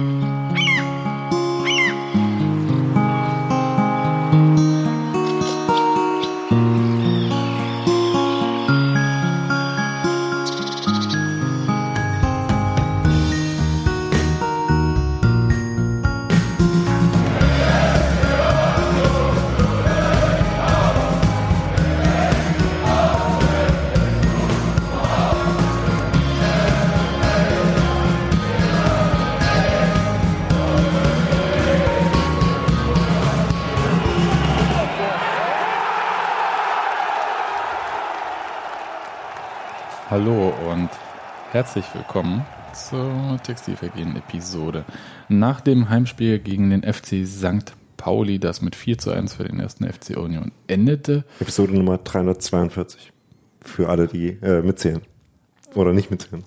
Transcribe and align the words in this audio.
Hallo 0.00 0.29
herzlich 41.60 41.94
willkommen 41.94 42.46
zur 42.72 43.38
Textilvergehen-Episode. 43.42 44.86
Nach 45.28 45.60
dem 45.60 45.90
Heimspiel 45.90 46.38
gegen 46.38 46.70
den 46.70 46.90
FC 46.90 47.26
St. 47.26 47.74
Pauli, 47.98 48.38
das 48.38 48.62
mit 48.62 48.74
4 48.74 48.96
zu 48.96 49.10
1 49.10 49.34
für 49.34 49.44
den 49.44 49.60
ersten 49.60 49.84
FC 49.84 50.16
Union 50.16 50.52
endete. 50.68 51.26
Episode 51.38 51.74
Nummer 51.74 51.98
342. 51.98 53.12
Für 53.60 53.90
alle, 53.90 54.06
die 54.08 54.28
äh, 54.40 54.62
mitzählen. 54.62 55.02
Oder 55.74 55.92
nicht 55.92 56.10
mitzählen. 56.10 56.44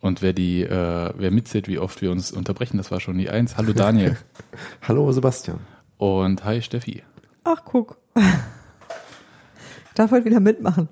Und 0.00 0.20
wer 0.20 0.34
die, 0.34 0.62
äh, 0.62 1.14
wer 1.16 1.30
mitzählt, 1.30 1.66
wie 1.66 1.78
oft 1.78 2.02
wir 2.02 2.10
uns 2.10 2.30
unterbrechen, 2.30 2.76
das 2.76 2.90
war 2.90 3.00
schon 3.00 3.16
die 3.16 3.30
1. 3.30 3.56
Hallo 3.56 3.72
Daniel. 3.72 4.18
Hallo 4.82 5.10
Sebastian. 5.10 5.60
Und 5.96 6.44
hi 6.44 6.60
Steffi. 6.60 7.02
Ach, 7.44 7.62
guck. 7.64 7.96
Darf 9.94 10.10
heute 10.10 10.26
wieder 10.26 10.40
mitmachen. 10.40 10.90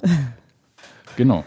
Genau. 1.16 1.44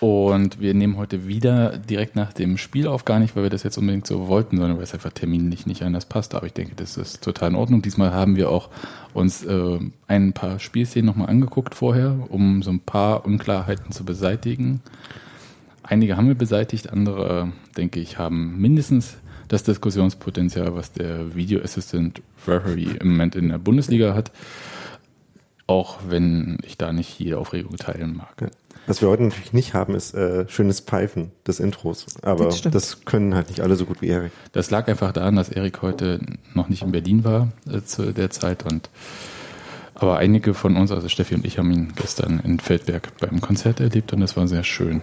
Und 0.00 0.60
wir 0.60 0.74
nehmen 0.74 0.98
heute 0.98 1.26
wieder 1.26 1.78
direkt 1.78 2.16
nach 2.16 2.32
dem 2.32 2.58
Spiel 2.58 2.86
auf, 2.86 3.06
gar 3.06 3.18
nicht, 3.18 3.34
weil 3.34 3.44
wir 3.44 3.50
das 3.50 3.62
jetzt 3.62 3.78
unbedingt 3.78 4.06
so 4.06 4.28
wollten, 4.28 4.58
sondern 4.58 4.76
weil 4.76 4.84
es 4.84 4.92
einfach 4.92 5.12
terminlich 5.12 5.66
nicht 5.66 5.82
anders 5.82 6.04
passt. 6.04 6.34
Aber 6.34 6.46
ich 6.46 6.52
denke, 6.52 6.74
das 6.76 6.98
ist 6.98 7.22
total 7.22 7.50
in 7.50 7.54
Ordnung. 7.54 7.80
Diesmal 7.80 8.12
haben 8.12 8.36
wir 8.36 8.50
auch 8.50 8.68
uns 9.14 9.42
äh, 9.44 9.78
ein 10.06 10.34
paar 10.34 10.58
Spielszenen 10.58 11.06
nochmal 11.06 11.30
angeguckt 11.30 11.74
vorher, 11.74 12.26
um 12.28 12.62
so 12.62 12.70
ein 12.70 12.80
paar 12.80 13.24
Unklarheiten 13.24 13.90
zu 13.90 14.04
beseitigen. 14.04 14.82
Einige 15.82 16.16
haben 16.16 16.28
wir 16.28 16.34
beseitigt, 16.34 16.90
andere, 16.92 17.52
denke 17.76 18.00
ich, 18.00 18.18
haben 18.18 18.60
mindestens 18.60 19.16
das 19.48 19.62
Diskussionspotenzial, 19.62 20.74
was 20.74 20.92
der 20.92 21.34
Video 21.34 21.62
Assistant 21.62 22.20
Referee 22.46 22.96
im 23.00 23.12
Moment 23.12 23.36
in 23.36 23.48
der 23.48 23.58
Bundesliga 23.58 24.14
hat. 24.14 24.30
Auch 25.66 25.98
wenn 26.08 26.58
ich 26.64 26.76
da 26.76 26.92
nicht 26.92 27.18
jede 27.18 27.38
Aufregung 27.38 27.76
teilen 27.76 28.16
mag. 28.16 28.50
Was 28.86 29.00
wir 29.02 29.08
heute 29.08 29.24
natürlich 29.24 29.52
nicht 29.52 29.74
haben, 29.74 29.94
ist 29.94 30.14
äh, 30.14 30.48
schönes 30.48 30.80
Pfeifen 30.80 31.32
des 31.46 31.58
Intros. 31.58 32.06
Aber 32.22 32.44
Das 32.44 32.62
das, 32.62 33.04
können 33.04 33.34
halt 33.34 33.48
nicht 33.48 33.60
alle 33.60 33.74
so 33.76 33.84
gut 33.84 34.00
wie 34.00 34.08
Erik. 34.08 34.32
Das 34.52 34.70
lag 34.70 34.86
einfach 34.88 35.12
daran, 35.12 35.34
dass 35.36 35.48
Erik 35.48 35.82
heute 35.82 36.20
noch 36.54 36.68
nicht 36.68 36.82
in 36.82 36.92
Berlin 36.92 37.24
war 37.24 37.48
äh, 37.68 37.82
zu 37.82 38.12
der 38.12 38.30
Zeit 38.30 38.64
und 38.64 38.90
aber 39.98 40.18
einige 40.18 40.52
von 40.52 40.76
uns, 40.76 40.92
also 40.92 41.08
Steffi 41.08 41.34
und 41.34 41.46
ich, 41.46 41.58
haben 41.58 41.70
ihn 41.70 41.94
gestern 41.96 42.40
in 42.40 42.60
Feldberg 42.60 43.16
beim 43.18 43.40
Konzert 43.40 43.80
erlebt 43.80 44.12
und 44.12 44.20
das 44.20 44.36
war 44.36 44.46
sehr 44.46 44.62
schön. 44.62 45.00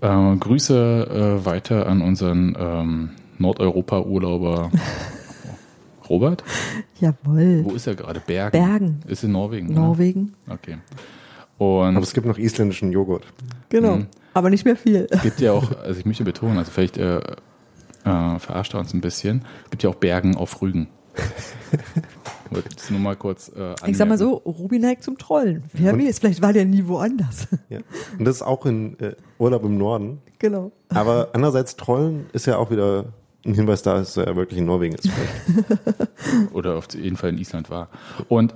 Äh, 0.00 0.36
Grüße 0.36 1.40
äh, 1.42 1.44
weiter 1.44 1.86
an 1.86 2.00
unseren 2.00 2.56
ähm, 2.58 3.10
Nordeuropa-Urlauber 3.38 4.70
Robert. 6.08 6.42
Jawohl. 6.98 7.64
Wo 7.64 7.72
ist 7.72 7.86
er 7.86 7.94
gerade? 7.94 8.20
Bergen. 8.20 8.52
Bergen. 8.52 9.00
Ist 9.06 9.22
in 9.22 9.32
Norwegen. 9.32 9.74
Norwegen. 9.74 10.34
Okay. 10.48 10.78
Und 11.58 11.96
Aber 11.96 12.02
es 12.04 12.14
gibt 12.14 12.26
noch 12.26 12.38
isländischen 12.38 12.92
Joghurt. 12.92 13.26
Genau. 13.68 13.96
Mhm. 13.96 14.06
Aber 14.34 14.50
nicht 14.50 14.64
mehr 14.64 14.76
viel. 14.76 15.06
Es 15.10 15.22
gibt 15.22 15.40
ja 15.40 15.52
auch, 15.52 15.76
also 15.80 15.98
ich 15.98 16.06
möchte 16.06 16.22
betonen, 16.24 16.56
also 16.58 16.70
vielleicht 16.70 16.96
äh, 16.96 17.18
äh, 17.18 18.38
verarscht 18.38 18.74
er 18.74 18.80
uns 18.80 18.94
ein 18.94 19.00
bisschen, 19.00 19.44
es 19.64 19.70
gibt 19.70 19.82
ja 19.82 19.90
auch 19.90 19.96
Bergen 19.96 20.36
auf 20.36 20.62
Rügen. 20.62 20.88
Nur 22.90 23.00
mal 23.00 23.16
kurz 23.16 23.50
äh, 23.54 23.74
Ich 23.86 23.96
sag 23.98 24.08
mal 24.08 24.16
so, 24.16 24.34
Ruby 24.36 24.78
neigt 24.78 25.02
zum 25.02 25.18
Trollen. 25.18 25.64
Wer 25.72 25.92
Und- 25.92 26.06
weiß, 26.06 26.20
vielleicht 26.20 26.40
war 26.40 26.52
der 26.52 26.64
nie 26.64 26.86
woanders. 26.86 27.48
Ja. 27.68 27.80
Und 28.18 28.24
das 28.24 28.36
ist 28.36 28.42
auch 28.42 28.64
in 28.64 28.98
äh, 29.00 29.14
Urlaub 29.38 29.64
im 29.64 29.76
Norden. 29.76 30.20
genau. 30.38 30.72
Aber 30.90 31.30
andererseits 31.34 31.76
Trollen 31.76 32.26
ist 32.32 32.46
ja 32.46 32.56
auch 32.56 32.70
wieder 32.70 33.06
ein 33.44 33.52
Hinweis 33.54 33.82
da, 33.82 33.94
dass 33.98 34.16
er 34.16 34.36
wirklich 34.36 34.58
in 34.58 34.64
Norwegen 34.66 34.94
ist. 34.94 35.08
Oder 36.52 36.76
auf 36.76 36.86
jeden 36.94 37.16
Fall 37.16 37.30
in 37.30 37.38
Island 37.38 37.68
war. 37.68 37.88
Und 38.28 38.54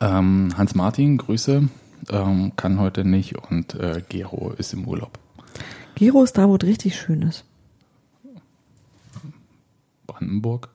ähm, 0.00 0.50
Hans-Martin, 0.56 1.18
Grüße, 1.18 1.68
ähm, 2.10 2.52
kann 2.56 2.78
heute 2.80 3.04
nicht 3.04 3.36
und 3.36 3.74
äh, 3.74 4.02
Gero 4.08 4.52
ist 4.56 4.72
im 4.72 4.86
Urlaub. 4.86 5.18
Giro 5.94 6.22
ist 6.22 6.38
da, 6.38 6.48
wo 6.48 6.56
es 6.56 6.62
richtig 6.62 6.96
schön 6.98 7.22
ist. 7.22 7.44
Brandenburg. 10.06 10.68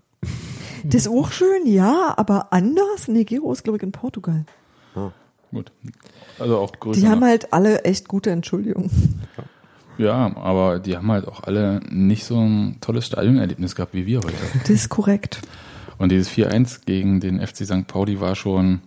Das 0.84 1.02
ist 1.02 1.08
auch 1.08 1.32
schön, 1.32 1.66
ja, 1.66 2.14
aber 2.18 2.54
anders? 2.54 3.08
Nee, 3.08 3.24
Giro 3.24 3.52
ist, 3.52 3.64
glaube 3.64 3.78
ich, 3.78 3.84
in 3.84 3.92
Portugal. 3.92 4.46
Gut. 5.52 5.72
Also 6.38 6.58
auch 6.60 6.72
Grüße. 6.74 7.00
Die 7.00 7.08
haben 7.08 7.20
nach- 7.20 7.28
halt 7.28 7.54
alle 7.54 7.84
echt 7.86 8.08
gute 8.08 8.30
Entschuldigungen. 8.32 8.90
ja, 9.98 10.36
aber 10.36 10.80
die 10.80 10.98
haben 10.98 11.10
halt 11.12 11.28
auch 11.28 11.44
alle 11.44 11.80
nicht 11.90 12.26
so 12.26 12.40
ein 12.40 12.78
tolles 12.82 13.06
Stadionerlebnis 13.06 13.76
gehabt 13.76 13.94
wie 13.94 14.06
wir 14.06 14.18
heute. 14.20 14.34
Das 14.62 14.70
ist 14.70 14.90
korrekt. 14.90 15.42
Und 15.98 16.10
dieses 16.12 16.30
4-1 16.30 16.82
gegen 16.86 17.20
den 17.22 17.40
FC 17.40 17.66
St. 17.66 17.88
Pauli 17.88 18.20
war 18.20 18.36
schon, 18.36 18.82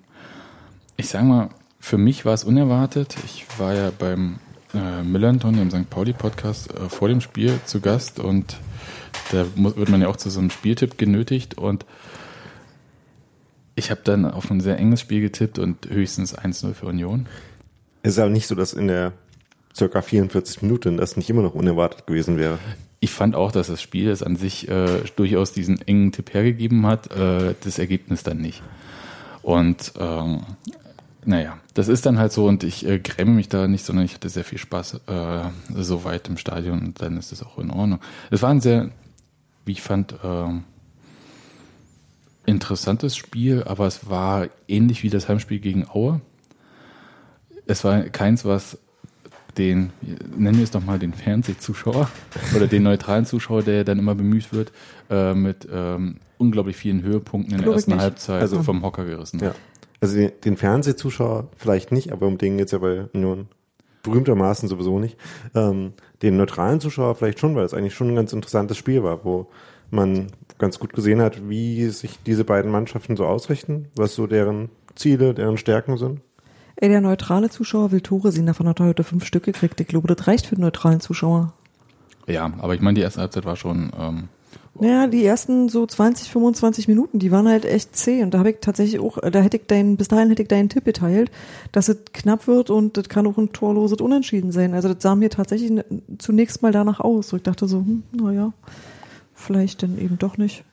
ich 0.98 1.08
sag 1.08 1.24
mal, 1.24 1.48
für 1.78 1.98
mich 1.98 2.24
war 2.24 2.34
es 2.34 2.44
unerwartet. 2.44 3.16
Ich 3.24 3.46
war 3.58 3.74
ja 3.74 3.90
beim 3.96 4.38
äh, 4.74 5.02
Millanton, 5.02 5.56
dem 5.56 5.70
St. 5.70 5.88
Pauli-Podcast, 5.88 6.74
äh, 6.74 6.88
vor 6.88 7.08
dem 7.08 7.20
Spiel 7.20 7.58
zu 7.64 7.80
Gast 7.80 8.20
und 8.20 8.58
da 9.32 9.46
muss, 9.56 9.76
wird 9.76 9.88
man 9.88 10.00
ja 10.00 10.08
auch 10.08 10.16
zu 10.16 10.30
so 10.30 10.40
einem 10.40 10.50
Spieltipp 10.50 10.98
genötigt 10.98 11.56
und 11.56 11.86
ich 13.74 13.90
habe 13.90 14.00
dann 14.02 14.24
auf 14.24 14.50
ein 14.50 14.60
sehr 14.60 14.78
enges 14.78 15.00
Spiel 15.00 15.20
getippt 15.20 15.58
und 15.58 15.88
höchstens 15.88 16.36
1-0 16.36 16.74
für 16.74 16.86
Union. 16.86 17.26
Es 18.02 18.14
ist 18.14 18.18
aber 18.18 18.30
nicht 18.30 18.48
so, 18.48 18.54
dass 18.54 18.72
in 18.72 18.88
der 18.88 19.12
circa 19.74 20.02
44 20.02 20.62
Minuten 20.62 20.96
das 20.96 21.16
nicht 21.16 21.30
immer 21.30 21.42
noch 21.42 21.54
unerwartet 21.54 22.06
gewesen 22.06 22.38
wäre. 22.38 22.58
Ich 23.00 23.12
fand 23.12 23.36
auch, 23.36 23.52
dass 23.52 23.68
das 23.68 23.80
Spiel 23.80 24.08
es 24.08 24.24
an 24.24 24.34
sich 24.34 24.68
äh, 24.68 25.02
durchaus 25.14 25.52
diesen 25.52 25.80
engen 25.86 26.10
Tipp 26.10 26.34
hergegeben 26.34 26.84
hat, 26.86 27.12
äh, 27.12 27.54
das 27.62 27.78
Ergebnis 27.78 28.24
dann 28.24 28.38
nicht. 28.38 28.62
Und 29.42 29.92
ähm, 29.98 30.42
naja, 31.24 31.58
das 31.78 31.86
ist 31.86 32.06
dann 32.06 32.18
halt 32.18 32.32
so 32.32 32.46
und 32.46 32.64
ich 32.64 32.84
äh, 32.84 32.98
gräme 32.98 33.30
mich 33.30 33.48
da 33.48 33.68
nicht, 33.68 33.84
sondern 33.84 34.04
ich 34.04 34.12
hatte 34.14 34.28
sehr 34.28 34.42
viel 34.42 34.58
Spaß 34.58 34.94
äh, 35.06 35.44
so 35.76 36.02
weit 36.02 36.26
im 36.28 36.36
Stadion 36.36 36.80
und 36.80 37.00
dann 37.00 37.16
ist 37.16 37.30
es 37.30 37.40
auch 37.44 37.56
in 37.56 37.70
Ordnung. 37.70 38.00
Es 38.32 38.42
war 38.42 38.50
ein 38.50 38.60
sehr, 38.60 38.90
wie 39.64 39.70
ich 39.72 39.80
fand, 39.80 40.16
ähm, 40.24 40.64
interessantes 42.46 43.16
Spiel, 43.16 43.62
aber 43.62 43.86
es 43.86 44.10
war 44.10 44.48
ähnlich 44.66 45.04
wie 45.04 45.08
das 45.08 45.28
Heimspiel 45.28 45.60
gegen 45.60 45.88
Aue. 45.88 46.20
Es 47.68 47.84
war 47.84 48.00
keins, 48.04 48.44
was 48.44 48.78
den, 49.56 49.92
nennen 50.36 50.56
wir 50.56 50.64
es 50.64 50.72
doch 50.72 50.84
mal 50.84 50.98
den 50.98 51.12
Fernsehzuschauer 51.12 52.10
oder 52.56 52.66
den 52.66 52.82
neutralen 52.82 53.24
Zuschauer, 53.24 53.62
der 53.62 53.84
dann 53.84 54.00
immer 54.00 54.16
bemüht 54.16 54.52
wird, 54.52 54.72
äh, 55.10 55.32
mit 55.32 55.68
ähm, 55.70 56.16
unglaublich 56.38 56.76
vielen 56.76 57.02
Höhepunkten 57.02 57.52
in 57.52 57.58
der 57.58 57.66
Glaub 57.66 57.74
ich 57.76 57.86
ersten. 57.86 58.00
Halbzeit 58.00 58.40
Also- 58.42 58.64
vom 58.64 58.82
Hocker 58.82 59.04
gerissen. 59.04 59.38
Ja. 59.38 59.54
Also 60.00 60.16
den, 60.16 60.32
den 60.44 60.56
Fernsehzuschauer 60.56 61.48
vielleicht 61.56 61.92
nicht, 61.92 62.12
aber 62.12 62.26
um 62.26 62.38
den 62.38 62.58
geht's 62.58 62.72
ja 62.72 62.78
bei 62.78 63.06
Union 63.12 63.48
berühmtermaßen 64.02 64.68
sowieso 64.68 64.98
nicht. 64.98 65.16
Ähm, 65.54 65.92
den 66.22 66.36
neutralen 66.36 66.80
Zuschauer 66.80 67.14
vielleicht 67.14 67.38
schon, 67.38 67.54
weil 67.54 67.64
es 67.64 67.74
eigentlich 67.74 67.94
schon 67.94 68.08
ein 68.08 68.16
ganz 68.16 68.32
interessantes 68.32 68.76
Spiel 68.76 69.02
war, 69.02 69.24
wo 69.24 69.48
man 69.90 70.28
ganz 70.58 70.78
gut 70.78 70.92
gesehen 70.92 71.20
hat, 71.20 71.48
wie 71.48 71.88
sich 71.88 72.18
diese 72.24 72.44
beiden 72.44 72.70
Mannschaften 72.70 73.16
so 73.16 73.26
ausrichten, 73.26 73.88
was 73.96 74.14
so 74.14 74.26
deren 74.26 74.70
Ziele, 74.94 75.34
deren 75.34 75.56
Stärken 75.56 75.96
sind. 75.96 76.20
Ey, 76.76 76.88
der 76.88 77.00
neutrale 77.00 77.50
Zuschauer 77.50 77.90
will 77.90 78.00
Tore 78.00 78.30
sehen, 78.30 78.46
davon 78.46 78.68
hat 78.68 78.80
er 78.80 78.86
heute 78.86 79.04
fünf 79.04 79.24
Stück 79.24 79.44
gekriegt. 79.44 79.80
Ich 79.80 79.88
glaube, 79.88 80.12
das 80.12 80.26
reicht 80.26 80.46
für 80.46 80.54
den 80.54 80.62
neutralen 80.62 81.00
Zuschauer. 81.00 81.52
Ja, 82.26 82.52
aber 82.58 82.74
ich 82.74 82.80
meine, 82.80 82.94
die 82.94 83.00
erste 83.00 83.20
Halbzeit 83.20 83.44
war 83.44 83.56
schon, 83.56 83.90
ähm, 83.98 84.28
Naja, 84.80 85.08
die 85.08 85.24
ersten 85.24 85.68
so 85.68 85.86
20, 85.86 86.30
25 86.30 86.86
Minuten, 86.86 87.18
die 87.18 87.32
waren 87.32 87.48
halt 87.48 87.64
echt 87.64 87.96
zäh. 87.96 88.22
Und 88.22 88.32
da 88.32 88.38
habe 88.38 88.50
ich 88.50 88.56
tatsächlich 88.60 89.00
auch, 89.00 89.18
da 89.18 89.40
hätte 89.40 89.56
ich 89.56 89.66
deinen, 89.66 89.96
bis 89.96 90.08
dahin 90.08 90.28
hätte 90.28 90.42
ich 90.42 90.48
deinen 90.48 90.68
Tipp 90.68 90.84
geteilt, 90.84 91.30
dass 91.72 91.88
es 91.88 91.98
knapp 92.12 92.46
wird 92.46 92.70
und 92.70 92.96
das 92.96 93.08
kann 93.08 93.26
auch 93.26 93.38
ein 93.38 93.52
torloses 93.52 94.00
Unentschieden 94.00 94.52
sein. 94.52 94.74
Also 94.74 94.92
das 94.92 95.02
sah 95.02 95.16
mir 95.16 95.30
tatsächlich 95.30 95.84
zunächst 96.18 96.62
mal 96.62 96.70
danach 96.70 97.00
aus. 97.00 97.32
Und 97.32 97.38
ich 97.38 97.42
dachte 97.42 97.66
so, 97.66 97.78
hm, 97.78 98.04
naja, 98.12 98.52
vielleicht 99.34 99.82
dann 99.82 99.98
eben 99.98 100.18
doch 100.18 100.38
nicht. 100.38 100.64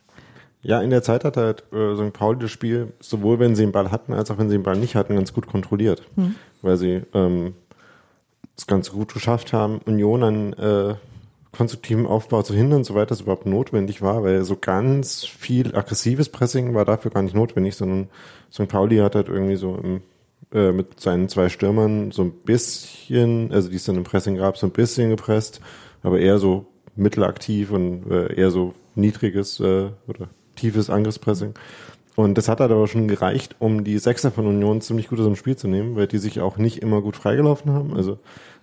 Ja, 0.61 0.81
in 0.81 0.89
der 0.89 1.03
Zeit 1.03 1.23
hat 1.23 1.37
halt 1.37 1.63
äh, 1.73 1.95
St. 1.95 2.13
Pauli 2.13 2.39
das 2.39 2.51
Spiel, 2.51 2.93
sowohl 2.99 3.39
wenn 3.39 3.55
sie 3.55 3.63
den 3.63 3.71
Ball 3.71 3.91
hatten, 3.91 4.13
als 4.13 4.31
auch 4.31 4.37
wenn 4.37 4.49
sie 4.49 4.57
den 4.57 4.63
Ball 4.63 4.77
nicht 4.77 4.95
hatten, 4.95 5.15
ganz 5.15 5.33
gut 5.33 5.47
kontrolliert. 5.47 6.03
Weil 6.61 6.77
sie 6.77 7.01
ähm, 7.13 7.53
es 8.57 8.67
ganz 8.67 8.91
gut 8.91 9.13
geschafft 9.13 9.53
haben, 9.53 9.79
Union 9.85 10.23
an 10.23 10.53
äh, 10.53 10.95
konstruktiven 11.55 12.05
Aufbau 12.05 12.41
zu 12.41 12.53
hindern, 12.53 12.83
soweit 12.83 13.11
das 13.11 13.21
überhaupt 13.21 13.45
notwendig 13.45 14.01
war, 14.01 14.23
weil 14.23 14.43
so 14.43 14.57
ganz 14.59 15.25
viel 15.25 15.75
aggressives 15.75 16.29
Pressing 16.29 16.73
war 16.73 16.85
dafür 16.85 17.11
gar 17.11 17.23
nicht 17.23 17.35
notwendig, 17.35 17.75
sondern 17.75 18.09
St. 18.51 18.67
Pauli 18.67 18.97
hat 18.97 19.15
halt 19.15 19.29
irgendwie 19.29 19.55
so 19.55 19.75
im, 19.75 20.01
äh, 20.53 20.71
mit 20.71 20.99
seinen 20.99 21.29
zwei 21.29 21.49
Stürmern 21.49 22.11
so 22.11 22.23
ein 22.23 22.31
bisschen, 22.31 23.51
also 23.51 23.69
die 23.69 23.77
es 23.77 23.85
dann 23.85 23.95
im 23.95 24.03
Pressing 24.03 24.37
gab, 24.37 24.57
so 24.57 24.67
ein 24.67 24.71
bisschen 24.71 25.09
gepresst, 25.09 25.61
aber 26.03 26.19
eher 26.19 26.39
so 26.39 26.65
mittelaktiv 26.95 27.71
und 27.71 28.09
äh, 28.11 28.33
eher 28.33 28.51
so 28.51 28.73
niedriges 28.95 29.59
äh, 29.59 29.89
oder 30.07 30.29
tiefes 30.55 30.89
Angriffspressing. 30.89 31.53
Und 32.15 32.37
das 32.37 32.47
hat 32.47 32.61
halt 32.61 32.71
aber 32.71 32.87
schon 32.87 33.09
gereicht, 33.09 33.55
um 33.59 33.83
die 33.83 33.97
Sechser 33.97 34.31
von 34.31 34.47
Union 34.47 34.79
ziemlich 34.79 35.09
gut 35.09 35.19
aus 35.19 35.25
dem 35.25 35.35
Spiel 35.35 35.57
zu 35.57 35.67
nehmen, 35.67 35.97
weil 35.97 36.07
die 36.07 36.17
sich 36.17 36.39
auch 36.39 36.57
nicht 36.57 36.81
immer 36.81 37.01
gut 37.01 37.17
freigelaufen 37.17 37.73
haben. 37.73 37.93
Also 37.93 38.13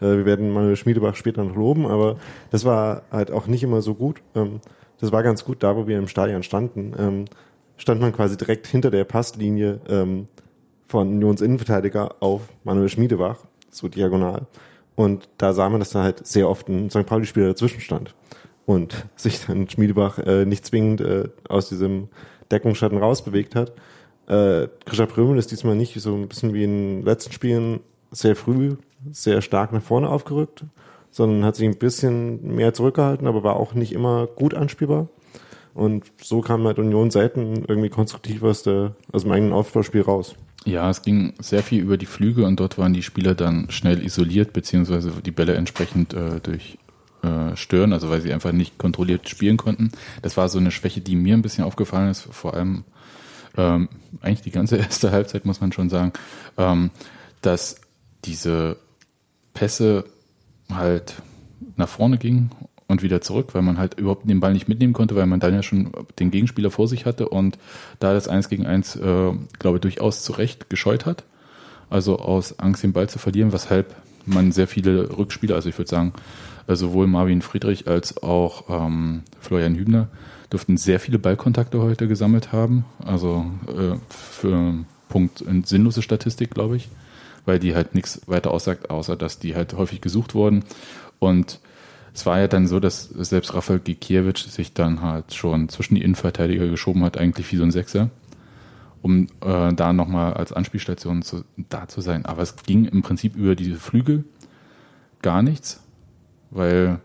äh, 0.01 0.07
wir 0.07 0.25
werden 0.25 0.51
Manuel 0.51 0.77
Schmiedebach 0.77 1.17
später 1.17 1.45
noch 1.45 1.55
loben, 1.55 1.87
aber 1.87 2.17
das 2.51 2.65
war 2.65 3.03
halt 3.11 3.31
auch 3.31 3.47
nicht 3.47 3.63
immer 3.63 3.83
so 3.83 3.95
gut. 3.95 4.23
Ähm, 4.35 4.61
das 5.01 5.13
war 5.13 5.23
ganz 5.23 5.45
gut, 5.45 5.63
da 5.63 5.77
wo 5.77 5.87
wir 5.87 5.99
im 5.99 6.09
Stadion 6.09 6.43
standen, 6.43 6.95
ähm, 6.99 7.25
stand 7.77 8.01
man 8.01 8.13
quasi 8.13 8.37
direkt 8.37 8.67
hinter 8.67 8.91
der 8.91 9.05
Passlinie 9.05 9.81
ähm, 9.89 10.29
von 10.87 11.09
Unions 11.09 11.41
Innenverteidiger 11.43 12.17
auf 12.21 12.43
Manuel 12.65 12.89
Schmiedebach, 12.89 13.39
so 13.71 13.89
diagonal. 13.89 14.47
Und 14.95 15.29
da 15.39 15.53
sah 15.53 15.69
man, 15.69 15.81
dass 15.81 15.91
da 15.91 16.03
halt 16.03 16.27
sehr 16.27 16.49
oft 16.49 16.69
ein 16.69 16.89
St. 16.89 17.05
Pauli-Spieler 17.05 17.49
dazwischen 17.49 17.81
stand 17.81 18.15
und 18.67 19.07
sich 19.17 19.45
dann 19.45 19.69
Schmiedebach 19.69 20.19
äh, 20.19 20.45
nicht 20.47 20.65
zwingend 20.65 21.01
äh, 21.01 21.29
aus 21.49 21.69
diesem 21.69 22.09
Deckungsschatten 22.53 22.99
rausbewegt 22.99 23.55
hat. 23.55 23.73
Äh, 24.29 24.69
Grisha 24.85 25.07
Prömel 25.07 25.39
ist 25.39 25.51
diesmal 25.51 25.75
nicht 25.75 26.01
so 26.01 26.15
ein 26.15 26.29
bisschen 26.29 26.55
wie 26.55 26.65
in 26.65 27.01
den 27.01 27.03
letzten 27.05 27.33
Spielen 27.33 27.81
sehr 28.11 28.37
früh, 28.37 28.77
sehr 29.11 29.43
stark 29.43 29.73
nach 29.73 29.83
vorne 29.83 30.09
aufgerückt, 30.09 30.65
sondern 31.11 31.45
hat 31.45 31.57
sich 31.57 31.67
ein 31.67 31.79
bisschen 31.79 32.55
mehr 32.55 32.75
zurückgehalten, 32.75 33.27
aber 33.27 33.43
war 33.43 33.57
auch 33.57 33.75
nicht 33.75 33.93
immer 33.93 34.27
gut 34.27 34.55
anspielbar. 34.55 35.09
Und 35.75 36.05
so 36.21 36.43
kam 36.43 36.67
halt 36.67 36.79
Union 36.79 37.11
selten 37.11 37.65
irgendwie 37.67 37.89
konstruktiv 37.89 38.43
aus, 38.43 38.63
der, 38.63 38.95
aus 39.11 39.23
dem 39.23 39.33
eigenen 39.33 39.53
Aufbauspiel 39.53 40.03
raus. 40.03 40.35
Ja, 40.65 40.89
es 40.91 41.03
ging 41.03 41.33
sehr 41.41 41.63
viel 41.63 41.83
über 41.83 41.97
die 41.97 42.07
Flüge 42.07 42.45
und 42.45 42.61
dort 42.61 42.79
waren 42.79 42.93
die 42.93 43.03
Spieler 43.03 43.35
dann 43.35 43.69
schnell 43.71 44.05
isoliert, 44.05 44.53
beziehungsweise 44.53 45.11
die 45.25 45.31
Bälle 45.33 45.55
entsprechend 45.55 46.15
äh, 46.15 46.41
durch 46.41 46.79
äh, 47.23 47.57
stören, 47.57 47.93
also 47.93 48.11
weil 48.11 48.21
sie 48.21 48.33
einfach 48.33 48.53
nicht 48.53 48.79
kontrolliert 48.79 49.29
spielen 49.29 49.57
konnten. 49.57 49.93
Das 50.23 50.37
war 50.37 50.49
so 50.49 50.59
eine 50.59 50.71
Schwäche, 50.71 51.01
die 51.01 51.17
mir 51.17 51.35
ein 51.35 51.43
bisschen 51.43 51.65
aufgefallen 51.65 52.11
ist, 52.11 52.23
vor 52.23 52.55
allem 52.55 52.85
ähm, 53.57 53.89
eigentlich 54.21 54.43
die 54.43 54.51
ganze 54.51 54.77
erste 54.79 55.11
Halbzeit, 55.11 55.45
muss 55.45 55.61
man 55.61 55.73
schon 55.73 55.91
sagen, 55.91 56.13
ähm, 56.59 56.91
dass 57.41 57.77
diese 58.25 58.77
Pässe 59.55 60.05
halt 60.73 61.15
nach 61.77 61.89
vorne 61.89 62.19
gingen 62.19 62.51
und 62.87 63.03
wieder 63.03 63.21
zurück, 63.21 63.55
weil 63.55 63.63
man 63.63 63.79
halt 63.79 63.99
überhaupt 63.99 64.29
den 64.29 64.41
Ball 64.41 64.53
nicht 64.53 64.69
mitnehmen 64.69 64.93
konnte, 64.93 65.17
weil 65.17 65.27
man 65.27 65.41
dann 65.41 65.55
ja 65.55 65.63
schon 65.63 65.93
den 66.19 66.31
Gegenspieler 66.31 66.71
vor 66.71 66.89
sich 66.89 67.07
hatte 67.07 67.29
und 67.29 67.59
da 67.99 68.13
das 68.13 68.29
eins 68.29 68.49
gegen 68.49 68.67
eins, 68.67 68.97
äh, 68.97 69.33
glaube 69.59 69.77
ich, 69.77 69.81
durchaus 69.81 70.23
zu 70.23 70.33
Recht 70.33 70.71
gescheut 70.71 71.07
hat. 71.07 71.25
Also 71.91 72.19
aus 72.19 72.59
Angst, 72.59 72.83
den 72.83 72.93
Ball 72.93 73.09
zu 73.09 73.19
verlieren, 73.19 73.53
weshalb 73.53 73.95
man 74.25 74.53
sehr 74.53 74.69
viele 74.69 75.17
Rückspieler, 75.19 75.55
also 75.55 75.69
ich 75.69 75.79
würde 75.79 75.91
sagen, 75.91 76.13
äh, 76.73 76.77
sowohl 76.77 77.07
Marvin 77.07 77.43
Friedrich 77.43 77.89
als 77.89 78.23
auch 78.23 78.65
ähm, 78.69 79.23
Florian 79.41 79.75
Hübner 79.75 80.09
dürften 80.53 80.77
sehr 80.77 81.01
viele 81.01 81.19
Ballkontakte 81.19 81.81
heute 81.81 82.09
gesammelt 82.09 82.53
haben. 82.53 82.85
Also 83.05 83.47
äh, 83.69 83.97
für 84.09 84.75
Punkt 85.09 85.45
sinnlose 85.65 86.03
Statistik, 86.03 86.51
glaube 86.51 86.77
ich, 86.77 86.89
weil 87.45 87.59
die 87.59 87.75
halt 87.75 87.95
nichts 87.95 88.23
weiter 88.27 88.51
aussagt, 88.51 88.91
außer 88.91 89.17
dass 89.17 89.39
die 89.39 89.55
halt 89.55 89.75
häufig 89.75 90.01
gesucht 90.01 90.35
wurden. 90.35 90.65
Und 91.19 91.61
es 92.15 92.27
war 92.27 92.39
ja 92.39 92.49
dann 92.49 92.67
so, 92.67 92.81
dass 92.81 93.05
selbst 93.05 93.55
Rafael 93.55 93.79
Gikiewicz 93.79 94.53
sich 94.53 94.75
dann 94.75 95.01
halt 95.01 95.35
schon 95.35 95.69
zwischen 95.69 95.95
die 95.95 96.03
Innenverteidiger 96.03 96.69
geschoben 96.69 97.05
hat, 97.05 97.17
eigentlich 97.17 97.51
wie 97.53 97.57
so 97.57 97.63
ein 97.63 97.71
Sechser, 97.71 98.11
um 99.01 99.29
äh, 99.41 99.73
da 99.73 99.93
nochmal 99.93 100.35
als 100.35 100.53
Anspielstation 100.53 101.23
zu, 101.23 101.45
da 101.57 101.89
zu 101.89 102.03
sein. 102.03 102.27
Aber 102.27 102.43
es 102.43 102.57
ging 102.57 102.85
im 102.85 103.03
Prinzip 103.03 103.37
über 103.37 103.55
diese 103.55 103.77
Flügel 103.77 104.25
gar 105.23 105.43
nichts, 105.43 105.82
weil 106.53 107.01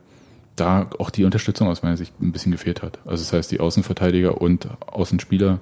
da 0.55 0.89
auch 0.99 1.09
die 1.09 1.23
Unterstützung 1.23 1.67
aus 1.67 1.83
meiner 1.83 1.97
Sicht 1.97 2.13
ein 2.21 2.31
bisschen 2.31 2.51
gefehlt 2.51 2.81
hat. 2.81 2.99
Also 3.05 3.23
das 3.23 3.33
heißt, 3.33 3.51
die 3.51 3.59
Außenverteidiger 3.59 4.41
und 4.41 4.67
Außenspieler 4.87 5.59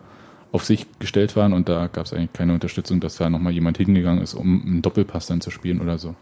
auf 0.51 0.63
sich 0.63 0.87
gestellt 0.99 1.35
waren 1.35 1.53
und 1.53 1.67
da 1.67 1.87
gab 1.87 2.05
es 2.05 2.13
eigentlich 2.13 2.33
keine 2.33 2.53
Unterstützung, 2.53 3.01
dass 3.01 3.17
da 3.17 3.29
nochmal 3.29 3.51
jemand 3.51 3.77
hingegangen 3.77 4.23
ist, 4.23 4.33
um 4.33 4.63
einen 4.65 4.81
Doppelpass 4.81 5.27
dann 5.27 5.41
zu 5.41 5.51
spielen 5.51 5.81
oder 5.81 5.97
so. 5.97 6.15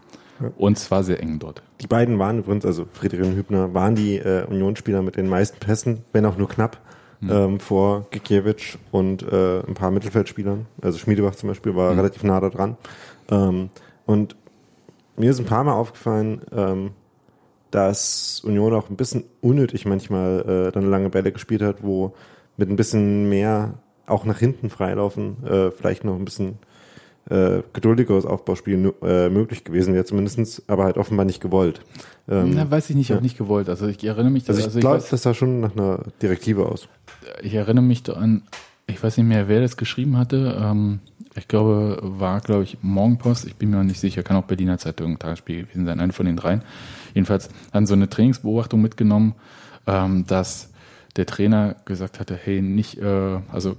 Und 0.56 0.76
es 0.76 0.90
war 0.90 1.04
sehr 1.04 1.20
eng 1.22 1.38
dort. 1.38 1.62
Die 1.80 1.86
beiden 1.86 2.18
waren 2.18 2.40
übrigens, 2.40 2.66
also 2.66 2.86
Friedrich 2.92 3.22
und 3.22 3.36
Hübner, 3.36 3.72
waren 3.72 3.94
die 3.94 4.16
äh, 4.16 4.44
Unionsspieler 4.44 5.02
mit 5.02 5.16
den 5.16 5.28
meisten 5.28 5.58
Pässen, 5.60 6.04
wenn 6.12 6.26
auch 6.26 6.36
nur 6.36 6.48
knapp, 6.48 6.78
mhm. 7.20 7.30
ähm, 7.30 7.60
vor 7.60 8.08
Gikiewicz 8.10 8.78
und 8.90 9.22
äh, 9.22 9.60
ein 9.60 9.74
paar 9.74 9.92
Mittelfeldspielern. 9.92 10.66
Also 10.82 10.98
Schmiedebach 10.98 11.36
zum 11.36 11.50
Beispiel 11.50 11.76
war 11.76 11.92
mhm. 11.92 11.98
relativ 12.00 12.24
nah 12.24 12.40
da 12.40 12.50
dran. 12.50 12.76
Ähm, 13.30 13.70
und 14.06 14.34
mir 15.16 15.30
ist 15.30 15.38
ein 15.38 15.46
paar 15.46 15.62
Mal 15.62 15.74
aufgefallen, 15.74 16.42
ähm, 16.52 16.90
dass 17.74 18.40
Union 18.44 18.72
auch 18.72 18.88
ein 18.88 18.96
bisschen 18.96 19.24
unnötig 19.40 19.84
manchmal 19.84 20.68
äh, 20.68 20.72
dann 20.72 20.88
lange 20.88 21.10
Bälle 21.10 21.32
gespielt 21.32 21.62
hat, 21.62 21.82
wo 21.82 22.14
mit 22.56 22.70
ein 22.70 22.76
bisschen 22.76 23.28
mehr 23.28 23.74
auch 24.06 24.24
nach 24.24 24.38
hinten 24.38 24.70
freilaufen 24.70 25.44
äh, 25.44 25.70
vielleicht 25.72 26.04
noch 26.04 26.14
ein 26.14 26.24
bisschen 26.24 26.58
äh, 27.30 27.62
geduldigeres 27.72 28.26
Aufbauspiel 28.26 28.94
äh, 29.02 29.28
möglich 29.28 29.64
gewesen 29.64 29.92
wäre, 29.94 30.04
zumindestens, 30.04 30.62
aber 30.68 30.84
halt 30.84 30.98
offenbar 30.98 31.24
nicht 31.24 31.40
gewollt. 31.40 31.80
Ähm, 32.28 32.52
Na, 32.54 32.70
weiß 32.70 32.90
ich 32.90 32.96
nicht, 32.96 33.08
ja. 33.08 33.16
auch 33.16 33.22
nicht 33.22 33.38
gewollt. 33.38 33.68
Also 33.68 33.88
ich 33.88 34.04
erinnere 34.04 34.30
mich, 34.30 34.44
dass, 34.44 34.56
also 34.56 34.60
ich, 34.60 34.66
also 34.66 34.78
ich 34.78 34.82
glaube, 34.82 35.04
das 35.10 35.22
sah 35.22 35.34
schon 35.34 35.60
nach 35.60 35.74
einer 35.74 36.00
Direktive 36.22 36.66
aus. 36.66 36.86
Ich 37.42 37.54
erinnere 37.54 37.84
mich 37.84 38.08
an, 38.14 38.42
ich 38.86 39.02
weiß 39.02 39.16
nicht 39.16 39.26
mehr, 39.26 39.48
wer 39.48 39.60
das 39.60 39.76
geschrieben 39.76 40.16
hatte. 40.16 40.58
Ähm, 40.60 41.00
ich 41.36 41.48
glaube, 41.48 41.98
war, 42.02 42.40
glaube 42.40 42.64
ich, 42.64 42.78
Morgenpost. 42.82 43.46
Ich 43.46 43.56
bin 43.56 43.70
mir 43.70 43.82
nicht 43.84 44.00
sicher, 44.00 44.22
kann 44.22 44.36
auch 44.36 44.44
Berliner 44.44 44.78
Zeitung, 44.78 45.18
Tagesspiel 45.18 45.62
gewesen 45.62 45.84
sein, 45.84 46.00
eine 46.00 46.12
von 46.12 46.26
den 46.26 46.36
dreien. 46.36 46.62
Jedenfalls 47.14 47.48
haben 47.72 47.86
so 47.86 47.94
eine 47.94 48.08
Trainingsbeobachtung 48.08 48.80
mitgenommen, 48.80 49.34
ähm, 49.86 50.26
dass 50.26 50.72
der 51.16 51.26
Trainer 51.26 51.76
gesagt 51.84 52.20
hatte, 52.20 52.38
hey, 52.40 52.60
nicht, 52.62 52.98
äh, 52.98 53.40
also 53.50 53.76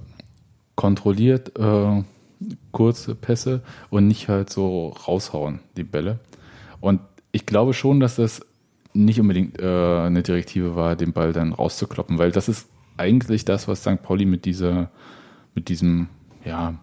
kontrolliert 0.75 1.57
äh, 1.57 2.03
kurze 2.71 3.15
Pässe 3.15 3.61
und 3.89 4.07
nicht 4.07 4.27
halt 4.27 4.49
so 4.49 4.89
raushauen, 4.89 5.59
die 5.77 5.83
Bälle. 5.83 6.19
Und 6.81 7.01
ich 7.31 7.45
glaube 7.45 7.73
schon, 7.73 7.99
dass 7.99 8.17
das 8.17 8.45
nicht 8.93 9.19
unbedingt 9.19 9.59
äh, 9.59 9.99
eine 9.99 10.23
Direktive 10.23 10.75
war, 10.75 10.95
den 10.95 11.13
Ball 11.13 11.33
dann 11.33 11.53
rauszukloppen, 11.53 12.17
weil 12.17 12.31
das 12.31 12.47
ist 12.47 12.67
eigentlich 12.97 13.45
das, 13.45 13.67
was 13.67 13.81
St. 13.81 14.01
Pauli 14.01 14.25
mit 14.25 14.45
dieser, 14.45 14.89
mit 15.53 15.69
diesem, 15.69 16.07
ja, 16.43 16.75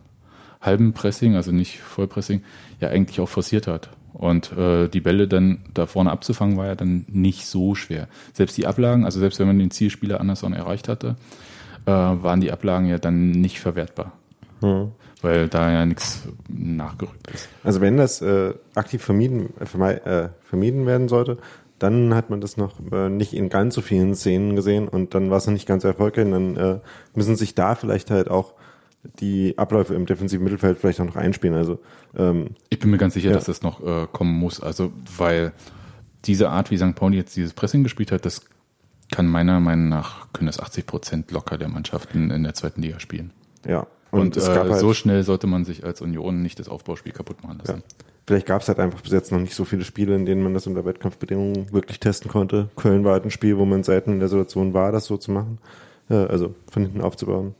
halben 0.60 0.92
Pressing, 0.92 1.34
also 1.34 1.52
nicht 1.52 1.80
Vollpressing, 1.80 2.42
ja 2.80 2.88
eigentlich 2.88 3.20
auch 3.20 3.28
forciert 3.28 3.66
hat. 3.66 3.90
Und 4.12 4.52
äh, 4.52 4.88
die 4.88 5.00
Bälle 5.00 5.26
dann 5.26 5.60
da 5.74 5.86
vorne 5.86 6.10
abzufangen, 6.10 6.56
war 6.56 6.66
ja 6.66 6.74
dann 6.74 7.04
nicht 7.08 7.46
so 7.46 7.74
schwer. 7.74 8.08
Selbst 8.32 8.56
die 8.56 8.66
Ablagen, 8.66 9.04
also 9.04 9.18
selbst 9.18 9.40
wenn 9.40 9.46
man 9.46 9.58
den 9.58 9.70
Zielspieler 9.70 10.20
Anderson 10.20 10.52
erreicht 10.52 10.88
hatte, 10.88 11.16
äh, 11.86 11.90
waren 11.90 12.40
die 12.40 12.52
Ablagen 12.52 12.86
ja 12.86 12.98
dann 12.98 13.30
nicht 13.30 13.58
verwertbar. 13.60 14.12
Mhm. 14.60 14.92
Weil 15.22 15.48
da 15.48 15.70
ja 15.72 15.86
nichts 15.86 16.28
nachgerückt 16.48 17.30
ist. 17.32 17.48
Also 17.64 17.80
wenn 17.80 17.96
das 17.96 18.20
äh, 18.22 18.54
aktiv 18.74 19.02
vermieden, 19.02 19.50
äh, 19.58 20.28
vermieden 20.42 20.86
werden 20.86 21.08
sollte, 21.08 21.38
dann 21.82 22.14
hat 22.14 22.30
man 22.30 22.40
das 22.40 22.56
noch 22.56 22.74
äh, 22.92 23.08
nicht 23.08 23.32
in 23.32 23.48
ganz 23.48 23.74
so 23.74 23.80
vielen 23.80 24.14
Szenen 24.14 24.54
gesehen 24.54 24.88
und 24.88 25.14
dann 25.14 25.30
war 25.30 25.38
es 25.38 25.46
noch 25.46 25.52
nicht 25.52 25.66
ganz 25.66 25.84
erfolgreich. 25.84 26.28
Dann 26.30 26.56
äh, 26.56 26.78
müssen 27.14 27.36
sich 27.36 27.54
da 27.54 27.74
vielleicht 27.74 28.10
halt 28.10 28.30
auch 28.30 28.54
die 29.18 29.58
Abläufe 29.58 29.94
im 29.94 30.06
defensiven 30.06 30.44
Mittelfeld 30.44 30.78
vielleicht 30.78 31.00
auch 31.00 31.04
noch 31.04 31.16
einspielen. 31.16 31.56
Also 31.56 31.80
ähm, 32.16 32.50
ich 32.68 32.78
bin 32.78 32.90
mir 32.90 32.98
ganz 32.98 33.14
sicher, 33.14 33.30
ja. 33.30 33.34
dass 33.34 33.44
das 33.44 33.62
noch 33.62 33.84
äh, 33.84 34.06
kommen 34.12 34.38
muss. 34.38 34.60
Also 34.60 34.92
weil 35.16 35.52
diese 36.24 36.50
Art, 36.50 36.70
wie 36.70 36.78
St. 36.78 36.94
Pauli 36.94 37.16
jetzt 37.16 37.34
dieses 37.34 37.52
Pressing 37.52 37.82
gespielt 37.82 38.12
hat, 38.12 38.24
das 38.24 38.44
kann 39.10 39.26
meiner 39.26 39.60
Meinung 39.60 39.88
nach 39.88 40.32
können 40.32 40.46
das 40.46 40.60
80 40.60 40.86
Prozent 40.86 41.30
locker 41.32 41.58
der 41.58 41.68
Mannschaften 41.68 42.30
in 42.30 42.44
der 42.44 42.54
zweiten 42.54 42.80
Liga 42.80 43.00
spielen. 43.00 43.32
Ja. 43.66 43.86
Und, 44.10 44.36
und 44.36 44.36
äh, 44.36 44.40
halt 44.40 44.76
so 44.76 44.94
schnell 44.94 45.22
sollte 45.24 45.46
man 45.46 45.64
sich 45.64 45.84
als 45.84 46.00
Union 46.00 46.42
nicht 46.42 46.58
das 46.58 46.68
Aufbauspiel 46.68 47.12
kaputt 47.12 47.42
machen 47.42 47.58
lassen. 47.58 47.82
Ja. 47.86 48.06
Vielleicht 48.26 48.46
gab 48.46 48.62
es 48.62 48.68
halt 48.68 48.78
einfach 48.78 49.00
bis 49.00 49.12
jetzt 49.12 49.32
noch 49.32 49.40
nicht 49.40 49.54
so 49.54 49.64
viele 49.64 49.84
Spiele, 49.84 50.14
in 50.14 50.26
denen 50.26 50.42
man 50.42 50.54
das 50.54 50.66
unter 50.66 50.84
Wettkampfbedingungen 50.84 51.72
wirklich 51.72 51.98
testen 51.98 52.30
konnte. 52.30 52.68
Köln 52.76 53.04
war 53.04 53.12
halt 53.12 53.24
ein 53.24 53.30
Spiel, 53.30 53.58
wo 53.58 53.64
man 53.64 53.82
selten 53.82 54.12
in 54.12 54.20
der 54.20 54.28
Situation 54.28 54.74
war, 54.74 54.92
das 54.92 55.06
so 55.06 55.16
zu 55.16 55.32
machen. 55.32 55.58
Äh, 56.08 56.14
also 56.14 56.54
von 56.70 56.82
hinten 56.82 57.00
aufzubauen. 57.00 57.54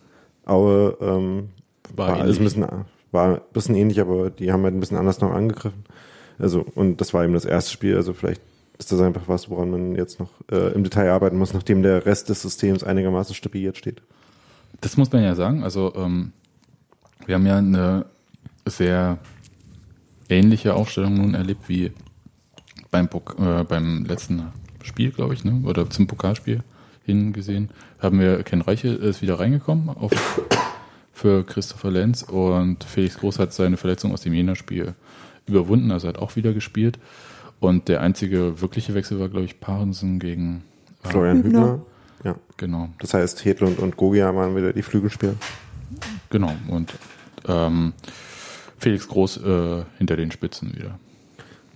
Aue 0.45 0.97
ähm, 1.01 1.49
war, 1.95 2.09
war 2.09 2.21
alles 2.21 2.39
ein 2.39 2.45
bisschen, 2.45 2.67
war 3.11 3.35
ein 3.35 3.41
bisschen 3.53 3.75
ähnlich, 3.75 4.01
aber 4.01 4.31
die 4.31 4.53
haben 4.53 4.63
halt 4.63 4.75
ein 4.75 4.81
bisschen 4.81 4.99
anders 4.99 5.21
noch 5.21 5.33
angegriffen. 5.33 5.85
Also, 6.39 6.65
und 6.75 7.01
das 7.01 7.15
war 7.15 7.25
eben 7.25 7.35
das 7.35 7.45
erste 7.45 7.71
Spiel, 7.71 7.97
also 7.97 8.13
vielleicht 8.13 8.41
ist 8.79 8.91
das 8.91 9.01
einfach 9.01 9.23
was, 9.27 9.49
woran 9.49 9.71
man 9.71 9.95
jetzt 9.95 10.19
noch 10.19 10.31
äh, 10.51 10.73
im 10.73 10.83
Detail 10.83 11.11
arbeiten 11.11 11.39
muss, 11.39 11.55
nachdem 11.55 11.83
der 11.83 12.05
Rest 12.05 12.29
des 12.29 12.43
Systems 12.43 12.83
einigermaßen 12.83 13.35
stabil 13.35 13.63
jetzt 13.63 13.79
steht. 13.79 14.03
Das 14.81 14.97
muss 14.97 15.13
man 15.13 15.23
ja 15.23 15.35
sagen. 15.35 15.63
Also 15.63 15.93
ähm, 15.95 16.33
wir 17.27 17.37
haben 17.37 17.47
ja 17.47 17.59
eine 17.59 18.07
sehr 18.67 19.19
ähnliche 20.33 20.75
Aufstellung 20.75 21.15
nun 21.15 21.35
erlebt 21.35 21.69
wie 21.69 21.93
beim, 22.91 23.09
äh, 23.39 23.65
beim 23.65 24.05
letzten 24.05 24.53
Spiel, 24.83 25.11
glaube 25.11 25.35
ich, 25.35 25.45
ne? 25.45 25.63
oder 25.65 25.89
zum 25.91 26.07
Pokalspiel 26.07 26.63
hingesehen, 27.05 27.71
haben 28.01 28.21
wir 28.21 28.43
Ken 28.43 28.61
Reiche 28.61 28.89
ist 28.89 29.23
wieder 29.23 29.41
reingekommen 29.41 29.89
auf, 29.89 30.13
für 31.13 31.45
Christopher 31.45 31.91
Lenz 31.91 32.23
und 32.23 32.85
Felix 32.85 33.19
Groß 33.19 33.39
hat 33.39 33.53
seine 33.53 33.77
Verletzung 33.77 34.13
aus 34.13 34.23
dem 34.23 34.33
Jena-Spiel 34.33 34.95
überwunden, 35.47 35.91
also 35.91 36.09
hat 36.09 36.19
auch 36.19 36.37
wieder 36.37 36.53
gespielt. 36.53 36.99
Und 37.61 37.89
der 37.89 38.01
einzige 38.01 38.61
wirkliche 38.61 38.95
Wechsel 38.95 39.21
war, 39.21 39.29
glaube 39.29 39.45
ich, 39.45 39.61
Parensen 39.61 40.19
gegen 40.19 40.65
äh, 41.05 41.09
Florian 41.09 41.45
Hübner. 41.45 41.61
Hübner. 41.61 41.81
Ja. 42.25 42.35
Genau. 42.57 42.89
Das 42.99 43.15
heißt, 43.15 43.45
Hedlund 43.45 43.79
und 43.79 43.97
Gogia 43.97 44.35
waren 44.35 44.57
wieder 44.57 44.73
die 44.73 44.83
Flügelspieler. 44.83 45.35
Genau. 46.31 46.53
Und 46.69 46.93
ähm, 47.47 47.93
Felix 48.83 49.07
Groß 49.07 49.37
äh, 49.39 49.85
hinter 49.99 50.17
den 50.17 50.33
Spitzen 50.33 50.75
wieder. 50.75 50.99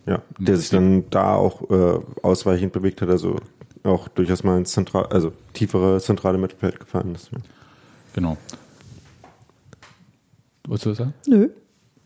Ja, 0.07 0.23
der 0.39 0.57
sich 0.57 0.71
dann 0.71 1.09
da 1.11 1.35
auch 1.35 1.71
äh, 1.71 2.01
ausweichend 2.23 2.73
bewegt 2.73 3.01
hat, 3.01 3.09
also 3.09 3.37
auch 3.85 4.09
durchaus 4.09 4.43
mal 4.43 4.59
ins 4.59 4.73
zentral, 4.73 5.07
also 5.07 5.33
tiefere 5.53 6.01
zentrale 6.01 6.39
Mittelfeld 6.39 6.81
gefallen 6.81 7.15
ist. 7.15 7.31
Ja. 7.33 7.39
Genau. 8.15 8.37
Wolltest 10.67 10.87
du 10.87 10.89
das 10.91 10.99
sagen? 10.99 11.15
Nö. 11.29 11.49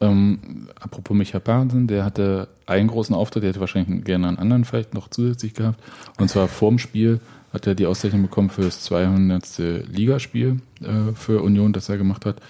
Ähm, 0.03 0.69
apropos 0.79 1.17
Micha 1.17 1.41
Parensen, 1.41 1.87
der 1.87 2.05
hatte 2.05 2.49
einen 2.67 2.89
großen 2.89 3.15
Auftritt, 3.15 3.43
der 3.43 3.51
hätte 3.51 3.61
wahrscheinlich 3.61 4.05
gerne 4.05 4.29
einen 4.29 4.39
anderen 4.39 4.65
vielleicht 4.65 4.95
noch 4.95 5.09
zusätzlich 5.09 5.55
gehabt. 5.55 5.81
Und 6.19 6.29
zwar 6.29 6.49
vorm 6.49 6.79
Spiel 6.79 7.21
hat 7.53 7.67
er 7.67 7.75
die 7.75 7.87
Auszeichnung 7.87 8.23
bekommen 8.23 8.51
für 8.51 8.63
das 8.63 8.83
200. 8.85 9.87
Ligaspiel 9.89 10.61
äh, 10.83 11.13
für 11.15 11.43
Union, 11.43 11.73
das 11.73 11.89
er 11.89 11.99
gemacht 11.99 12.27
hat. 12.27 12.41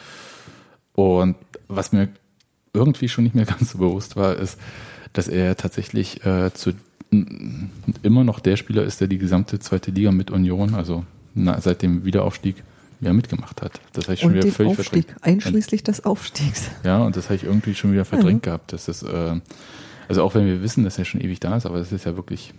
Und 0.95 1.37
was 1.69 1.92
mir 1.92 2.09
irgendwie 2.72 3.08
schon 3.08 3.24
nicht 3.24 3.34
mehr 3.34 3.44
ganz 3.46 3.72
so 3.72 3.78
bewusst 3.78 4.16
war, 4.16 4.36
ist, 4.36 4.58
dass 5.12 5.28
er 5.28 5.56
tatsächlich 5.56 6.24
äh, 6.24 6.52
zu 6.54 6.72
immer 8.02 8.22
noch 8.22 8.38
der 8.38 8.56
Spieler 8.56 8.84
ist, 8.84 9.00
der 9.00 9.08
die 9.08 9.18
gesamte 9.18 9.58
zweite 9.58 9.90
Liga 9.90 10.12
mit 10.12 10.30
Union, 10.30 10.74
also 10.74 11.04
na, 11.34 11.60
seit 11.60 11.82
dem 11.82 12.04
Wiederaufstieg, 12.04 12.62
ja 13.00 13.12
mitgemacht 13.12 13.62
hat. 13.62 13.80
Das 13.92 14.04
habe 14.04 14.14
ich 14.14 14.20
schon 14.20 14.32
und 14.32 14.36
wieder 14.36 14.52
völlig 14.52 14.78
Aufstieg, 14.78 15.06
verdrängt. 15.06 15.24
Einschließlich 15.24 15.82
des 15.82 16.04
Aufstiegs. 16.04 16.68
Ja, 16.84 17.02
und 17.02 17.16
das 17.16 17.26
habe 17.26 17.36
ich 17.36 17.44
irgendwie 17.44 17.74
schon 17.74 17.92
wieder 17.92 18.04
verdrängt 18.04 18.46
ja. 18.46 18.52
gehabt. 18.52 18.72
Das 18.72 18.88
ist, 18.88 19.02
äh, 19.02 19.40
also 20.08 20.22
auch 20.22 20.34
wenn 20.34 20.46
wir 20.46 20.62
wissen, 20.62 20.84
dass 20.84 20.98
er 20.98 21.04
schon 21.04 21.20
ewig 21.20 21.40
da 21.40 21.56
ist, 21.56 21.66
aber 21.66 21.78
das 21.78 21.92
ist 21.92 22.04
ja 22.04 22.14
wirklich 22.16 22.52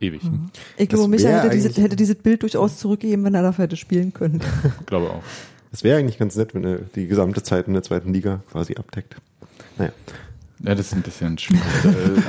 ewig. 0.00 0.24
Mhm. 0.24 0.50
Ich 0.76 0.88
glaube, 0.88 1.08
Michael 1.08 1.42
hätte, 1.42 1.50
diese, 1.50 1.80
hätte 1.80 1.96
dieses 1.96 2.16
Bild 2.16 2.42
durchaus 2.42 2.78
zurückgegeben, 2.78 3.24
wenn 3.24 3.34
er 3.34 3.42
dafür 3.42 3.64
hätte 3.64 3.76
spielen 3.76 4.12
können. 4.12 4.40
glaube 4.86 5.10
auch. 5.10 5.22
Es 5.72 5.82
wäre 5.82 5.98
eigentlich 5.98 6.18
ganz 6.18 6.36
nett, 6.36 6.54
wenn 6.54 6.64
er 6.64 6.78
die 6.94 7.06
gesamte 7.06 7.42
Zeit 7.42 7.66
in 7.66 7.72
der 7.72 7.82
zweiten 7.82 8.12
Liga 8.12 8.42
quasi 8.50 8.76
abdeckt. 8.76 9.16
Naja. 9.78 9.92
Ja, 10.64 10.74
das 10.74 10.86
ist 10.86 10.92
ein 10.92 11.02
bisschen 11.02 11.38
schwierig. 11.38 11.62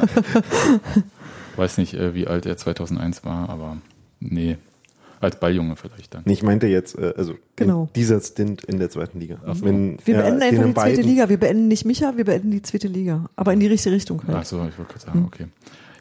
Weiß 1.55 1.77
nicht, 1.77 1.93
äh, 1.93 2.15
wie 2.15 2.25
alt 2.25 2.45
er 2.45 2.57
2001 2.57 3.23
war, 3.25 3.49
aber 3.49 3.77
nee, 4.19 4.57
als 5.19 5.39
Balljunge 5.39 5.75
vielleicht 5.75 6.15
dann. 6.15 6.23
Ich 6.25 6.41
meinte 6.41 6.67
jetzt, 6.67 6.97
äh, 6.97 7.13
also 7.15 7.35
genau. 7.55 7.89
dieser 7.95 8.19
Stint 8.21 8.63
in 8.63 8.79
der 8.79 8.89
zweiten 8.89 9.19
Liga. 9.19 9.37
So. 9.53 9.65
Wenn, 9.65 9.97
wir 10.05 10.17
beenden 10.17 10.41
äh, 10.41 10.45
einfach 10.45 10.65
die 10.65 10.73
zweite 10.73 11.01
Liga. 11.01 11.29
Wir 11.29 11.37
beenden 11.37 11.67
nicht 11.67 11.85
Micha, 11.85 12.17
wir 12.17 12.25
beenden 12.25 12.49
die 12.49 12.61
zweite 12.61 12.87
Liga. 12.87 13.29
Aber 13.35 13.53
in 13.53 13.59
die 13.59 13.67
richtige 13.67 13.93
Richtung 13.95 14.21
halt. 14.25 14.37
Ach 14.37 14.45
so, 14.45 14.57
ich 14.67 14.77
wollte 14.77 14.93
gerade 14.93 15.05
sagen, 15.05 15.19
hm. 15.19 15.25
okay. 15.25 15.45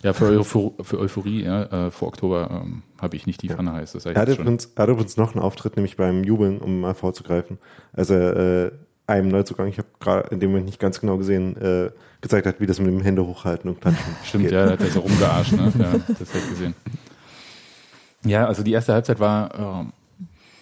Ja, 0.03 0.13
für, 0.13 0.27
Euphor 0.27 0.73
für 0.83 0.99
Euphorie, 0.99 1.45
ja, 1.45 1.87
äh, 1.87 1.91
vor 1.93 2.09
Oktober 2.09 2.63
ähm, 2.65 2.83
habe 3.01 3.15
ich 3.15 3.27
nicht 3.27 3.41
die 3.43 3.49
Pfanne 3.49 3.73
heiß. 3.73 3.93
Das 3.93 4.05
er, 4.05 4.29
übrigens, 4.29 4.73
er 4.75 4.83
hatte 4.83 4.93
übrigens 4.93 5.17
noch 5.17 5.35
einen 5.35 5.43
Auftritt, 5.43 5.77
nämlich 5.77 5.97
beim 5.97 6.25
Jubeln, 6.25 6.59
um 6.59 6.81
mal 6.81 6.95
vorzugreifen. 6.95 7.59
Also 7.93 8.15
äh, 8.15 8.73
einem 9.07 9.29
Neuzugang, 9.29 9.69
ich 9.69 9.79
habe 9.79 9.89
gerade 10.01 10.29
in 10.31 10.41
dem 10.41 10.51
Moment 10.51 10.67
nicht 10.67 10.81
ganz 10.81 11.01
genau 11.01 11.19
gesehen, 11.19 11.57
äh, 11.57 11.91
gezeigt 12.21 12.47
hat, 12.47 12.61
wie 12.61 12.67
das 12.67 12.81
mit 12.81 12.89
dem 12.89 13.01
Hände 13.01 13.25
hochhalten 13.25 13.71
und 13.71 13.81
klatschen. 13.81 14.17
Stimmt, 14.25 14.45
geht. 14.45 14.53
ja, 14.53 14.67
da 14.67 14.73
hat 14.73 14.81
er 14.81 14.91
so 14.91 15.01
rumgearscht, 15.01 15.53
ne? 15.53 15.73
Ja, 15.79 15.93
das 16.19 16.29
habe 16.31 16.39
ich 16.39 16.49
gesehen. 16.49 16.75
Ja, 18.25 18.47
also 18.47 18.63
die 18.63 18.73
erste 18.73 18.93
Halbzeit 18.93 19.21
war, 19.21 19.93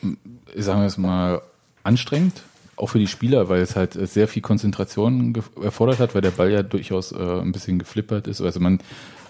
äh, 0.02 0.60
sagen 0.60 0.80
wir 0.80 0.86
es 0.86 0.98
mal, 0.98 1.40
anstrengend, 1.82 2.42
auch 2.76 2.88
für 2.88 2.98
die 2.98 3.06
Spieler, 3.06 3.48
weil 3.48 3.60
es 3.62 3.76
halt 3.76 3.94
sehr 3.94 4.28
viel 4.28 4.42
Konzentration 4.42 5.34
erfordert 5.62 5.98
hat, 5.98 6.14
weil 6.14 6.22
der 6.22 6.30
Ball 6.30 6.50
ja 6.50 6.62
durchaus 6.62 7.12
äh, 7.12 7.16
ein 7.16 7.52
bisschen 7.52 7.78
geflippert 7.78 8.26
ist, 8.26 8.40
also 8.40 8.60
man 8.60 8.80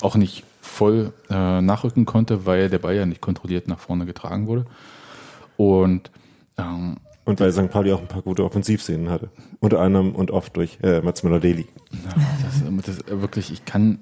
auch 0.00 0.16
nicht 0.16 0.44
voll 0.60 1.12
äh, 1.30 1.60
nachrücken 1.60 2.06
konnte, 2.06 2.46
weil 2.46 2.68
der 2.68 2.78
Ball 2.78 2.96
ja 2.96 3.06
nicht 3.06 3.20
kontrolliert 3.20 3.68
nach 3.68 3.78
vorne 3.78 4.06
getragen 4.06 4.46
wurde. 4.46 4.66
Und 5.56 6.10
ähm, 6.56 6.96
und 7.24 7.38
weil 7.38 7.52
St. 7.52 7.70
Pauli 7.70 7.92
auch 7.92 8.00
ein 8.00 8.08
paar 8.08 8.22
gute 8.22 8.44
Offensivszenen 8.44 9.08
hatte. 9.08 9.30
Unter 9.60 9.80
anderem 9.80 10.14
und 10.14 10.30
oft 10.30 10.56
durch 10.56 10.78
äh, 10.82 11.00
Mats 11.00 11.22
Müller-Deli. 11.22 11.66
Das, 12.82 12.96
das, 12.96 13.20
wirklich, 13.20 13.52
ich 13.52 13.64
kann, 13.64 13.98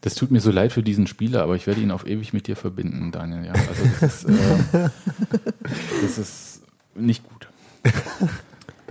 das 0.00 0.14
tut 0.14 0.30
mir 0.30 0.40
so 0.40 0.50
leid 0.50 0.72
für 0.72 0.82
diesen 0.82 1.06
Spieler, 1.06 1.42
aber 1.42 1.56
ich 1.56 1.66
werde 1.66 1.80
ihn 1.80 1.90
auf 1.90 2.06
ewig 2.06 2.32
mit 2.32 2.46
dir 2.46 2.56
verbinden, 2.56 3.10
Daniel. 3.10 3.44
Ja, 3.44 3.52
also 3.52 3.84
das 4.00 4.24
ist, 4.24 4.30
äh, 4.30 4.88
das 6.00 6.18
ist 6.18 6.62
nicht 6.94 7.24
gut. 7.28 7.48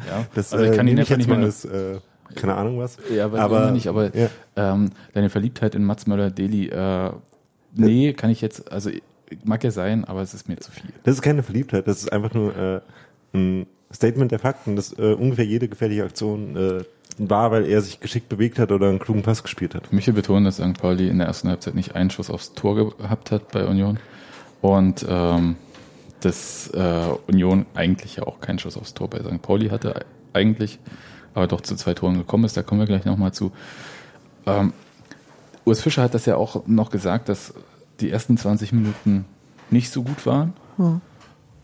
Ja, 0.07 0.25
das, 0.33 0.53
also 0.53 0.63
ich 0.63 0.77
kann 0.77 0.87
äh, 0.87 0.91
ihn 0.91 0.99
einfach 0.99 1.17
nicht 1.17 1.27
mehr. 1.27 1.41
Das, 1.41 1.65
äh, 1.65 1.99
keine 2.35 2.55
Ahnung 2.55 2.79
was. 2.79 2.97
Ja, 3.13 3.31
weiß 3.31 3.39
aber 3.39 3.71
nicht, 3.71 3.87
aber 3.87 4.15
ja. 4.15 4.29
ähm, 4.55 4.91
deine 5.13 5.29
Verliebtheit 5.29 5.75
in 5.75 5.83
Mats 5.83 6.07
Möller-Deli, 6.07 6.69
äh, 6.69 7.11
nee, 7.73 8.13
kann 8.13 8.29
ich 8.29 8.41
jetzt, 8.41 8.71
also 8.71 8.89
mag 9.43 9.63
ja 9.63 9.71
sein, 9.71 10.05
aber 10.05 10.21
es 10.21 10.33
ist 10.33 10.47
mir 10.47 10.57
zu 10.57 10.71
viel. 10.71 10.89
Das 11.03 11.15
ist 11.15 11.21
keine 11.21 11.43
Verliebtheit, 11.43 11.87
das 11.87 11.97
ist 11.97 12.11
einfach 12.11 12.33
nur 12.33 12.55
äh, 12.55 12.81
ein 13.33 13.67
Statement 13.93 14.31
der 14.31 14.39
Fakten, 14.39 14.75
dass 14.75 14.97
äh, 14.97 15.13
ungefähr 15.13 15.45
jede 15.45 15.67
gefährliche 15.67 16.03
Aktion 16.03 16.55
äh, 16.55 16.83
war, 17.17 17.51
weil 17.51 17.65
er 17.65 17.81
sich 17.81 17.99
geschickt 17.99 18.29
bewegt 18.29 18.59
hat 18.59 18.71
oder 18.71 18.87
einen 18.87 18.99
klugen 18.99 19.23
Pass 19.23 19.43
gespielt 19.43 19.75
hat. 19.75 19.83
Ich 19.87 19.91
möchte 19.91 20.13
betonen, 20.13 20.45
dass 20.45 20.55
St. 20.57 20.79
Pauli 20.79 21.09
in 21.09 21.17
der 21.17 21.27
ersten 21.27 21.49
Halbzeit 21.49 21.75
nicht 21.75 21.95
einen 21.95 22.09
Schuss 22.09 22.29
aufs 22.29 22.53
Tor 22.53 22.95
gehabt 22.97 23.31
hat 23.31 23.51
bei 23.51 23.65
Union 23.65 23.99
und 24.61 25.05
ähm, 25.07 25.55
dass 26.21 26.69
äh, 26.73 27.07
Union 27.27 27.65
eigentlich 27.73 28.17
ja 28.17 28.23
auch 28.23 28.39
keinen 28.41 28.59
Schuss 28.59 28.77
aufs 28.77 28.93
Tor 28.93 29.09
bei 29.09 29.19
St. 29.19 29.41
Pauli 29.41 29.69
hatte 29.69 30.05
eigentlich, 30.33 30.79
aber 31.33 31.47
doch 31.47 31.61
zu 31.61 31.75
zwei 31.75 31.93
Toren 31.93 32.17
gekommen 32.17 32.45
ist. 32.45 32.57
Da 32.57 32.63
kommen 32.63 32.79
wir 32.81 32.87
gleich 32.87 33.05
nochmal 33.05 33.33
zu. 33.33 33.51
Ähm, 34.45 34.73
Urs 35.65 35.81
Fischer 35.81 36.03
hat 36.03 36.13
das 36.13 36.25
ja 36.25 36.35
auch 36.35 36.65
noch 36.67 36.89
gesagt, 36.89 37.29
dass 37.29 37.53
die 37.99 38.09
ersten 38.09 38.37
20 38.37 38.71
Minuten 38.71 39.25
nicht 39.69 39.91
so 39.91 40.03
gut 40.03 40.25
waren 40.25 40.53
hm. 40.77 41.01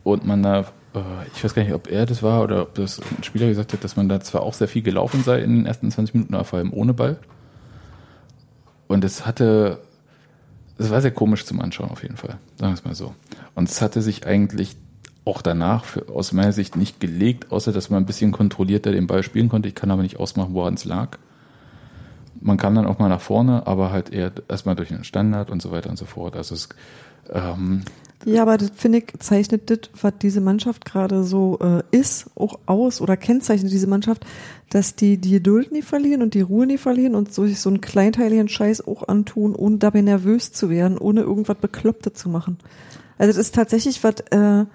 und 0.04 0.26
man 0.26 0.44
da 0.44 0.66
äh, 0.96 1.28
ich 1.34 1.44
weiß 1.44 1.54
gar 1.54 1.64
nicht, 1.64 1.74
ob 1.74 1.90
er 1.90 2.06
das 2.06 2.24
war 2.24 2.44
oder 2.44 2.62
ob 2.62 2.76
das 2.76 3.00
ein 3.00 3.24
Spieler 3.24 3.48
gesagt 3.48 3.74
hat, 3.74 3.84
dass 3.84 3.96
man 3.96 4.10
da 4.10 4.20
zwar 4.22 4.42
auch 4.44 4.54
sehr 4.54 4.68
viel 4.68 4.82
gelaufen 4.82 5.24
sei 5.24 5.42
in 5.42 5.56
den 5.56 5.66
ersten 5.66 5.92
20 5.92 6.14
Minuten, 6.16 6.34
aber 6.34 6.46
vor 6.46 6.60
allem 6.60 6.74
ohne 6.74 6.94
Ball. 6.94 7.18
Und 8.88 9.04
es 9.04 9.26
hatte, 9.26 9.80
es 10.78 10.90
war 10.90 11.02
sehr 11.02 11.12
komisch 11.12 11.46
zum 11.46 11.62
Anschauen 11.62 11.90
auf 11.90 12.04
jeden 12.04 12.18
Fall, 12.18 12.38
sagen 12.58 12.72
wir 12.72 12.74
es 12.74 12.86
mal 12.86 12.96
so. 12.96 13.14
Und 13.56 13.70
es 13.70 13.82
hatte 13.82 14.02
sich 14.02 14.26
eigentlich 14.26 14.78
auch 15.26 15.42
danach 15.42 15.86
für, 15.86 16.08
aus 16.10 16.32
meiner 16.32 16.54
Sicht 16.54 16.76
nicht 16.76 17.00
gelegt, 17.00 17.52
außer 17.52 17.72
dass 17.72 17.90
man 17.90 18.04
ein 18.04 18.06
bisschen 18.06 18.32
kontrollierter 18.32 18.92
den 18.92 19.08
Ball 19.08 19.24
spielen 19.24 19.50
konnte. 19.50 19.68
Ich 19.68 19.76
kann 19.76 19.92
aber 19.92 20.04
nicht 20.04 20.20
ausmachen, 20.20 20.54
woran 20.54 20.76
es 20.76 20.86
lag. 20.86 21.18
Man 22.40 22.58
kam 22.58 22.76
dann 22.76 22.86
auch 22.86 23.00
mal 23.00 23.10
nach 23.10 23.22
vorne, 23.22 23.66
aber 23.66 23.92
halt 23.92 24.12
eher 24.12 24.32
erstmal 24.48 24.76
durch 24.76 24.90
den 24.90 25.04
Standard 25.04 25.50
und 25.50 25.62
so 25.62 25.72
weiter 25.72 25.90
und 25.90 25.98
so 25.98 26.06
fort. 26.06 26.36
Also 26.36 26.54
es 26.54 26.70
ähm, 27.34 27.82
ja, 28.24 28.42
aber 28.42 28.58
das 28.58 28.72
finde 28.76 29.00
ich 29.00 29.06
zeichnet 29.20 29.70
das, 29.70 29.80
was 30.02 30.14
diese 30.20 30.42
Mannschaft 30.42 30.86
gerade 30.86 31.24
so 31.24 31.60
äh, 31.62 31.84
ist, 31.96 32.28
auch 32.36 32.60
aus 32.66 33.02
oder 33.02 33.18
kennzeichnet 33.18 33.72
diese 33.72 33.88
Mannschaft, 33.88 34.26
dass 34.70 34.96
die 34.96 35.18
die 35.18 35.32
Geduld 35.32 35.72
nie 35.72 35.84
verlieren 35.84 36.24
und 36.24 36.34
die 36.34 36.42
Ruhe 36.42 36.66
nie 36.66 36.78
verlieren 36.78 37.14
und 37.14 37.34
so 37.34 37.46
sich 37.46 37.60
so 37.60 37.70
einen 37.70 37.82
kleinteiligen 37.82 38.48
Scheiß 38.48 38.88
auch 38.88 39.08
antun, 39.08 39.54
ohne 39.54 39.78
dabei 39.78 40.02
nervös 40.02 40.52
zu 40.52 40.70
werden, 40.70 40.98
ohne 40.98 41.22
irgendwas 41.22 41.58
Bekloppte 41.58 42.14
zu 42.14 42.30
machen. 42.30 42.58
Also 43.18 43.30
das 43.30 43.38
ist 43.38 43.56
tatsächlich 43.56 44.04
was, 44.04 44.16
äh, 44.32 44.66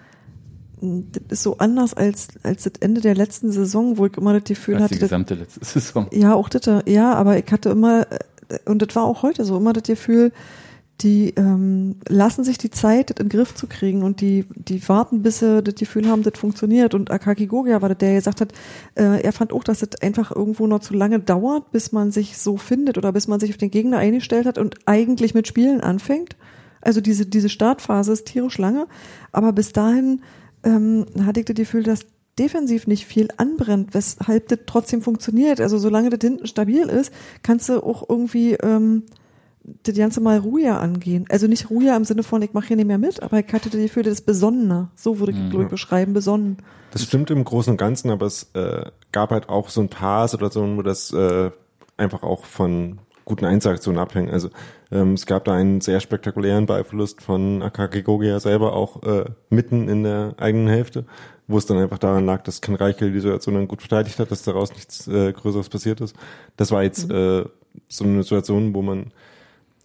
das 0.81 1.39
ist 1.39 1.43
so 1.43 1.59
anders 1.59 1.95
als 1.95 2.29
als 2.43 2.65
das 2.65 2.73
Ende 2.81 3.01
der 3.01 3.15
letzten 3.15 3.53
Saison, 3.53 3.99
wo 3.99 4.07
ich 4.07 4.17
immer 4.17 4.33
das 4.33 4.45
Gefühl 4.45 4.77
als 4.77 4.85
hatte. 4.85 4.95
Die 4.95 5.01
gesamte 5.01 5.37
das, 5.37 5.57
letzte 5.57 5.81
Saison. 5.81 6.09
Ja, 6.13 6.35
auch 6.35 6.49
das, 6.49 6.85
ja, 6.87 7.13
aber 7.15 7.39
ich 7.39 7.51
hatte 7.51 7.71
immer, 7.71 8.07
äh, 8.11 8.59
und 8.67 8.83
das 8.83 8.95
war 8.97 9.05
auch 9.05 9.23
heute 9.23 9.45
so, 9.45 9.57
immer 9.57 9.73
das 9.73 9.85
Gefühl, 9.85 10.33
die 11.03 11.33
ähm, 11.37 11.97
lassen 12.09 12.45
sich 12.45 12.59
die 12.59 12.71
Zeit, 12.71 13.11
das 13.11 13.17
in 13.21 13.29
den 13.29 13.39
Griff 13.39 13.55
zu 13.55 13.67
kriegen 13.67 14.03
und 14.03 14.21
die, 14.21 14.45
die 14.55 14.87
warten, 14.89 15.23
bis 15.23 15.39
sie 15.39 15.63
das 15.63 15.75
Gefühl 15.75 16.09
haben, 16.09 16.23
das 16.23 16.39
funktioniert. 16.39 16.95
Und 16.95 17.11
Akaki 17.11 17.47
Gogia 17.47 17.81
war 17.81 17.89
das, 17.89 17.99
der 17.99 18.15
gesagt 18.15 18.41
hat, 18.41 18.53
äh, 18.95 19.23
er 19.23 19.33
fand 19.33 19.53
auch, 19.53 19.65
dass 19.65 19.81
das 19.81 20.01
einfach 20.03 20.31
irgendwo 20.31 20.67
noch 20.67 20.81
zu 20.81 20.95
lange 20.95 21.19
dauert, 21.19 21.71
bis 21.73 21.93
man 21.93 22.11
sich 22.11 22.37
so 22.37 22.57
findet 22.57 22.99
oder 22.99 23.13
bis 23.13 23.29
man 23.29 23.41
sich 23.41 23.51
auf 23.51 23.57
den 23.57 23.71
Gegner 23.71 23.99
eingestellt 23.99 24.47
hat 24.47 24.59
und 24.59 24.77
eigentlich 24.87 25.35
mit 25.35 25.49
Spielen 25.49 25.81
anfängt. 25.81 26.37
Also 26.83 27.01
diese, 27.01 27.27
diese 27.27 27.49
Startphase 27.49 28.13
ist 28.13 28.27
tierisch 28.27 28.59
lange, 28.59 28.87
aber 29.33 29.53
bis 29.53 29.73
dahin 29.73 30.23
ähm, 30.65 31.07
hatte 31.25 31.41
ich 31.41 31.47
das 31.47 31.57
Gefühl, 31.57 31.83
dass 31.83 32.07
defensiv 32.39 32.87
nicht 32.87 33.07
viel 33.07 33.29
anbrennt, 33.37 33.93
weshalb 33.93 34.49
das 34.49 34.61
trotzdem 34.67 35.03
funktioniert. 35.03 35.61
Also 35.61 35.79
solange 35.79 36.11
das 36.11 36.21
hinten 36.23 36.47
stabil 36.47 36.89
ist, 36.89 37.13
kannst 37.43 37.69
du 37.69 37.83
auch 37.83 38.09
irgendwie 38.09 38.55
ähm, 38.55 39.05
das 39.83 39.95
Ganze 39.95 40.21
mal 40.21 40.39
ruhiger 40.39 40.81
angehen. 40.81 41.27
Also 41.29 41.47
nicht 41.47 41.71
ruhiger 41.71 41.97
im 41.97 42.05
Sinne 42.05 42.23
von, 42.23 42.41
ich 42.43 42.55
mache 42.55 42.69
hier 42.69 42.77
nicht 42.77 42.87
mehr 42.87 42.99
mit, 42.99 43.23
aber 43.23 43.41
ich 43.41 43.53
hatte 43.53 43.69
das 43.69 43.81
Gefühl, 43.81 44.05
das 44.05 44.15
ist 44.15 44.27
besonnener. 44.27 44.91
So 44.97 45.19
würde 45.19 45.33
ich, 45.33 45.39
mhm. 45.39 45.51
glaube 45.51 45.65
ich, 45.65 45.71
beschreiben, 45.71 46.13
besonnen. 46.13 46.59
Das 46.93 47.03
stimmt 47.03 47.31
im 47.31 47.45
Großen 47.45 47.73
und 47.73 47.77
Ganzen, 47.77 48.11
aber 48.11 48.27
es 48.27 48.51
äh, 48.55 48.85
gab 49.13 49.31
halt 49.31 49.49
auch 49.49 49.69
so 49.69 49.81
ein 49.81 49.89
paar 49.89 50.27
Situationen, 50.29 50.77
wo 50.79 50.83
das 50.83 51.13
äh, 51.13 51.51
einfach 51.97 52.23
auch 52.23 52.45
von 52.45 53.01
guten 53.25 53.45
Einzelaktionen 53.45 54.01
abhängen. 54.01 54.31
Also 54.31 54.49
ähm, 54.91 55.15
es 55.15 55.27
gab 55.27 55.45
da 55.45 55.55
einen 55.55 55.81
sehr 55.81 56.01
spektakulären 56.01 56.67
Ballverlust 56.67 57.23
von 57.23 57.63
Akaki 57.63 58.03
Gogia 58.03 58.41
selber 58.41 58.73
auch 58.73 59.03
äh, 59.03 59.25
mitten 59.49 59.89
in 59.89 60.03
der 60.03 60.35
eigenen 60.39 60.69
Hälfte, 60.69 61.05
wo 61.47 61.59
es 61.59 61.67
dann 61.67 61.79
einfach 61.79 61.99
daran 61.99 62.27
lag, 62.27 62.43
dass 62.43 62.61
Ken 62.61 62.75
Reichel 62.75 63.13
die 63.13 63.21
Situation 63.21 63.55
dann 63.55 63.69
gut 63.69 63.81
verteidigt 63.81 64.19
hat, 64.19 64.31
dass 64.31 64.43
daraus 64.43 64.73
nichts 64.73 65.07
äh, 65.09 65.33
Größeres 65.33 65.69
passiert 65.69 66.01
ist. 66.01 66.17
Das 66.57 66.71
war 66.71 66.83
jetzt 66.83 67.11
äh, 67.11 67.45
so 67.89 68.05
eine 68.05 68.23
Situation, 68.23 68.75
wo 68.75 68.83
man 68.83 69.13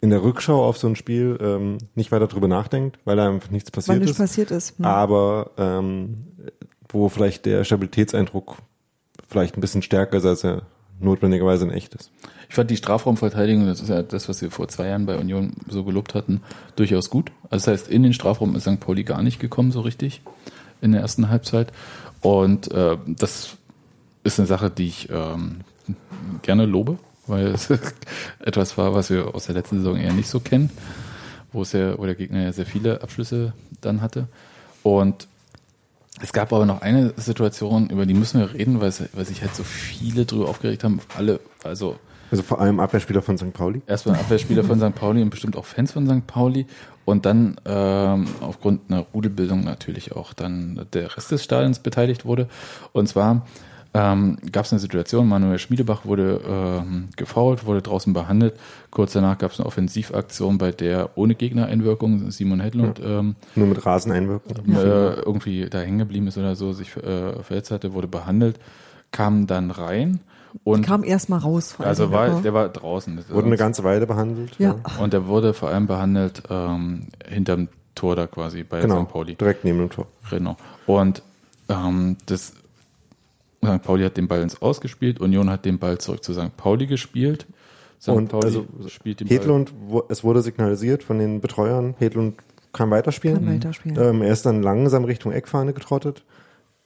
in 0.02 0.10
der 0.10 0.24
Rückschau 0.24 0.64
auf 0.64 0.78
so 0.78 0.88
ein 0.88 0.96
Spiel 0.96 1.38
ähm, 1.42 1.78
nicht 1.96 2.12
weiter 2.12 2.28
drüber 2.28 2.48
nachdenkt, 2.48 3.00
weil 3.06 3.16
da 3.16 3.28
einfach 3.28 3.50
nichts 3.50 3.72
passiert 3.72 3.96
Weil 3.96 4.00
nichts 4.00 4.20
ist. 4.20 4.24
passiert 4.24 4.52
ist. 4.52 4.78
Hm. 4.78 4.86
Aber 4.86 5.52
ähm, 5.58 6.28
wo 6.90 7.10
vielleicht 7.10 7.46
der 7.46 7.64
Stabilitätseindruck 7.64 8.58
vielleicht 9.28 9.58
ein 9.58 9.62
bisschen 9.62 9.82
stärker 9.82 10.18
ist, 10.18 10.26
als 10.26 10.44
er 10.44 10.64
notwendigerweise 11.00 11.66
in 11.66 11.72
echt 11.72 11.94
ist. 11.96 12.12
Ich 12.50 12.56
fand 12.56 12.70
die 12.70 12.78
Strafraumverteidigung, 12.78 13.66
das 13.66 13.82
ist 13.82 13.90
ja 13.90 14.04
das, 14.04 14.30
was 14.30 14.42
wir 14.42 14.52
vor 14.52 14.68
zwei 14.68 14.88
Jahren 14.88 15.06
bei 15.06 15.18
Union 15.18 15.54
so 15.68 15.84
gelobt 15.84 16.14
hatten, 16.14 16.42
durchaus 16.76 17.10
gut. 17.10 17.32
Also 17.50 17.72
das 17.72 17.82
heißt, 17.82 17.88
in 17.90 18.04
den 18.04 18.14
Strafraum 18.14 18.56
ist 18.56 18.64
St. 18.64 18.80
Pauli 18.80 19.04
gar 19.04 19.22
nicht 19.22 19.40
gekommen 19.40 19.72
so 19.72 19.82
richtig 19.82 20.22
in 20.82 20.92
der 20.92 21.02
ersten 21.02 21.30
Halbzeit. 21.30 21.72
Und 22.22 22.72
äh, 22.72 22.98
das 23.08 23.58
ist 24.24 24.40
eine 24.40 24.48
Sache, 24.48 24.70
die 24.70 24.88
ich 24.88 25.10
ähm, 25.10 25.62
gerne 26.42 26.66
lobe, 26.66 26.98
weil 27.28 27.48
es 27.48 27.70
etwas 28.40 28.78
war, 28.78 28.94
was 28.94 29.10
wir 29.10 29.36
aus 29.36 29.48
der 29.48 29.56
letzten 29.56 29.78
Saison 29.78 29.98
eher 29.98 30.14
nicht 30.14 30.30
so 30.30 30.40
kennen, 30.40 30.70
wo 31.52 31.62
es 31.62 31.74
ja, 31.74 31.98
wo 31.98 32.06
der 32.06 32.16
Gegner 32.16 32.44
ja 32.44 32.54
sehr 32.54 32.66
viele 32.66 33.02
Abschlüsse 33.02 33.54
dann 33.82 34.02
hatte. 34.02 34.28
Und 34.84 35.28
es 36.22 36.34
gab 36.34 36.54
aber 36.54 36.66
noch 36.66 36.82
eine 36.82 37.14
Situation, 37.18 37.90
über 37.90 38.06
die 38.06 38.14
müssen 38.14 38.40
wir 38.40 38.54
reden, 38.54 38.80
weil, 38.82 38.94
weil 39.14 39.26
sich 39.26 39.42
halt 39.42 39.56
so 39.56 39.64
viele 39.64 40.26
drüber 40.26 40.48
aufgeregt 40.48 40.84
haben. 40.84 41.00
Alle, 41.18 41.40
also 41.64 41.98
Also 42.32 42.44
vor 42.44 42.62
allem 42.62 42.80
Abwehrspieler 42.80 43.22
von 43.22 43.38
St. 43.38 43.54
Pauli. 43.54 43.82
erstmal 43.86 44.16
Abwehrspieler 44.16 44.64
von 44.64 44.80
St. 44.80 44.96
Pauli 44.96 45.22
und 45.22 45.30
bestimmt 45.30 45.58
auch 45.58 45.66
Fans 45.66 45.92
von 45.92 46.08
St. 46.08 46.26
Pauli 46.26 46.66
und 47.04 47.26
dann 47.26 47.58
ähm, 47.66 48.28
aufgrund 48.42 48.90
einer 48.90 49.06
Rudelbildung 49.14 49.64
natürlich 49.64 50.14
auch 50.16 50.34
dann 50.34 50.88
der 50.94 51.16
Rest 51.16 51.32
des 51.32 51.44
Stadions 51.44 51.80
beteiligt 51.80 52.26
wurde. 52.26 52.48
Und 52.94 53.08
zwar 53.08 53.46
ähm, 53.96 54.38
gab 54.52 54.66
es 54.66 54.74
eine 54.74 54.80
Situation, 54.80 55.28
Manuel 55.30 55.58
Schmiedebach 55.58 56.04
wurde 56.04 56.42
ähm, 56.46 57.08
gefoult, 57.16 57.66
wurde 57.66 57.82
draußen 57.82 58.12
behandelt. 58.12 58.56
Kurz 58.92 59.14
danach 59.14 59.38
gab 59.38 59.52
es 59.52 59.60
eine 59.60 59.66
Offensivaktion, 59.68 60.58
bei 60.58 60.72
der 60.72 61.12
ohne 61.16 61.34
Gegnereinwirkung 61.36 62.30
Simon 62.30 62.60
Hedlund 62.60 63.00
ähm, 63.04 63.36
Nur 63.56 63.68
mit 63.68 63.86
Rasen 63.86 64.12
einwirken. 64.12 64.76
äh, 64.76 65.14
irgendwie 65.14 65.70
da 65.70 65.80
hängen 65.80 66.00
geblieben 66.00 66.28
ist 66.28 66.38
oder 66.38 66.56
so, 66.56 66.74
sich 66.74 66.96
äh, 66.98 67.42
verletzt 67.42 67.72
hatte, 67.72 67.94
wurde 67.94 68.08
behandelt, 68.08 68.60
kam 69.12 69.48
dann 69.48 69.72
rein 69.72 70.20
und 70.64 70.86
Kam 70.86 71.04
erst 71.04 71.30
mal 71.30 71.38
raus. 71.38 71.74
vor 71.74 71.86
also 71.86 72.04
allem, 72.04 72.12
war, 72.14 72.28
ja. 72.28 72.40
der 72.42 72.54
war 72.54 72.70
draußen. 72.70 73.20
Wurde 73.30 73.48
eine 73.48 73.58
ganze 73.58 73.84
Weile 73.84 74.08
behandelt. 74.08 74.58
Ja. 74.58 74.76
Und 75.02 75.14
der 75.14 75.28
wurde 75.28 75.54
vor 75.54 75.70
allem 75.70 75.88
behandelt 75.88 76.44
ähm, 76.50 77.08
hinterm 77.28 77.68
Tor 77.94 78.16
da 78.16 78.28
quasi 78.28 78.64
bei 78.64 78.82
Genau. 78.82 79.04
St. 79.04 79.10
Pauli. 79.12 79.36
Direkt 79.36 79.64
neben 79.64 79.80
dem 79.80 79.90
Tor. 79.90 80.08
Genau. 80.30 80.58
Und 80.86 81.24
ähm, 81.70 82.18
das 82.26 82.54
St. 83.66 83.84
Pauli 83.84 84.04
hat 84.04 84.18
den 84.18 84.28
Ball 84.28 84.42
ins 84.42 84.62
Ausgespielt, 84.62 85.20
Union 85.20 85.50
hat 85.50 85.66
den 85.66 85.80
Ball 85.80 85.98
zurück 85.98 86.24
zu 86.24 86.34
St. 86.34 86.56
Pauli 86.58 86.88
gespielt. 86.88 87.46
St. 88.02 88.10
Und 88.10 88.28
Pauli 88.30 88.46
also 88.46 88.66
spielt 88.88 89.20
den 89.22 89.28
Ball. 89.28 89.38
Hedlund, 89.38 89.74
wo- 89.88 90.04
es 90.10 90.24
wurde 90.24 90.42
signalisiert 90.42 91.04
von 91.04 91.18
den 91.20 91.42
Betreuern, 91.42 91.96
Hedlund 92.00 92.36
kann 92.74 92.92
weiterspielen. 92.92 93.38
Kann 93.46 93.56
weiterspielen. 93.56 93.98
Ähm, 94.02 94.22
er 94.22 94.32
ist 94.34 94.46
dann 94.46 94.62
langsam 94.62 95.06
Richtung 95.06 95.32
Eckfahne 95.32 95.74
getrottet. 95.74 96.24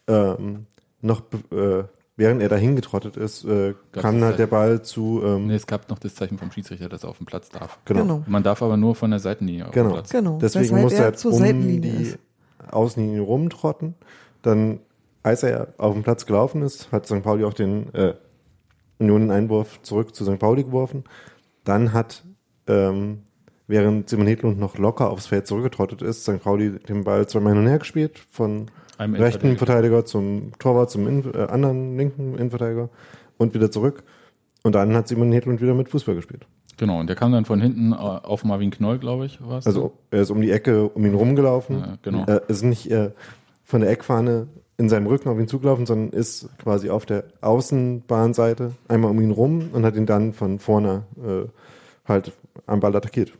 Ähm, 0.07 0.65
noch 1.01 1.21
äh, 1.51 1.83
während 2.15 2.41
er 2.41 2.49
dahin 2.49 2.75
getrottet 2.75 3.15
ist, 3.17 3.43
äh, 3.45 3.73
kam 3.93 4.21
halt 4.23 4.37
der? 4.39 4.47
Ball 4.47 4.81
zu 4.81 5.21
ähm, 5.23 5.47
Nee, 5.47 5.55
es 5.55 5.65
gab 5.67 5.89
noch 5.89 5.99
das 5.99 6.15
Zeichen 6.15 6.37
vom 6.37 6.51
Schiedsrichter, 6.51 6.89
dass 6.89 7.03
er 7.03 7.09
auf 7.09 7.17
dem 7.17 7.25
Platz 7.25 7.49
darf. 7.49 7.79
genau. 7.85 8.01
Genau. 8.01 8.23
Man 8.27 8.43
darf 8.43 8.61
aber 8.61 8.75
nur 8.77 8.95
von 8.95 9.09
der 9.11 9.19
Seitenlinie 9.19 9.65
auf 9.67 9.71
Genau. 9.71 9.89
den 9.89 9.93
Platz. 9.93 10.09
Genau. 10.09 10.37
Deswegen 10.41 10.65
weshalb 10.65 10.81
musste 10.83 10.97
er 10.97 11.01
er 11.01 11.05
halt 11.05 11.19
zur 11.19 11.31
um 11.33 11.37
Seitenlinie 11.39 11.79
die 11.81 12.03
ist. 12.03 12.19
Außenlinie 12.71 13.21
rumtrotten. 13.21 13.95
Dann, 14.41 14.79
als 15.23 15.43
er 15.43 15.73
auf 15.77 15.93
den 15.93 16.03
Platz 16.03 16.25
gelaufen 16.25 16.61
ist, 16.61 16.91
hat 16.91 17.05
St. 17.05 17.23
Pauli 17.23 17.43
auch 17.43 17.53
den 17.53 17.93
äh, 17.93 18.13
Union-Einwurf 18.99 19.81
zurück 19.81 20.15
zu 20.15 20.25
St. 20.25 20.39
Pauli 20.39 20.63
geworfen. 20.63 21.03
Dann 21.63 21.93
hat, 21.93 22.23
ähm, 22.67 23.23
während 23.67 24.09
Simon 24.09 24.27
Hedlund 24.27 24.59
noch 24.59 24.77
locker 24.77 25.09
aufs 25.09 25.27
Feld 25.27 25.47
zurückgetrottet 25.47 26.01
ist, 26.01 26.23
St. 26.23 26.41
Pauli 26.41 26.79
den 26.79 27.03
Ball 27.03 27.27
zweimal 27.27 27.53
hin 27.53 27.63
und 27.63 27.69
her 27.69 27.79
gespielt, 27.79 28.19
von 28.29 28.67
Einem 28.97 29.15
rechten. 29.15 29.57
Verteidiger 29.57 30.05
zum 30.05 30.51
Torwart, 30.59 30.91
zum 30.91 31.07
Innen, 31.07 31.33
äh, 31.33 31.43
anderen 31.43 31.97
linken 31.97 32.35
Innenverteidiger 32.35 32.89
und 33.37 33.53
wieder 33.53 33.71
zurück. 33.71 34.03
Und 34.63 34.75
dann 34.75 34.93
hat 34.95 35.07
Simon 35.07 35.31
Hedlund 35.31 35.61
wieder 35.61 35.73
mit 35.73 35.89
Fußball 35.89 36.15
gespielt. 36.15 36.45
Genau, 36.77 36.99
und 36.99 37.07
der 37.07 37.15
kam 37.15 37.31
dann 37.31 37.45
von 37.45 37.61
hinten 37.61 37.91
äh, 37.91 37.95
auf 37.95 38.45
Marvin 38.45 38.71
Knoll, 38.71 38.99
glaube 38.99 39.25
ich, 39.25 39.41
war. 39.41 39.61
Also 39.65 39.97
er 40.11 40.21
ist 40.21 40.31
um 40.31 40.41
die 40.41 40.51
Ecke 40.51 40.87
um 40.87 41.05
ihn 41.05 41.13
rumgelaufen. 41.13 41.79
Ja, 41.79 41.97
genau. 42.01 42.23
Er 42.25 42.49
ist 42.49 42.63
nicht 42.63 42.89
äh, 42.89 43.11
von 43.63 43.81
der 43.81 43.89
Eckfahne 43.89 44.47
in 44.79 44.87
seinem 44.87 45.07
Rücken 45.07 45.27
auf 45.27 45.37
ihn 45.37 45.49
zugelaufen, 45.49 45.85
sondern 45.85 46.17
ist 46.17 46.47
quasi 46.57 46.89
auf 46.89 47.05
der 47.05 47.25
Außenbahnseite 47.41 48.71
einmal 48.87 49.11
um 49.11 49.19
ihn 49.19 49.31
rum 49.31 49.69
und 49.73 49.85
hat 49.85 49.95
ihn 49.95 50.05
dann 50.05 50.31
von 50.31 50.57
vorne 50.57 51.03
äh, 51.17 51.49
halt 52.07 52.31
am 52.65 52.79
Ball 52.79 52.95
attackiert. 52.95 53.33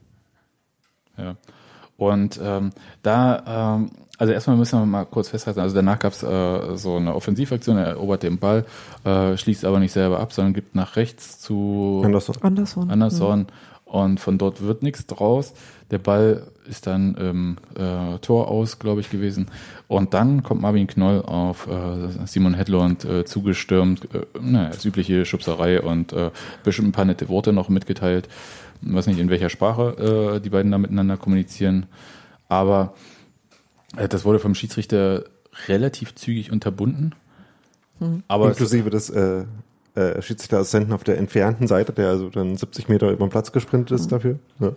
Ja. 1.17 1.38
Und 1.95 2.39
ähm, 2.43 2.71
da, 3.04 3.78
ähm, 3.78 3.89
also 4.17 4.34
erstmal 4.34 4.58
müssen 4.58 4.80
wir 4.80 4.86
mal 4.86 5.06
kurz 5.06 5.30
festhalten, 5.30 5.62
also 5.62 5.73
danach 5.75 5.99
gab 5.99 6.12
es 6.12 6.23
äh, 6.23 6.75
so 6.75 6.97
eine 6.97 7.15
Offensivaktion, 7.15 7.78
er 7.78 7.88
erobert 7.88 8.23
den 8.23 8.38
Ball, 8.38 8.65
äh, 9.06 9.38
schließt 9.38 9.63
aber 9.63 9.80
nicht 9.80 9.93
selber 9.93 10.19
ab, 10.19 10.34
sondern 10.34 10.54
gibt 10.54 10.75
nach 10.75 10.97
rechts 10.97 11.39
zu 11.39 12.02
Anderson. 12.04 12.36
Anderson. 12.41 12.91
Anderson 12.91 13.47
und 13.89 14.19
von 14.19 14.38
dort 14.38 14.62
wird 14.62 14.84
nichts 14.84 15.06
draus. 15.08 15.54
Der 15.91 15.97
Ball 15.97 16.47
ist 16.67 16.86
dann 16.86 17.15
im 17.15 17.58
äh, 17.75 18.19
Tor 18.19 18.47
aus, 18.47 18.78
glaube 18.78 19.02
ich, 19.02 19.10
gewesen. 19.10 19.47
Und 19.88 20.13
dann 20.13 20.43
kommt 20.43 20.62
Marvin 20.62 20.86
Knoll 20.86 21.23
auf 21.23 21.67
äh, 21.67 22.25
Simon 22.28 22.54
Hedlund 22.54 23.04
äh, 23.06 23.25
zugestürmt. 23.25 24.08
Äh, 24.13 24.25
naja, 24.39 24.69
das 24.69 24.86
übliche 24.86 25.25
Schubserei 25.25 25.82
und 25.82 26.13
äh, 26.13 26.30
bestimmt 26.63 26.89
ein 26.89 26.91
paar 26.91 27.06
nette 27.06 27.28
Worte 27.28 27.52
noch 27.54 27.69
mitgeteilt. 27.69 28.30
Ich 28.84 28.93
weiß 28.93 29.08
nicht, 29.08 29.19
in 29.19 29.30
welcher 29.32 29.49
Sprache 29.49 30.36
äh, 30.36 30.39
die 30.39 30.49
beiden 30.52 30.71
da 30.71 30.78
miteinander 30.78 31.17
kommunizieren. 31.17 31.88
Aber 32.47 32.93
äh, 33.97 34.08
das 34.08 34.23
wurde 34.25 34.38
vom 34.38 34.54
Schiedsrichter 34.54 35.23
relativ 35.67 36.13
zügig 36.13 36.52
unterbunden. 36.52 37.15
Aber 38.28 38.45
es- 38.45 38.58
Inklusive 38.60 38.89
des 38.91 39.10
äh, 39.10 39.45
äh, 39.95 40.21
Schiedsrichterassistenten 40.21 40.93
auf 40.93 41.04
der 41.04 41.17
entfernten 41.17 41.67
Seite, 41.67 41.93
der 41.93 42.10
also 42.10 42.30
dann 42.30 42.56
70 42.58 42.89
Meter 42.89 43.12
über 43.12 43.25
den 43.25 43.30
Platz 43.30 43.52
gesprintet 43.52 43.99
ist 43.99 44.12
dafür. 44.12 44.39
Ja. 44.60 44.73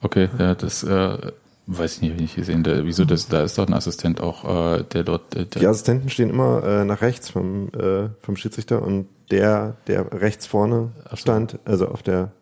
Okay, 0.00 0.28
ja, 0.38 0.54
das 0.54 0.82
äh, 0.82 1.32
weiß 1.66 1.96
ich 1.96 2.02
nicht, 2.02 2.10
hab 2.10 2.16
ich 2.16 2.22
nicht 2.22 2.36
gesehen. 2.36 2.62
Da, 2.62 2.84
wieso 2.84 3.04
das? 3.04 3.28
Da 3.28 3.42
ist 3.42 3.56
doch 3.58 3.66
ein 3.66 3.74
Assistent 3.74 4.20
auch, 4.20 4.78
äh, 4.78 4.84
der 4.84 5.04
dort. 5.04 5.34
Äh, 5.34 5.46
Die 5.46 5.60
der, 5.60 5.70
Assistenten 5.70 6.08
stehen 6.08 6.30
immer 6.30 6.62
äh, 6.64 6.84
nach 6.84 7.02
rechts 7.02 7.30
vom, 7.30 7.68
äh, 7.68 8.08
vom 8.20 8.36
Schiedsrichter 8.36 8.82
und 8.82 9.06
der, 9.30 9.76
der 9.86 10.12
rechts 10.12 10.46
vorne 10.46 10.90
so. 11.10 11.16
stand, 11.16 11.58
also 11.64 11.88
auf 11.88 12.02
der 12.02 12.32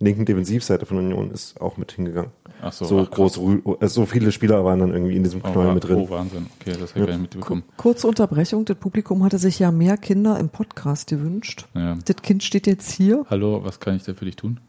linken 0.00 0.24
Defensivseite 0.24 0.86
von 0.86 0.98
Union, 0.98 1.30
ist 1.30 1.60
auch 1.60 1.76
mit 1.76 1.92
hingegangen. 1.92 2.30
ach 2.60 2.72
so, 2.72 2.84
So, 2.84 3.00
ach, 3.00 3.10
groß, 3.10 3.38
äh, 3.80 3.86
so 3.88 4.06
viele 4.06 4.32
Spieler 4.32 4.64
waren 4.64 4.80
dann 4.80 4.92
irgendwie 4.92 5.16
in 5.16 5.22
diesem 5.22 5.40
Oh, 5.44 5.50
Knäuel 5.50 5.68
wa- 5.68 5.74
mit 5.74 5.84
drin. 5.84 5.96
oh, 5.96 6.10
Wahnsinn. 6.10 6.46
Okay, 6.60 6.76
das 6.78 6.90
habe 6.94 7.00
ich 7.00 7.06
gar 7.06 7.12
nicht 7.16 7.20
mitbekommen. 7.22 7.62
Kurze 7.76 8.06
Unterbrechung. 8.08 8.64
Das 8.64 8.76
Publikum 8.76 9.22
hatte 9.24 9.38
sich 9.38 9.58
ja 9.58 9.70
mehr 9.70 9.96
Kinder 9.96 10.38
im 10.38 10.48
Podcast 10.50 11.08
gewünscht. 11.08 11.66
Ja. 11.74 11.96
Das 12.04 12.16
Kind 12.16 12.42
steht 12.42 12.66
jetzt 12.66 12.90
hier. 12.90 13.24
Hallo, 13.30 13.64
was 13.64 13.80
kann 13.80 13.96
ich 13.96 14.02
denn 14.02 14.14
für 14.16 14.24
dich 14.24 14.36
tun? 14.36 14.60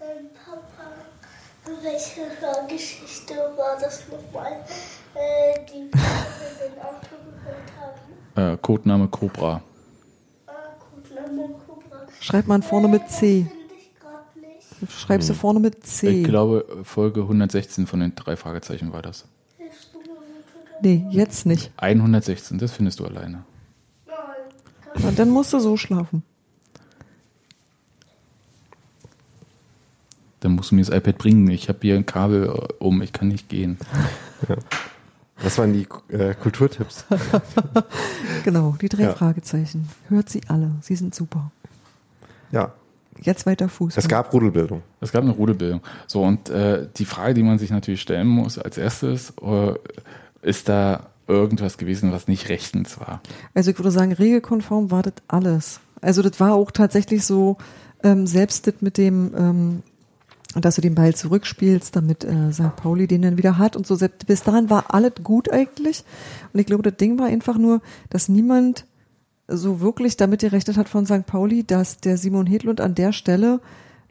Ähm, 0.00 0.26
Papa, 0.44 0.90
welche 1.82 2.72
Geschichte 2.72 3.34
war 3.56 3.78
das 3.80 4.04
nochmal, 4.10 4.52
äh, 5.14 5.60
die 5.68 5.74
wir 5.74 5.80
in 5.82 6.72
dem 6.72 6.82
Auto 6.82 7.16
gehört 7.40 8.46
haben? 8.46 8.54
Äh, 8.54 8.56
Codename 8.60 9.08
Cobra. 9.08 9.62
Ah, 10.46 10.52
gut, 10.94 11.14
Name 11.14 11.48
Cobra. 11.66 12.06
Schreibt 12.20 12.48
man 12.48 12.62
vorne 12.62 12.88
mit 12.88 13.08
C. 13.10 13.46
Schreibst 14.88 15.28
du 15.28 15.34
vorne 15.34 15.60
mit 15.60 15.86
C. 15.86 16.08
Ich 16.08 16.24
glaube, 16.24 16.64
Folge 16.84 17.22
116 17.22 17.86
von 17.86 18.00
den 18.00 18.14
drei 18.14 18.36
Fragezeichen 18.36 18.92
war 18.92 19.02
das. 19.02 19.26
Nee, 20.82 21.06
jetzt 21.10 21.46
nicht. 21.46 21.70
116, 21.76 22.58
das 22.58 22.72
findest 22.72 23.00
du 23.00 23.06
alleine. 23.06 23.44
Nein. 24.06 24.16
Na, 25.02 25.10
dann 25.12 25.30
musst 25.30 25.52
du 25.52 25.60
so 25.60 25.76
schlafen. 25.76 26.22
Dann 30.40 30.52
musst 30.52 30.70
du 30.70 30.74
mir 30.74 30.84
das 30.84 30.94
iPad 30.94 31.16
bringen. 31.16 31.48
Ich 31.48 31.68
habe 31.68 31.78
hier 31.80 31.94
ein 31.94 32.04
Kabel 32.04 32.44
äh, 32.46 32.72
um, 32.84 33.00
ich 33.02 33.12
kann 33.12 33.28
nicht 33.28 33.48
gehen. 33.48 33.78
Das 35.42 35.58
waren 35.58 35.72
die 35.72 35.86
äh, 36.14 36.32
Kulturtipps. 36.34 37.04
Genau, 38.44 38.76
die 38.80 38.88
drei 38.88 39.02
Ja. 39.02 39.14
Fragezeichen. 39.14 39.88
Hört 40.08 40.30
sie 40.30 40.40
alle. 40.48 40.70
Sie 40.80 40.94
sind 40.94 41.14
super. 41.14 41.50
Ja, 42.52 42.72
Jetzt 43.24 43.46
weiter 43.46 43.70
Fußball. 43.70 44.02
es 44.02 44.08
gab 44.08 44.32
Rudelbildung. 44.34 44.82
Es 45.00 45.10
gab 45.10 45.22
eine 45.22 45.32
Rudelbildung. 45.32 45.80
So, 46.06 46.22
und 46.22 46.50
äh, 46.50 46.86
die 46.96 47.06
Frage, 47.06 47.32
die 47.32 47.42
man 47.42 47.58
sich 47.58 47.70
natürlich 47.70 48.02
stellen 48.02 48.26
muss 48.26 48.58
als 48.58 48.76
erstes, 48.76 49.32
äh, 49.42 49.74
ist 50.42 50.68
da 50.68 51.06
irgendwas 51.26 51.78
gewesen, 51.78 52.12
was 52.12 52.28
nicht 52.28 52.50
rechtens 52.50 53.00
war? 53.00 53.22
Also 53.54 53.70
ich 53.70 53.78
würde 53.78 53.90
sagen, 53.90 54.12
regelkonform 54.12 54.90
war 54.90 55.02
das 55.02 55.14
alles. 55.26 55.80
Also 56.02 56.20
das 56.20 56.38
war 56.38 56.52
auch 56.52 56.70
tatsächlich 56.70 57.24
so, 57.24 57.56
ähm, 58.02 58.26
selbst 58.26 58.66
das 58.66 58.74
mit 58.80 58.98
dem, 58.98 59.32
ähm, 59.34 59.82
dass 60.54 60.76
du 60.76 60.82
den 60.82 60.94
Ball 60.94 61.14
zurückspielst, 61.14 61.96
damit 61.96 62.24
äh, 62.24 62.52
St. 62.52 62.76
Pauli 62.76 63.06
den 63.06 63.22
dann 63.22 63.38
wieder 63.38 63.56
hat 63.56 63.74
und 63.74 63.86
so. 63.86 63.94
Selbst 63.94 64.26
bis 64.26 64.42
dahin 64.42 64.68
war 64.68 64.94
alles 64.94 65.14
gut 65.22 65.50
eigentlich. 65.50 66.04
Und 66.52 66.60
ich 66.60 66.66
glaube, 66.66 66.82
das 66.82 66.96
Ding 66.96 67.18
war 67.18 67.26
einfach 67.26 67.56
nur, 67.56 67.80
dass 68.10 68.28
niemand 68.28 68.84
so 69.48 69.80
wirklich 69.80 70.16
damit 70.16 70.40
gerechnet 70.40 70.76
hat 70.76 70.88
von 70.88 71.06
St. 71.06 71.26
Pauli, 71.26 71.64
dass 71.64 71.98
der 71.98 72.16
Simon 72.16 72.46
Hedlund 72.46 72.80
an 72.80 72.94
der 72.94 73.12
Stelle 73.12 73.60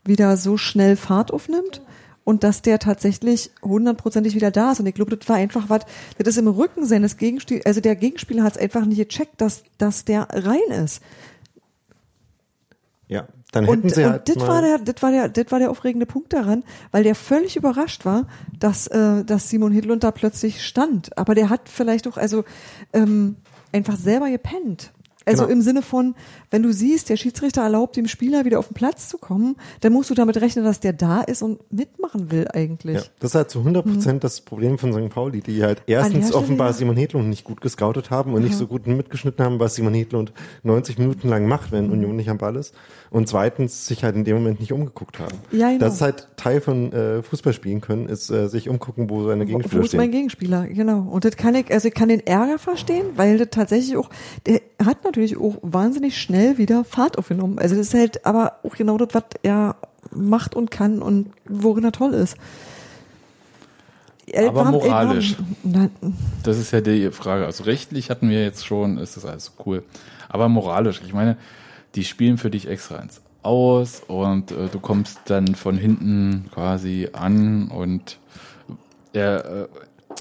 wieder 0.06 0.38
so 0.38 0.58
schnell 0.58 0.96
Fahrt 0.96 1.32
aufnimmt 1.32 1.82
und 2.24 2.44
dass 2.44 2.62
der 2.62 2.80
tatsächlich 2.80 3.52
hundertprozentig 3.62 4.36
wieder 4.36 4.52
da 4.52 4.72
ist. 4.72 4.80
Und 4.80 4.86
ich 4.86 4.96
glaube, 4.96 5.16
das 5.16 5.28
war 5.28 5.38
einfach 5.38 5.70
was, 5.70 5.82
das 6.18 6.28
ist 6.28 6.38
im 6.38 6.48
Rücken 6.48 6.86
seines 6.86 7.18
Gegenspielers, 7.18 7.66
also 7.66 7.82
der 7.82 7.96
Gegenspieler 7.96 8.44
hat 8.44 8.56
es 8.56 8.62
einfach 8.62 8.86
nicht 8.86 8.98
gecheckt, 8.98 9.42
dass, 9.42 9.64
dass 9.78 10.06
der 10.06 10.28
rein 10.32 10.84
ist. 10.84 11.02
Ja, 13.08 13.28
dann 13.52 13.66
hätten 13.66 13.84
Und, 13.84 13.94
sie 13.94 14.04
und 14.04 14.12
halt 14.12 14.30
das 14.30 14.38
war 14.48 14.62
der, 14.62 14.80
das 14.80 15.02
war 15.02 15.12
der, 15.12 15.30
das 15.30 15.52
war 15.52 15.60
der 15.60 15.70
aufregende 15.70 16.06
Punkt 16.06 16.34
daran, 16.34 16.64
weil 16.92 17.04
der 17.04 17.16
völlig 17.16 17.56
überrascht 17.56 18.06
war, 18.06 18.28
dass, 18.60 18.88
äh, 18.88 19.24
dass 19.26 19.50
Simon 19.50 19.74
Hedlund 19.74 20.04
da 20.04 20.12
plötzlich 20.12 20.66
stand. 20.66 21.16
Aber 21.18 21.36
der 21.36 21.50
hat 21.50 21.70
vielleicht 21.70 22.08
auch, 22.08 22.18
also, 22.18 22.44
ähm, 22.94 23.36
einfach 23.72 23.98
selber 23.98 24.30
gepennt. 24.30 24.92
Also 25.26 25.44
Genau. 25.44 25.54
im 25.54 25.62
Sinne 25.62 25.82
von, 25.82 26.16
wenn 26.52 26.64
du 26.64 26.72
siehst, 26.74 27.10
der 27.10 27.18
Schiedsrichter 27.18 27.62
erlaubt 27.62 27.96
dem 27.96 28.08
Spieler 28.08 28.46
wieder 28.46 28.60
auf 28.60 28.68
den 28.68 28.74
Platz 28.74 29.10
zu 29.10 29.18
kommen, 29.18 29.56
dann 29.82 29.94
musst 29.94 30.10
du 30.10 30.14
damit 30.14 30.38
rechnen, 30.42 30.66
dass 30.66 30.80
der 30.80 30.94
da 30.94 31.22
ist 31.22 31.42
und 31.42 31.60
mitmachen 31.72 32.32
will 32.32 32.48
eigentlich. 32.54 32.96
Ja, 32.98 33.04
das 33.20 33.32
ist 33.32 33.36
halt 33.36 33.50
zu 33.50 33.60
100 33.60 33.86
Prozent 33.86 34.24
das 34.24 34.42
Problem 34.42 34.78
von 34.78 34.92
St. 34.94 35.10
Pauli, 35.14 35.42
die 35.42 35.64
halt 35.64 35.82
erstens 35.88 36.28
Stelle, 36.28 36.36
offenbar 36.44 36.68
ja. 36.68 36.74
Simon 36.74 36.98
Hedlund 36.98 37.30
nicht 37.30 37.44
gut 37.44 37.62
gescoutet 37.62 38.10
haben 38.12 38.34
und 38.34 38.44
nicht 38.44 38.56
so 38.56 38.68
gut 38.68 38.88
mitgeschnitten 38.88 39.44
haben, 39.44 39.60
was 39.60 39.76
Simon 39.76 39.94
Hedlund 39.94 40.34
90 40.64 40.98
Minuten 40.98 41.28
lang 41.30 41.48
macht, 41.48 41.72
wenn 41.72 41.88
Mhm. 41.88 41.92
Union 41.94 42.16
nicht 42.16 42.30
am 42.30 42.38
Ball 42.38 42.56
ist. 42.56 42.74
Und 43.10 43.28
zweitens 43.28 43.86
sich 43.88 44.04
halt 44.04 44.16
in 44.16 44.24
dem 44.24 44.36
Moment 44.38 44.60
nicht 44.60 44.72
umgeguckt 44.74 45.20
haben. 45.20 45.38
Ja, 45.52 45.68
genau. 45.70 45.80
Das 45.80 45.96
ist 45.96 46.02
halt 46.02 46.28
Teil 46.36 46.62
von 46.62 46.92
äh, 46.92 47.22
Fußball 47.22 47.54
spielen 47.54 47.80
können, 47.82 48.08
ist 48.08 48.30
äh, 48.32 48.48
sich 48.50 48.70
umgucken, 48.70 49.10
wo 49.10 49.28
seine 49.28 49.46
Gegenspieler 49.46 49.82
wo 49.82 49.86
ist 49.86 49.94
mein 49.94 50.06
stehen. 50.08 50.12
Gegenspieler? 50.12 50.68
Genau. 50.68 51.00
Und 51.10 51.24
das 51.24 51.38
kann 51.38 51.54
ich, 51.56 51.72
also 51.72 51.88
ich 51.88 51.94
kann 51.94 52.10
den 52.10 52.26
Ärger 52.26 52.58
verstehen, 52.58 53.06
weil 53.16 53.38
das 53.38 53.50
tatsächlich 53.52 53.96
auch, 53.98 54.10
der 54.48 54.62
hat 54.84 55.04
natürlich 55.04 55.13
auch 55.38 55.58
wahnsinnig 55.62 56.20
schnell 56.22 56.58
wieder 56.58 56.84
Fahrt 56.84 57.18
aufgenommen. 57.18 57.60
Also 57.60 57.76
das 57.76 57.88
ist 57.88 57.94
halt 57.94 58.26
aber 58.26 58.60
auch 58.64 58.76
genau 58.76 58.98
das, 58.98 59.10
was 59.14 59.24
er 59.44 59.76
macht 60.12 60.56
und 60.56 60.72
kann 60.72 61.02
und 61.02 61.32
worin 61.48 61.84
er 61.84 61.92
toll 61.92 62.14
ist. 62.14 62.36
Aber 64.36 64.62
äh, 64.62 64.72
moralisch. 64.72 65.36
war- 65.64 65.90
na, 66.02 66.10
Das 66.44 66.58
ist 66.58 66.72
ja 66.72 66.82
die 66.82 67.12
Frage. 67.12 67.46
Also 67.46 67.66
rechtlich 67.66 68.10
hatten 68.10 68.30
wir 68.30 68.42
jetzt 68.44 68.66
schon, 68.66 68.98
ist 68.98 69.18
das 69.18 69.26
alles 69.26 69.52
cool. 69.66 69.84
Aber 70.30 70.48
moralisch, 70.50 71.02
ich 71.06 71.14
meine, 71.14 71.38
die 71.96 72.04
spielen 72.06 72.38
für 72.38 72.50
dich 72.50 72.68
extra 72.68 72.98
eins 72.98 73.22
aus 73.44 74.02
und 74.08 74.52
äh, 74.52 74.70
du 74.72 74.80
kommst 74.80 75.20
dann 75.26 75.56
von 75.56 75.78
hinten 75.78 76.46
quasi 76.54 77.10
an 77.12 77.68
und 77.68 78.18
er 79.12 79.46
äh, 79.46 79.68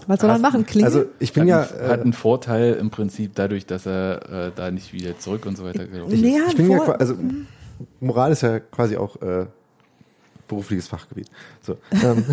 Was 0.07 0.21
soll 0.21 0.31
Hast- 0.31 0.43
machen? 0.43 0.67
Klingeln? 0.67 0.93
Also 0.93 1.09
ich 1.19 1.33
bin 1.33 1.43
hat, 1.43 1.49
ja, 1.49 1.61
einen, 1.63 1.89
hat 1.91 1.99
äh, 1.99 2.03
einen 2.03 2.13
Vorteil 2.13 2.75
im 2.75 2.91
Prinzip 2.91 3.33
dadurch, 3.35 3.67
dass 3.67 3.87
er 3.87 4.49
äh, 4.49 4.53
da 4.55 4.71
nicht 4.71 4.93
wieder 4.93 5.19
zurück 5.19 5.47
und 5.47 5.57
so 5.57 5.65
weiter. 5.65 5.85
nee, 6.09 6.39
ich 6.49 6.57
bin 6.57 6.71
ja, 6.71 6.81
also 6.81 7.15
Moral 8.01 8.33
ist 8.33 8.43
ja 8.43 8.61
quasi 8.61 8.97
auch 8.97 9.21
äh, 9.23 9.47
berufliches 10.49 10.89
Fachgebiet. 10.89 11.29
So, 11.61 11.79
ähm, 11.93 12.25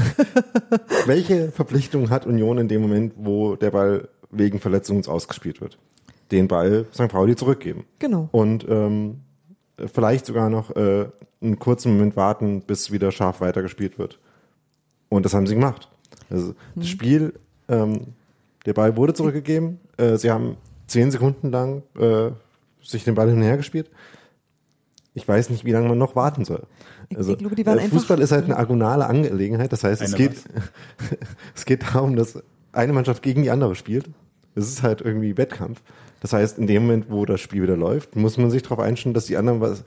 welche 1.05 1.51
Verpflichtung 1.51 2.09
hat 2.09 2.25
Union 2.25 2.57
in 2.57 2.67
dem 2.67 2.81
Moment, 2.81 3.13
wo 3.17 3.55
der 3.55 3.71
Ball 3.71 4.09
wegen 4.31 4.59
Verletzung 4.59 4.97
ins 4.97 5.07
Ausgespielt 5.07 5.61
wird? 5.61 5.77
Den 6.31 6.47
Ball 6.47 6.85
St. 6.93 7.07
Pauli 7.07 7.35
zurückgeben. 7.35 7.85
Genau. 7.97 8.29
Und 8.31 8.65
ähm, 8.69 9.21
vielleicht 9.93 10.25
sogar 10.25 10.49
noch 10.49 10.75
äh, 10.75 11.07
einen 11.41 11.57
kurzen 11.57 11.93
Moment 11.93 12.15
warten, 12.15 12.61
bis 12.61 12.91
wieder 12.91 13.11
scharf 13.11 13.41
weitergespielt 13.41 13.97
wird. 13.97 14.19
Und 15.09 15.25
das 15.25 15.33
haben 15.33 15.47
sie 15.47 15.55
gemacht. 15.55 15.89
Also 16.29 16.53
das 16.75 16.87
Spiel, 16.87 17.33
ähm, 17.69 18.13
der 18.65 18.73
Ball 18.73 18.95
wurde 18.97 19.13
zurückgegeben. 19.13 19.79
Äh, 19.97 20.17
sie 20.17 20.31
haben 20.31 20.57
zehn 20.87 21.11
Sekunden 21.11 21.51
lang 21.51 21.83
äh, 21.97 22.31
sich 22.83 23.03
den 23.03 23.15
Ball 23.15 23.27
hin 23.27 23.37
und 23.37 23.43
her 23.43 23.57
gespielt. 23.57 23.89
Ich 25.13 25.27
weiß 25.27 25.49
nicht, 25.49 25.65
wie 25.65 25.71
lange 25.71 25.87
man 25.87 25.97
noch 25.97 26.15
warten 26.15 26.45
soll. 26.45 26.63
Also 27.15 27.33
ich 27.33 27.39
glaube, 27.39 27.55
die 27.55 27.65
waren 27.65 27.79
äh, 27.79 27.87
Fußball 27.87 28.19
ist 28.19 28.31
halt 28.31 28.45
eine 28.45 28.57
agonale 28.57 29.07
Angelegenheit. 29.07 29.71
Das 29.71 29.83
heißt, 29.83 30.01
es 30.01 30.15
geht, 30.15 30.33
es 31.55 31.65
geht 31.65 31.83
darum, 31.83 32.15
dass 32.15 32.41
eine 32.71 32.93
Mannschaft 32.93 33.23
gegen 33.23 33.41
die 33.43 33.49
andere 33.49 33.75
spielt. 33.75 34.09
Es 34.55 34.67
ist 34.67 34.83
halt 34.83 35.01
irgendwie 35.01 35.37
Wettkampf. 35.37 35.81
Das 36.21 36.33
heißt, 36.33 36.57
in 36.57 36.67
dem 36.67 36.83
Moment, 36.83 37.09
wo 37.09 37.25
das 37.25 37.39
Spiel 37.39 37.63
wieder 37.63 37.77
läuft, 37.77 38.15
muss 38.15 38.37
man 38.37 38.51
sich 38.51 38.61
darauf 38.61 38.79
einstellen, 38.79 39.13
dass 39.13 39.25
die 39.25 39.37
anderen 39.37 39.61
was 39.61 39.83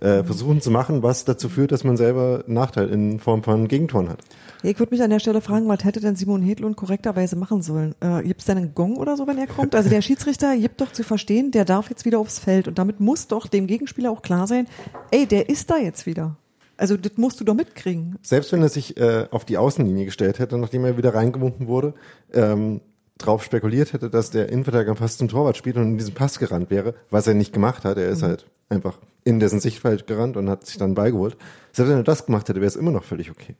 äh, 0.00 0.24
versuchen 0.24 0.60
zu 0.60 0.70
machen, 0.70 1.02
was 1.02 1.24
dazu 1.24 1.48
führt, 1.48 1.72
dass 1.72 1.84
man 1.84 1.96
selber 1.96 2.44
einen 2.46 2.54
Nachteil 2.54 2.88
in 2.88 3.18
Form 3.18 3.42
von 3.42 3.68
Gegentoren 3.68 4.08
hat. 4.08 4.18
Ich 4.62 4.78
würde 4.78 4.94
mich 4.94 5.02
an 5.02 5.10
der 5.10 5.18
Stelle 5.18 5.40
fragen, 5.40 5.68
was 5.68 5.84
hätte 5.84 6.00
denn 6.00 6.14
Simon 6.14 6.42
Hedlund 6.42 6.76
korrekterweise 6.76 7.36
machen 7.36 7.62
sollen? 7.62 7.94
Äh, 8.00 8.22
gibt 8.22 8.40
es 8.40 8.46
denn 8.46 8.58
einen 8.58 8.74
Gong 8.74 8.96
oder 8.96 9.16
so, 9.16 9.26
wenn 9.26 9.38
er 9.38 9.46
kommt? 9.46 9.74
Also 9.74 9.90
der 9.90 10.02
Schiedsrichter 10.02 10.56
gibt 10.56 10.80
doch 10.80 10.92
zu 10.92 11.02
verstehen, 11.02 11.50
der 11.50 11.64
darf 11.64 11.90
jetzt 11.90 12.04
wieder 12.04 12.18
aufs 12.18 12.38
Feld 12.38 12.68
und 12.68 12.78
damit 12.78 13.00
muss 13.00 13.26
doch 13.26 13.46
dem 13.46 13.66
Gegenspieler 13.66 14.10
auch 14.10 14.22
klar 14.22 14.46
sein, 14.46 14.68
ey, 15.10 15.26
der 15.26 15.48
ist 15.48 15.70
da 15.70 15.78
jetzt 15.78 16.06
wieder. 16.06 16.36
Also 16.76 16.96
das 16.96 17.12
musst 17.16 17.40
du 17.40 17.44
doch 17.44 17.54
mitkriegen. 17.54 18.16
Selbst 18.22 18.52
wenn 18.52 18.62
er 18.62 18.68
sich 18.68 18.96
äh, 18.96 19.26
auf 19.30 19.44
die 19.44 19.58
Außenlinie 19.58 20.04
gestellt 20.06 20.38
hätte, 20.38 20.58
nachdem 20.58 20.84
er 20.84 20.96
wieder 20.96 21.14
reingewunken 21.14 21.66
wurde, 21.66 21.94
ähm, 22.32 22.80
drauf 23.18 23.44
spekuliert 23.44 23.92
hätte, 23.92 24.10
dass 24.10 24.30
der 24.30 24.48
Innenverteidiger 24.48 24.96
fast 24.96 25.18
zum 25.18 25.28
Torwart 25.28 25.56
spielt 25.56 25.76
und 25.76 25.84
in 25.84 25.98
diesen 25.98 26.14
Pass 26.14 26.38
gerannt 26.38 26.70
wäre, 26.70 26.94
was 27.10 27.26
er 27.26 27.34
nicht 27.34 27.52
gemacht 27.52 27.84
hat. 27.84 27.98
Er 27.98 28.08
ist 28.08 28.22
halt 28.22 28.46
einfach 28.72 28.98
in 29.24 29.38
dessen 29.38 29.60
Sichtfeld 29.60 30.06
gerannt 30.06 30.36
und 30.36 30.50
hat 30.50 30.66
sich 30.66 30.78
dann 30.78 30.86
einen 30.86 30.94
Ball 30.94 31.12
geholt. 31.12 31.36
Selbst 31.72 31.90
wenn 31.90 31.98
er 31.98 32.02
das 32.02 32.26
gemacht 32.26 32.48
hätte, 32.48 32.60
wäre 32.60 32.68
es 32.68 32.76
immer 32.76 32.90
noch 32.90 33.04
völlig 33.04 33.30
okay. 33.30 33.54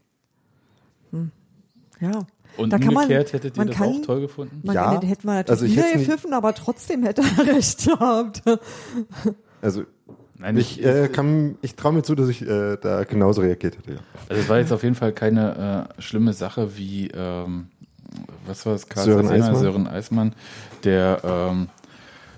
Ja. 2.01 2.27
Und 2.57 2.71
da 2.71 2.79
kann 2.79 2.93
man, 2.93 3.05
umgekehrt 3.05 3.33
hättet 3.33 3.57
ihr 3.57 3.61
man 3.61 3.69
das 3.69 3.77
kann, 3.77 3.89
auch 3.89 4.03
toll 4.03 4.21
gefunden? 4.21 4.61
Man 4.65 4.75
Ja, 4.75 4.91
kann, 4.91 5.01
den 5.01 5.09
hätte 5.09 5.27
man 5.27 5.37
natürlich 5.37 5.63
also 5.63 5.65
ich 5.65 5.77
wieder 5.77 5.99
gepfiffen, 5.99 6.33
aber 6.35 6.55
trotzdem 6.55 7.03
hätte 7.05 7.23
er 7.23 7.47
recht 7.55 7.87
gehabt. 7.87 8.43
Also 9.63 9.85
Nein, 10.39 10.57
ich 10.59 10.85
äh, 10.85 11.09
kann, 11.09 11.57
ich 11.63 11.77
traue 11.77 11.93
mir 11.93 12.03
zu, 12.03 12.15
dass 12.15 12.29
ich 12.29 12.43
äh, 12.43 12.77
da 12.77 13.05
genauso 13.05 13.43
reagiert 13.43 13.79
hätte. 13.79 13.93
Ja. 13.93 13.99
Also 14.29 14.43
es 14.43 14.49
war 14.49 14.59
jetzt 14.59 14.73
auf 14.73 14.83
jeden 14.83 14.97
Fall 14.97 15.13
keine 15.13 15.89
äh, 15.99 16.03
schlimme 16.03 16.33
Sache 16.33 16.77
wie, 16.77 17.09
ähm, 17.15 17.69
was 18.47 18.67
war 18.67 18.75
es, 18.75 18.89
Karl 18.89 19.05
Sören 19.05 19.29
Eismann? 19.29 19.57
Sören 19.57 19.87
Eismann, 19.87 20.35
der 20.83 21.21
ähm, 21.25 21.69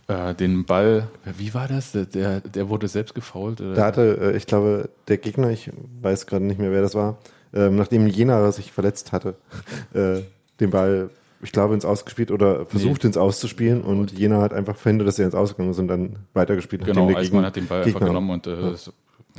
äh, 0.08 0.34
den 0.34 0.64
Ball, 0.64 1.08
wie 1.38 1.54
war 1.54 1.68
das? 1.68 1.92
Der, 1.92 2.04
der, 2.06 2.40
der 2.40 2.68
wurde 2.68 2.88
selbst 2.88 3.14
gefault? 3.14 3.60
Oder? 3.60 3.74
Da 3.74 3.84
hatte, 3.86 4.32
äh, 4.32 4.36
ich 4.36 4.46
glaube, 4.46 4.90
der 5.08 5.18
Gegner, 5.18 5.50
ich 5.50 5.70
weiß 6.02 6.26
gerade 6.26 6.44
nicht 6.44 6.58
mehr, 6.58 6.70
wer 6.70 6.82
das 6.82 6.94
war, 6.94 7.18
ähm, 7.52 7.76
nachdem 7.76 8.06
Jena 8.06 8.50
sich 8.52 8.72
verletzt 8.72 9.12
hatte, 9.12 9.36
äh, 9.94 10.20
den 10.60 10.70
Ball, 10.70 11.10
ich 11.42 11.52
glaube, 11.52 11.74
ins 11.74 11.84
Ausgespielt 11.84 12.30
oder 12.30 12.66
versucht 12.66 13.04
ins 13.04 13.16
Auszuspielen 13.16 13.82
und 13.82 14.12
Jena 14.12 14.40
hat 14.40 14.52
einfach 14.54 14.76
verhindert, 14.76 15.08
dass 15.08 15.18
er 15.18 15.26
ins 15.26 15.34
Ausgegangen 15.34 15.70
ist 15.70 15.78
und 15.78 15.88
dann 15.88 16.16
weitergespielt, 16.32 16.84
genau, 16.84 17.06
der 17.06 17.16
Eismann 17.18 17.42
Gegner, 17.42 17.46
hat 17.48 17.56
den 17.56 17.66
Ball 17.66 17.78
einfach 17.82 17.92
Gegner- 18.00 18.06
genommen 18.06 18.30
und 18.30 18.46
äh, 18.46 18.56
das, 18.60 18.88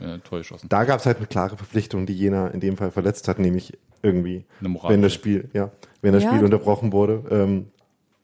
äh, 0.01 0.19
Tor 0.19 0.39
geschossen. 0.39 0.67
Da 0.69 0.83
gab 0.83 0.99
es 0.99 1.05
halt 1.05 1.17
eine 1.17 1.27
klare 1.27 1.57
Verpflichtung, 1.57 2.05
die 2.05 2.13
Jena 2.13 2.47
in 2.47 2.59
dem 2.59 2.77
Fall 2.77 2.91
verletzt 2.91 3.27
hat, 3.27 3.39
nämlich 3.39 3.77
irgendwie, 4.03 4.43
wenn 4.59 5.01
das 5.01 5.13
Spiel, 5.13 5.49
ja, 5.53 5.71
wenn 6.01 6.13
das 6.13 6.23
Ja. 6.23 6.29
Spiel 6.29 6.43
unterbrochen 6.43 6.91
wurde, 6.91 7.23
ähm, 7.31 7.67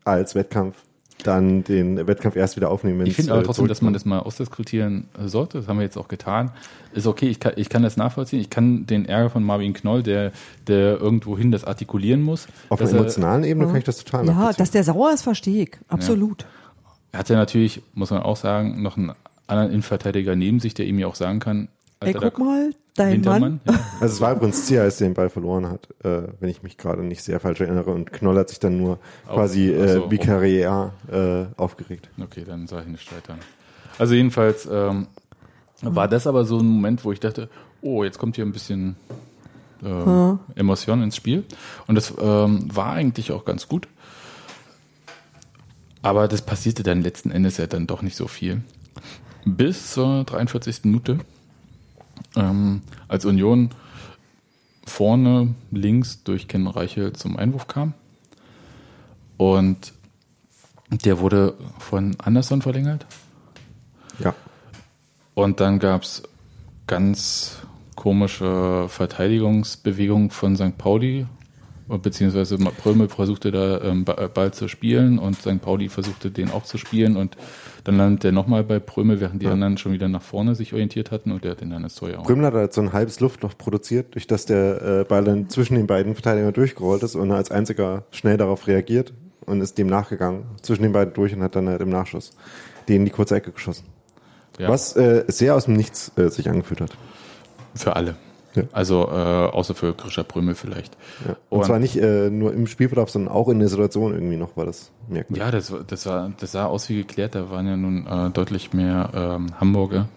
als 0.04 0.36
Wettkampf, 0.36 0.78
dann 1.24 1.64
den 1.64 2.08
Wettkampf 2.08 2.36
erst 2.36 2.56
wieder 2.56 2.70
aufnehmen. 2.70 3.06
Ich 3.06 3.16
finde 3.16 3.32
aber 3.34 3.42
äh, 3.42 3.46
trotzdem, 3.46 3.68
dass 3.68 3.82
man 3.82 3.94
das 3.94 4.06
mal 4.06 4.20
ausdiskutieren 4.20 5.08
sollte. 5.26 5.60
Das 5.60 5.68
haben 5.68 5.78
wir 5.78 5.84
jetzt 5.84 5.98
auch 5.98 6.08
getan. 6.08 6.52
Ist 6.94 7.08
okay, 7.08 7.28
ich 7.30 7.40
kann, 7.40 7.54
ich 7.56 7.70
kann 7.70 7.84
das 7.84 7.98
nachvollziehen. 7.98 8.40
Ich 8.42 8.50
kann 8.50 8.86
den 8.86 9.06
Ärger 9.06 9.30
von 9.30 9.44
Marvin 9.44 9.74
Knoll, 9.74 10.04
der, 10.04 10.32
der 10.68 11.00
irgendwohin 11.00 11.52
das 11.52 11.64
artikulieren 11.64 12.22
muss. 12.22 12.48
Auf 12.70 12.82
einer 12.82 12.90
er- 12.92 12.98
emotionalen 13.00 13.44
Ebene 13.44 13.68
kann 13.68 13.78
ich 13.78 13.84
das 13.84 13.98
total 14.04 14.26
Ja, 14.26 14.34
nachvollziehen. 14.34 14.58
dass 14.60 14.72
der 14.72 14.84
sauer 14.84 15.14
ist, 15.14 15.22
verstehe 15.24 15.64
ich. 15.64 15.72
Absolut. 15.88 16.46
Er 17.12 17.20
hat 17.20 17.30
ja 17.30 17.36
natürlich, 17.36 17.82
muss 17.94 18.10
man 18.12 18.22
auch 18.24 18.38
sagen, 18.38 18.82
noch 18.82 18.98
einen 18.98 19.12
anderen 19.48 19.72
Innenverteidiger 19.72 20.36
neben 20.36 20.60
sich, 20.60 20.74
der 20.74 20.86
ihm 20.86 20.98
ja 21.00 21.08
auch 21.08 21.16
sagen 21.16 21.40
kann, 21.40 21.68
Ey, 22.02 22.16
Alter, 22.16 22.32
guck 22.32 22.40
mal, 22.46 22.74
dein 22.96 23.12
Hintermann, 23.14 23.40
Mann. 23.42 23.76
ja. 23.76 23.80
Also 24.00 24.16
es 24.16 24.22
war 24.22 24.34
übrigens 24.36 24.66
Zier, 24.66 24.82
als 24.82 24.98
der 24.98 25.08
den 25.10 25.14
Ball 25.14 25.30
verloren 25.30 25.68
hat, 25.70 25.88
äh, 26.04 26.24
wenn 26.40 26.50
ich 26.50 26.64
mich 26.64 26.78
gerade 26.78 27.04
nicht 27.04 27.22
sehr 27.24 27.40
falsch 27.40 27.62
erinnere. 27.62 27.92
Und 27.92 28.12
Knoll 28.12 28.38
hat 28.38 28.50
sich 28.50 28.60
dann 28.60 28.78
nur 28.78 28.98
Auf- 29.28 29.36
quasi 29.36 29.70
äh, 29.72 29.98
auf- 30.00 30.10
vikariär 30.12 30.94
äh, 31.12 31.46
aufgeregt. 31.62 32.10
Okay, 32.20 32.44
dann 32.46 32.66
sage 32.68 32.84
ich 32.86 32.92
nicht 32.92 33.16
weiter. 33.16 33.36
Also 34.00 34.16
jedenfalls 34.16 34.68
ähm, 34.72 35.08
war 35.84 36.08
das 36.08 36.26
aber 36.28 36.44
so 36.46 36.58
ein 36.58 36.66
Moment, 36.66 37.06
wo 37.06 37.12
ich 37.12 37.20
dachte, 37.20 37.50
oh, 37.82 38.04
jetzt 38.04 38.18
kommt 38.18 38.36
hier 38.36 38.46
ein 38.46 38.52
bisschen 38.52 38.96
ähm, 39.84 40.40
Emotion 40.56 41.04
ins 41.04 41.16
Spiel. 41.16 41.44
Und 41.88 41.96
das 41.96 42.12
ähm, 42.20 42.68
war 42.76 42.94
eigentlich 42.94 43.32
auch 43.32 43.46
ganz 43.46 43.68
gut. 43.68 43.88
Aber 46.02 46.28
das 46.28 46.42
passierte 46.42 46.82
dann 46.82 47.04
letzten 47.04 47.30
Endes 47.30 47.58
ja 47.58 47.68
dann 47.68 47.86
doch 47.86 48.02
nicht 48.02 48.16
so 48.16 48.28
viel. 48.28 48.62
Bis 49.46 49.92
zur 49.92 50.24
43. 50.24 50.80
Minute, 50.86 51.20
ähm, 52.36 52.82
als 53.08 53.26
Union 53.26 53.70
vorne 54.86 55.56
links 55.72 56.24
durch 56.24 56.48
Ken 56.48 56.68
Reichel 56.68 57.14
zum 57.14 57.38
Einwurf 57.38 57.68
kam. 57.68 57.94
Und 59.38 59.94
der 60.90 61.20
wurde 61.20 61.56
von 61.80 62.16
Anderson 62.20 62.62
verlängert. 62.62 63.06
Ja. 64.20 64.36
Und 65.34 65.60
dann 65.60 65.80
gab's 65.80 66.24
ganz 66.88 67.60
komische 67.96 68.88
Verteidigungsbewegung 68.90 70.32
von 70.32 70.56
St. 70.56 70.78
Pauli, 70.78 71.28
beziehungsweise 71.98 72.58
Prömel 72.58 73.10
versuchte 73.10 73.52
da 73.52 73.82
ähm, 73.82 74.06
Ball 74.06 74.54
zu 74.54 74.68
spielen 74.68 75.20
und 75.20 75.36
St. 75.36 75.62
Pauli 75.62 75.90
versuchte 75.90 76.32
den 76.32 76.52
auch 76.52 76.64
zu 76.64 76.78
spielen 76.78 77.18
und 77.18 77.36
dann 77.84 77.98
landet 77.98 78.26
er 78.26 78.32
nochmal 78.32 78.64
bei 78.64 78.80
Prömel, 78.80 79.20
während 79.20 79.42
die 79.42 79.48
ja. 79.48 79.54
anderen 79.54 79.78
schon 79.78 79.92
wieder 79.94 80.08
nach 80.08 80.22
vorne 80.22 80.56
sich 80.56 80.74
orientiert 80.74 81.12
hatten 81.12 81.32
und 81.32 81.44
der 81.44 81.52
hat 81.52 81.62
den 81.62 81.72
dann 81.72 81.84
ins 81.84 81.96
Tor 81.96 82.10
auch. 82.18 82.24
Prömel 82.24 82.46
hat 82.46 82.54
halt 82.54 82.74
so 82.74 82.82
ein 82.82 82.94
halbes 82.94 83.20
Luftloch 83.20 83.58
produziert, 83.58 84.14
durch 84.14 84.28
das 84.28 84.46
der 84.46 84.82
äh, 84.82 85.04
Ball 85.04 85.24
dann 85.24 85.50
zwischen 85.50 85.76
den 85.76 85.88
beiden 85.88 86.14
Verteidigern 86.14 86.54
durchgerollt 86.54 87.04
ist 87.04 87.16
und 87.16 87.32
als 87.32 87.52
einziger 87.52 88.04
schnell 88.12 88.38
darauf 88.38 88.68
reagiert 88.68 89.14
und 89.46 89.62
ist 89.62 89.78
dem 89.78 89.88
nachgegangen, 89.88 90.44
zwischen 90.62 90.84
den 90.84 90.92
beiden 90.92 91.14
durch 91.14 91.34
und 91.34 91.42
hat 91.42 91.56
dann 91.56 91.68
halt 91.68 91.82
im 91.82 91.90
Nachschuss 91.90 92.32
den 92.88 92.98
in 92.98 93.06
die 93.06 93.12
kurze 93.12 93.36
Ecke 93.36 93.52
geschossen. 93.52 93.86
Ja. 94.60 94.70
Was 94.70 94.96
äh, 94.96 95.24
sehr 95.28 95.56
aus 95.56 95.66
dem 95.66 95.76
Nichts 95.76 96.12
äh, 96.18 96.30
sich 96.30 96.50
angefühlt 96.50 96.82
hat. 96.82 96.92
Für 97.76 97.96
alle. 97.96 98.16
Ja. 98.56 98.64
Also 98.72 99.08
äh, 99.08 99.12
außer 99.12 99.74
für 99.76 99.94
Grisha 99.94 100.24
Brümmel 100.24 100.56
vielleicht. 100.56 100.98
Ja. 101.26 101.36
Und, 101.50 101.60
und, 101.60 101.66
zwar 101.66 101.80
nicht 101.80 101.96
äh, 101.98 102.30
nur 102.30 102.54
im 102.54 102.68
Spielverlauf, 102.68 103.10
sondern 103.10 103.34
auch 103.34 103.48
in 103.50 103.60
der 103.60 103.70
Situation 103.70 104.14
irgendwie 104.14 104.38
noch 104.38 104.58
war 104.58 104.66
das 104.66 104.92
merkwürdig. 105.08 105.44
Ja, 105.44 105.52
das, 105.52 105.74
das, 105.88 106.06
war, 106.06 106.32
das 106.40 106.52
sah 106.52 106.66
aus 106.66 106.90
wie 106.90 106.98
geklärt. 106.98 107.36
Da 107.36 107.50
waren 107.50 107.68
ja 107.68 107.78
nun 107.78 108.06
äh, 108.08 108.30
deutlich 108.32 108.74
mehr 108.74 109.10
ähm, 109.14 109.48
Hamburger 109.60 110.10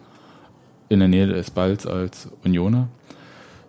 in 0.88 0.99
der 0.99 1.09
Nähe 1.09 1.27
des 1.27 1.51
Balls 1.51 1.87
als 1.87 2.29
Unioner. 2.44 2.88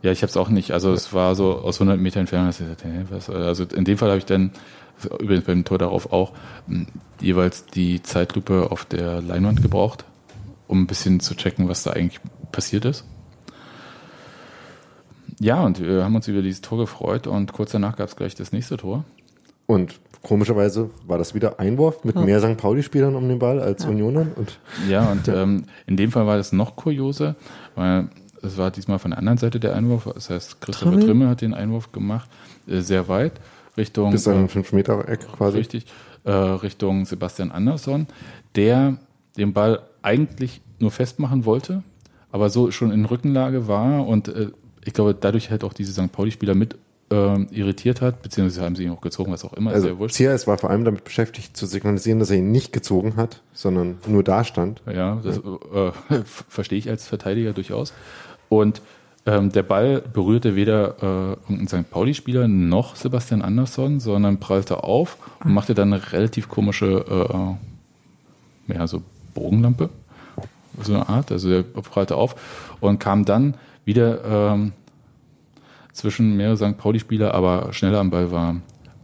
Ja, 0.01 0.12
ich 0.12 0.21
habe 0.21 0.30
es 0.30 0.38
auch 0.38 0.49
nicht. 0.49 0.71
Also 0.71 0.93
es 0.93 1.13
war 1.13 1.36
so 1.36 1.54
aus 1.54 1.78
100 1.78 1.99
Metern 1.99 2.21
Entfernung, 2.21 2.47
dass 2.47 2.60
ich 2.60 2.67
dachte, 2.67 2.88
hey, 2.88 3.06
was? 3.10 3.30
Also 3.30 3.63
in 3.63 3.86
dem 3.86 3.97
Fall 3.97 4.10
habe 4.10 4.19
ich 4.19 4.25
dann 4.25 4.51
übrigens 5.19 5.45
beim 5.45 5.65
Tor 5.65 5.78
darauf 5.78 6.12
auch 6.12 6.32
mh, 6.67 6.86
jeweils 7.21 7.65
die 7.65 8.01
Zeitlupe 8.04 8.71
auf 8.71 8.86
der 8.86 9.21
Leinwand 9.21 9.62
gebraucht, 9.62 10.06
um 10.67 10.82
ein 10.82 10.88
bisschen 10.88 11.19
zu 11.19 11.36
checken, 11.36 11.67
was 11.69 11.84
da 11.84 11.91
eigentlich 11.91 12.19
passiert 12.51 12.86
ist. 12.86 13.06
Ja, 15.39 15.63
und 15.63 15.82
wir 15.82 16.04
haben 16.04 16.15
uns 16.15 16.28
über 16.28 16.41
dieses 16.41 16.62
Tor 16.62 16.78
gefreut 16.78 17.28
und 17.28 17.54
kurz 17.54 17.71
danach 17.71 17.95
gab 17.95 18.08
es 18.08 18.15
gleich 18.15 18.36
das 18.36 18.52
nächste 18.52 18.78
Tor. 18.78 19.04
Und 19.67 20.00
komischerweise 20.21 20.89
war 21.06 21.17
das 21.17 21.34
wieder 21.36 21.60
Einwurf 21.60 22.04
mit 22.04 22.15
ja. 22.15 22.21
mehr 22.21 22.39
St. 22.39 22.58
Pauli-Spielern 22.58 23.15
um 23.15 23.28
den 23.28 23.39
Ball 23.39 23.60
als 23.60 23.84
ja. 23.84 23.89
Unionern. 23.89 24.32
Und 24.36 24.60
ja, 24.89 25.12
und 25.12 25.28
ähm, 25.30 25.65
in 25.88 25.98
dem 25.98 26.12
Fall 26.12 26.26
war 26.26 26.38
das 26.38 26.52
noch 26.52 26.76
kurioser, 26.76 27.36
weil 27.76 28.10
es 28.41 28.58
war 28.58 28.71
diesmal 28.71 29.00
von 29.00 29.12
der 29.12 29.17
anderen 29.17 29.38
Seite 29.38 29.60
der 29.60 29.76
Einwurf. 29.76 30.10
Das 30.13 30.30
heißt, 30.30 30.62
Christopher 30.62 30.91
Trimmel, 30.91 31.08
Trimmel 31.08 31.28
hat 31.30 31.41
den 31.41 31.54
Einwurf 31.54 31.91
gemacht, 31.91 32.30
äh, 32.67 32.80
sehr 32.80 33.08
weit, 33.08 33.34
Richtung. 33.78 34.12
Bis 34.12 34.28
an 34.28 34.50
5 34.50 34.71
äh, 34.71 34.76
Meter 34.76 35.10
Eck 35.10 35.28
quasi. 35.32 35.58
Richtig, 35.58 35.86
äh, 36.24 36.32
Richtung 36.32 37.06
Sebastian 37.06 37.52
Andersson, 37.52 38.08
der 38.56 38.98
den 39.38 39.54
Ball 39.54 39.82
eigentlich 40.02 40.62
nur 40.80 40.91
festmachen 40.91 41.45
wollte, 41.45 41.84
aber 42.32 42.50
so 42.50 42.71
schon 42.71 42.91
in 42.91 43.06
Rückenlage 43.06 43.67
war 43.67 44.08
und 44.08 44.28
äh, 44.28 44.52
ich 44.86 44.93
glaube, 44.93 45.15
dadurch 45.19 45.52
halt 45.52 45.63
auch 45.63 45.74
diese 45.74 45.91
St. 45.93 46.12
Pauli-Spieler 46.12 46.56
mit 46.56 46.78
ähm, 47.12 47.48
irritiert 47.52 48.02
hat, 48.02 48.21
beziehungsweise 48.21 48.65
haben 48.65 48.76
sie 48.76 48.86
ihn 48.86 48.91
auch 48.91 49.02
gezogen, 49.02 49.32
was 49.32 49.45
auch 49.45 49.54
immer. 49.54 49.71
Also 49.71 49.95
CRS 49.95 50.48
war 50.48 50.58
vor 50.58 50.69
allem 50.69 50.86
damit 50.86 51.04
beschäftigt 51.04 51.56
zu 51.56 51.65
signalisieren, 51.65 52.19
dass 52.19 52.32
er 52.32 52.38
ihn 52.38 52.52
nicht 52.52 52.74
gezogen 52.74 53.15
hat, 53.15 53.41
sondern 53.54 53.98
nur 54.08 54.24
da 54.24 54.43
stand. 54.43 54.82
Ja, 54.91 55.21
das 55.24 55.38
äh, 55.38 56.21
verstehe 56.50 56.80
ich 56.80 56.89
als 56.89 57.08
Verteidiger 57.08 57.54
durchaus. 57.54 57.93
Und 58.50 58.82
ähm, 59.28 59.52
der 59.52 59.63
Ball 59.63 60.02
berührte 60.02 60.56
weder 60.56 60.95
äh, 61.02 61.52
irgendeinen 61.52 61.84
St. 61.84 61.91
Pauli-Spieler 61.91 62.48
noch 62.48 62.95
Sebastian 62.95 63.41
Andersson, 63.41 64.00
sondern 64.00 64.39
prallte 64.39 64.84
auf 64.84 65.17
und 65.43 65.54
machte 65.54 65.74
dann 65.74 65.93
eine 65.93 66.12
relativ 66.12 66.48
komische, 66.48 67.58
äh, 68.69 68.74
ja, 68.74 68.88
so 68.88 69.02
Bogenlampe, 69.34 69.89
so 70.82 70.93
eine 70.93 71.10
Art. 71.10 71.32
Also 71.32 71.50
der 71.50 71.63
prallte 71.63 72.15
auf 72.15 72.36
und 72.82 73.00
kam 73.00 73.26
dann 73.26 73.56
wieder 73.86 74.54
ähm, 74.54 74.74
zwischen 75.93 76.36
mehrere 76.36 76.58
St. 76.58 76.78
Pauli-Spieler, 76.78 77.34
aber 77.34 77.71
schneller 77.74 78.00
am 78.00 78.10
Ball 78.10 78.32
war 78.32 78.58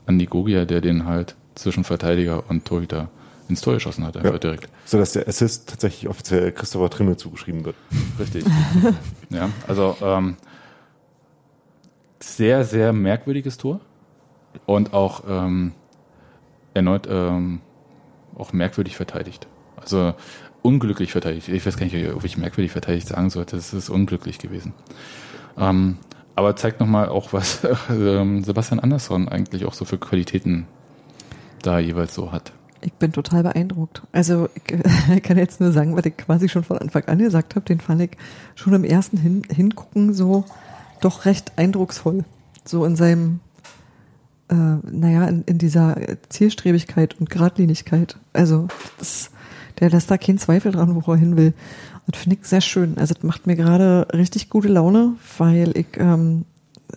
Andi 0.06 0.26
Gogia, 0.26 0.66
der 0.66 0.82
den 0.82 1.06
halt 1.06 1.36
zwischen 1.56 1.84
Verteidiger 1.84 2.44
und 2.50 2.66
Torhüter 2.66 3.10
ins 3.48 3.62
Tor 3.62 3.76
geschossen 3.76 4.06
hat, 4.06 4.18
einfach 4.18 4.34
ja. 4.34 4.40
direkt. 4.40 4.70
So 4.86 4.98
dass 4.98 5.14
der 5.14 5.28
Assist 5.28 5.70
tatsächlich 5.70 6.10
offiziell 6.10 6.52
Christopher 6.52 6.90
Trimmel 6.90 7.18
zugeschrieben 7.18 7.66
wird. 7.66 7.76
Richtig. 8.20 8.46
ja, 9.30 9.50
also 9.68 9.96
ähm, 10.02 10.38
sehr, 12.20 12.64
sehr 12.64 12.94
merkwürdiges 12.94 13.58
Tor 13.58 13.82
und 14.66 14.94
auch 14.94 15.24
ähm, 15.28 15.74
erneut 16.74 17.08
ähm, 17.10 17.62
auch 18.36 18.54
merkwürdig 18.54 18.96
verteidigt. 18.96 19.48
Also 19.76 20.14
unglücklich 20.62 21.12
verteidigt. 21.12 21.50
Ich 21.50 21.66
weiß 21.66 21.78
gar 21.78 21.86
nicht, 21.86 22.14
ob 22.14 22.24
ich 22.24 22.38
merkwürdig 22.38 22.72
verteidigt 22.72 23.08
sagen 23.08 23.30
sollte. 23.30 23.58
Es 23.58 23.74
ist 23.74 23.90
unglücklich 23.90 24.38
gewesen. 24.40 24.74
Ähm, 25.58 25.98
aber 26.36 26.56
zeigt 26.56 26.80
nochmal 26.80 27.10
auch, 27.10 27.34
was 27.34 27.62
ähm, 27.90 28.44
Sebastian 28.44 28.80
Andersson 28.80 29.28
eigentlich 29.28 29.66
auch 29.66 29.74
so 29.74 29.86
für 29.86 29.98
Qualitäten 29.98 30.68
da 31.62 31.80
jeweils 31.80 32.14
so 32.14 32.32
hat. 32.32 32.54
Ich 32.84 32.94
bin 32.94 33.12
total 33.12 33.44
beeindruckt. 33.44 34.02
Also 34.12 34.50
ich 35.16 35.24
kann 35.24 35.38
jetzt 35.38 35.62
nur 35.62 35.72
sagen, 35.72 35.96
was 35.96 36.06
ich 36.06 36.18
quasi 36.18 36.50
schon 36.50 36.64
von 36.64 36.78
Anfang 36.78 37.06
an 37.06 37.20
gesagt 37.20 37.56
habe, 37.56 37.66
den 37.66 37.80
fand 37.80 38.02
ich 38.02 38.12
schon 38.56 38.74
im 38.74 38.84
ersten 38.84 39.18
Hin 39.18 39.44
Hingucken 39.50 40.14
so 40.14 40.46
doch 41.00 41.26
recht 41.26 41.58
eindrucksvoll. 41.58 42.26
So 42.66 42.86
in 42.86 42.96
seinem, 42.96 43.40
äh, 44.50 44.56
naja, 44.56 45.26
in, 45.26 45.44
in 45.44 45.58
dieser 45.58 45.96
Zielstrebigkeit 46.30 47.20
und 47.20 47.30
Gradlinigkeit. 47.30 48.18
Also 48.34 48.68
das 48.98 49.32
der 49.80 49.90
lässt 49.90 50.12
da 50.12 50.18
keinen 50.18 50.38
Zweifel 50.38 50.72
dran, 50.72 50.96
wo 50.96 51.12
er 51.12 51.18
hin 51.18 51.38
will. 51.38 51.54
Und 52.08 52.16
finde 52.16 52.38
ich 52.40 52.48
sehr 52.48 52.62
schön. 52.62 52.98
Also 52.98 53.14
das 53.14 53.24
macht 53.24 53.48
mir 53.48 53.56
gerade 53.56 54.08
richtig 54.14 54.50
gute 54.50 54.68
Laune, 54.68 55.14
weil 55.38 55.78
ich 55.78 55.98
ähm, 55.98 56.46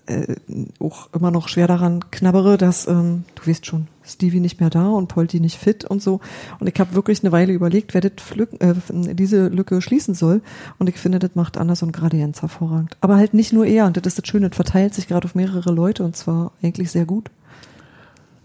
äh, 0.06 0.34
auch 0.80 1.08
immer 1.12 1.30
noch 1.30 1.48
schwer 1.48 1.66
daran 1.66 2.10
knabbere, 2.10 2.58
dass, 2.58 2.86
ähm, 2.86 3.24
du 3.34 3.48
weißt 3.48 3.66
schon, 3.66 3.86
Stevie 4.02 4.40
nicht 4.40 4.60
mehr 4.60 4.70
da 4.70 4.88
und 4.88 5.08
Polti 5.08 5.40
nicht 5.40 5.56
fit 5.56 5.84
und 5.84 6.02
so. 6.02 6.20
Und 6.60 6.68
ich 6.68 6.78
habe 6.78 6.94
wirklich 6.94 7.22
eine 7.22 7.32
Weile 7.32 7.52
überlegt, 7.52 7.94
wer 7.94 8.00
das 8.00 8.12
Lück, 8.34 8.50
äh, 8.60 8.74
diese 8.90 9.48
Lücke 9.48 9.80
schließen 9.80 10.14
soll. 10.14 10.42
Und 10.78 10.88
ich 10.88 10.96
finde, 10.96 11.18
das 11.18 11.34
macht 11.34 11.56
Anders 11.56 11.82
und 11.82 11.92
gerade 11.92 12.16
Jens 12.16 12.42
hervorragend. 12.42 12.96
Aber 13.00 13.16
halt 13.16 13.34
nicht 13.34 13.52
nur 13.52 13.66
er. 13.66 13.86
Und 13.86 13.96
das 13.96 14.04
ist 14.06 14.18
das 14.18 14.28
Schöne, 14.28 14.48
das 14.50 14.56
verteilt 14.56 14.94
sich 14.94 15.08
gerade 15.08 15.24
auf 15.24 15.34
mehrere 15.34 15.72
Leute 15.72 16.04
und 16.04 16.16
zwar 16.16 16.52
eigentlich 16.62 16.90
sehr 16.90 17.06
gut. 17.06 17.30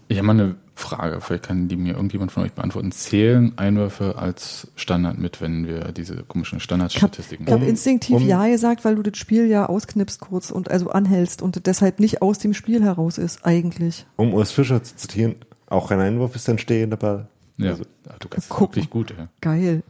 Ich 0.08 0.16
habe 0.16 0.26
mal 0.26 0.32
eine 0.32 0.56
Frage, 0.80 1.20
vielleicht 1.20 1.44
kann 1.44 1.68
die 1.68 1.76
mir 1.76 1.94
irgendjemand 1.94 2.32
von 2.32 2.42
euch 2.42 2.52
beantworten. 2.52 2.90
Zählen 2.92 3.52
Einwürfe 3.56 4.16
als 4.16 4.68
Standard 4.74 5.18
mit, 5.18 5.40
wenn 5.40 5.66
wir 5.66 5.92
diese 5.92 6.16
komischen 6.24 6.60
Standardstatistiken 6.60 7.46
Ich 7.46 7.52
habe 7.52 7.62
hab 7.62 7.68
instinktiv 7.68 8.16
um, 8.16 8.26
ja 8.26 8.46
gesagt, 8.48 8.84
weil 8.84 8.96
du 8.96 9.02
das 9.02 9.16
Spiel 9.16 9.46
ja 9.46 9.66
ausknipst 9.66 10.20
kurz 10.20 10.50
und 10.50 10.70
also 10.70 10.90
anhältst 10.90 11.42
und 11.42 11.66
deshalb 11.66 12.00
nicht 12.00 12.22
aus 12.22 12.38
dem 12.38 12.54
Spiel 12.54 12.82
heraus 12.82 13.18
ist, 13.18 13.44
eigentlich. 13.44 14.06
Um 14.16 14.34
Urs 14.34 14.50
Fischer 14.50 14.82
zu 14.82 14.96
zitieren, 14.96 15.36
auch 15.68 15.90
ein 15.90 16.00
Einwurf 16.00 16.34
ist 16.34 16.48
ein 16.48 16.58
stehender 16.58 16.96
Ball. 16.96 17.28
Ja, 17.56 17.70
also, 17.70 17.84
du 18.18 18.28
kannst 18.28 18.48
Guck, 18.48 18.70
wirklich 18.70 18.90
gut. 18.90 19.14
Ja. 19.16 19.28
Geil. 19.40 19.82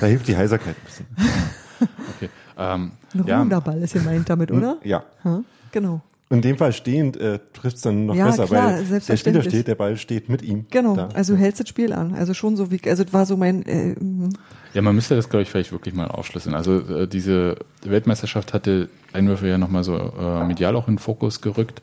Da 0.00 0.06
hilft 0.06 0.28
die 0.28 0.36
Heiserkeit 0.36 0.76
ein 0.76 0.84
bisschen. 0.84 1.06
okay. 2.16 2.28
Ähm, 2.58 2.92
ein 3.14 3.26
ja. 3.26 3.42
Ruderball 3.42 3.82
ist 3.82 3.94
gemeint 3.94 4.28
damit, 4.28 4.50
hm? 4.50 4.58
oder? 4.58 4.78
Ja. 4.84 5.04
Ha? 5.24 5.42
Genau. 5.70 6.02
In 6.32 6.40
dem 6.40 6.56
Fall 6.56 6.72
stehend 6.72 7.18
äh, 7.18 7.40
trifft 7.52 7.76
es 7.76 7.82
dann 7.82 8.06
noch 8.06 8.14
ja, 8.14 8.24
besser, 8.24 8.46
klar, 8.46 8.78
weil 8.88 9.00
der 9.00 9.16
Spieler 9.18 9.42
steht, 9.42 9.68
der 9.68 9.74
Ball 9.74 9.98
steht 9.98 10.30
mit 10.30 10.40
ihm. 10.40 10.64
Genau, 10.70 10.96
da. 10.96 11.08
also 11.08 11.36
hältst 11.36 11.60
das 11.60 11.68
Spiel 11.68 11.92
an. 11.92 12.14
Also 12.14 12.32
schon 12.32 12.56
so 12.56 12.70
wie, 12.70 12.80
also 12.88 13.04
das 13.04 13.12
war 13.12 13.26
so 13.26 13.36
mein. 13.36 13.66
Äh, 13.66 13.94
mhm. 14.00 14.30
ja, 14.72 14.80
man 14.80 14.94
müsste 14.94 15.14
das, 15.14 15.28
glaube 15.28 15.42
ich, 15.42 15.50
vielleicht 15.50 15.72
wirklich 15.72 15.94
mal 15.94 16.06
aufschlüsseln. 16.06 16.54
Also 16.54 16.78
äh, 16.80 17.06
diese 17.06 17.56
Weltmeisterschaft 17.84 18.54
hatte 18.54 18.88
Einwürfe 19.12 19.46
ja 19.46 19.58
nochmal 19.58 19.84
so 19.84 19.94
äh, 19.94 20.46
medial 20.46 20.74
auch 20.74 20.88
in 20.88 20.94
den 20.94 21.00
Fokus 21.00 21.42
gerückt. 21.42 21.82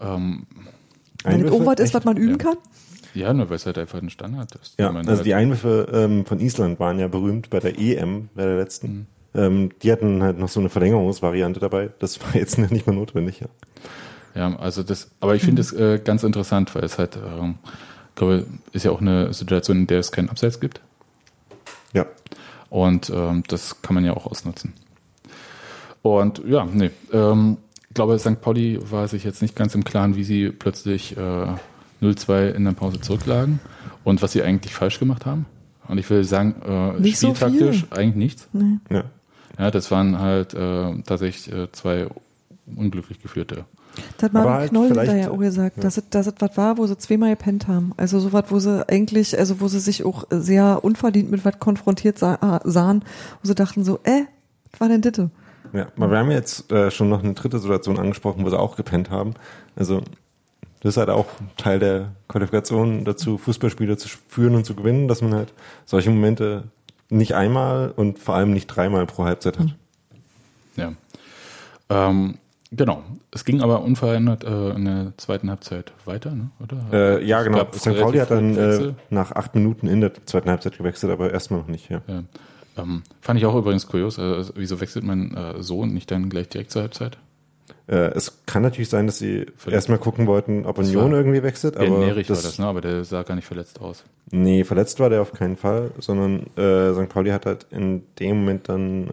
Ähm, 0.00 0.46
Wenn 1.24 1.44
es 1.44 1.50
irgendwas 1.50 1.80
ist, 1.80 1.92
was 1.92 2.04
man 2.04 2.16
üben 2.16 2.38
ja. 2.38 2.38
kann? 2.38 2.56
Ja, 3.14 3.32
nur 3.32 3.48
weil 3.50 3.56
es 3.56 3.66
halt 3.66 3.78
einfach 3.78 4.00
ein 4.00 4.10
Standard 4.10 4.54
ist. 4.62 4.78
Ja, 4.78 4.92
also 4.94 5.10
halt 5.10 5.26
die 5.26 5.34
Einwürfe 5.34 5.88
ähm, 5.92 6.24
von 6.24 6.38
Island 6.38 6.78
waren 6.78 7.00
ja 7.00 7.08
berühmt 7.08 7.50
bei 7.50 7.58
der 7.58 7.76
EM, 7.80 8.28
bei 8.36 8.44
der 8.44 8.58
letzten. 8.58 8.92
Mhm. 8.92 9.06
Ähm, 9.34 9.70
die 9.82 9.92
hatten 9.92 10.22
halt 10.22 10.38
noch 10.38 10.48
so 10.48 10.60
eine 10.60 10.68
Verlängerungsvariante 10.68 11.60
dabei. 11.60 11.90
Das 11.98 12.20
war 12.20 12.34
jetzt 12.34 12.58
nicht 12.70 12.86
mehr 12.86 12.96
notwendig. 12.96 13.40
Ja, 13.40 13.48
ja 14.34 14.56
also 14.58 14.82
das, 14.82 15.10
aber 15.20 15.34
ich 15.34 15.42
finde 15.42 15.62
es 15.62 15.72
äh, 15.72 16.00
ganz 16.02 16.22
interessant, 16.22 16.74
weil 16.74 16.84
es 16.84 16.98
halt, 16.98 17.16
ähm, 17.16 17.56
glaube, 18.20 18.46
ist 18.72 18.84
ja 18.84 18.90
auch 18.90 19.00
eine 19.00 19.32
Situation, 19.32 19.78
in 19.78 19.86
der 19.86 20.00
es 20.00 20.12
keinen 20.12 20.28
Abseits 20.28 20.60
gibt. 20.60 20.80
Ja. 21.92 22.06
Und 22.68 23.10
ähm, 23.10 23.42
das 23.48 23.82
kann 23.82 23.94
man 23.94 24.04
ja 24.04 24.14
auch 24.14 24.26
ausnutzen. 24.26 24.74
Und 26.02 26.42
ja, 26.46 26.64
nee, 26.64 26.90
ähm, 27.12 27.58
ich 27.88 27.94
glaube, 27.94 28.18
St. 28.18 28.40
Pauli 28.40 28.78
war 28.90 29.08
sich 29.08 29.24
jetzt 29.24 29.42
nicht 29.42 29.56
ganz 29.56 29.74
im 29.74 29.84
Klaren, 29.84 30.14
wie 30.14 30.24
sie 30.24 30.50
plötzlich 30.50 31.16
äh, 31.16 31.46
0-2 32.00 32.50
in 32.52 32.64
der 32.64 32.72
Pause 32.72 33.00
zurücklagen 33.00 33.58
und 34.04 34.22
was 34.22 34.32
sie 34.32 34.42
eigentlich 34.42 34.72
falsch 34.72 34.98
gemacht 34.98 35.26
haben. 35.26 35.46
Und 35.88 35.98
ich 35.98 36.08
will 36.08 36.22
sagen, 36.22 36.54
äh, 36.64 37.00
nicht 37.00 37.16
spieltaktisch 37.16 37.86
so 37.90 37.96
eigentlich 37.96 38.14
nichts. 38.14 38.48
Nee. 38.52 38.78
Ja. 38.90 39.04
Ja, 39.60 39.70
das 39.70 39.90
waren 39.90 40.18
halt 40.18 40.54
äh, 40.54 41.02
tatsächlich 41.02 41.52
äh, 41.54 41.70
zwei 41.70 42.06
unglücklich 42.74 43.20
geführte. 43.20 43.66
Das 44.16 44.24
hat 44.24 44.32
Marvin 44.32 44.52
halt 44.52 44.70
Knoll 44.70 44.86
hinterher 44.88 45.30
auch 45.32 45.38
gesagt, 45.38 45.76
ja. 45.76 45.82
dass, 45.82 45.98
es, 45.98 46.08
dass 46.08 46.26
es 46.26 46.34
was 46.38 46.56
war, 46.56 46.78
wo 46.78 46.86
sie 46.86 46.96
zweimal 46.96 47.30
gepennt 47.30 47.68
haben. 47.68 47.92
Also 47.98 48.20
so 48.20 48.32
was, 48.32 48.44
wo 48.48 48.58
sie 48.58 48.88
eigentlich, 48.88 49.38
also 49.38 49.60
wo 49.60 49.68
sie 49.68 49.80
sich 49.80 50.06
auch 50.06 50.24
sehr 50.30 50.82
unverdient 50.82 51.30
mit 51.30 51.44
was 51.44 51.58
konfrontiert 51.58 52.18
sah, 52.18 52.62
sahen, 52.64 53.04
wo 53.42 53.48
sie 53.48 53.54
dachten 53.54 53.84
so, 53.84 54.00
äh, 54.04 54.22
Was 54.72 54.80
war 54.80 54.88
denn 54.88 55.02
Ditte? 55.02 55.28
Ja, 55.74 55.88
aber 55.94 56.10
wir 56.10 56.18
haben 56.18 56.30
jetzt 56.30 56.72
äh, 56.72 56.90
schon 56.90 57.10
noch 57.10 57.22
eine 57.22 57.34
dritte 57.34 57.58
Situation 57.58 57.98
angesprochen, 57.98 58.46
wo 58.46 58.48
sie 58.48 58.58
auch 58.58 58.76
gepennt 58.76 59.10
haben. 59.10 59.34
Also 59.76 60.00
das 60.80 60.94
ist 60.94 60.96
halt 60.96 61.10
auch 61.10 61.26
Teil 61.58 61.80
der 61.80 62.12
Qualifikation 62.28 63.04
dazu, 63.04 63.36
Fußballspiele 63.36 63.98
zu 63.98 64.08
führen 64.28 64.54
und 64.54 64.64
zu 64.64 64.74
gewinnen, 64.74 65.06
dass 65.06 65.20
man 65.20 65.34
halt 65.34 65.52
solche 65.84 66.08
Momente 66.08 66.64
nicht 67.10 67.34
einmal 67.34 67.92
und 67.94 68.18
vor 68.18 68.34
allem 68.34 68.52
nicht 68.52 68.66
dreimal 68.66 69.06
pro 69.06 69.24
Halbzeit 69.24 69.58
hat. 69.58 69.76
Ja. 70.76 70.92
Ähm, 71.90 72.38
genau. 72.70 73.02
Es 73.32 73.44
ging 73.44 73.60
aber 73.60 73.82
unverändert 73.82 74.44
äh, 74.44 74.70
in 74.70 74.84
der 74.84 75.12
zweiten 75.16 75.50
Halbzeit 75.50 75.92
weiter, 76.04 76.32
ne? 76.32 76.50
oder? 76.62 77.18
Äh, 77.18 77.24
ja, 77.24 77.42
genau. 77.42 77.66
St. 77.74 77.98
Pauli 77.98 78.18
hat 78.18 78.30
dann 78.30 78.56
äh, 78.56 78.92
nach 79.10 79.32
acht 79.32 79.54
Minuten 79.54 79.86
in 79.86 80.00
der 80.00 80.12
zweiten 80.26 80.48
Halbzeit 80.48 80.78
gewechselt, 80.78 81.12
aber 81.12 81.32
erstmal 81.32 81.60
noch 81.60 81.68
nicht. 81.68 81.90
Ja. 81.90 82.00
Ja. 82.06 82.22
Ähm, 82.78 83.02
fand 83.20 83.38
ich 83.38 83.46
auch 83.46 83.54
übrigens 83.54 83.86
kurios. 83.86 84.18
Also, 84.18 84.52
wieso 84.56 84.80
wechselt 84.80 85.04
man 85.04 85.34
äh, 85.34 85.62
so 85.62 85.80
und 85.80 85.92
nicht 85.92 86.10
dann 86.10 86.30
gleich 86.30 86.48
direkt 86.48 86.70
zur 86.70 86.82
Halbzeit? 86.82 87.18
Äh, 87.86 87.96
es 88.14 88.42
kann 88.46 88.62
natürlich 88.62 88.88
sein, 88.88 89.06
dass 89.06 89.18
sie 89.18 89.46
Verletzt. 89.56 89.72
erstmal 89.88 89.98
gucken 89.98 90.26
wollten, 90.26 90.64
ob 90.66 90.78
Union 90.78 91.12
irgendwie 91.12 91.42
wechselt, 91.42 91.76
Aber 91.76 91.88
Nerich 91.88 92.26
das, 92.26 92.38
war 92.38 92.50
das, 92.50 92.58
ne? 92.58 92.66
aber 92.66 92.80
der 92.80 93.04
sah 93.04 93.22
gar 93.22 93.34
nicht 93.34 93.46
verletzt 93.46 93.80
aus. 93.80 94.04
nee, 94.30 94.64
verletzt 94.64 95.00
war 95.00 95.10
der 95.10 95.22
auf 95.22 95.32
keinen 95.32 95.56
Fall, 95.56 95.90
sondern 95.98 96.46
äh, 96.56 96.92
St. 96.94 97.08
Pauli 97.08 97.30
hat 97.30 97.46
halt 97.46 97.66
in 97.70 98.02
dem 98.18 98.40
Moment 98.40 98.68
dann 98.68 99.10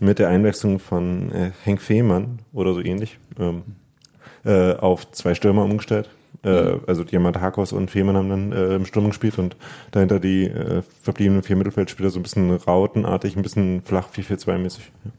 mit 0.00 0.18
der 0.18 0.28
Einwechslung 0.28 0.78
von 0.80 1.32
äh, 1.32 1.50
Henk 1.62 1.80
Fehmarn 1.80 2.40
oder 2.52 2.74
so 2.74 2.80
ähnlich 2.80 3.18
ähm, 3.38 3.62
äh, 4.44 4.74
auf 4.74 5.10
zwei 5.12 5.34
Stürmer 5.34 5.64
umgestellt. 5.64 6.10
Äh, 6.42 6.74
also 6.86 7.04
Diamant 7.04 7.40
Hakos 7.40 7.72
und 7.72 7.90
Fehmarn 7.90 8.16
haben 8.16 8.28
dann 8.28 8.52
äh, 8.52 8.74
im 8.74 8.84
Sturm 8.84 9.06
gespielt 9.06 9.38
und 9.38 9.56
dahinter 9.92 10.20
die 10.20 10.50
verbliebenen 11.02 11.42
vier 11.42 11.56
Mittelfeldspieler 11.56 12.10
so 12.10 12.18
ein 12.18 12.22
bisschen 12.22 12.50
rautenartig, 12.50 13.36
ein 13.36 13.42
bisschen 13.42 13.82
flach 13.82 14.08
4-4-2-mäßig. 14.14 14.80
Ja. 15.04 15.10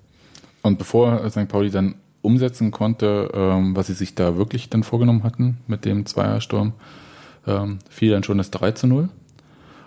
Und 0.61 0.77
bevor 0.77 1.27
St. 1.29 1.47
Pauli 1.47 1.69
dann 1.69 1.95
umsetzen 2.25 2.71
konnte, 2.71 3.31
ähm, 3.33 3.75
was 3.75 3.87
sie 3.87 3.93
sich 3.93 4.15
da 4.15 4.37
wirklich 4.37 4.69
dann 4.69 4.83
vorgenommen 4.83 5.23
hatten 5.23 5.57
mit 5.67 5.85
dem 5.85 6.05
Zweiersturm, 6.05 6.73
ähm, 7.47 7.79
fiel 7.89 8.11
dann 8.11 8.23
schon 8.23 8.37
das 8.37 8.51
3 8.51 8.71
zu 8.71 8.87
0. 8.87 9.09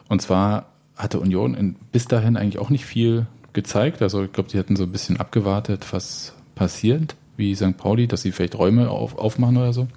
Und 0.08 0.22
zwar 0.22 0.66
hatte 0.96 1.20
Union 1.20 1.54
in, 1.54 1.76
bis 1.92 2.06
dahin 2.06 2.36
eigentlich 2.36 2.58
auch 2.58 2.70
nicht 2.70 2.86
viel 2.86 3.26
gezeigt. 3.52 4.02
Also 4.02 4.24
ich 4.24 4.32
glaube, 4.32 4.50
die 4.50 4.58
hatten 4.58 4.76
so 4.76 4.84
ein 4.84 4.92
bisschen 4.92 5.18
abgewartet, 5.18 5.86
was 5.92 6.34
passiert, 6.54 7.16
wie 7.36 7.54
St. 7.54 7.76
Pauli, 7.76 8.06
dass 8.06 8.22
sie 8.22 8.32
vielleicht 8.32 8.58
Räume 8.58 8.90
auf, 8.90 9.18
aufmachen 9.18 9.56
oder 9.56 9.72
so. 9.72 9.88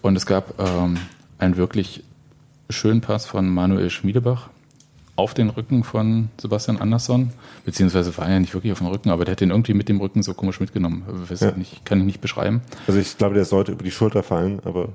Und 0.00 0.16
es 0.16 0.26
gab 0.26 0.58
ähm, 0.60 0.96
einen 1.38 1.56
wirklich 1.56 2.02
schönen 2.70 3.00
Pass 3.00 3.26
von 3.26 3.48
Manuel 3.48 3.90
Schmiedebach 3.90 4.48
auf 5.16 5.34
den 5.34 5.50
Rücken 5.50 5.84
von 5.84 6.30
Sebastian 6.40 6.78
Andersson, 6.78 7.30
beziehungsweise 7.64 8.16
war 8.16 8.26
er 8.26 8.34
ja 8.34 8.40
nicht 8.40 8.54
wirklich 8.54 8.72
auf 8.72 8.78
dem 8.78 8.86
Rücken, 8.86 9.10
aber 9.10 9.24
der 9.24 9.32
hat 9.32 9.40
den 9.40 9.50
irgendwie 9.50 9.74
mit 9.74 9.88
dem 9.88 10.00
Rücken 10.00 10.22
so 10.22 10.32
komisch 10.34 10.58
mitgenommen. 10.60 11.04
Weiß 11.28 11.40
Ja. 11.40 11.50
ich 11.50 11.56
nicht, 11.56 11.84
kann 11.84 11.98
ich 12.00 12.06
nicht 12.06 12.20
beschreiben. 12.20 12.62
Also 12.86 12.98
ich 12.98 13.18
glaube, 13.18 13.34
der 13.34 13.44
sollte 13.44 13.72
über 13.72 13.84
die 13.84 13.90
Schulter 13.90 14.22
fallen, 14.22 14.60
aber 14.64 14.88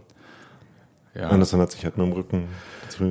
Ja. 1.13 1.29
Anderson 1.29 1.59
hat 1.61 1.71
sich 1.71 1.83
halt 1.83 1.97
nur 1.97 2.07
im 2.07 2.13
Rücken 2.13 2.43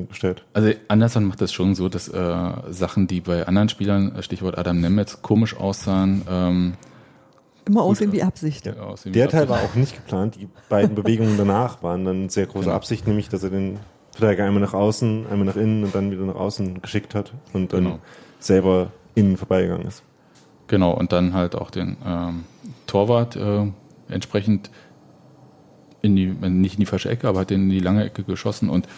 gestellt. 0.09 0.45
Also 0.53 0.73
Anderson 0.89 1.25
macht 1.25 1.41
das 1.41 1.53
schon 1.53 1.77
so, 1.77 1.89
dass 1.89 2.09
äh, 2.09 2.53
Sachen, 2.71 3.07
die 3.07 3.21
bei 3.21 3.47
anderen 3.47 3.69
Spielern, 3.69 4.17
äh, 4.17 4.23
Stichwort 4.23 4.59
Adam 4.59 4.81
Nemetz, 4.81 5.23
komisch 5.23 5.57
aussahen, 5.57 6.23
ähm, 6.29 6.75
Immer 7.69 7.83
aussehen 7.83 8.13
wie 8.13 8.23
Absicht. 8.23 8.67
Ja. 8.67 8.75
aussehen 8.75 9.13
wie 9.15 9.19
Der 9.19 9.29
Teil 9.29 9.43
Absicht. 9.43 9.61
war 9.63 9.69
auch 9.69 9.75
nicht 9.77 9.95
geplant. 9.95 10.37
Die 10.41 10.49
beiden 10.69 10.95
Bewegungen 10.97 11.37
danach 11.37 11.83
waren 11.85 12.05
dann 12.05 12.29
sehr 12.29 12.47
große 12.47 12.65
Genau. 12.67 12.77
Absicht, 12.77 13.07
nämlich 13.09 13.29
dass 13.29 13.43
er 13.45 13.51
den 13.51 13.79
Verteidiger 14.17 14.45
einmal 14.45 14.63
nach 14.63 14.75
außen, 14.75 15.27
einmal 15.31 15.47
nach 15.47 15.57
innen 15.57 15.85
und 15.85 15.95
dann 15.95 16.11
wieder 16.11 16.25
nach 16.25 16.35
außen 16.37 16.81
geschickt 16.83 17.15
hat 17.15 17.33
und 17.53 17.73
dann 17.73 17.85
Genau. 17.85 17.99
selber 18.39 18.91
innen 19.15 19.37
vorbeigegangen 19.37 19.87
ist. 19.87 20.03
Genau, 20.69 20.93
und 20.93 21.13
dann 21.13 21.33
halt 21.35 21.55
auch 21.55 21.71
den 21.71 21.97
ähm, 22.05 22.45
Torwart 22.87 23.37
äh, 23.37 23.67
entsprechend 24.09 24.71
in 26.03 26.17
die, 26.17 26.27
nicht 26.27 26.75
in 26.75 26.81
die 26.81 26.87
falsche 26.87 27.09
Ecke, 27.11 27.29
aber 27.29 27.41
hat 27.41 27.51
den 27.51 27.65
in 27.65 27.71
die 27.71 27.81
lange 27.81 28.05
Ecke 28.05 28.23
geschossen. 28.25 28.69
Und 28.69 28.89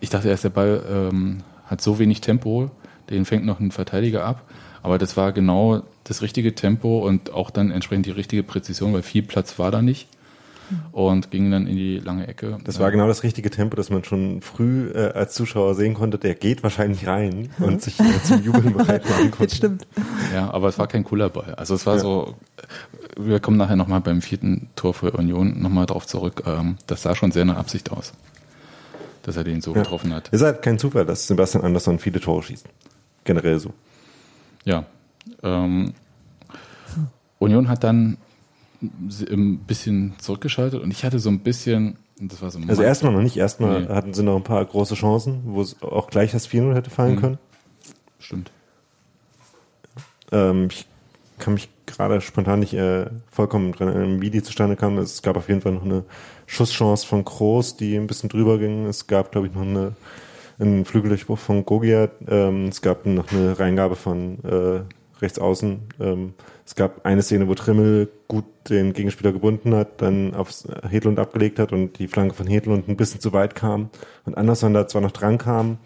ich 0.00 0.10
dachte 0.10 0.28
erst, 0.28 0.44
der 0.44 0.50
Ball 0.50 0.82
ähm, 0.88 1.42
hat 1.66 1.80
so 1.80 1.98
wenig 1.98 2.20
Tempo, 2.20 2.70
den 3.10 3.24
fängt 3.24 3.44
noch 3.46 3.60
ein 3.60 3.70
Verteidiger 3.70 4.24
ab. 4.24 4.42
Aber 4.82 4.98
das 4.98 5.16
war 5.16 5.32
genau 5.32 5.82
das 6.04 6.20
richtige 6.20 6.54
Tempo 6.54 6.98
und 6.98 7.32
auch 7.32 7.50
dann 7.50 7.70
entsprechend 7.70 8.06
die 8.06 8.10
richtige 8.10 8.42
Präzision, 8.42 8.92
weil 8.92 9.02
viel 9.02 9.22
Platz 9.22 9.58
war 9.58 9.70
da 9.70 9.80
nicht. 9.80 10.08
Und 10.92 11.30
ging 11.30 11.50
dann 11.50 11.66
in 11.66 11.76
die 11.76 11.98
lange 11.98 12.26
Ecke. 12.26 12.58
Das 12.64 12.78
war 12.78 12.90
genau 12.90 13.06
das 13.06 13.22
richtige 13.22 13.50
Tempo, 13.50 13.76
dass 13.76 13.90
man 13.90 14.02
schon 14.04 14.40
früh 14.40 14.90
äh, 14.94 15.12
als 15.12 15.34
Zuschauer 15.34 15.74
sehen 15.74 15.94
konnte, 15.94 16.18
der 16.18 16.34
geht 16.34 16.62
wahrscheinlich 16.62 17.06
rein 17.06 17.50
und 17.58 17.82
sich 17.82 18.00
äh, 18.00 18.22
zum 18.22 18.42
Jubeln 18.42 18.72
bereit 18.76 19.04
machen 19.08 19.30
konnte. 19.30 19.46
Das 19.46 19.56
stimmt. 19.56 19.86
Ja, 20.32 20.50
aber 20.50 20.68
es 20.68 20.78
war 20.78 20.86
kein 20.86 21.04
cooler 21.04 21.28
Ball. 21.28 21.54
Also 21.56 21.74
es 21.74 21.84
war 21.86 21.94
Ja. 21.96 22.00
so, 22.00 22.34
wir 23.18 23.40
kommen 23.40 23.56
nachher 23.56 23.76
nochmal 23.76 24.00
beim 24.00 24.22
vierten 24.22 24.68
Tor 24.74 24.94
für 24.94 25.10
Union 25.12 25.60
nochmal 25.60 25.86
drauf 25.86 26.06
zurück. 26.06 26.42
Ähm, 26.46 26.76
das 26.86 27.02
sah 27.02 27.14
schon 27.14 27.30
sehr 27.32 27.44
nach 27.44 27.56
Absicht 27.56 27.90
aus, 27.92 28.12
dass 29.22 29.36
er 29.36 29.44
den 29.44 29.60
so 29.60 29.74
Ja. 29.74 29.82
getroffen 29.82 30.14
hat. 30.14 30.28
Es 30.32 30.40
ist 30.40 30.44
halt 30.46 30.62
kein 30.62 30.78
Zufall, 30.78 31.04
dass 31.04 31.26
Sebastian 31.26 31.62
Andersson 31.64 31.98
viele 31.98 32.20
Tore 32.20 32.42
schießt. 32.42 32.66
Generell 33.24 33.58
so. 33.58 33.74
Ja. 34.64 34.84
Ähm, 35.42 35.92
Union 37.38 37.68
hat 37.68 37.84
dann 37.84 38.16
ein 39.30 39.58
bisschen 39.58 40.14
zurückgeschaltet 40.18 40.82
und 40.82 40.90
ich 40.90 41.04
hatte 41.04 41.18
so 41.18 41.28
ein 41.30 41.40
bisschen, 41.40 41.96
das 42.20 42.42
war 42.42 42.50
so 42.50 42.58
Also 42.68 42.82
erstmal 42.82 43.12
noch 43.12 43.22
nicht. 43.22 43.36
Erstmal 43.36 43.82
Nee. 43.82 43.88
hatten 43.88 44.14
sie 44.14 44.22
noch 44.22 44.36
ein 44.36 44.44
paar 44.44 44.64
große 44.64 44.94
Chancen, 44.94 45.42
wo 45.44 45.60
es 45.60 45.82
auch 45.82 46.08
gleich 46.08 46.32
das 46.32 46.46
4-0 46.48 46.74
hätte 46.74 46.90
fallen 46.90 47.16
Mhm. 47.16 47.20
können. 47.20 47.38
Stimmt. 48.18 48.50
Ähm, 50.32 50.68
ich 50.70 50.86
kann 51.38 51.54
mich 51.54 51.68
gerade 51.86 52.20
spontan 52.20 52.60
nicht 52.60 52.74
äh, 52.74 53.06
vollkommen 53.30 53.72
dran 53.72 53.88
erinnern, 53.88 54.22
wie 54.22 54.30
die 54.30 54.42
zustande 54.42 54.76
kam. 54.76 54.96
Es 54.98 55.22
gab 55.22 55.36
auf 55.36 55.48
jeden 55.48 55.60
Fall 55.60 55.72
noch 55.72 55.84
eine 55.84 56.04
Schusschance 56.46 57.06
von 57.06 57.24
Kroos, 57.24 57.76
die 57.76 57.96
ein 57.96 58.06
bisschen 58.06 58.28
drüber 58.28 58.58
ging. 58.58 58.86
Es 58.86 59.06
gab, 59.06 59.32
glaube 59.32 59.48
ich, 59.48 59.54
noch 59.54 59.62
eine, 59.62 59.94
einen 60.58 60.84
Flügeldurchbruch 60.84 61.38
von 61.38 61.64
Gogia. 61.66 62.08
Ähm, 62.28 62.66
es 62.68 62.80
gab 62.82 63.04
noch 63.06 63.30
eine 63.32 63.58
Reingabe 63.58 63.96
von 63.96 64.38
äh, 64.44 64.80
rechts 65.20 65.38
außen. 65.38 65.80
Ähm, 66.00 66.34
es 66.66 66.74
gab 66.74 67.04
eine 67.04 67.22
Szene, 67.22 67.48
wo 67.48 67.54
Trimmel 67.54 68.08
gut 68.28 68.44
den 68.68 68.92
Gegenspieler 68.92 69.32
gebunden 69.32 69.74
hat, 69.74 70.00
dann 70.00 70.34
auf 70.34 70.50
Hedlund 70.88 71.18
abgelegt 71.18 71.58
hat 71.58 71.72
und 71.72 71.98
die 71.98 72.08
Flanke 72.08 72.34
von 72.34 72.46
Hedlund 72.46 72.88
ein 72.88 72.96
bisschen 72.96 73.20
zu 73.20 73.32
weit 73.32 73.54
kam 73.54 73.90
und 74.24 74.36
Anderson 74.36 74.72
da 74.72 74.88
zwar 74.88 75.02
noch 75.02 75.12
dran 75.12 75.38
kam, 75.38 75.78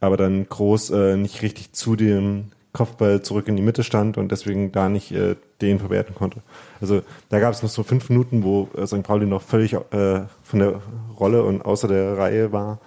aber 0.00 0.16
dann 0.16 0.48
Groß 0.48 0.90
äh, 0.90 1.16
nicht 1.16 1.42
richtig 1.42 1.72
zu 1.72 1.96
dem 1.96 2.52
Kopfball 2.72 3.22
zurück 3.22 3.48
in 3.48 3.56
die 3.56 3.62
Mitte 3.62 3.82
stand 3.82 4.18
und 4.18 4.30
deswegen 4.30 4.72
da 4.72 4.88
nicht 4.88 5.10
äh, 5.12 5.36
den 5.62 5.78
verwerten 5.78 6.14
konnte. 6.14 6.42
Also 6.80 7.02
da 7.30 7.40
gab 7.40 7.52
es 7.52 7.62
noch 7.62 7.70
so 7.70 7.82
fünf 7.82 8.08
Minuten, 8.10 8.44
wo 8.44 8.68
äh, 8.76 8.86
St. 8.86 9.02
Pauli 9.02 9.26
noch 9.26 9.42
völlig 9.42 9.72
äh, 9.72 10.26
von 10.42 10.58
der 10.58 10.82
Rolle 11.18 11.42
und 11.42 11.62
außer 11.62 11.88
der 11.88 12.18
Reihe 12.18 12.52
war 12.52 12.80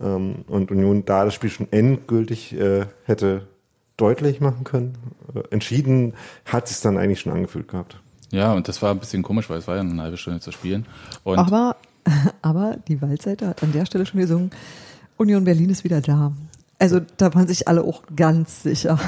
ähm, 0.00 0.44
und 0.46 0.70
Union 0.70 1.04
da 1.04 1.24
das 1.24 1.34
Spiel 1.34 1.50
schon 1.50 1.68
endgültig 1.70 2.52
äh, 2.58 2.86
hätte 3.04 3.48
deutlich 3.96 4.40
machen 4.40 4.64
können. 4.64 4.94
Äh, 5.34 5.42
entschieden 5.50 6.14
hat 6.44 6.68
sich 6.68 6.80
dann 6.80 6.98
eigentlich 6.98 7.20
schon 7.20 7.32
angefühlt 7.32 7.68
gehabt. 7.68 7.98
Ja, 8.30 8.54
und 8.54 8.66
das 8.66 8.80
war 8.80 8.90
ein 8.90 8.98
bisschen 8.98 9.22
komisch, 9.22 9.50
weil 9.50 9.58
es 9.58 9.68
war 9.68 9.76
ja 9.76 9.82
eine 9.82 10.02
halbe 10.02 10.16
Stunde 10.16 10.40
zu 10.40 10.52
spielen. 10.52 10.86
Und 11.22 11.38
Aber, 11.38 11.76
aber 12.42 12.78
die 12.88 13.00
Waldseite 13.02 13.48
hat 13.48 13.62
an 13.62 13.72
der 13.72 13.86
Stelle 13.86 14.06
schon 14.06 14.20
gesungen, 14.20 14.50
Union 15.18 15.44
Berlin 15.44 15.70
ist 15.70 15.84
wieder 15.84 16.00
da. 16.00 16.32
Also 16.78 17.00
da 17.16 17.32
waren 17.34 17.46
sich 17.46 17.68
alle 17.68 17.82
auch 17.82 18.02
ganz 18.16 18.62
sicher. 18.62 18.98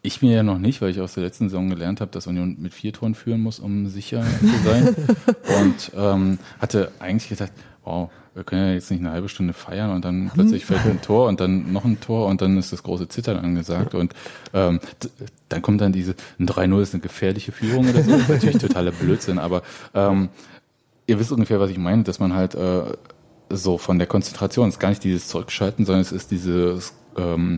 Ich 0.00 0.22
mir 0.22 0.32
ja 0.32 0.42
noch 0.42 0.58
nicht, 0.58 0.80
weil 0.80 0.90
ich 0.90 1.00
aus 1.00 1.14
der 1.14 1.24
letzten 1.24 1.48
Saison 1.48 1.68
gelernt 1.68 2.00
habe, 2.00 2.10
dass 2.10 2.26
Union 2.26 2.56
mit 2.60 2.72
vier 2.72 2.92
Toren 2.92 3.14
führen 3.14 3.40
muss, 3.40 3.58
um 3.58 3.88
sicher 3.88 4.22
zu 4.22 4.58
sein. 4.64 4.94
und 5.60 5.92
ähm, 5.96 6.38
hatte 6.60 6.92
eigentlich 6.98 7.28
gedacht, 7.28 7.52
wow, 7.84 8.10
wir 8.36 8.44
können 8.44 8.68
ja 8.68 8.74
jetzt 8.74 8.90
nicht 8.90 9.00
eine 9.00 9.12
halbe 9.12 9.30
Stunde 9.30 9.54
feiern 9.54 9.90
und 9.90 10.04
dann 10.04 10.30
plötzlich 10.32 10.66
fällt 10.66 10.84
ein 10.84 11.00
Tor 11.00 11.26
und 11.26 11.40
dann 11.40 11.72
noch 11.72 11.86
ein 11.86 12.00
Tor 12.00 12.26
und 12.26 12.42
dann 12.42 12.58
ist 12.58 12.70
das 12.70 12.82
große 12.82 13.08
Zittern 13.08 13.38
angesagt. 13.38 13.94
Und 13.94 14.14
ähm, 14.52 14.78
dann 15.48 15.62
kommt 15.62 15.80
dann 15.80 15.90
diese, 15.92 16.14
ein 16.38 16.46
3-0 16.46 16.82
ist 16.82 16.92
eine 16.92 17.00
gefährliche 17.00 17.50
Führung 17.50 17.88
oder 17.88 18.02
so. 18.02 18.10
Das 18.10 18.20
ist 18.20 18.28
natürlich 18.28 18.58
totaler 18.58 18.90
Blödsinn, 18.90 19.38
aber 19.38 19.62
ähm, 19.94 20.28
ihr 21.06 21.18
wisst 21.18 21.32
ungefähr, 21.32 21.60
was 21.60 21.70
ich 21.70 21.78
meine, 21.78 22.02
dass 22.02 22.18
man 22.18 22.34
halt 22.34 22.54
äh, 22.54 22.82
so 23.48 23.78
von 23.78 23.98
der 23.98 24.06
Konzentration, 24.06 24.68
es 24.68 24.74
ist 24.74 24.80
gar 24.80 24.90
nicht 24.90 25.02
dieses 25.02 25.28
Zurückschalten, 25.28 25.86
sondern 25.86 26.02
es 26.02 26.12
ist 26.12 26.30
dieses 26.30 26.92
ähm, 27.16 27.56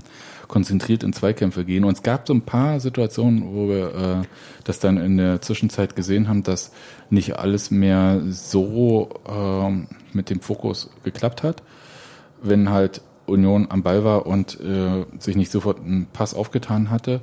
konzentriert 0.49 1.03
in 1.03 1.13
Zweikämpfe 1.13 1.65
gehen. 1.65 1.85
Und 1.85 1.93
es 1.93 2.03
gab 2.03 2.27
so 2.27 2.35
ein 2.35 2.43
paar 2.43 2.81
Situationen, 2.81 3.55
wo 3.55 3.69
wir 3.69 3.95
äh, 3.95 4.27
das 4.65 4.81
dann 4.81 4.97
in 4.97 5.19
der 5.19 5.41
Zwischenzeit 5.43 5.95
gesehen 5.95 6.29
haben, 6.29 6.43
dass 6.43 6.73
nicht 7.11 7.39
alles 7.39 7.71
mehr 7.71 8.23
so 8.29 9.11
ähm, 9.29 9.87
mit 10.13 10.31
dem 10.31 10.41
Fokus 10.41 10.91
geklappt 11.05 11.43
hat. 11.43 11.63
Wenn 12.43 12.71
halt 12.71 13.03
Union 13.27 13.67
am 13.69 13.83
Ball 13.83 14.05
war 14.05 14.27
und 14.27 14.59
äh, 14.61 15.05
sich 15.19 15.37
nicht 15.37 15.51
sofort 15.51 15.79
ein 15.79 16.09
Pass 16.13 16.35
aufgetan 16.35 16.91
hatte, 16.91 17.21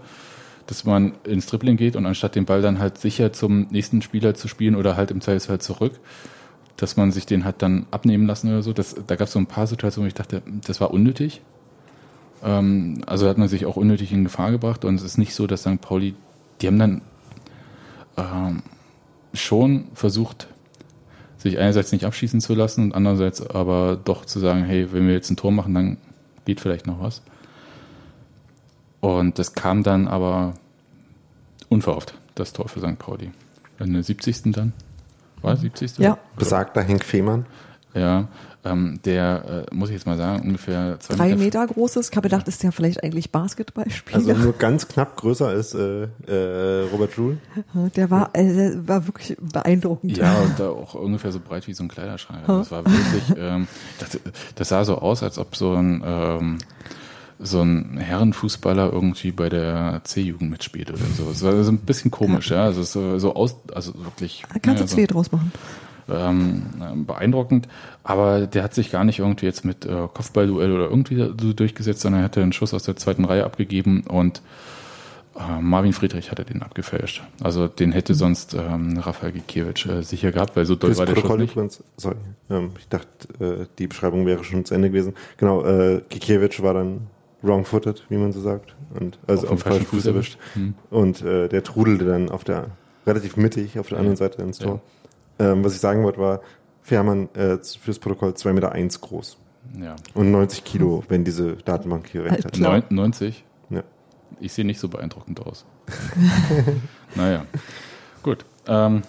dass 0.67 0.83
man 0.83 1.13
ins 1.23 1.47
Dribbling 1.47 1.77
geht 1.77 1.95
und 1.95 2.05
anstatt 2.05 2.35
den 2.35 2.45
Ball 2.45 2.61
dann 2.61 2.79
halt 2.79 2.97
sicher 2.97 3.33
zum 3.33 3.67
nächsten 3.71 4.01
Spieler 4.01 4.35
zu 4.35 4.47
spielen 4.47 4.75
oder 4.75 4.95
halt 4.95 5.11
im 5.11 5.21
Zweifelsfall 5.21 5.59
zurück, 5.59 5.99
dass 6.77 6.97
man 6.97 7.11
sich 7.11 7.25
den 7.25 7.45
hat 7.45 7.61
dann 7.61 7.85
abnehmen 7.91 8.27
lassen 8.27 8.49
oder 8.49 8.61
so. 8.61 8.73
Das, 8.73 8.95
da 9.07 9.15
gab 9.15 9.27
es 9.27 9.33
so 9.33 9.39
ein 9.39 9.47
paar 9.47 9.67
Situationen, 9.67 10.05
wo 10.05 10.09
ich 10.09 10.13
dachte, 10.13 10.41
das 10.65 10.81
war 10.81 10.91
unnötig. 10.91 11.41
Ähm, 12.43 13.01
also 13.05 13.27
hat 13.27 13.37
man 13.37 13.47
sich 13.47 13.65
auch 13.65 13.75
unnötig 13.75 14.11
in 14.11 14.23
Gefahr 14.23 14.51
gebracht 14.51 14.85
und 14.85 14.95
es 14.95 15.03
ist 15.03 15.17
nicht 15.17 15.33
so, 15.33 15.47
dass 15.47 15.61
St. 15.61 15.81
Pauli 15.81 16.15
die 16.61 16.67
haben 16.67 16.79
dann 16.79 17.01
ähm, 18.17 18.63
schon 19.33 19.85
versucht, 19.93 20.47
sich 21.37 21.57
einerseits 21.59 21.91
nicht 21.91 22.05
abschießen 22.05 22.41
zu 22.41 22.53
lassen 22.55 22.85
und 22.85 22.95
andererseits 22.95 23.45
aber 23.47 23.99
doch 24.03 24.25
zu 24.25 24.39
sagen, 24.39 24.63
hey, 24.63 24.91
wenn 24.91 25.07
wir 25.07 25.13
jetzt 25.13 25.29
ein 25.29 25.35
Tor 25.35 25.51
machen, 25.51 25.73
dann 25.73 25.97
geht 26.45 26.61
vielleicht 26.61 26.87
noch 26.87 27.01
was. 27.01 27.21
Und 29.01 29.37
das 29.37 29.53
kam 29.53 29.83
dann 29.83 30.07
aber 30.07 30.53
unverhofft, 31.69 32.15
das 32.33 32.53
Tor 32.53 32.69
für 32.69 32.79
St. 32.79 32.97
Pauli. 32.97 33.31
In 33.79 33.93
der 33.93 34.03
70. 34.03 34.53
dann? 34.53 34.73
War 35.41 35.57
70. 35.57 35.97
Ja. 35.97 36.17
Besagter 36.37 36.81
Henk 36.81 37.03
Fehmarn. 37.03 37.45
Ja, 37.95 38.27
ähm, 38.65 38.99
der, 39.05 39.67
äh, 39.71 39.75
muss 39.75 39.89
ich 39.89 39.95
jetzt 39.95 40.05
mal 40.05 40.17
sagen, 40.17 40.43
ungefähr 40.43 40.99
zwei 40.99 41.15
Drei 41.15 41.35
Meter 41.35 41.65
großes. 41.65 42.09
Ich 42.09 42.17
habe 42.17 42.27
gedacht, 42.27 42.47
ist 42.47 42.63
ja 42.63 42.71
vielleicht 42.71 43.03
eigentlich 43.03 43.31
Basketballspieler. 43.31 44.17
Also 44.17 44.33
nur 44.33 44.53
ganz 44.53 44.87
knapp 44.87 45.15
größer 45.15 45.47
als 45.47 45.73
äh, 45.75 46.07
äh, 46.27 46.89
Robert 46.91 47.15
Joule. 47.15 47.37
der 47.95 48.09
war, 48.09 48.31
äh, 48.33 48.53
der 48.53 48.87
war 48.87 49.07
wirklich 49.07 49.37
beeindruckend. 49.39 50.17
Ja, 50.17 50.35
und 50.39 50.59
da 50.59 50.69
auch 50.69 50.95
ungefähr 50.95 51.31
so 51.31 51.39
breit 51.39 51.67
wie 51.67 51.73
so 51.73 51.83
ein 51.83 51.87
Kleiderschrank. 51.87 52.41
Also 52.47 52.59
das 52.59 52.71
war 52.71 52.85
wirklich, 52.85 53.37
ähm, 53.37 53.67
das, 53.99 54.19
das 54.55 54.69
sah 54.69 54.83
so 54.83 54.97
aus, 54.97 55.21
als 55.21 55.37
ob 55.37 55.55
so 55.55 55.73
ein, 55.73 56.03
ähm, 56.03 56.57
so 57.37 57.61
ein 57.61 57.97
Herrenfußballer 57.97 58.91
irgendwie 58.91 59.31
bei 59.31 59.49
der 59.49 60.01
C-Jugend 60.03 60.49
mitspielt 60.49 60.89
oder 60.89 61.05
so. 61.15 61.29
Es 61.29 61.43
war 61.43 61.63
so 61.63 61.71
ein 61.71 61.77
bisschen 61.77 62.09
komisch, 62.09 62.49
ja. 62.49 62.63
Also 62.63 62.83
so, 62.83 63.19
so 63.19 63.35
aus, 63.35 63.57
also 63.73 63.93
wirklich. 64.03 64.43
Kannst 64.61 64.65
ja, 64.65 64.73
du 64.73 64.85
zwei 64.85 65.05
draus 65.05 65.31
machen. 65.31 65.51
Ähm, 66.09 67.05
beeindruckend, 67.07 67.67
aber 68.03 68.47
der 68.47 68.63
hat 68.63 68.73
sich 68.73 68.91
gar 68.91 69.03
nicht 69.03 69.19
irgendwie 69.19 69.45
jetzt 69.45 69.65
mit 69.65 69.85
äh, 69.85 70.07
Kopfballduell 70.13 70.71
oder 70.71 70.85
irgendwie 70.89 71.17
so 71.41 71.53
durchgesetzt, 71.53 72.01
sondern 72.01 72.21
er 72.21 72.25
hatte 72.25 72.41
einen 72.41 72.53
Schuss 72.53 72.73
aus 72.73 72.83
der 72.83 72.95
zweiten 72.95 73.25
Reihe 73.25 73.43
abgegeben 73.45 74.03
und 74.07 74.41
äh, 75.37 75.61
Marvin 75.61 75.93
Friedrich 75.93 76.31
hatte 76.31 76.45
den 76.45 76.61
abgefälscht. 76.61 77.23
Also 77.43 77.67
den 77.67 77.91
hätte 77.91 78.13
Mhm. 78.13 78.17
sonst 78.17 78.53
ähm, 78.53 78.97
Rafael 78.97 79.31
Gikiewicz 79.33 79.85
äh, 79.85 80.01
sicher 80.01 80.31
gehabt, 80.31 80.55
weil 80.55 80.65
so 80.65 80.75
doll 80.75 80.97
war 80.97 81.05
der 81.05 81.13
Schuss 81.15 81.23
Protokoll 81.23 81.39
nicht. 81.41 81.51
übrigens, 81.53 81.83
sorry, 81.97 82.15
ähm, 82.49 82.71
ich 82.79 82.87
dachte, 82.87 83.43
äh, 83.43 83.65
die 83.79 83.87
Beschreibung 83.87 84.25
wäre 84.25 84.43
schon 84.43 84.63
zu 84.65 84.73
Ende 84.75 84.89
gewesen. 84.89 85.13
Genau, 85.37 85.65
äh, 85.65 86.01
Gikiewicz 86.09 86.61
war 86.61 86.73
dann 86.73 87.07
wrong-footed, 87.41 88.03
wie 88.09 88.17
man 88.17 88.31
so 88.31 88.39
sagt, 88.41 88.75
und 88.99 89.19
also 89.27 89.47
Auf 89.47 89.53
auf 89.53 89.59
falschen 89.61 89.85
Fuß 89.85 90.05
erwischt. 90.07 90.37
Hm. 90.53 90.73
Und 90.89 91.21
äh, 91.21 91.47
der 91.49 91.63
trudelte 91.63 92.05
dann 92.05 92.29
auf 92.29 92.43
der 92.43 92.67
relativ 93.05 93.37
mittig 93.37 93.77
auf 93.77 93.89
der 93.89 93.97
anderen 93.99 94.15
Seite 94.17 94.41
ins 94.41 94.57
Tor. 94.57 94.81
Ähm, 95.39 95.63
was 95.63 95.73
ich 95.73 95.79
sagen 95.79 96.03
wollte 96.03 96.19
war, 96.19 96.41
Fährmann 96.81 97.29
äh, 97.35 97.57
fürs 97.57 97.99
Protokoll 97.99 98.31
2,1 98.31 98.53
Meter 98.53 98.71
eins 98.71 99.01
groß 99.01 99.37
Ja. 99.81 99.95
und 100.13 100.31
90 100.31 100.63
Kilo, 100.63 101.03
wenn 101.09 101.23
diese 101.23 101.53
Datenbank 101.57 102.07
hier 102.09 102.23
recht 102.25 102.37
hat. 102.37 102.45
Alter. 102.45 102.57
Klar. 102.57 102.71
Neun, 102.73 102.83
90? 102.89 103.43
Ja. 103.71 103.83
Ich 104.39 104.53
sehe 104.53 104.65
nicht 104.65 104.79
so 104.79 104.87
beeindruckend 104.87 105.45
aus. 105.45 105.65
naja, 107.15 107.45
gut. 108.23 108.45
Ähm, 108.67 109.01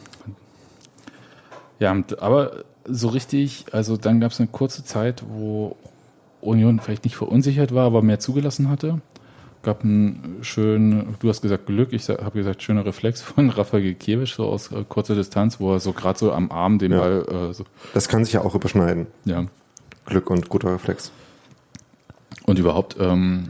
ja, 1.78 1.94
aber 2.18 2.64
so 2.84 3.08
richtig, 3.08 3.66
also 3.72 3.96
dann 3.96 4.20
gab 4.20 4.32
es 4.32 4.40
eine 4.40 4.48
kurze 4.48 4.84
Zeit, 4.84 5.24
wo 5.28 5.76
Union 6.40 6.80
vielleicht 6.80 7.04
nicht 7.04 7.16
verunsichert 7.16 7.74
war, 7.74 7.86
aber 7.86 8.02
mehr 8.02 8.18
zugelassen 8.20 8.68
hatte. 8.70 9.00
Gab 9.62 9.82
einen 9.82 10.38
schönen, 10.42 11.16
du 11.18 11.28
hast 11.28 11.42
gesagt 11.42 11.66
Glück, 11.66 11.92
ich 11.92 12.08
habe 12.08 12.30
gesagt 12.38 12.62
schöner 12.62 12.86
Reflex 12.86 13.20
von 13.22 13.50
Rafael 13.56 13.82
Gikiewicz, 13.82 14.34
so 14.36 14.46
aus 14.46 14.70
äh, 14.70 14.84
kurzer 14.88 15.14
Distanz, 15.16 15.58
wo 15.58 15.72
er 15.74 15.80
so 15.80 15.92
gerade 15.92 16.18
so 16.18 16.32
am 16.32 16.50
Arm 16.52 16.78
den 16.78 16.92
Ja. 16.92 16.98
Ball, 16.98 17.48
äh, 17.50 17.52
so, 17.52 17.64
Das 17.92 18.08
kann 18.08 18.24
sich 18.24 18.34
ja 18.34 18.42
auch 18.42 18.54
überschneiden. 18.54 19.06
ja, 19.24 19.46
Glück 20.04 20.30
und 20.30 20.48
guter 20.48 20.72
Reflex. 20.72 21.10
Und 22.44 22.60
überhaupt, 22.60 22.96
ähm, 23.00 23.48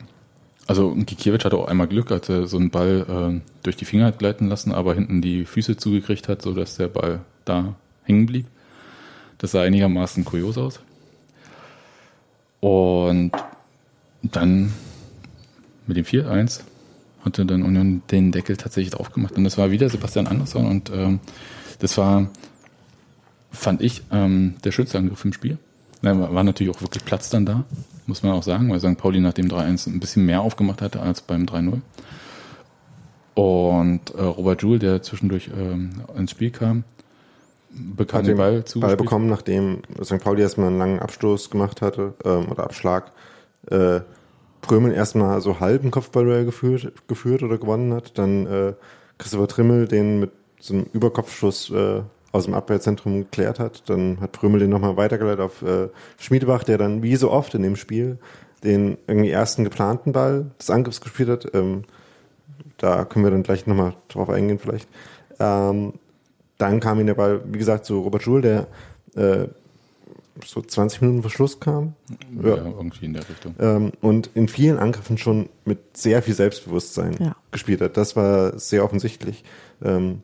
also 0.67 0.95
Gikiewicz 0.97 1.45
hatte 1.45 1.59
auch 1.59 1.69
einmal 1.69 1.87
Glück, 1.87 2.11
als 2.11 2.31
er 2.31 2.47
so 2.47 2.57
einen 2.57 2.71
Ball 2.71 3.05
äh, 3.37 3.41
durch 3.63 3.77
die 3.77 3.85
Finger 3.85 4.07
hat 4.07 4.19
gleiten 4.19 4.47
lassen, 4.49 4.73
aber 4.73 4.95
hinten 4.95 5.21
die 5.21 5.45
Füße 5.45 5.77
zugekriegt 5.77 6.29
hat, 6.29 6.41
sodass 6.41 6.77
der 6.77 6.89
Ball 6.89 7.21
da 7.45 7.75
hängen 8.05 8.25
blieb. 8.25 8.47
Das 9.37 9.51
sah 9.51 9.61
einigermaßen 9.61 10.25
kurios 10.25 10.57
aus. 10.57 10.81
Und 12.61 13.33
dann 14.23 14.73
mit 15.87 15.97
dem 15.97 16.05
4-1 16.05 16.61
hatte 17.25 17.45
dann 17.45 17.63
Union 17.63 18.03
den 18.11 18.33
Deckel 18.33 18.57
tatsächlich 18.57 18.93
drauf 18.93 19.13
gemacht. 19.13 19.37
Und 19.37 19.45
das 19.45 19.59
war 19.59 19.71
wieder 19.71 19.89
Sebastian 19.89 20.27
Andersson 20.27 20.67
und 20.67 20.91
ähm, 20.91 21.21
das 21.81 21.99
war, 21.99 22.29
fand 23.51 23.83
ich, 23.83 24.03
ähm, 24.13 24.55
der 24.65 24.73
schönste 24.73 24.99
Angriff 24.99 25.25
im 25.25 25.33
Spiel. 25.33 25.59
Da 26.03 26.33
war 26.33 26.45
natürlich 26.45 26.75
auch 26.75 26.81
wirklich 26.81 27.05
Platz 27.05 27.31
dann 27.31 27.45
da, 27.45 27.65
muss 28.07 28.23
man 28.23 28.33
auch 28.33 28.45
sagen, 28.45 28.71
weil 28.71 28.79
St. 28.79 28.97
Pauli 28.97 29.21
nach 29.21 29.33
dem 29.33 29.49
3-1 29.49 29.89
ein 29.89 30.01
bisschen 30.01 30.25
mehr 30.25 30.41
aufgemacht 30.41 30.81
hatte 30.83 31.01
als 31.01 31.21
beim 31.21 31.45
3-0. 31.45 31.81
Und 33.35 34.15
äh, 34.15 34.23
Robert 34.23 34.63
Joule, 34.63 34.79
der 34.79 35.03
zwischendurch 35.03 35.51
ähm, 35.55 35.91
ins 36.17 36.31
Spiel 36.31 36.51
kam, 36.51 36.85
bekam 37.71 38.21
Hat 38.21 38.27
den 38.29 38.37
Ball 38.37 38.53
Ball 38.53 38.65
zugespielt. 38.65 38.99
bekommen, 38.99 39.29
nachdem 39.29 39.83
St. 40.03 40.21
Pauli 40.21 40.43
erstmal 40.43 40.69
einen 40.69 40.79
langen 40.79 41.01
Abstoß 41.01 41.51
gemacht 41.51 41.83
hatte 41.83 42.15
ähm, 42.25 42.49
oder 42.51 42.65
Abschlag. 42.65 43.11
Äh, 43.71 44.01
Prömel 44.61 44.93
erstmal 44.93 45.41
so 45.41 45.61
halben 45.61 45.91
Kopfballduell 45.91 46.45
geführt, 46.45 46.93
geführt 47.09 47.43
oder 47.43 47.59
gewonnen 47.59 47.93
hat. 47.93 48.19
Dann 48.19 48.47
äh, 48.47 48.73
Christopher 49.19 49.49
Trimmel 49.49 49.89
den 49.89 50.21
mit 50.21 50.33
so 50.61 50.75
einem 50.75 50.87
Überkopfschuss 50.93 51.71
äh, 51.71 52.03
aus 52.33 52.45
dem 52.45 52.55
Abwehrzentrum 52.55 53.21
geklärt 53.21 53.59
hat. 53.59 53.89
Dann 53.89 54.21
hat 54.21 54.33
Prömel 54.33 54.61
den 54.61 54.71
nochmal 54.71 54.97
weitergeleitet 54.97 55.41
auf 55.41 55.63
äh, 55.63 55.89
Schmiedebach, 56.19 56.65
der 56.65 56.79
dann 56.79 57.03
wie 57.03 57.17
so 57.17 57.31
oft 57.31 57.55
in 57.55 57.63
dem 57.63 57.77
Spiel 57.77 58.19
den 58.65 58.99
irgendwie 59.07 59.31
ersten 59.31 59.65
geplanten 59.65 60.13
Ball 60.13 60.47
des 60.59 60.71
Angriffs 60.71 61.01
gespielt 61.01 61.29
hat. 61.29 61.55
Ähm, 61.55 61.85
da 62.79 63.05
können 63.05 63.25
wir 63.25 63.31
dann 63.31 63.43
gleich 63.43 63.67
nochmal 63.67 63.95
drauf 64.09 64.29
eingehen 64.29 64.59
vielleicht. 64.59 64.89
Ähm, 65.39 65.95
dann 66.59 66.81
kam 66.81 67.01
ihm 67.01 67.07
der 67.07 67.15
Ball, 67.15 67.41
wie 67.45 67.59
gesagt, 67.59 67.85
zu 67.85 68.01
Robert 68.01 68.23
Joule, 68.23 68.67
der 69.15 69.43
äh, 69.43 69.49
so 70.45 70.61
20 70.61 71.01
Minuten 71.03 71.23
vor 71.23 71.31
Schluss 71.31 71.61
kam. 71.61 71.95
Ja, 72.43 72.57
irgendwie 72.57 73.07
in 73.07 73.13
der 73.15 73.29
Richtung. 73.29 73.55
Ähm, 73.59 73.93
und 74.01 74.31
in 74.35 74.49
vielen 74.49 74.79
Angriffen 74.79 75.19
schon 75.19 75.49
mit 75.65 75.97
sehr 75.97 76.23
viel 76.23 76.35
Selbstbewusstsein 76.35 77.17
Ja. 77.21 77.37
gespielt 77.51 77.81
hat. 77.81 77.97
Das 77.97 78.17
war 78.17 78.59
sehr 78.59 78.85
offensichtlich. 78.85 79.45
Ähm, 79.83 80.23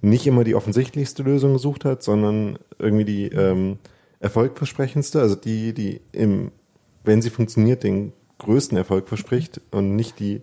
nicht 0.00 0.26
immer 0.26 0.44
die 0.44 0.54
offensichtlichste 0.54 1.22
Lösung 1.22 1.52
gesucht 1.52 1.84
hat, 1.84 2.02
sondern 2.02 2.58
irgendwie 2.78 3.04
die 3.04 3.26
ähm, 3.28 3.78
erfolgversprechendste, 4.20 5.20
also 5.20 5.34
die, 5.34 5.72
die 5.74 6.00
im, 6.12 6.50
wenn 7.04 7.22
sie 7.22 7.30
funktioniert, 7.30 7.82
den 7.84 8.12
größten 8.38 8.76
Erfolg 8.76 9.08
verspricht 9.08 9.60
und 9.70 9.94
nicht 9.94 10.18
die, 10.18 10.42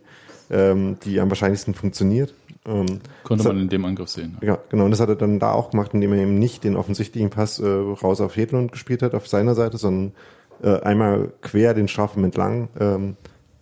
ähm, 0.50 0.98
die 1.04 1.20
am 1.20 1.30
wahrscheinlichsten 1.30 1.74
funktioniert. 1.74 2.34
Ähm, 2.70 3.00
Konnte 3.24 3.44
man 3.48 3.60
in 3.60 3.70
dem 3.70 3.84
Angriff 3.86 4.10
sehen. 4.10 4.38
ja, 4.42 4.60
genau. 4.70 4.86
Und 4.86 4.92
das 4.92 5.00
hat 5.00 5.10
er 5.10 5.16
dann 5.16 5.40
da 5.40 5.52
auch 5.54 5.72
gemacht, 5.72 5.94
indem 5.94 6.14
er 6.14 6.20
eben 6.20 6.38
nicht 6.38 6.64
den 6.64 6.76
offensichtlichen 6.76 7.30
Pass 7.32 7.60
äh, 7.60 7.68
raus 7.68 8.22
auf 8.22 8.36
Hedlund 8.38 8.72
gespielt 8.72 9.02
hat, 9.02 9.16
auf 9.16 9.28
seiner 9.28 9.56
Seite, 9.56 9.78
sondern 9.78 10.14
äh, 10.62 10.80
einmal 10.82 11.32
quer 11.42 11.74
den 11.74 11.88
Strafraum 11.88 12.24
entlang. 12.26 12.68
Ähm, 12.80 13.16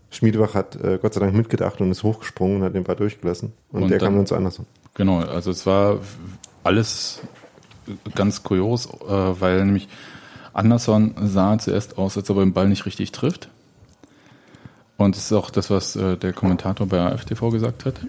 Schmiedebach 0.10 0.54
hat 0.56 0.76
äh, 0.78 0.98
Gott 1.02 1.14
sei 1.14 1.20
Dank 1.20 1.34
mitgedacht 1.36 1.80
und 1.82 1.92
ist 1.92 2.04
hochgesprungen 2.04 2.58
und 2.58 2.64
hat 2.64 2.74
den 2.76 2.84
Ball 2.84 2.96
durchgelassen. 2.96 3.54
Und, 3.72 3.84
Und 3.84 3.90
der 3.90 4.00
dann- 4.00 4.08
kam 4.08 4.16
dann 4.18 4.26
zu 4.26 4.36
Anderson. 4.36 4.66
Genau, 4.96 5.20
also 5.20 5.52
es 5.52 5.66
war 5.66 6.00
alles 6.64 7.22
ganz 8.16 8.42
kurios, 8.44 8.88
äh, 8.88 9.10
weil 9.10 9.64
nämlich 9.66 9.88
Anderson 10.54 11.14
sah 11.22 11.58
zuerst 11.60 11.98
aus, 12.00 12.18
als 12.18 12.30
ob 12.32 12.38
er 12.38 12.44
den 12.46 12.54
Ball 12.54 12.68
nicht 12.68 12.86
richtig 12.88 13.12
trifft. 13.12 13.50
Und 14.98 15.16
das 15.16 15.26
ist 15.26 15.34
auch 15.34 15.52
das, 15.52 15.70
was 15.70 15.96
äh, 15.96 16.18
der 16.18 16.34
Kommentator 16.34 16.88
bei 16.88 17.00
AFTV 17.00 17.52
gesagt 17.52 17.86
hat. 17.86 18.00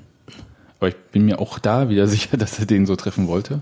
Aber 0.79 0.89
ich 0.89 0.97
bin 0.97 1.25
mir 1.25 1.41
auch 1.41 1.59
da 1.59 1.89
wieder 1.89 2.07
sicher, 2.09 2.37
dass 2.37 2.59
er 2.59 2.67
den 2.67 2.87
so 2.87 2.97
treffen 2.97 3.29
wollte, 3.29 3.61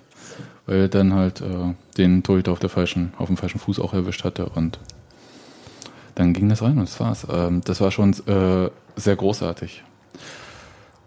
weil 0.66 0.82
er 0.82 0.88
dann 0.88 1.14
halt 1.14 1.40
äh, 1.40 1.74
den 1.96 2.22
Torhüter 2.22 2.52
auf, 2.52 2.58
der 2.58 2.70
falschen, 2.70 3.12
auf 3.18 3.28
dem 3.28 3.36
falschen 3.36 3.58
Fuß 3.58 3.80
auch 3.80 3.94
erwischt 3.94 4.24
hatte 4.24 4.46
und 4.46 4.78
dann 6.14 6.32
ging 6.32 6.48
das 6.48 6.62
rein 6.62 6.78
und 6.78 6.88
das 6.88 6.98
war's. 6.98 7.26
Ähm, 7.30 7.60
das 7.64 7.80
war 7.80 7.90
schon 7.90 8.12
äh, 8.26 8.70
sehr 8.96 9.16
großartig. 9.16 9.84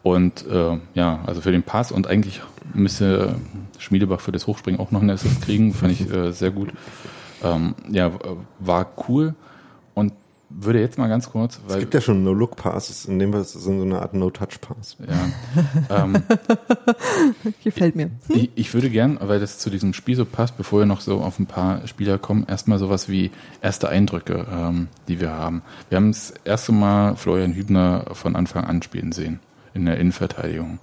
Und 0.03 0.47
äh, 0.47 0.77
ja, 0.93 1.19
also 1.25 1.41
für 1.41 1.51
den 1.51 1.63
Pass 1.63 1.91
und 1.91 2.07
eigentlich 2.07 2.41
müsste 2.73 3.35
Schmiedebach 3.79 4.21
für 4.21 4.31
das 4.31 4.47
Hochspringen 4.47 4.79
auch 4.79 4.91
noch 4.91 5.01
einen 5.01 5.09
Assist 5.09 5.41
kriegen, 5.41 5.73
fand 5.73 5.91
ich 5.91 6.09
äh, 6.09 6.31
sehr 6.31 6.51
gut. 6.51 6.69
Ähm, 7.43 7.75
ja, 7.89 8.11
war 8.59 8.87
cool 9.07 9.33
und 9.93 10.13
würde 10.49 10.79
jetzt 10.79 10.97
mal 10.97 11.07
ganz 11.07 11.29
kurz, 11.29 11.59
Es 11.67 11.77
gibt 11.79 11.93
ja 11.93 12.01
schon 12.01 12.23
No-Look-Passes, 12.23 13.05
in 13.05 13.19
dem 13.19 13.31
Fall 13.31 13.41
ist 13.41 13.55
es 13.55 13.63
so 13.63 13.71
eine 13.71 14.01
Art 14.01 14.13
No-Touch-Pass. 14.13 14.97
ja, 15.07 16.03
ähm, 16.03 16.17
Gefällt 17.63 17.95
mir. 17.95 18.11
ich, 18.29 18.49
ich 18.55 18.73
würde 18.73 18.89
gern, 18.89 19.19
weil 19.21 19.39
das 19.39 19.59
zu 19.59 19.69
diesem 19.69 19.93
Spiel 19.93 20.15
so 20.15 20.25
passt, 20.25 20.57
bevor 20.57 20.79
wir 20.79 20.85
noch 20.85 21.01
so 21.01 21.21
auf 21.21 21.39
ein 21.39 21.45
paar 21.45 21.85
Spieler 21.87 22.17
kommen, 22.17 22.45
erstmal 22.47 22.79
sowas 22.79 23.09
wie 23.09 23.31
erste 23.61 23.89
Eindrücke, 23.89 24.45
ähm, 24.51 24.87
die 25.07 25.19
wir 25.19 25.31
haben. 25.31 25.61
Wir 25.89 25.97
haben 25.97 26.11
das 26.11 26.33
erste 26.43 26.71
Mal 26.71 27.15
Florian 27.15 27.53
Hübner 27.53 28.05
von 28.13 28.35
Anfang 28.35 28.65
an 28.65 28.81
spielen 28.81 29.11
sehen 29.11 29.39
in 29.73 29.85
der 29.85 29.97
Innenverteidigung. 29.97 30.79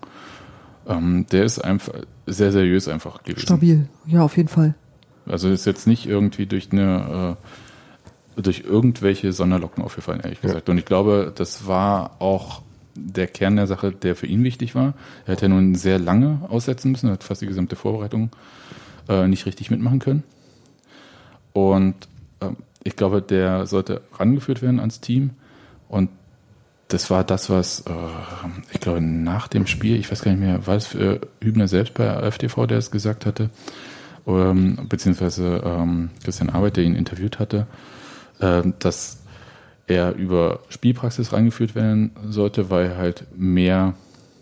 Ähm, 0.87 1.27
der 1.33 1.45
ist 1.45 1.59
einfach 1.59 1.93
sehr 2.27 2.53
seriös 2.53 2.89
einfach 2.89 3.25
gewesen. 3.25 3.41
Stabil. 3.47 3.89
Ja, 4.07 4.23
auf 4.23 4.37
jeden 4.37 4.49
Fall. 4.49 4.75
Also 5.27 5.51
ist 5.51 5.67
jetzt 5.67 5.87
nicht 5.87 6.07
irgendwie 6.07 6.47
durch 6.47 6.71
eine 6.71 7.37
äh, 7.37 7.47
durch 8.37 8.65
irgendwelche 8.67 9.33
Sonderlocken 9.33 9.83
aufgefallen, 9.83 10.21
ehrlich 10.21 10.39
Ja. 10.43 10.49
gesagt. 10.49 10.69
Und 10.69 10.79
ich 10.79 10.85
glaube, 10.85 11.33
das 11.35 11.67
war 11.67 12.17
auch 12.21 12.63
der 12.95 13.27
Kern 13.27 13.57
der 13.57 13.67
Sache, 13.67 13.93
der 13.93 14.17
für 14.17 14.27
ihn 14.27 14.43
wichtig 14.45 14.75
war. 14.75 14.95
Er 15.27 15.33
hat 15.33 15.43
ja 15.43 15.49
nun 15.49 15.75
sehr 15.75 15.99
lange 15.99 16.41
aussetzen 16.49 16.91
müssen, 16.93 17.11
hat 17.11 17.25
fast 17.25 17.43
die 17.43 17.47
gesamte 17.47 17.77
Vorbereitung 17.77 18.31
äh, 19.09 19.27
nicht 19.29 19.47
richtig 19.47 19.71
mitmachen 19.71 19.99
können. 19.99 20.23
Und 21.53 21.95
äh, 22.41 22.47
ich 22.85 22.97
glaube, 22.97 23.23
der 23.23 23.67
sollte 23.67 24.03
rangeführt 24.15 24.63
werden 24.63 24.81
ans 24.81 25.01
Team. 25.01 25.31
Und 25.89 26.11
das 26.89 27.11
war 27.11 27.25
das, 27.25 27.51
was 27.51 27.81
äh, 27.81 27.93
ich 28.73 28.81
glaube 28.81 29.01
nach 29.01 29.49
dem 29.49 29.67
Spiel, 29.67 29.97
ich 29.97 30.11
weiß 30.11 30.23
gar 30.23 30.31
nicht 30.31 30.41
mehr, 30.41 30.67
war 30.67 30.77
es 30.77 30.87
für 30.87 31.21
Hübner 31.43 31.69
selbst 31.69 31.95
bei 31.95 32.31
FTV, 32.31 32.67
der 32.67 32.79
es 32.79 32.91
gesagt 32.91 33.27
hatte, 33.27 33.51
ähm, 34.27 34.79
beziehungsweise 34.89 35.63
ähm, 35.65 36.11
Christian 36.23 36.51
Arbeit, 36.51 36.77
der 36.77 36.85
ihn 36.85 36.95
interviewt 36.95 37.39
hatte, 37.39 37.59
äh, 37.59 37.65
dass 38.39 39.23
er 39.87 40.15
über 40.15 40.61
Spielpraxis 40.69 41.33
reingeführt 41.33 41.75
werden 41.75 42.11
sollte, 42.29 42.71
weil 42.71 42.97
halt 42.97 43.25
mehr 43.37 43.95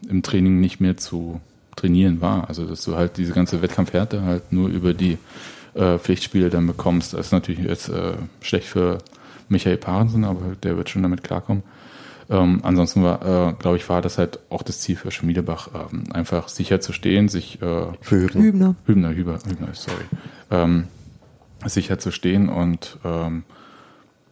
im 0.09 0.23
Training 0.23 0.61
nicht 0.61 0.81
mehr 0.81 0.97
zu 0.97 1.41
trainieren 1.77 2.21
war. 2.21 2.49
Also 2.49 2.67
dass 2.67 2.83
du 2.85 2.97
halt 2.97 3.17
diese 3.17 3.33
ganze 3.33 3.63
Wettkampfhärte 3.63 4.23
halt 4.23 4.53
nur 4.53 4.69
über 4.69 4.95
die 4.95 5.19
äh, 5.75 5.99
Pflichtspiele 5.99 6.51
dann 6.51 6.67
bekommst. 6.67 7.15
Das 7.15 7.27
ist 7.27 7.33
natürlich 7.33 7.63
jetzt 7.63 7.89
äh, 7.89 8.15
schlecht 8.41 8.69
für 8.69 8.99
Michael 9.49 9.77
Parensen, 9.77 10.25
aber 10.25 10.57
der 10.63 10.77
wird 10.77 10.89
schon 10.89 11.03
damit 11.03 11.23
klarkommen. 11.23 11.63
Ähm, 12.31 12.61
ansonsten 12.63 13.03
war, 13.03 13.51
äh, 13.51 13.53
glaube 13.55 13.77
ich, 13.77 13.89
war 13.89 14.01
das 14.01 14.17
halt 14.17 14.39
auch 14.49 14.63
das 14.63 14.81
Ziel 14.81 14.97
für 14.97 15.11
Schmiedebach, 15.11 15.69
ähm, 15.75 16.05
einfach 16.13 16.49
sicher 16.49 16.81
zu 16.81 16.95
stehen, 16.95 17.29
sich 17.29 17.61
äh, 17.61 17.87
Für 18.01 18.21
Hübner. 18.21 18.43
Hübner. 18.43 18.75
Hübner, 18.87 19.11
Hübner, 19.11 19.39
Hübner, 19.47 19.69
sorry, 19.73 20.05
ähm, 20.51 20.85
sicher 21.67 21.99
zu 21.99 22.11
stehen 22.13 22.49
und 22.49 22.99
ähm, 23.05 23.45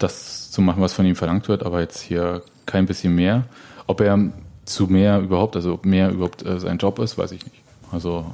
das 0.03 0.51
zu 0.51 0.61
machen, 0.61 0.83
was 0.83 0.93
von 0.93 1.07
ihm 1.07 1.17
verlangt 1.17 1.49
wird, 1.49 1.65
aber 1.65 1.81
jetzt 1.81 2.01
hier 2.01 2.43
kein 2.67 2.87
bisschen 2.87 3.15
mehr. 3.15 3.45
Ob 3.87 4.01
er 4.01 4.19
zu 4.65 4.87
mehr 4.87 5.21
überhaupt, 5.21 5.57
also 5.57 5.75
ob 5.75 5.85
mehr 5.85 6.11
überhaupt 6.11 6.45
äh, 6.45 6.59
sein 6.61 6.79
Job 6.79 6.99
ist, 6.99 7.19
weiß 7.19 7.33
ich 7.33 7.45
nicht. 7.45 7.63
Also 7.91 8.27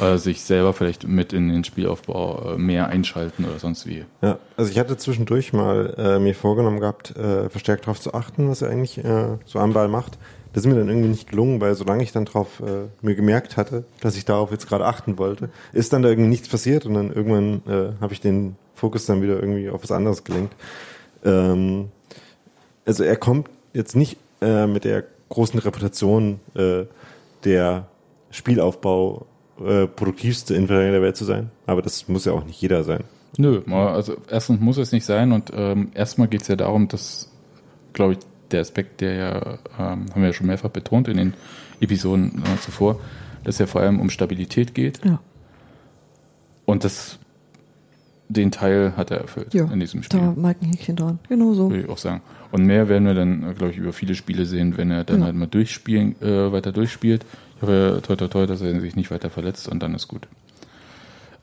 äh, 0.00 0.18
sich 0.18 0.42
selber 0.42 0.72
vielleicht 0.72 1.06
mit 1.06 1.32
in 1.32 1.48
den 1.48 1.64
Spielaufbau 1.64 2.54
äh, 2.54 2.58
mehr 2.58 2.88
einschalten 2.88 3.44
oder 3.44 3.58
sonst 3.58 3.86
wie. 3.86 4.04
Ja, 4.22 4.38
also 4.56 4.70
ich 4.70 4.78
hatte 4.78 4.96
zwischendurch 4.96 5.52
mal 5.52 5.94
äh, 5.96 6.18
mir 6.18 6.34
vorgenommen 6.34 6.80
gehabt, 6.80 7.16
äh, 7.16 7.48
verstärkt 7.48 7.86
darauf 7.86 8.00
zu 8.00 8.14
achten, 8.14 8.48
was 8.48 8.62
er 8.62 8.70
eigentlich 8.70 8.98
äh, 9.04 9.38
so 9.44 9.58
am 9.58 9.72
Ball 9.72 9.88
macht. 9.88 10.18
Das 10.52 10.64
ist 10.64 10.68
mir 10.68 10.76
dann 10.76 10.88
irgendwie 10.88 11.08
nicht 11.08 11.30
gelungen, 11.30 11.60
weil 11.60 11.74
solange 11.76 12.02
ich 12.02 12.10
dann 12.10 12.24
drauf 12.24 12.60
mir 13.02 13.14
gemerkt 13.14 13.56
hatte, 13.56 13.84
dass 14.00 14.16
ich 14.16 14.24
darauf 14.24 14.50
jetzt 14.50 14.68
gerade 14.68 14.84
achten 14.84 15.16
wollte, 15.16 15.48
ist 15.72 15.92
dann 15.92 16.02
da 16.02 16.08
irgendwie 16.08 16.28
nichts 16.28 16.48
passiert 16.48 16.86
und 16.86 16.94
dann 16.94 17.12
irgendwann 17.12 17.62
habe 18.00 18.12
ich 18.12 18.20
den 18.20 18.56
Fokus 18.74 19.06
dann 19.06 19.22
wieder 19.22 19.34
irgendwie 19.34 19.70
auf 19.70 19.84
was 19.84 19.92
anderes 19.92 20.24
gelenkt. 20.24 20.56
Ähm, 21.24 21.88
also 22.86 23.04
er 23.04 23.16
kommt 23.16 23.48
jetzt 23.72 23.96
nicht 23.96 24.16
äh, 24.40 24.66
mit 24.66 24.84
der 24.84 25.04
großen 25.28 25.58
Reputation 25.60 26.40
äh, 26.54 26.84
der 27.44 27.86
Spielaufbau 28.30 29.26
äh, 29.64 29.86
produktivste 29.86 30.54
Innenverteidiger 30.54 30.92
der 30.92 31.02
Welt 31.02 31.16
zu 31.16 31.24
sein, 31.24 31.50
aber 31.66 31.82
das 31.82 32.08
muss 32.08 32.24
ja 32.24 32.32
auch 32.32 32.44
nicht 32.44 32.60
jeder 32.60 32.84
sein. 32.84 33.04
Nö, 33.36 33.62
also 33.70 34.16
erstens 34.28 34.60
muss 34.60 34.76
es 34.76 34.92
nicht 34.92 35.04
sein 35.04 35.32
und 35.32 35.52
ähm, 35.54 35.92
erstmal 35.94 36.28
geht 36.28 36.42
es 36.42 36.48
ja 36.48 36.56
darum, 36.56 36.88
dass, 36.88 37.30
glaube 37.92 38.14
ich, 38.14 38.18
der 38.50 38.60
Aspekt, 38.60 39.00
der 39.00 39.14
ja, 39.14 39.58
ähm, 39.78 40.06
haben 40.10 40.16
wir 40.16 40.26
ja 40.26 40.32
schon 40.32 40.48
mehrfach 40.48 40.70
betont 40.70 41.06
in 41.06 41.16
den 41.16 41.34
Episoden 41.80 42.42
äh, 42.42 42.60
zuvor, 42.60 42.98
dass 43.44 43.58
ja 43.58 43.66
vor 43.66 43.80
allem 43.80 44.00
um 44.00 44.10
Stabilität 44.10 44.74
geht. 44.74 45.04
Ja, 45.04 45.20
und 46.70 46.84
das, 46.84 47.18
den 48.30 48.50
Teil 48.50 48.94
hat 48.96 49.10
er 49.10 49.18
erfüllt 49.18 49.52
ja. 49.54 49.64
in 49.64 49.80
diesem 49.80 50.02
Spiel. 50.02 50.20
Da 50.20 50.32
mag 50.36 50.56
ein 50.62 50.68
Häkchen 50.68 50.96
dran. 50.96 51.18
Genau 51.28 51.52
so. 51.52 51.70
Würde 51.70 51.82
ich 51.82 51.88
auch 51.88 51.98
sagen. 51.98 52.22
Und 52.52 52.64
mehr 52.64 52.88
werden 52.88 53.06
wir 53.06 53.14
dann, 53.14 53.54
glaube 53.56 53.72
ich, 53.72 53.78
über 53.78 53.92
viele 53.92 54.14
Spiele 54.14 54.44
sehen, 54.46 54.76
wenn 54.76 54.90
er 54.90 55.04
dann 55.04 55.16
Genau. 55.16 55.26
halt 55.26 55.36
mal 55.36 55.46
durchspielen, 55.46 56.20
äh, 56.22 56.52
weiter 56.52 56.72
durchspielt. 56.72 57.24
Ich 57.56 57.62
hoffe, 57.62 58.00
toi, 58.06 58.16
toi, 58.16 58.28
toi, 58.28 58.46
dass 58.46 58.60
er 58.60 58.80
sich 58.80 58.96
nicht 58.96 59.10
weiter 59.10 59.30
verletzt 59.30 59.68
und 59.68 59.82
dann 59.82 59.94
ist 59.94 60.08
gut. 60.08 60.28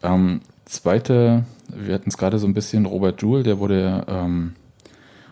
Ähm, 0.02 0.42
zweite, 0.66 1.44
wir 1.68 1.94
hatten 1.94 2.10
es 2.10 2.18
gerade 2.18 2.40
so 2.40 2.48
ein 2.48 2.54
bisschen, 2.54 2.86
Robert 2.86 3.22
Joule, 3.22 3.44
der 3.44 3.60
wurde 3.60 3.82
ja 3.82 4.06
ähm, 4.08 4.54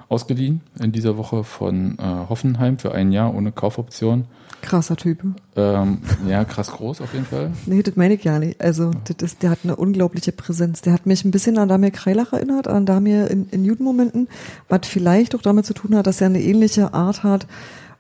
ausgeliehen 0.09 0.61
in 0.81 0.91
dieser 0.91 1.17
Woche 1.17 1.43
von 1.43 1.97
äh, 1.99 2.03
Hoffenheim 2.29 2.77
für 2.77 2.93
ein 2.93 3.11
Jahr 3.11 3.33
ohne 3.33 3.51
Kaufoption. 3.51 4.25
Krasser 4.65 4.97
Typ. 4.97 5.23
Ähm, 5.55 5.99
ja, 6.27 6.43
krass 6.43 6.71
groß 6.71 7.01
auf 7.01 7.13
jeden 7.13 7.25
Fall. 7.25 7.51
Nee, 7.65 7.83
das 7.83 7.95
meine 7.95 8.15
ich 8.15 8.23
ja 8.23 8.39
nicht. 8.39 8.59
Also, 8.59 8.91
das 9.05 9.31
ist, 9.31 9.43
der 9.43 9.51
hat 9.51 9.59
eine 9.63 9.75
unglaubliche 9.75 10.31
Präsenz. 10.31 10.81
Der 10.81 10.93
hat 10.93 11.05
mich 11.05 11.23
ein 11.23 11.31
bisschen 11.31 11.57
an 11.57 11.69
Damir 11.69 11.91
Kreilach 11.91 12.33
erinnert, 12.33 12.67
an 12.67 12.85
Damir 12.85 13.29
in, 13.29 13.47
in 13.49 13.63
Judenmomenten, 13.63 14.27
was 14.67 14.81
vielleicht 14.85 15.35
auch 15.35 15.41
damit 15.41 15.65
zu 15.65 15.73
tun 15.73 15.95
hat, 15.95 16.07
dass 16.07 16.19
er 16.19 16.27
eine 16.27 16.41
ähnliche 16.41 16.93
Art 16.93 17.23
hat, 17.23 17.47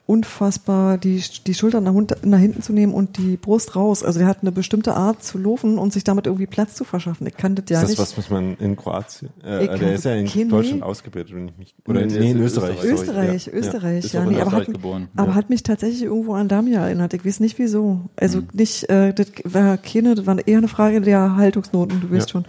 unfassbar 0.07 0.97
die, 0.97 1.21
die 1.47 1.53
Schultern 1.53 1.83
nach, 1.83 1.93
nach 2.23 2.37
hinten 2.39 2.61
zu 2.61 2.73
nehmen 2.73 2.93
und 2.93 3.17
die 3.17 3.37
Brust 3.37 3.75
raus. 3.75 4.03
Also 4.03 4.19
der 4.19 4.27
hat 4.27 4.39
eine 4.41 4.51
bestimmte 4.51 4.93
Art 4.95 5.23
zu 5.23 5.37
laufen 5.37 5.77
und 5.77 5.93
sich 5.93 6.03
damit 6.03 6.27
irgendwie 6.27 6.45
Platz 6.45 6.75
zu 6.75 6.83
verschaffen. 6.83 7.25
Ich 7.27 7.35
kann 7.37 7.55
das 7.55 7.65
ja 7.69 7.77
ist 7.77 7.83
das 7.83 7.89
nicht. 7.89 7.99
was, 7.99 8.17
was 8.17 8.29
man 8.29 8.55
in 8.57 8.75
Kroatien, 8.75 9.29
äh, 9.43 9.63
Ich 9.65 9.79
der 9.79 9.93
ist 9.95 10.05
ja 10.05 10.13
in 10.13 10.27
kein- 10.27 10.49
Deutschland 10.49 10.83
ausgebildet, 10.83 11.33
wenn 11.35 11.47
ich 11.47 11.57
mich, 11.57 11.75
oder 11.87 12.05
Nee, 12.05 12.31
in 12.31 12.39
Österreich. 12.41 12.77
Österreich. 12.83 12.87
sorry. 12.87 12.93
Österreich, 12.93 13.45
Ja, 13.47 13.53
Österreich, 13.53 14.13
ja, 14.13 14.23
in 14.23 14.29
nee, 14.29 14.35
aber, 14.35 14.45
Österreich 14.47 14.67
hat, 14.67 14.73
geboren. 14.73 15.07
aber 15.15 15.27
Ja. 15.29 15.35
hat 15.35 15.49
mich 15.49 15.63
tatsächlich 15.63 16.03
irgendwo 16.03 16.33
an 16.35 16.47
Damir 16.47 16.79
erinnert. 16.79 17.13
Ich 17.13 17.25
weiß 17.25 17.39
nicht 17.39 17.57
wieso. 17.57 18.01
Also 18.15 18.39
Hm. 18.39 18.47
nicht, 18.53 18.89
äh, 18.89 19.13
das 19.13 19.27
war 19.43 19.77
keine, 19.77 20.15
das 20.15 20.25
war 20.25 20.37
eher 20.47 20.59
eine 20.59 20.67
Frage 20.67 21.01
der 21.01 21.35
Haltungsnoten, 21.35 22.01
du 22.01 22.11
weißt 22.11 22.29
Ja. 22.29 22.31
schon. 22.33 22.45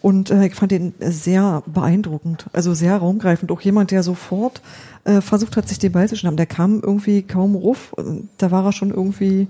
Und 0.00 0.30
äh, 0.30 0.46
ich 0.46 0.54
fand 0.54 0.70
den 0.72 0.92
sehr 1.00 1.62
beeindruckend, 1.66 2.46
also 2.52 2.74
sehr 2.74 2.96
raumgreifend. 2.96 3.50
Auch 3.50 3.60
jemand, 3.62 3.90
der 3.90 4.02
sofort 4.04 4.60
äh, 5.04 5.20
versucht 5.20 5.56
hat, 5.56 5.68
sich 5.68 5.78
den 5.78 5.92
Ball 5.92 6.08
zu 6.08 6.16
schnappen. 6.16 6.36
Der 6.36 6.46
kam 6.46 6.80
irgendwie 6.82 7.22
kaum 7.22 7.54
ruf. 7.54 7.94
Da 8.38 8.50
war 8.50 8.64
er 8.64 8.72
schon 8.72 8.90
irgendwie 8.90 9.48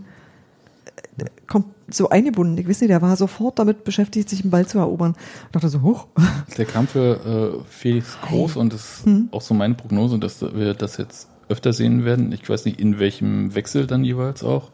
äh, 1.19 1.25
kommt 1.47 1.67
so 1.91 2.11
eingebunden. 2.11 2.59
Ich 2.59 2.69
weiß 2.69 2.81
nicht, 2.81 2.91
der 2.91 3.03
war 3.03 3.17
sofort 3.17 3.59
damit 3.59 3.85
beschäftigt, 3.85 4.29
sich 4.29 4.43
den 4.43 4.51
Ball 4.51 4.67
zu 4.67 4.79
erobern. 4.79 5.15
Ich 5.47 5.53
dachte 5.53 5.69
so, 5.69 5.83
hoch. 5.83 6.07
Der 6.59 6.67
Kampf 6.67 6.91
für 6.93 7.61
äh, 7.61 7.65
Felix 7.69 8.19
Groß 8.23 8.57
und 8.57 8.73
das 8.73 8.99
ist 8.99 9.07
Hm. 9.07 9.29
auch 9.31 9.41
so 9.41 9.55
meine 9.55 9.75
Prognose, 9.75 10.19
dass 10.19 10.43
wir 10.43 10.75
das 10.75 10.97
jetzt 10.99 11.29
öfter 11.49 11.73
sehen 11.73 12.05
werden. 12.05 12.33
Ich 12.33 12.49
weiß 12.49 12.67
nicht, 12.67 12.79
in 12.79 12.99
welchem 12.99 13.55
Wechsel 13.55 13.87
dann 13.87 14.05
jeweils 14.05 14.45
auch. 14.45 14.71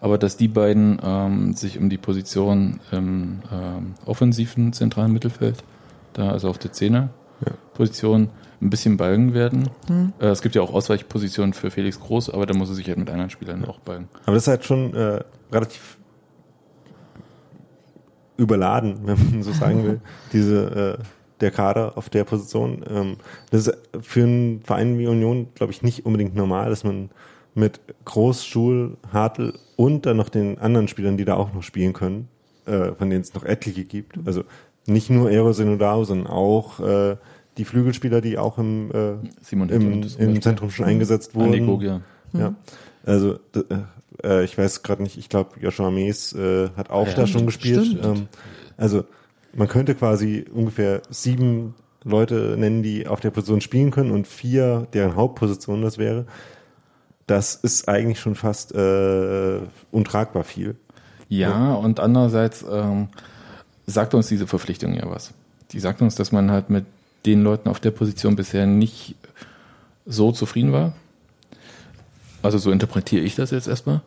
Aber 0.00 0.18
dass 0.18 0.36
die 0.36 0.48
beiden 0.48 0.98
ähm, 1.02 1.52
sich 1.54 1.78
um 1.78 1.90
die 1.90 1.98
Position 1.98 2.80
im 2.90 3.40
ähm, 3.52 3.94
offensiven 4.06 4.72
zentralen 4.72 5.12
Mittelfeld, 5.12 5.62
da 6.14 6.30
also 6.30 6.48
auf 6.48 6.58
der 6.58 6.72
Zehner-Position, 6.72 8.30
ein 8.60 8.70
bisschen 8.70 8.96
balgen 8.96 9.34
werden. 9.34 9.70
Hm. 9.86 10.12
Äh, 10.20 10.26
es 10.26 10.42
gibt 10.42 10.54
ja 10.54 10.62
auch 10.62 10.72
Ausweichpositionen 10.72 11.54
für 11.54 11.70
Felix 11.70 11.98
Groß, 12.00 12.30
aber 12.30 12.46
da 12.46 12.54
muss 12.54 12.68
er 12.68 12.74
sich 12.74 12.86
halt 12.88 12.98
mit 12.98 13.10
anderen 13.10 13.30
Spielern 13.30 13.64
auch 13.64 13.78
balgen. 13.80 14.08
Aber 14.24 14.34
das 14.34 14.44
ist 14.44 14.48
halt 14.48 14.64
schon 14.64 14.94
äh, 14.94 15.22
relativ 15.50 15.98
überladen, 18.36 19.00
wenn 19.04 19.30
man 19.30 19.42
so 19.42 19.52
sagen 19.52 19.84
will, 19.84 20.00
diese 20.32 20.98
äh, 20.98 21.04
der 21.40 21.50
Kader 21.50 21.96
auf 21.96 22.10
der 22.10 22.24
Position. 22.24 22.84
Ähm, 22.88 23.16
das 23.50 23.66
ist 23.66 23.78
für 24.00 24.22
einen 24.22 24.62
Verein 24.62 24.98
wie 24.98 25.06
Union, 25.06 25.48
glaube 25.54 25.72
ich, 25.72 25.82
nicht 25.82 26.04
unbedingt 26.04 26.34
normal, 26.34 26.70
dass 26.70 26.84
man 26.84 27.10
mit 27.54 27.80
Groß, 28.04 28.44
Schul, 28.46 28.96
Hartl 29.12 29.54
und 29.76 30.06
dann 30.06 30.16
noch 30.16 30.28
den 30.28 30.58
anderen 30.58 30.88
Spielern, 30.88 31.16
die 31.16 31.24
da 31.24 31.34
auch 31.34 31.52
noch 31.52 31.62
spielen 31.62 31.92
können, 31.92 32.28
äh, 32.66 32.92
von 32.92 33.10
denen 33.10 33.22
es 33.22 33.34
noch 33.34 33.44
etliche 33.44 33.84
gibt. 33.84 34.18
Also 34.26 34.44
nicht 34.86 35.10
nur 35.10 35.30
Eero 35.30 35.52
Senodao, 35.52 36.04
sondern 36.04 36.26
auch 36.26 36.80
äh, 36.80 37.16
die 37.60 37.66
Flügelspieler, 37.66 38.22
die 38.22 38.38
auch 38.38 38.56
im, 38.56 38.90
äh, 38.90 39.12
Simon 39.42 39.68
im, 39.68 40.02
im. 40.18 40.40
Zentrum 40.42 40.70
schon 40.70 40.86
eingesetzt 40.86 41.34
wurden. 41.34 41.52
Andi 41.52 41.60
Gogia. 41.60 42.00
Ja. 42.32 42.54
Also 43.04 43.38
d- 43.54 43.64
äh, 44.24 44.44
ich 44.44 44.56
weiß 44.56 44.82
gerade 44.82 45.02
nicht, 45.02 45.18
ich 45.18 45.28
glaube 45.28 45.60
Joshua 45.60 45.90
Mees 45.90 46.32
äh, 46.32 46.70
hat 46.76 46.88
auch 46.90 47.06
Ja, 47.08 47.14
da 47.14 47.26
schon 47.26 47.44
gespielt. 47.44 47.98
Ähm, 48.02 48.28
also 48.78 49.04
man 49.54 49.68
könnte 49.68 49.94
quasi 49.94 50.46
ungefähr 50.52 51.02
sieben 51.10 51.74
Leute 52.02 52.56
nennen, 52.58 52.82
die 52.82 53.06
auf 53.06 53.20
der 53.20 53.30
Position 53.30 53.60
spielen 53.60 53.90
können 53.90 54.10
und 54.10 54.26
vier, 54.26 54.86
deren 54.94 55.16
Hauptposition 55.16 55.82
das 55.82 55.98
wäre. 55.98 56.24
Das 57.26 57.54
ist 57.56 57.88
eigentlich 57.88 58.20
schon 58.20 58.36
fast 58.36 58.74
äh, 58.74 59.60
untragbar 59.90 60.44
viel. 60.44 60.76
Ja, 61.28 61.74
und 61.74 62.00
andererseits 62.00 62.64
ähm, 62.68 63.08
sagt 63.86 64.14
uns 64.14 64.28
diese 64.28 64.46
Verpflichtung 64.46 64.94
ja 64.94 65.08
was. 65.10 65.32
Die 65.72 65.78
sagt 65.78 66.00
uns, 66.02 66.14
dass 66.14 66.32
man 66.32 66.50
halt 66.50 66.70
mit 66.70 66.86
den 67.26 67.42
Leuten 67.42 67.68
auf 67.68 67.80
der 67.80 67.90
Position 67.90 68.36
bisher 68.36 68.66
nicht 68.66 69.16
so 70.06 70.32
zufrieden 70.32 70.72
war. 70.72 70.94
Also 72.42 72.58
so 72.58 72.70
interpretiere 72.70 73.22
ich 73.22 73.34
das 73.34 73.50
jetzt 73.50 73.68
erstmal. 73.68 74.00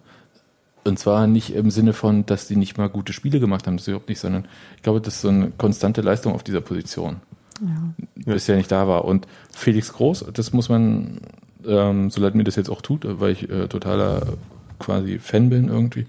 Und 0.86 0.99
zwar 0.99 1.28
nicht 1.28 1.53
im 1.53 1.72
Sinne 1.72 1.93
von, 1.93 2.26
dass 2.26 2.47
die 2.47 2.57
nicht 2.57 2.78
mal 2.78 2.89
gute 2.89 3.14
Spiele 3.14 3.39
gemacht 3.39 3.68
haben, 3.68 3.78
das 3.78 3.88
überhaupt 3.88 4.09
nicht, 4.09 4.20
sondern 4.20 4.45
ich 4.76 4.84
glaube, 4.84 4.99
das 4.99 5.16
ist 5.16 5.22
so 5.22 5.30
eine 5.30 5.51
konstante 5.57 6.01
Leistung 6.01 6.34
auf 6.34 6.43
dieser 6.43 6.59
Position 6.61 7.18
Ja. 7.61 7.93
bisher 8.34 8.57
nicht 8.57 8.72
da 8.72 8.88
war. 8.88 9.05
Und 9.05 9.28
Felix 9.53 9.93
Groß, 9.93 10.26
das 10.34 10.51
muss 10.51 10.68
man, 10.68 11.22
ähm, 11.66 12.09
so 12.09 12.20
leid 12.20 12.36
mir 12.36 12.43
das 12.43 12.57
jetzt 12.57 12.70
auch 12.70 12.82
tut, 12.82 13.05
weil 13.07 13.32
ich 13.32 13.49
äh, 13.49 13.68
totaler 13.70 14.34
quasi 14.80 15.20
Fan 15.20 15.49
bin 15.49 15.70
irgendwie 15.70 16.05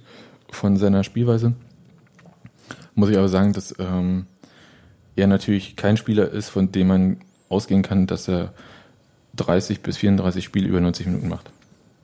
von 0.50 0.76
seiner 0.76 1.04
Spielweise, 1.04 1.52
muss 2.96 3.10
ich 3.10 3.16
aber 3.16 3.28
sagen, 3.28 3.52
dass 3.52 3.74
ähm, 3.78 4.26
er 5.16 5.26
natürlich 5.26 5.76
kein 5.76 5.96
Spieler 5.96 6.30
ist, 6.30 6.48
von 6.48 6.72
dem 6.72 6.88
man 6.88 7.16
ausgehen 7.48 7.82
kann, 7.82 8.06
dass 8.06 8.28
er 8.28 8.52
30 9.36 9.80
bis 9.80 9.96
34 9.96 10.44
Spiele 10.44 10.68
über 10.68 10.80
90 10.80 11.06
Minuten 11.06 11.28
macht. 11.28 11.50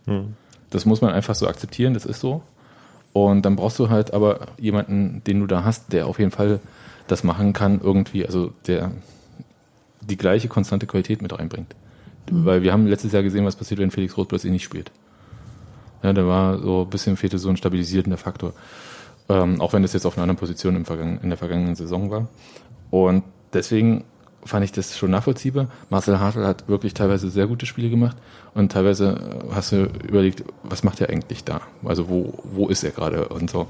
Hm. 0.07 0.35
Das 0.71 0.85
muss 0.85 1.01
man 1.01 1.13
einfach 1.13 1.35
so 1.35 1.49
akzeptieren, 1.49 1.95
das 1.95 2.07
ist 2.07 2.21
so. 2.21 2.43
Und 3.13 3.43
dann 3.43 3.57
brauchst 3.57 3.79
du 3.79 3.89
halt 3.89 4.15
aber 4.15 4.47
jemanden, 4.59 5.23
den 5.27 5.41
du 5.41 5.47
da 5.47 5.65
hast, 5.65 5.93
der 5.93 6.07
auf 6.07 6.19
jeden 6.19 6.31
Fall 6.31 6.61
das 7.09 7.25
machen 7.25 7.53
kann, 7.53 7.81
irgendwie, 7.83 8.25
also 8.25 8.53
der 8.67 8.93
die 10.01 10.17
gleiche 10.17 10.49
konstante 10.49 10.87
Qualität 10.87 11.23
mit 11.23 11.37
reinbringt. 11.37 11.75
Mhm. 12.31 12.45
Weil 12.45 12.63
wir 12.63 12.73
haben 12.73 12.87
letztes 12.87 13.13
Jahr 13.13 13.23
gesehen, 13.23 13.45
was 13.45 13.57
passiert, 13.57 13.81
wenn 13.81 13.91
Felix 13.91 14.17
Roth 14.17 14.29
plötzlich 14.29 14.53
nicht 14.53 14.65
spielt. 14.65 14.91
Ja, 16.03 16.13
da 16.13 16.27
war 16.27 16.59
so 16.59 16.83
ein 16.83 16.91
bisschen 16.91 17.17
fehlte 17.17 17.39
so 17.39 17.51
ein 17.51 17.57
stabilisierender 17.57 18.17
Faktor. 18.17 18.55
Ähm, 19.29 19.61
auch 19.61 19.73
wenn 19.73 19.83
das 19.83 19.93
jetzt 19.93 20.07
auf 20.07 20.17
einer 20.17 20.23
anderen 20.23 20.39
Position 20.39 20.77
im 20.77 20.85
Vergangen, 20.85 21.21
in 21.23 21.29
der 21.29 21.39
vergangenen 21.39 21.75
Saison 21.75 22.11
war. 22.11 22.29
Und 22.91 23.25
deswegen 23.53 24.05
fand 24.45 24.65
ich 24.65 24.73
das 24.73 24.97
schon 24.97 25.11
nachvollziehbar. 25.11 25.69
Marcel 25.91 26.19
Hartl 26.19 26.47
hat 26.47 26.69
wirklich 26.69 26.95
teilweise 26.95 27.31
sehr 27.31 27.47
gute 27.47 27.67
Spiele 27.67 27.91
gemacht 27.91 28.17
und 28.55 28.73
teilweise 28.73 29.43
äh, 29.51 29.55
hast 29.55 29.73
du 29.73 29.89
überlegt, 30.07 30.45
was 30.63 30.83
macht 30.83 31.01
er 31.01 31.11
eigentlich 31.11 31.45
da? 31.45 31.61
Also 31.85 32.09
wo, 32.09 32.39
wo 32.45 32.69
ist 32.69 32.83
er 32.83 32.91
gerade 32.91 33.29
und 33.29 33.51
so. 33.51 33.67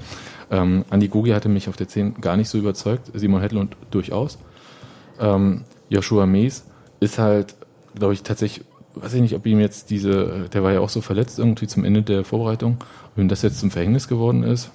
Ähm, 0.49 0.85
Andi 0.89 1.07
Gogi 1.07 1.31
hatte 1.31 1.49
mich 1.49 1.67
auf 1.67 1.77
der 1.77 1.87
10 1.87 2.21
gar 2.21 2.37
nicht 2.37 2.49
so 2.49 2.57
überzeugt, 2.57 3.11
Simon 3.13 3.41
Hedlund 3.41 3.75
durchaus. 3.91 4.37
Ähm, 5.19 5.61
Joshua 5.89 6.25
Mees 6.25 6.63
ist 6.99 7.19
halt, 7.19 7.55
glaube 7.95 8.13
ich, 8.13 8.23
tatsächlich, 8.23 8.65
weiß 8.95 9.13
ich 9.13 9.21
nicht, 9.21 9.35
ob 9.35 9.45
ihm 9.45 9.59
jetzt 9.59 9.89
diese, 9.89 10.49
der 10.53 10.63
war 10.63 10.71
ja 10.71 10.79
auch 10.79 10.89
so 10.89 11.01
verletzt 11.01 11.37
irgendwie 11.39 11.67
zum 11.67 11.83
Ende 11.83 12.01
der 12.01 12.23
Vorbereitung, 12.23 12.77
ob 13.11 13.17
ihm 13.17 13.27
das 13.27 13.41
jetzt 13.41 13.59
zum 13.59 13.71
Verhängnis 13.71 14.07
geworden 14.07 14.43
ist. 14.43 14.71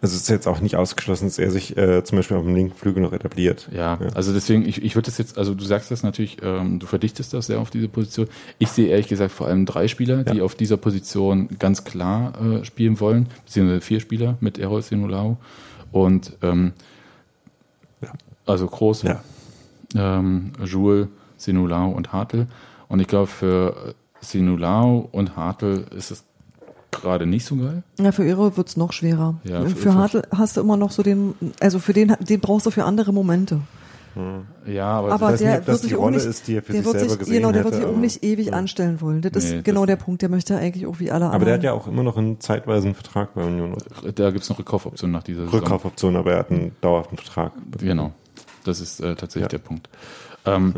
Also 0.00 0.14
es 0.14 0.22
ist 0.22 0.28
jetzt 0.28 0.46
auch 0.46 0.60
nicht 0.60 0.76
ausgeschlossen, 0.76 1.26
dass 1.26 1.38
er 1.38 1.50
sich 1.50 1.76
äh, 1.76 2.04
zum 2.04 2.18
Beispiel 2.18 2.36
auf 2.36 2.44
dem 2.44 2.54
linken 2.54 2.76
Flügel 2.76 3.02
noch 3.02 3.12
etabliert. 3.12 3.68
Ja, 3.72 3.98
ja. 4.00 4.08
also 4.14 4.32
deswegen, 4.32 4.64
ich, 4.64 4.82
ich 4.82 4.94
würde 4.94 5.06
das 5.06 5.18
jetzt, 5.18 5.38
also 5.38 5.54
du 5.54 5.64
sagst 5.64 5.90
das 5.90 6.04
natürlich, 6.04 6.36
ähm, 6.42 6.78
du 6.78 6.86
verdichtest 6.86 7.34
das 7.34 7.46
sehr 7.46 7.58
auf 7.58 7.70
diese 7.70 7.88
Position. 7.88 8.28
Ich 8.58 8.68
sehe 8.68 8.88
ehrlich 8.88 9.08
gesagt 9.08 9.32
vor 9.32 9.48
allem 9.48 9.66
drei 9.66 9.88
Spieler, 9.88 10.18
ja. 10.18 10.32
die 10.32 10.40
auf 10.40 10.54
dieser 10.54 10.76
Position 10.76 11.48
ganz 11.58 11.82
klar 11.82 12.40
äh, 12.40 12.64
spielen 12.64 13.00
wollen, 13.00 13.26
beziehungsweise 13.44 13.80
vier 13.80 13.98
Spieler 13.98 14.36
mit 14.40 14.58
Errol 14.58 14.82
Sinulau 14.82 15.36
und 15.90 16.36
ähm, 16.42 16.74
ja. 18.00 18.12
also 18.46 18.66
Groß, 18.68 19.02
ja. 19.02 19.20
ähm, 19.96 20.52
Jules, 20.64 21.08
Sinulau 21.36 21.90
und 21.90 22.12
Hartl. 22.12 22.46
Und 22.88 23.00
ich 23.00 23.08
glaube, 23.08 23.26
für 23.26 23.94
Sinulau 24.20 25.08
und 25.10 25.36
Hartl 25.36 25.86
ist 25.96 26.10
es 26.12 26.24
gerade 27.00 27.26
nicht 27.26 27.44
so 27.44 27.56
geil. 27.56 27.82
Ja, 27.98 28.12
für 28.12 28.24
Ero 28.24 28.56
wird's 28.56 28.76
noch 28.76 28.92
schwerer. 28.92 29.36
Ja, 29.44 29.62
für, 29.62 29.76
für 29.76 29.94
Hartl 29.94 30.22
hast 30.34 30.56
du 30.56 30.60
immer 30.60 30.76
noch 30.76 30.90
so 30.90 31.02
den, 31.02 31.34
also 31.60 31.78
für 31.78 31.92
den, 31.92 32.16
den 32.20 32.40
brauchst 32.40 32.66
du 32.66 32.70
für 32.70 32.84
andere 32.84 33.12
Momente. 33.12 33.60
Hm. 34.14 34.46
Ja, 34.66 34.98
aber, 34.98 35.12
aber 35.12 35.30
das 35.30 35.40
der 35.40 35.66
wird 35.66 35.80
sich 35.80 35.94
auch 35.94 36.10
nicht, 36.10 36.24
ist, 36.24 36.48
die 36.48 36.56
er 36.56 36.62
für 36.62 36.72
sich 36.72 36.82
selber 36.82 36.98
sich, 36.98 37.18
gesehen 37.18 37.34
Genau, 37.34 37.52
der 37.52 37.60
hätte, 37.60 37.72
wird 37.72 37.82
sich 37.82 37.92
auch 37.92 37.96
nicht 37.96 38.24
ewig 38.24 38.46
ja. 38.48 38.52
anstellen 38.54 39.00
wollen. 39.00 39.20
Das 39.22 39.44
nee, 39.44 39.58
ist 39.58 39.64
genau 39.64 39.86
das 39.86 39.96
der 39.96 40.04
Punkt. 40.04 40.22
Der 40.22 40.28
möchte 40.28 40.56
eigentlich 40.56 40.86
auch 40.86 40.98
wie 40.98 41.10
alle 41.10 41.26
anderen. 41.26 41.34
Aber 41.34 41.44
der 41.44 41.54
hat 41.54 41.62
ja 41.62 41.72
auch 41.72 41.86
immer 41.86 42.02
noch 42.02 42.16
einen 42.16 42.40
zeitweisen 42.40 42.94
Vertrag 42.94 43.34
bei 43.34 43.44
Union. 43.44 43.76
Da 44.14 44.30
gibt's 44.30 44.48
noch 44.48 44.58
Rückkaufoptionen 44.58 45.12
nach 45.12 45.22
dieser 45.22 45.44
Saison. 45.44 45.60
Rückkaufoptionen, 45.60 46.18
aber 46.18 46.32
er 46.32 46.38
hat 46.40 46.50
einen 46.50 46.72
dauerhaften 46.80 47.16
Vertrag. 47.16 47.52
Genau. 47.78 48.12
Das 48.64 48.80
ist 48.80 49.00
äh, 49.00 49.14
tatsächlich 49.14 49.42
ja. 49.42 49.48
der 49.48 49.58
Punkt. 49.58 49.88
Ähm, 50.44 50.74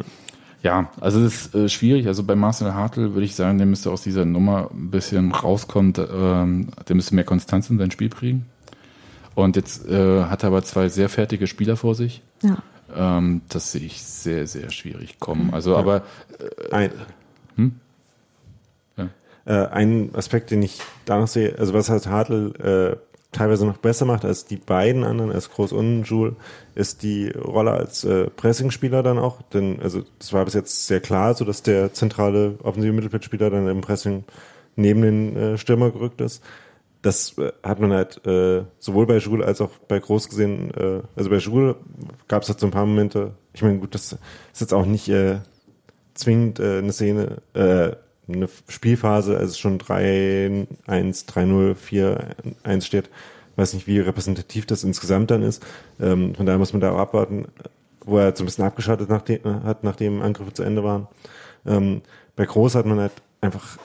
ja, 0.62 0.90
also 1.00 1.20
es 1.20 1.46
ist 1.46 1.54
äh, 1.54 1.68
schwierig. 1.68 2.06
Also 2.06 2.22
bei 2.22 2.34
Marcel 2.34 2.74
Hartl 2.74 3.14
würde 3.14 3.24
ich 3.24 3.34
sagen, 3.34 3.58
der 3.58 3.66
müsste 3.66 3.90
aus 3.90 4.02
dieser 4.02 4.24
Nummer 4.24 4.70
ein 4.72 4.90
bisschen 4.90 5.32
rauskommen. 5.32 5.94
Ähm, 5.96 6.68
der 6.88 6.96
müsste 6.96 7.14
mehr 7.14 7.24
Konstanz 7.24 7.70
in 7.70 7.78
sein 7.78 7.90
Spiel 7.90 8.10
bringen. 8.10 8.46
Und 9.34 9.56
jetzt 9.56 9.88
äh, 9.88 10.24
hat 10.24 10.42
er 10.42 10.48
aber 10.48 10.62
zwei 10.62 10.88
sehr 10.88 11.08
fertige 11.08 11.46
Spieler 11.46 11.76
vor 11.76 11.94
sich. 11.94 12.22
Ja. 12.42 12.58
Ähm, 12.94 13.42
das 13.48 13.72
sehe 13.72 13.82
ich 13.82 14.02
sehr, 14.02 14.46
sehr 14.46 14.70
schwierig 14.70 15.18
kommen. 15.18 15.54
Also, 15.54 15.72
ja. 15.72 15.78
aber. 15.78 16.02
Äh, 16.38 16.74
ein, 16.74 16.90
hm? 17.56 17.72
ja. 18.98 19.08
äh, 19.46 19.66
ein 19.68 20.10
Aspekt, 20.14 20.50
den 20.50 20.62
ich 20.62 20.80
da 21.06 21.18
noch 21.18 21.28
sehe, 21.28 21.58
also 21.58 21.72
was 21.72 21.88
hat 21.88 22.06
Hartl 22.06 22.98
äh, 23.00 23.09
teilweise 23.32 23.66
noch 23.66 23.76
besser 23.76 24.04
macht 24.04 24.24
als 24.24 24.44
die 24.44 24.56
beiden 24.56 25.04
anderen, 25.04 25.30
als 25.30 25.50
Groß 25.50 25.72
und 25.72 26.04
Joule, 26.04 26.36
ist 26.74 27.02
die 27.02 27.30
Rolle 27.30 27.72
als 27.72 28.04
äh, 28.04 28.28
Pressingspieler 28.28 29.02
dann 29.02 29.18
auch. 29.18 29.42
Denn 29.42 29.80
also 29.80 30.02
das 30.18 30.32
war 30.32 30.44
bis 30.44 30.54
jetzt 30.54 30.86
sehr 30.86 31.00
klar, 31.00 31.34
so 31.34 31.44
dass 31.44 31.62
der 31.62 31.92
zentrale 31.92 32.56
offensive 32.62 32.92
Mittelfeldspieler 32.92 33.50
dann 33.50 33.68
im 33.68 33.80
Pressing 33.80 34.24
neben 34.76 35.02
den 35.02 35.36
äh, 35.36 35.58
Stürmer 35.58 35.90
gerückt 35.90 36.20
ist. 36.20 36.42
Das 37.02 37.38
äh, 37.38 37.52
hat 37.62 37.80
man 37.80 37.92
halt 37.92 38.24
äh, 38.26 38.64
sowohl 38.78 39.06
bei 39.06 39.18
Joule 39.18 39.44
als 39.44 39.60
auch 39.60 39.70
bei 39.88 39.98
Groß 39.98 40.28
gesehen. 40.28 40.72
Äh, 40.74 41.02
also 41.14 41.30
bei 41.30 41.36
Joule 41.36 41.76
gab 42.26 42.42
es 42.42 42.48
halt 42.48 42.60
so 42.60 42.66
ein 42.66 42.72
paar 42.72 42.86
Momente. 42.86 43.32
Ich 43.52 43.62
meine, 43.62 43.78
gut, 43.78 43.94
das 43.94 44.12
ist 44.52 44.60
jetzt 44.60 44.74
auch 44.74 44.86
nicht 44.86 45.08
äh, 45.08 45.38
zwingend 46.14 46.58
äh, 46.58 46.78
eine 46.78 46.92
Szene, 46.92 47.42
äh, 47.54 47.92
eine 48.34 48.48
Spielphase, 48.68 49.36
als 49.36 49.50
es 49.50 49.58
schon 49.58 49.78
3-1, 49.78 50.66
3-0, 50.86 51.76
4-1 52.64 52.82
steht. 52.82 53.10
weiß 53.56 53.74
nicht, 53.74 53.86
wie 53.86 54.00
repräsentativ 54.00 54.66
das 54.66 54.84
insgesamt 54.84 55.30
dann 55.30 55.42
ist. 55.42 55.64
Ähm, 56.00 56.34
von 56.34 56.46
daher 56.46 56.58
muss 56.58 56.72
man 56.72 56.80
da 56.80 56.92
auch 56.92 56.98
abwarten, 56.98 57.46
wo 58.04 58.18
er 58.18 58.34
so 58.34 58.42
ein 58.42 58.46
bisschen 58.46 58.64
abgeschaltet 58.64 59.08
nachdem, 59.08 59.64
hat, 59.64 59.84
nachdem 59.84 60.22
Angriffe 60.22 60.52
zu 60.52 60.62
Ende 60.62 60.82
waren. 60.84 61.08
Ähm, 61.66 62.02
bei 62.36 62.46
Groß 62.46 62.74
hat 62.74 62.86
man 62.86 63.00
halt 63.00 63.12
einfach 63.40 63.78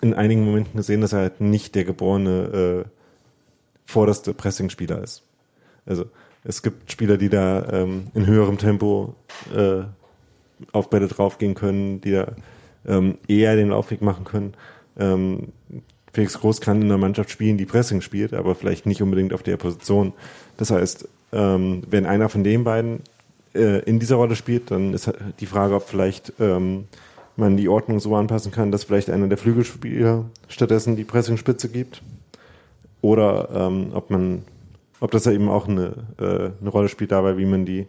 in 0.00 0.14
einigen 0.14 0.44
Momenten 0.44 0.76
gesehen, 0.76 1.00
dass 1.00 1.12
er 1.12 1.20
halt 1.20 1.40
nicht 1.40 1.74
der 1.74 1.84
geborene 1.84 2.84
äh, 2.86 2.88
vorderste 3.86 4.34
Pressing-Spieler 4.34 5.02
ist. 5.02 5.22
Also 5.86 6.06
es 6.44 6.62
gibt 6.62 6.90
Spieler, 6.90 7.16
die 7.16 7.28
da 7.28 7.68
ähm, 7.70 8.08
in 8.14 8.26
höherem 8.26 8.58
Tempo 8.58 9.14
äh, 9.54 9.82
auf 10.72 10.90
Bälle 10.90 11.08
draufgehen 11.08 11.54
können, 11.54 12.00
die 12.00 12.12
da 12.12 12.32
ähm, 12.86 13.18
eher 13.28 13.56
den 13.56 13.68
Laufweg 13.68 14.02
machen 14.02 14.24
können. 14.24 14.54
Ähm, 14.98 15.48
Felix 16.12 16.38
Groß 16.38 16.60
kann 16.60 16.82
in 16.82 16.88
einer 16.88 16.98
Mannschaft 16.98 17.30
spielen, 17.30 17.56
die 17.56 17.64
Pressing 17.64 18.00
spielt, 18.00 18.34
aber 18.34 18.54
vielleicht 18.54 18.86
nicht 18.86 19.02
unbedingt 19.02 19.32
auf 19.32 19.42
der 19.42 19.56
Position. 19.56 20.12
Das 20.58 20.70
heißt, 20.70 21.08
ähm, 21.32 21.82
wenn 21.88 22.04
einer 22.04 22.28
von 22.28 22.44
den 22.44 22.64
beiden 22.64 23.00
äh, 23.54 23.80
in 23.84 23.98
dieser 23.98 24.16
Rolle 24.16 24.36
spielt, 24.36 24.70
dann 24.70 24.92
ist 24.92 25.06
halt 25.06 25.18
die 25.40 25.46
Frage, 25.46 25.74
ob 25.74 25.88
vielleicht 25.88 26.34
ähm, 26.38 26.84
man 27.36 27.56
die 27.56 27.68
Ordnung 27.68 27.98
so 27.98 28.14
anpassen 28.14 28.52
kann, 28.52 28.70
dass 28.70 28.84
vielleicht 28.84 29.08
einer 29.08 29.28
der 29.28 29.38
Flügelspieler 29.38 30.26
stattdessen 30.48 30.96
die 30.96 31.04
Pressingspitze 31.04 31.70
gibt. 31.70 32.02
Oder 33.00 33.48
ähm, 33.52 33.88
ob 33.94 34.10
man, 34.10 34.44
ob 35.00 35.10
das 35.10 35.24
ja 35.24 35.32
eben 35.32 35.48
auch 35.48 35.66
eine, 35.66 35.94
äh, 36.20 36.50
eine 36.60 36.70
Rolle 36.70 36.88
spielt 36.88 37.10
dabei, 37.10 37.38
wie 37.38 37.46
man 37.46 37.64
die 37.64 37.86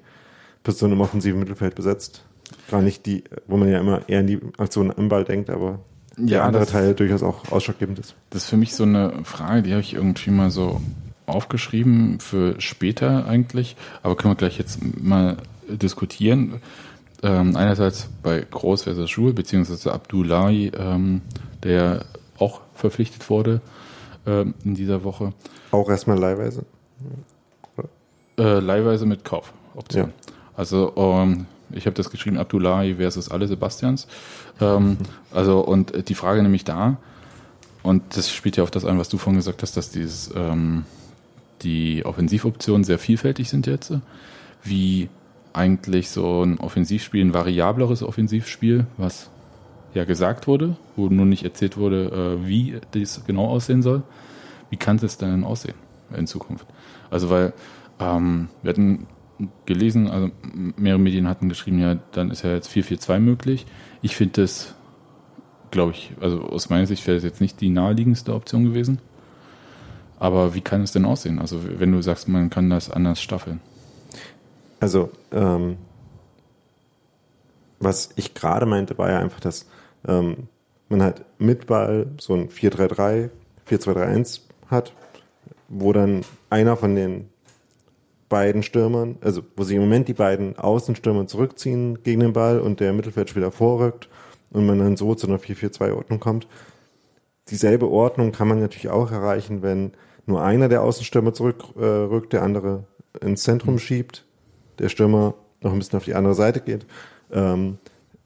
Position 0.64 0.94
im 0.94 1.02
offensiven 1.02 1.40
Mittelfeld 1.40 1.76
besetzt 1.76 2.24
gar 2.70 2.82
nicht 2.82 3.06
die, 3.06 3.24
wo 3.48 3.58
man 3.58 3.70
ja 3.70 3.80
immer 3.80 4.08
eher 4.08 4.22
in 4.22 4.28
die 4.28 4.40
Aktion 4.58 4.92
im 4.92 5.10
Ball 5.10 5.24
denkt, 5.24 5.50
aber 5.50 5.80
ja, 6.18 6.26
der 6.26 6.44
andere 6.44 6.66
Teil 6.66 6.94
durchaus 6.94 7.24
auch 7.24 7.52
ausschlaggebend 7.52 8.00
ist. 8.00 8.16
Das 8.30 8.44
ist 8.44 8.50
für 8.50 8.58
mich 8.58 8.76
so 8.76 8.84
eine 8.84 9.24
Frage, 9.24 9.64
die 9.64 9.72
habe 9.72 9.82
ich 9.82 9.94
irgendwie 9.94 10.32
mal 10.32 10.52
so 10.52 10.82
aufgeschrieben 11.26 12.20
für 12.20 12.60
später 12.60 13.26
eigentlich, 13.26 13.76
aber 14.04 14.16
können 14.16 14.34
wir 14.34 14.38
gleich 14.38 14.58
jetzt 14.58 14.80
mal 15.02 15.38
diskutieren. 15.68 16.62
Ähm, 17.24 17.56
einerseits 17.56 18.10
bei 18.22 18.46
Groß 18.50 18.84
versus 18.84 19.10
Schul, 19.10 19.34
beziehungsweise 19.34 19.94
Abdullahi, 19.94 20.72
ähm, 20.78 21.22
der 21.64 22.06
auch 22.38 22.62
verpflichtet 22.76 23.30
wurde 23.30 23.62
ähm, 24.26 24.54
in 24.66 24.76
dieser 24.76 25.04
Woche. 25.04 25.34
Auch 25.72 25.90
erstmal 25.90 26.20
leihweise? 26.20 26.66
Äh, 28.38 28.60
leihweise 28.60 29.06
mit 29.06 29.24
Kaufoption. 29.24 30.08
Ja. 30.08 30.34
Also 30.56 30.94
ähm, 30.98 31.46
ich 31.76 31.86
habe 31.86 31.96
das 31.96 32.10
geschrieben, 32.10 32.38
Abdullahi 32.38 32.96
versus 32.96 33.30
alle 33.30 33.48
Sebastians. 33.48 34.08
Ähm, 34.62 34.98
also, 35.32 35.60
und 35.60 36.10
die 36.10 36.16
Frage 36.16 36.42
nämlich 36.44 36.64
da, 36.64 36.98
und 37.84 38.16
das 38.16 38.32
spielt 38.32 38.58
ja 38.58 38.64
auf 38.64 38.72
das 38.72 38.86
ein, 38.86 38.98
was 38.98 39.10
du 39.10 39.18
vorhin 39.18 39.38
gesagt 39.38 39.62
hast, 39.62 39.76
dass 39.76 39.92
dieses, 39.92 40.32
ähm, 40.36 40.86
die 41.62 42.06
Offensivoptionen 42.06 42.84
sehr 42.84 42.98
vielfältig 42.98 43.50
sind 43.50 43.68
jetzt. 43.68 43.94
Wie 44.64 45.10
eigentlich 45.52 46.10
so 46.10 46.44
ein 46.44 46.60
Offensivspiel, 46.60 47.24
ein 47.24 47.34
variableres 47.34 48.02
Offensivspiel, 48.02 48.88
was 48.98 49.30
ja 49.94 50.06
gesagt 50.06 50.48
wurde, 50.48 50.78
wo 50.96 51.08
nur 51.08 51.26
nicht 51.26 51.44
erzählt 51.44 51.78
wurde, 51.78 52.40
äh, 52.42 52.48
wie 52.48 52.80
das 52.92 53.26
genau 53.26 53.48
aussehen 53.48 53.82
soll. 53.82 54.02
Wie 54.70 54.78
kann 54.78 54.98
es 54.98 55.18
denn 55.18 55.44
aussehen 55.44 55.76
in 56.18 56.26
Zukunft? 56.26 56.66
Also, 57.12 57.30
weil 57.30 57.54
ähm, 58.00 58.48
wir 58.64 58.70
hatten 58.70 59.08
gelesen, 59.66 60.08
also 60.08 60.30
mehrere 60.78 61.00
Medien 61.00 61.28
hatten 61.28 61.50
geschrieben, 61.50 61.80
ja, 61.80 61.98
dann 62.12 62.32
ist 62.32 62.44
ja 62.44 62.54
jetzt 62.54 62.68
442 62.68 63.26
möglich. 63.26 63.66
Ich 64.02 64.16
finde 64.16 64.42
das, 64.42 64.76
glaube 65.72 65.92
ich, 65.92 66.14
also 66.22 66.42
aus 66.42 66.70
meiner 66.70 66.86
Sicht 66.86 67.06
wäre 67.08 67.18
das 67.18 67.24
jetzt 67.24 67.42
nicht 67.42 67.62
die 67.62 67.70
naheliegendste 67.70 68.34
Option 68.34 68.64
gewesen. 68.64 69.00
Aber 70.20 70.54
wie 70.54 70.62
kann 70.62 70.82
es 70.82 70.92
denn 70.92 71.06
aussehen? 71.06 71.40
Also 71.40 71.60
wenn 71.80 71.92
du 71.92 72.02
sagst, 72.02 72.28
man 72.28 72.50
kann 72.50 72.70
das 72.70 72.90
anders 72.90 73.22
staffeln. 73.22 73.60
Also, 74.80 75.10
ähm, 75.32 75.78
was 77.80 78.12
ich 78.16 78.34
gerade 78.34 78.66
meinte, 78.66 78.98
war 78.98 79.10
ja 79.10 79.20
einfach, 79.20 79.40
dass 79.40 79.68
ähm, 80.08 80.48
man 80.90 81.02
halt 81.02 81.26
mit 81.38 81.68
Ball 81.68 82.08
so 82.20 82.34
ein 82.34 82.50
4-3-3, 82.50 83.30
4-2-3-1 83.70 84.42
hat, 84.68 84.94
wo 85.68 85.92
dann 85.92 86.22
einer 86.50 86.78
von 86.78 86.96
den 86.96 87.30
beiden 88.34 88.64
Stürmern, 88.64 89.18
also 89.22 89.44
wo 89.56 89.64
sich 89.64 89.76
im 89.76 89.84
Moment 89.84 90.08
die 90.08 90.16
beiden 90.16 90.58
Außenstürmer 90.58 91.28
zurückziehen 91.28 92.02
gegen 92.02 92.22
den 92.22 92.34
Ball 92.34 92.60
und 92.60 92.80
der 92.80 92.92
Mittelfeldspieler 92.94 93.52
vorrückt 93.52 94.10
und 94.50 94.66
man 94.66 94.80
dann 94.80 94.98
so 94.98 95.14
zu 95.14 95.28
einer 95.28 95.38
4-4-2-Ordnung 95.38 96.20
kommt. 96.20 96.48
dieselbe 97.52 97.88
Ordnung 97.92 98.32
kann 98.32 98.48
man 98.48 98.60
natürlich 98.60 98.90
auch 98.90 99.12
erreichen, 99.12 99.62
wenn 99.62 99.92
nur 100.26 100.42
einer 100.42 100.68
der 100.68 100.82
Außenstürmer 100.82 101.34
zurückrückt, 101.34 101.78
rückt, 101.78 102.34
der 102.34 102.42
andere 102.42 102.86
ins 103.22 103.44
Zentrum 103.44 103.78
schiebt, 103.78 104.26
der 104.80 104.90
Stürmer 104.90 105.36
noch 105.62 105.72
ein 105.72 105.78
bisschen 105.78 105.98
auf 105.98 106.06
die 106.06 106.16
andere 106.16 106.34
Seite 106.34 106.60
geht 106.60 106.88
ähm, 107.32 107.78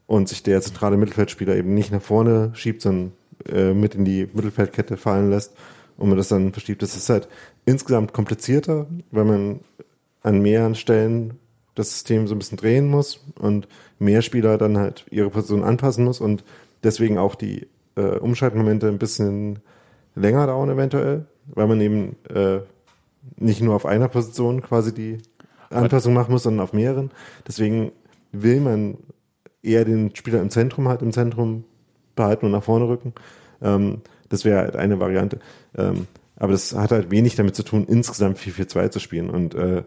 und 0.06 0.30
sich 0.30 0.42
der 0.42 0.62
zentrale 0.62 0.96
Mittelfeldspieler 0.96 1.54
eben 1.54 1.74
nicht 1.74 1.92
nach 1.92 2.00
vorne 2.00 2.50
schiebt, 2.54 2.80
sondern 2.80 3.12
äh, 3.52 3.74
mit 3.74 3.94
in 3.94 4.06
die 4.06 4.26
Mittelfeldkette 4.32 4.96
fallen 4.96 5.28
lässt 5.28 5.54
und 5.98 6.08
man 6.08 6.16
das 6.16 6.28
dann 6.28 6.52
verschiebt. 6.52 6.80
Das 6.80 6.96
ist 6.96 7.10
halt 7.10 7.28
insgesamt 7.66 8.14
komplizierter, 8.14 8.86
weil 9.10 9.24
man 9.24 9.60
an 10.22 10.40
mehreren 10.40 10.74
Stellen 10.74 11.38
das 11.74 11.90
System 11.90 12.26
so 12.26 12.34
ein 12.34 12.38
bisschen 12.38 12.58
drehen 12.58 12.88
muss 12.88 13.24
und 13.38 13.68
mehr 13.98 14.22
Spieler 14.22 14.58
dann 14.58 14.78
halt 14.78 15.06
ihre 15.10 15.30
Position 15.30 15.62
anpassen 15.62 16.04
muss 16.04 16.20
und 16.20 16.44
deswegen 16.82 17.18
auch 17.18 17.34
die 17.34 17.68
äh, 17.96 18.18
Umschaltmomente 18.18 18.88
ein 18.88 18.98
bisschen 18.98 19.60
länger 20.14 20.46
dauern 20.46 20.70
eventuell, 20.70 21.26
weil 21.46 21.66
man 21.66 21.80
eben 21.80 22.16
äh, 22.34 22.60
nicht 23.36 23.60
nur 23.60 23.74
auf 23.74 23.86
einer 23.86 24.08
Position 24.08 24.62
quasi 24.62 24.92
die 24.92 25.18
Anpassung 25.70 26.14
machen 26.14 26.32
muss, 26.32 26.44
sondern 26.44 26.64
auf 26.64 26.72
mehreren. 26.72 27.10
Deswegen 27.46 27.92
will 28.32 28.60
man 28.60 28.98
eher 29.62 29.84
den 29.84 30.14
Spieler 30.14 30.40
im 30.40 30.50
Zentrum 30.50 30.88
halt 30.88 31.02
im 31.02 31.12
Zentrum 31.12 31.64
behalten 32.16 32.46
und 32.46 32.52
nach 32.52 32.62
vorne 32.62 32.88
rücken. 32.88 33.12
Ähm, 33.62 34.02
das 34.28 34.44
wäre 34.44 34.58
halt 34.58 34.76
eine 34.76 35.00
Variante. 35.00 35.38
Ähm, 35.76 36.06
aber 36.38 36.52
das 36.52 36.74
hat 36.74 36.92
halt 36.92 37.10
wenig 37.10 37.36
damit 37.36 37.56
zu 37.56 37.62
tun, 37.62 37.84
insgesamt 37.88 38.38
4-4-2 38.38 38.90
zu 38.90 39.00
spielen. 39.00 39.30
Und 39.30 39.54
äh, 39.54 39.82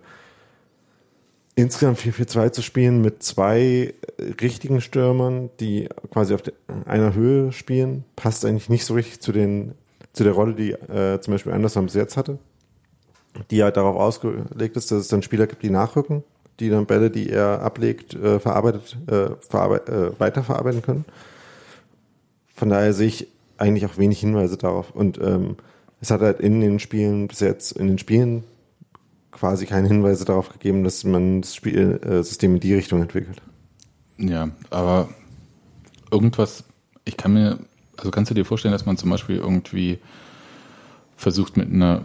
insgesamt 1.55 1.99
4-4-2 1.99 2.51
zu 2.51 2.61
spielen 2.61 3.01
mit 3.01 3.23
zwei 3.23 3.93
richtigen 4.41 4.81
Stürmern, 4.81 5.49
die 5.59 5.87
quasi 6.11 6.33
auf 6.33 6.43
einer 6.85 7.13
Höhe 7.13 7.51
spielen, 7.51 8.03
passt 8.15 8.45
eigentlich 8.45 8.69
nicht 8.69 8.85
so 8.85 8.93
richtig 8.93 9.21
zu 9.21 9.31
den 9.31 9.75
zu 10.13 10.23
der 10.23 10.33
Rolle, 10.33 10.53
die 10.53 10.71
äh, 10.71 11.19
zum 11.21 11.33
Beispiel 11.33 11.53
Anderson 11.53 11.85
bis 11.85 11.95
jetzt 11.95 12.17
hatte, 12.17 12.37
die 13.49 13.63
halt 13.63 13.77
darauf 13.77 13.95
ausgelegt 13.95 14.75
ist, 14.75 14.91
dass 14.91 14.99
es 14.99 15.07
dann 15.07 15.21
Spieler 15.21 15.47
gibt, 15.47 15.63
die 15.63 15.69
nachrücken, 15.69 16.23
die 16.59 16.69
dann 16.69 16.85
Bälle, 16.85 17.09
die 17.09 17.29
er 17.29 17.61
ablegt, 17.61 18.13
äh, 18.13 18.39
verarbeitet, 18.39 18.97
äh, 19.07 19.29
verarbeit, 19.39 19.87
äh, 19.89 20.19
weiterverarbeiten 20.19 20.81
können. 20.81 21.05
Von 22.53 22.69
daher 22.69 22.93
sehe 22.93 23.07
ich 23.07 23.27
eigentlich 23.57 23.85
auch 23.85 23.97
wenig 23.97 24.19
Hinweise 24.19 24.57
darauf. 24.57 24.91
Und 24.91 25.17
ähm, 25.21 25.55
es 26.01 26.11
hat 26.11 26.21
halt 26.21 26.39
in 26.39 26.59
den 26.59 26.79
Spielen 26.79 27.27
bis 27.27 27.39
jetzt, 27.39 27.71
in 27.73 27.87
den 27.87 27.99
Spielen 27.99 28.43
quasi 29.31 29.65
keine 29.65 29.87
Hinweise 29.87 30.25
darauf 30.25 30.49
gegeben, 30.49 30.83
dass 30.83 31.03
man 31.03 31.41
das 31.41 31.55
Spielsystem 31.55 32.55
in 32.55 32.59
die 32.59 32.73
Richtung 32.73 33.01
entwickelt. 33.01 33.41
Ja, 34.17 34.49
aber 34.69 35.09
irgendwas, 36.11 36.63
ich 37.05 37.17
kann 37.17 37.33
mir, 37.33 37.59
also 37.97 38.11
kannst 38.11 38.29
du 38.29 38.35
dir 38.35 38.45
vorstellen, 38.45 38.73
dass 38.73 38.85
man 38.85 38.97
zum 38.97 39.09
Beispiel 39.09 39.37
irgendwie 39.37 39.99
versucht 41.15 41.55
mit 41.55 41.71
einer 41.71 42.01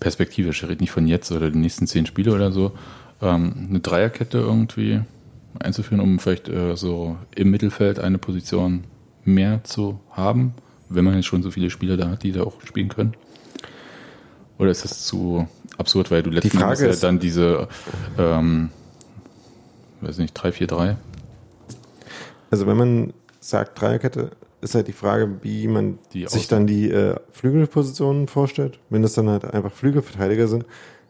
Perspektive, 0.00 0.50
ich 0.50 0.62
rede 0.62 0.80
nicht 0.80 0.90
von 0.90 1.06
jetzt 1.06 1.30
oder 1.30 1.50
den 1.50 1.60
nächsten 1.60 1.86
zehn 1.86 2.06
Spiele 2.06 2.32
oder 2.32 2.52
so, 2.52 2.72
ähm, 3.20 3.66
eine 3.68 3.80
Dreierkette 3.80 4.38
irgendwie 4.38 5.00
einzuführen, 5.58 6.00
um 6.00 6.18
vielleicht 6.18 6.48
äh, 6.48 6.76
so 6.76 7.16
im 7.34 7.50
Mittelfeld 7.50 7.98
eine 7.98 8.18
Position 8.18 8.84
mehr 9.24 9.62
zu 9.64 10.00
haben, 10.10 10.54
wenn 10.88 11.04
man 11.04 11.14
jetzt 11.14 11.26
schon 11.26 11.42
so 11.42 11.50
viele 11.50 11.70
Spieler 11.70 11.96
da 11.96 12.10
hat, 12.10 12.22
die 12.22 12.32
da 12.32 12.42
auch 12.42 12.60
spielen 12.64 12.88
können? 12.88 13.14
Oder 14.58 14.70
ist 14.70 14.84
das 14.84 15.04
zu 15.04 15.48
absurd, 15.78 16.10
weil 16.10 16.22
du 16.22 16.30
letztens 16.30 16.62
Frage 16.62 16.88
ja 16.88 16.94
dann 16.96 17.18
diese, 17.18 17.68
ähm, 18.18 18.70
weiß 20.00 20.18
nicht, 20.18 20.36
3-4-3? 20.38 20.96
Also 22.50 22.66
wenn 22.66 22.76
man 22.76 23.12
sagt 23.40 23.80
Dreierkette, 23.80 24.30
ist 24.60 24.74
halt 24.74 24.88
die 24.88 24.92
Frage, 24.92 25.42
wie 25.42 25.68
man 25.68 25.98
Die 26.12 26.26
sich 26.26 26.48
dann 26.48 26.66
die 26.66 26.90
äh, 26.90 27.16
Flügelpositionen 27.32 28.28
vorstellt. 28.28 28.78
Wenn 28.88 29.02
das 29.02 29.12
dann 29.12 29.28
halt 29.28 29.44
einfach 29.44 29.72
Flügelverteidiger 29.72 30.48
sind, 30.48 30.64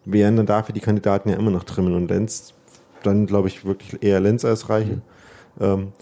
wären 0.05 0.37
dann 0.37 0.47
dafür 0.47 0.75
die 0.75 0.81
Kandidaten 0.81 1.29
ja 1.29 1.37
immer 1.37 1.51
noch 1.51 1.65
Trimmel 1.65 1.95
und 1.95 2.09
Lenz. 2.09 2.55
Dann 3.03 3.27
glaube 3.27 3.49
ich 3.49 3.65
wirklich 3.65 4.03
eher 4.03 4.21
Lenz 4.21 4.45
als 4.45 4.69
Reiche. 4.69 5.03
Ähm, 5.61 5.93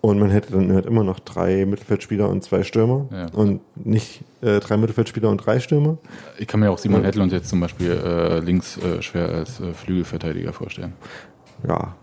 und 0.00 0.18
man 0.18 0.30
hätte 0.30 0.52
dann 0.52 0.72
halt 0.72 0.86
immer 0.86 1.04
noch 1.04 1.18
drei 1.20 1.66
Mittelfeldspieler 1.66 2.28
und 2.28 2.42
zwei 2.42 2.62
Stürmer 2.62 3.06
Ja. 3.12 3.26
und 3.32 3.60
nicht 3.76 4.22
äh, 4.42 4.60
drei 4.60 4.76
Mittelfeldspieler 4.76 5.28
und 5.28 5.38
drei 5.44 5.60
Stürmer. 5.60 5.98
Ich 6.38 6.46
kann 6.46 6.60
mir 6.60 6.70
auch 6.70 6.78
Simon. 6.78 7.04
Hedlund 7.04 7.32
jetzt 7.32 7.48
zum 7.48 7.60
Beispiel 7.60 7.90
äh, 7.92 8.40
links 8.40 8.78
äh, 8.78 9.02
schwer 9.02 9.28
als 9.28 9.60
äh, 9.60 9.72
Flügelverteidiger 9.74 10.52
vorstellen. 10.52 10.94
Ja, 11.68 11.94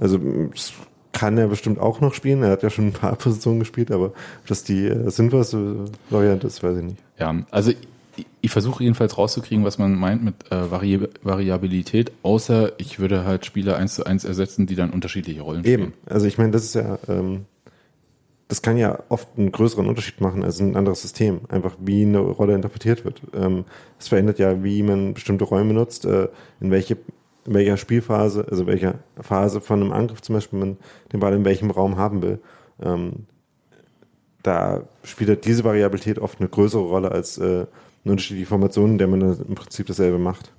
also 0.00 0.18
kann 1.12 1.38
er 1.38 1.48
bestimmt 1.48 1.78
auch 1.78 2.00
noch 2.02 2.12
spielen. 2.12 2.42
Er 2.42 2.50
hat 2.50 2.62
ja 2.62 2.68
schon 2.68 2.88
ein 2.88 2.92
paar 2.92 3.16
Positionen 3.16 3.58
gespielt, 3.60 3.90
aber 3.90 4.06
ob 4.06 4.46
das 4.48 4.64
die 4.64 4.86
äh, 4.86 5.08
sinnvollste 5.10 5.86
Variante 6.10 6.46
ist, 6.46 6.62
weiß 6.62 6.76
ich 6.78 6.84
nicht. 6.84 6.98
Ja, 7.18 7.34
also 7.50 7.72
ich, 8.40 8.50
versuche 8.50 8.82
jedenfalls 8.82 9.16
rauszukriegen, 9.18 9.64
was 9.64 9.78
man 9.78 9.94
meint 9.94 10.24
mit 10.24 10.50
äh, 10.50 10.70
Vari 10.70 11.00
Variabilität, 11.22 12.12
außer 12.22 12.72
ich 12.78 12.98
würde 12.98 13.24
halt 13.24 13.44
Spieler 13.44 13.76
eins 13.76 13.94
zu 13.94 14.04
eins 14.04 14.24
ersetzen, 14.24 14.66
die 14.66 14.76
dann 14.76 14.90
unterschiedliche 14.90 15.42
Rollen 15.42 15.64
Eben. 15.64 15.84
spielen. 15.84 15.92
Also 16.06 16.26
ich 16.26 16.38
meine, 16.38 16.52
das 16.52 16.64
ist 16.64 16.74
ja, 16.74 16.98
ähm, 17.08 17.46
das 18.48 18.62
kann 18.62 18.76
ja 18.76 18.98
oft 19.08 19.28
einen 19.36 19.50
größeren 19.52 19.86
Unterschied 19.86 20.20
machen 20.20 20.44
als 20.44 20.60
ein 20.60 20.76
anderes 20.76 21.02
System. 21.02 21.40
Einfach 21.48 21.76
wie 21.80 22.02
eine 22.02 22.18
Rolle 22.18 22.54
interpretiert 22.54 23.04
wird. 23.04 23.20
Ähm, 23.34 23.64
es 23.98 24.08
verändert 24.08 24.38
ja, 24.38 24.62
wie 24.62 24.82
man 24.82 25.14
bestimmte 25.14 25.44
Räume 25.44 25.74
nutzt, 25.74 26.04
äh, 26.04 26.28
in 26.60 26.70
welche 26.70 26.98
in 27.46 27.54
welcher 27.54 27.76
Spielphase, 27.76 28.44
also 28.50 28.62
in 28.62 28.68
welcher 28.68 28.94
Phase 29.20 29.60
von 29.60 29.80
einem 29.80 29.92
Angriff 29.92 30.20
zum 30.20 30.34
Beispiel 30.34 30.58
man 30.58 30.76
den 31.12 31.20
Ball 31.20 31.32
in 31.32 31.44
welchem 31.44 31.70
Raum 31.70 31.96
haben 31.96 32.22
will. 32.22 32.40
Ähm, 32.82 33.26
da 34.42 34.84
spielt 35.02 35.44
diese 35.44 35.64
Variabilität 35.64 36.18
oft 36.18 36.40
eine 36.40 36.48
größere 36.48 36.82
Rolle 36.82 37.10
als 37.10 37.38
äh, 37.38 37.66
eine 38.06 38.12
unterschiedliche 38.12 38.46
Formation, 38.46 38.92
in 38.92 38.98
der 38.98 39.08
man 39.08 39.20
im 39.20 39.54
Prinzip 39.56 39.86
dasselbe 39.88 40.18
macht. 40.18 40.52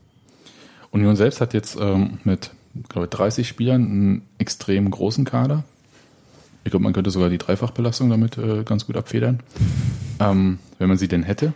Union 0.92 1.16
selbst 1.16 1.40
hat 1.40 1.54
jetzt 1.54 1.78
ähm, 1.80 2.20
mit, 2.26 2.52
glaube 2.90 3.06
ich, 3.06 3.10
30 3.12 3.48
Spielern 3.48 3.82
einen 3.84 4.22
extrem 4.38 4.92
großen 4.92 5.24
Kader. 5.24 5.64
Ich 6.66 6.72
glaube, 6.72 6.84
man 6.84 6.92
könnte 6.92 7.10
sogar 7.10 7.30
die 7.30 7.38
Dreifachbelastung 7.38 8.10
damit 8.10 8.38
äh, 8.38 8.64
ganz 8.64 8.86
gut 8.86 8.98
abfedern, 8.98 9.40
ähm, 10.20 10.60
wenn 10.78 10.90
man 10.90 10.98
sie 10.98 11.08
denn 11.08 11.24
hätte. 11.24 11.54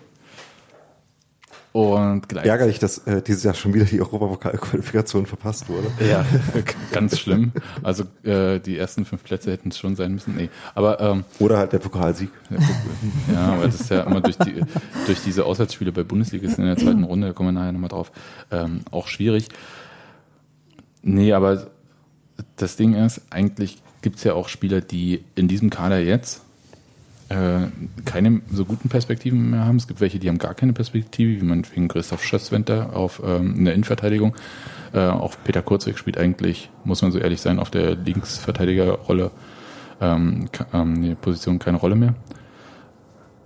Und 1.74 2.28
gleich 2.28 2.46
Ärgerlich, 2.46 2.80
dass 2.80 2.98
äh, 3.08 3.22
dieses 3.22 3.44
Jahr 3.44 3.54
schon 3.54 3.74
wieder 3.74 3.86
die 3.86 4.02
Europapokal-Qualifikation 4.02 5.26
verpasst 5.26 5.70
wurde. 5.70 5.90
Ja, 6.06 6.26
ganz 6.92 7.18
schlimm. 7.18 7.54
Also 7.82 8.04
äh, 8.24 8.60
die 8.60 8.78
ersten 8.78 9.06
fünf 9.06 9.24
Plätze 9.24 9.52
hätten 9.52 9.70
es 9.70 9.78
schon 9.78 9.96
sein 9.96 10.12
müssen. 10.12 10.36
Nee, 10.36 10.50
aber 10.76 11.00
ähm, 11.00 11.24
Oder 11.40 11.58
halt 11.58 11.72
der 11.72 11.80
Pokalsieg. 11.80 12.30
ja, 13.34 13.54
aber 13.54 13.66
das 13.66 13.80
ist 13.80 13.90
ja 13.90 14.02
immer 14.02 14.20
durch 14.20 14.38
die 14.38 14.62
durch 15.06 15.24
diese 15.24 15.46
Auswärtsspiele 15.46 15.94
bei 15.94 16.04
Bundesligisten 16.04 16.66
in 16.66 16.76
der 16.76 16.78
zweiten 16.78 17.04
Runde, 17.04 17.28
da 17.28 17.34
kommen 17.34 17.50
wir 17.50 17.60
nachher 17.60 17.72
nochmal 17.72 17.90
drauf, 17.90 18.12
ähm, 18.52 18.82
auch 18.92 19.08
schwierig. 19.08 19.48
Nee, 21.04 21.32
aber 21.32 21.68
das 22.58 22.76
Ding 22.76 22.96
ist, 22.96 23.22
eigentlich 23.30 23.82
gibt 24.02 24.18
es 24.18 24.24
ja 24.26 24.34
auch 24.34 24.50
Spieler, 24.50 24.82
die 24.82 25.24
in 25.36 25.48
diesem 25.48 25.70
Kader 25.70 26.00
jetzt 26.00 26.42
äh, 27.32 27.68
keine 28.04 28.42
so 28.52 28.66
guten 28.66 28.90
Perspektiven 28.90 29.52
mehr 29.52 29.66
haben. 29.66 29.78
Es 29.78 29.88
gibt 29.88 30.02
welche, 30.02 30.20
die 30.20 30.28
haben 30.28 30.38
gar 30.38 30.54
keine 30.54 30.74
Perspektive, 30.74 31.42
wie 31.42 31.46
man 31.46 31.64
wegen 31.74 31.88
Christoph 31.88 32.24
Schösswenter 32.24 32.94
auf 32.94 33.22
ähm, 33.26 33.56
in 33.56 33.66
der 33.66 33.74
Innenverteidigung. 33.74 34.36
Äh, 34.94 35.00
auch 35.00 35.36
Peter 35.46 35.62
Kurzweg 35.62 35.98
spielt 35.98 36.18
eigentlich, 36.18 36.70
muss 36.84 37.02
man 37.02 37.12
so 37.12 37.20
ehrlich 37.20 37.40
sein, 37.40 37.60
auf 37.60 37.72
der 37.72 37.96
Linksverteidigerrolle 37.96 39.32
ähm, 40.02 40.50
ähm, 40.74 41.02
die 41.02 41.16
Position 41.16 41.58
keine 41.58 41.78
Rolle 41.78 41.96
mehr. 41.96 42.16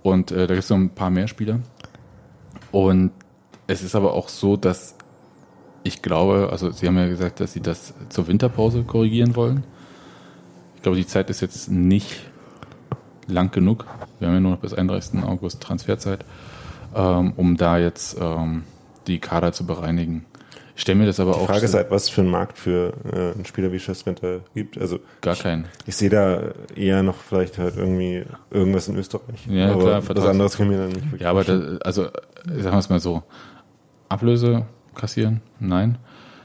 Und 0.02 0.32
äh, 0.32 0.48
da 0.48 0.54
gibt 0.54 0.64
es 0.64 0.70
noch 0.70 0.78
ein 0.78 0.90
paar 0.90 1.10
mehr 1.10 1.28
Spieler. 1.28 1.60
Und 2.72 3.12
es 3.68 3.82
ist 3.82 3.94
aber 3.94 4.14
auch 4.14 4.28
so, 4.28 4.56
dass 4.56 4.96
ich 5.84 6.02
glaube, 6.02 6.48
also 6.50 6.72
Sie 6.72 6.88
haben 6.88 6.96
ja 6.96 7.06
gesagt, 7.06 7.38
dass 7.38 7.52
Sie 7.52 7.60
das 7.60 7.94
zur 8.08 8.26
Winterpause 8.26 8.82
korrigieren 8.82 9.36
wollen. 9.36 9.62
Ich 10.74 10.82
glaube, 10.82 10.96
die 10.96 11.06
Zeit 11.06 11.30
ist 11.30 11.40
jetzt 11.40 11.70
nicht 11.70 12.20
lang 13.28 13.50
genug. 13.50 13.84
Wir 14.18 14.28
haben 14.28 14.34
ja 14.34 14.40
nur 14.40 14.52
noch 14.52 14.58
bis 14.60 14.74
31. 14.74 15.22
August 15.22 15.60
Transferzeit, 15.60 16.24
ähm, 16.94 17.32
um 17.36 17.56
da 17.56 17.78
jetzt 17.78 18.16
ähm, 18.20 18.64
die 19.06 19.18
Kader 19.18 19.52
zu 19.52 19.66
bereinigen. 19.66 20.24
Ich 20.74 20.82
stelle 20.82 20.98
mir 20.98 21.06
das 21.06 21.20
aber 21.20 21.32
Die 21.32 21.38
auch 21.38 21.46
Frage 21.46 21.64
ist 21.64 21.72
halt, 21.74 21.90
was 21.90 22.10
für 22.10 22.20
einen 22.20 22.30
Markt 22.30 22.58
für 22.58 22.92
äh, 23.10 23.32
einen 23.34 23.46
Spieler 23.46 23.72
wie 23.72 23.78
Schösswinter 23.78 24.40
gibt. 24.54 24.76
Also 24.78 24.98
gar 25.22 25.34
keinen. 25.34 25.64
ich 25.86 25.96
sehe 25.96 26.10
da 26.10 26.42
eher 26.74 27.02
noch 27.02 27.14
vielleicht 27.16 27.56
halt 27.56 27.76
irgendwie 27.78 28.24
irgendwas 28.50 28.86
in 28.88 28.96
Österreich. 28.96 29.46
Ja, 29.48 29.72
aber 29.72 29.82
klar, 29.82 29.98
was 29.98 30.04
Vertrags- 30.06 30.28
anderes 30.28 30.56
kann 30.58 30.68
mir 30.68 30.76
dann 30.78 30.88
nicht 30.88 31.04
wirklich 31.06 31.22
Ja, 31.22 31.30
aber 31.30 31.44
da, 31.44 31.78
also 31.82 32.02
sagen 32.44 32.62
wir 32.72 32.78
es 32.78 32.90
mal 32.90 33.00
so, 33.00 33.22
Ablöse 34.10 34.66
kassieren? 34.94 35.40
Nein. 35.60 35.98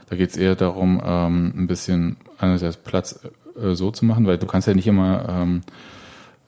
Da 0.09 0.15
geht 0.15 0.29
es 0.31 0.37
eher 0.37 0.55
darum, 0.55 1.01
ähm, 1.03 1.53
ein 1.55 1.67
bisschen 1.67 2.17
einerseits 2.37 2.77
Platz 2.77 3.19
äh, 3.61 3.75
so 3.75 3.91
zu 3.91 4.05
machen, 4.05 4.25
weil 4.27 4.37
du 4.37 4.45
kannst 4.47 4.67
ja 4.67 4.73
nicht 4.73 4.87
immer 4.87 5.25
ähm, 5.29 5.61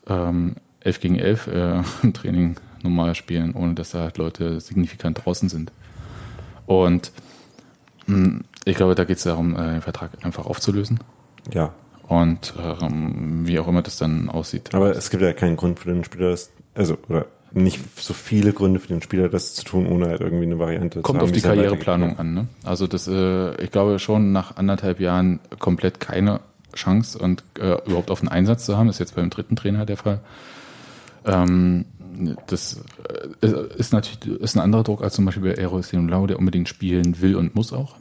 ähm, 0.08 0.56
11 0.82 1.00
gegen 1.00 1.16
11 1.20 1.48
äh, 1.48 1.82
im 2.04 2.14
Training 2.14 2.56
normal 2.84 3.16
spielen, 3.16 3.54
ohne 3.54 3.74
dass 3.74 3.92
da 3.92 4.00
halt 4.00 4.18
Leute 4.18 4.60
signifikant 4.60 5.26
draußen 5.26 5.50
sind. 5.50 5.72
Und 6.66 7.12
mh, 8.08 8.42
ich 8.66 8.76
glaube, 8.76 8.96
da 8.96 9.04
geht 9.04 9.18
es 9.18 9.24
darum, 9.24 9.56
äh, 9.56 9.72
den 9.72 9.82
Vertrag 9.82 10.12
einfach 10.24 10.46
aufzulösen 10.46 11.00
ja, 11.52 11.74
und 12.08 12.54
ähm, 12.60 13.48
wie 13.48 13.60
auch 13.60 13.68
immer 13.68 13.82
das 13.82 13.98
dann 13.98 14.30
aussieht. 14.30 14.74
aber 14.74 14.96
es 14.96 15.10
gibt 15.10 15.24
ja 15.24 15.34
keinen 15.34 15.58
Grund 15.58 15.80
für 15.80 15.94
den 15.94 16.04
Spieler, 16.04 16.32
das, 16.32 16.52
also 16.74 16.98
oder 17.10 17.26
nicht 17.52 17.80
so 18.02 18.14
viele 18.14 18.52
Gründe 18.52 18.80
für 18.80 18.88
den 18.88 19.02
Spieler, 19.02 19.30
das 19.30 19.54
zu 19.54 19.64
tun, 19.64 19.86
ohne 19.86 20.08
halt 20.08 20.22
irgendwie 20.22 20.46
eine 20.46 20.58
Variante 20.58 21.02
Kommt 21.02 21.20
zu 21.20 21.22
haben. 21.22 21.30
auf 21.30 21.32
die 21.32 21.42
Karriereplanung 21.42 22.18
an. 22.18 22.34
Ne? 22.34 22.48
Also 22.64 22.88
das, 22.88 23.08
äh, 23.08 23.62
ich 23.62 23.70
glaube 23.70 24.00
schon 24.00 24.32
nach 24.32 24.58
anderthalb 24.58 25.00
Jahren 25.00 25.40
komplett 25.60 26.00
keine 26.00 26.40
Chance 26.74 27.18
und 27.18 27.44
äh, 27.60 27.78
überhaupt 27.86 28.12
auf 28.12 28.22
einen 28.22 28.30
Einsatz 28.30 28.66
zu 28.66 28.78
haben, 28.78 28.90
ist 28.90 29.00
jetzt 29.00 29.16
beim 29.16 29.30
dritten 29.30 29.56
Trainer 29.56 29.86
der 29.86 29.98
Fall. 29.98 30.20
Ähm, 31.26 31.86
das 32.48 32.82
äh, 33.42 33.48
ist 33.78 33.94
natürlich 33.94 34.42
ist 34.42 34.56
ein 34.56 34.62
anderer 34.62 34.84
Druck 34.84 35.02
als 35.02 35.16
zum 35.16 35.26
Beispiel 35.26 35.44
bei 35.44 35.62
Eros 35.62 35.92
Lau, 35.94 36.28
der 36.28 36.40
unbedingt 36.40 36.70
spielen 36.70 37.22
will 37.22 37.36
und 37.36 37.56
muss 37.56 37.74
auch. 37.74 37.96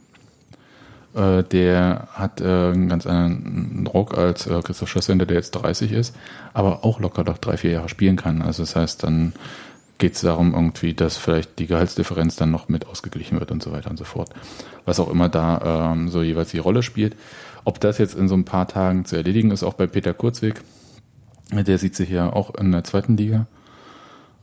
Äh, 1.15 1.43
der 1.43 2.07
hat 2.13 2.41
äh, 2.41 2.45
einen 2.45 2.89
ganz 2.89 3.05
anderen 3.05 3.85
Druck 3.85 4.17
als 4.17 4.47
äh, 4.47 4.61
Christoph 4.61 4.89
Schossender, 4.89 5.25
der 5.25 5.37
jetzt 5.37 5.51
30 5.51 5.91
ist, 5.91 6.15
aber 6.53 6.83
auch 6.83 6.99
locker 6.99 7.23
noch 7.23 7.37
drei, 7.37 7.57
vier 7.57 7.71
Jahre 7.71 7.89
spielen 7.89 8.15
kann. 8.15 8.41
Also 8.41 8.63
das 8.63 8.75
heißt, 8.75 9.03
dann 9.03 9.33
geht 9.99 10.15
es 10.15 10.21
darum 10.21 10.53
irgendwie, 10.53 10.93
dass 10.93 11.17
vielleicht 11.17 11.59
die 11.59 11.67
Gehaltsdifferenz 11.67 12.35
dann 12.35 12.51
noch 12.51 12.67
mit 12.67 12.87
ausgeglichen 12.87 13.39
wird 13.39 13.51
und 13.51 13.61
so 13.61 13.71
weiter 13.71 13.89
und 13.89 13.97
so 13.97 14.03
fort. 14.03 14.29
Was 14.85 14.99
auch 14.99 15.09
immer 15.09 15.29
da 15.29 15.93
ähm, 15.93 16.09
so 16.09 16.23
jeweils 16.23 16.51
die 16.51 16.57
Rolle 16.57 16.83
spielt. 16.83 17.15
Ob 17.65 17.79
das 17.79 17.97
jetzt 17.97 18.15
in 18.15 18.27
so 18.27 18.35
ein 18.35 18.45
paar 18.45 18.67
Tagen 18.67 19.05
zu 19.05 19.15
erledigen 19.15 19.51
ist, 19.51 19.63
auch 19.63 19.73
bei 19.73 19.87
Peter 19.87 20.13
Kurzweg, 20.13 20.61
der 21.51 21.77
sieht 21.77 21.95
sich 21.95 22.09
ja 22.09 22.31
auch 22.31 22.55
in 22.55 22.71
der 22.71 22.83
zweiten 22.83 23.15
Liga. 23.17 23.45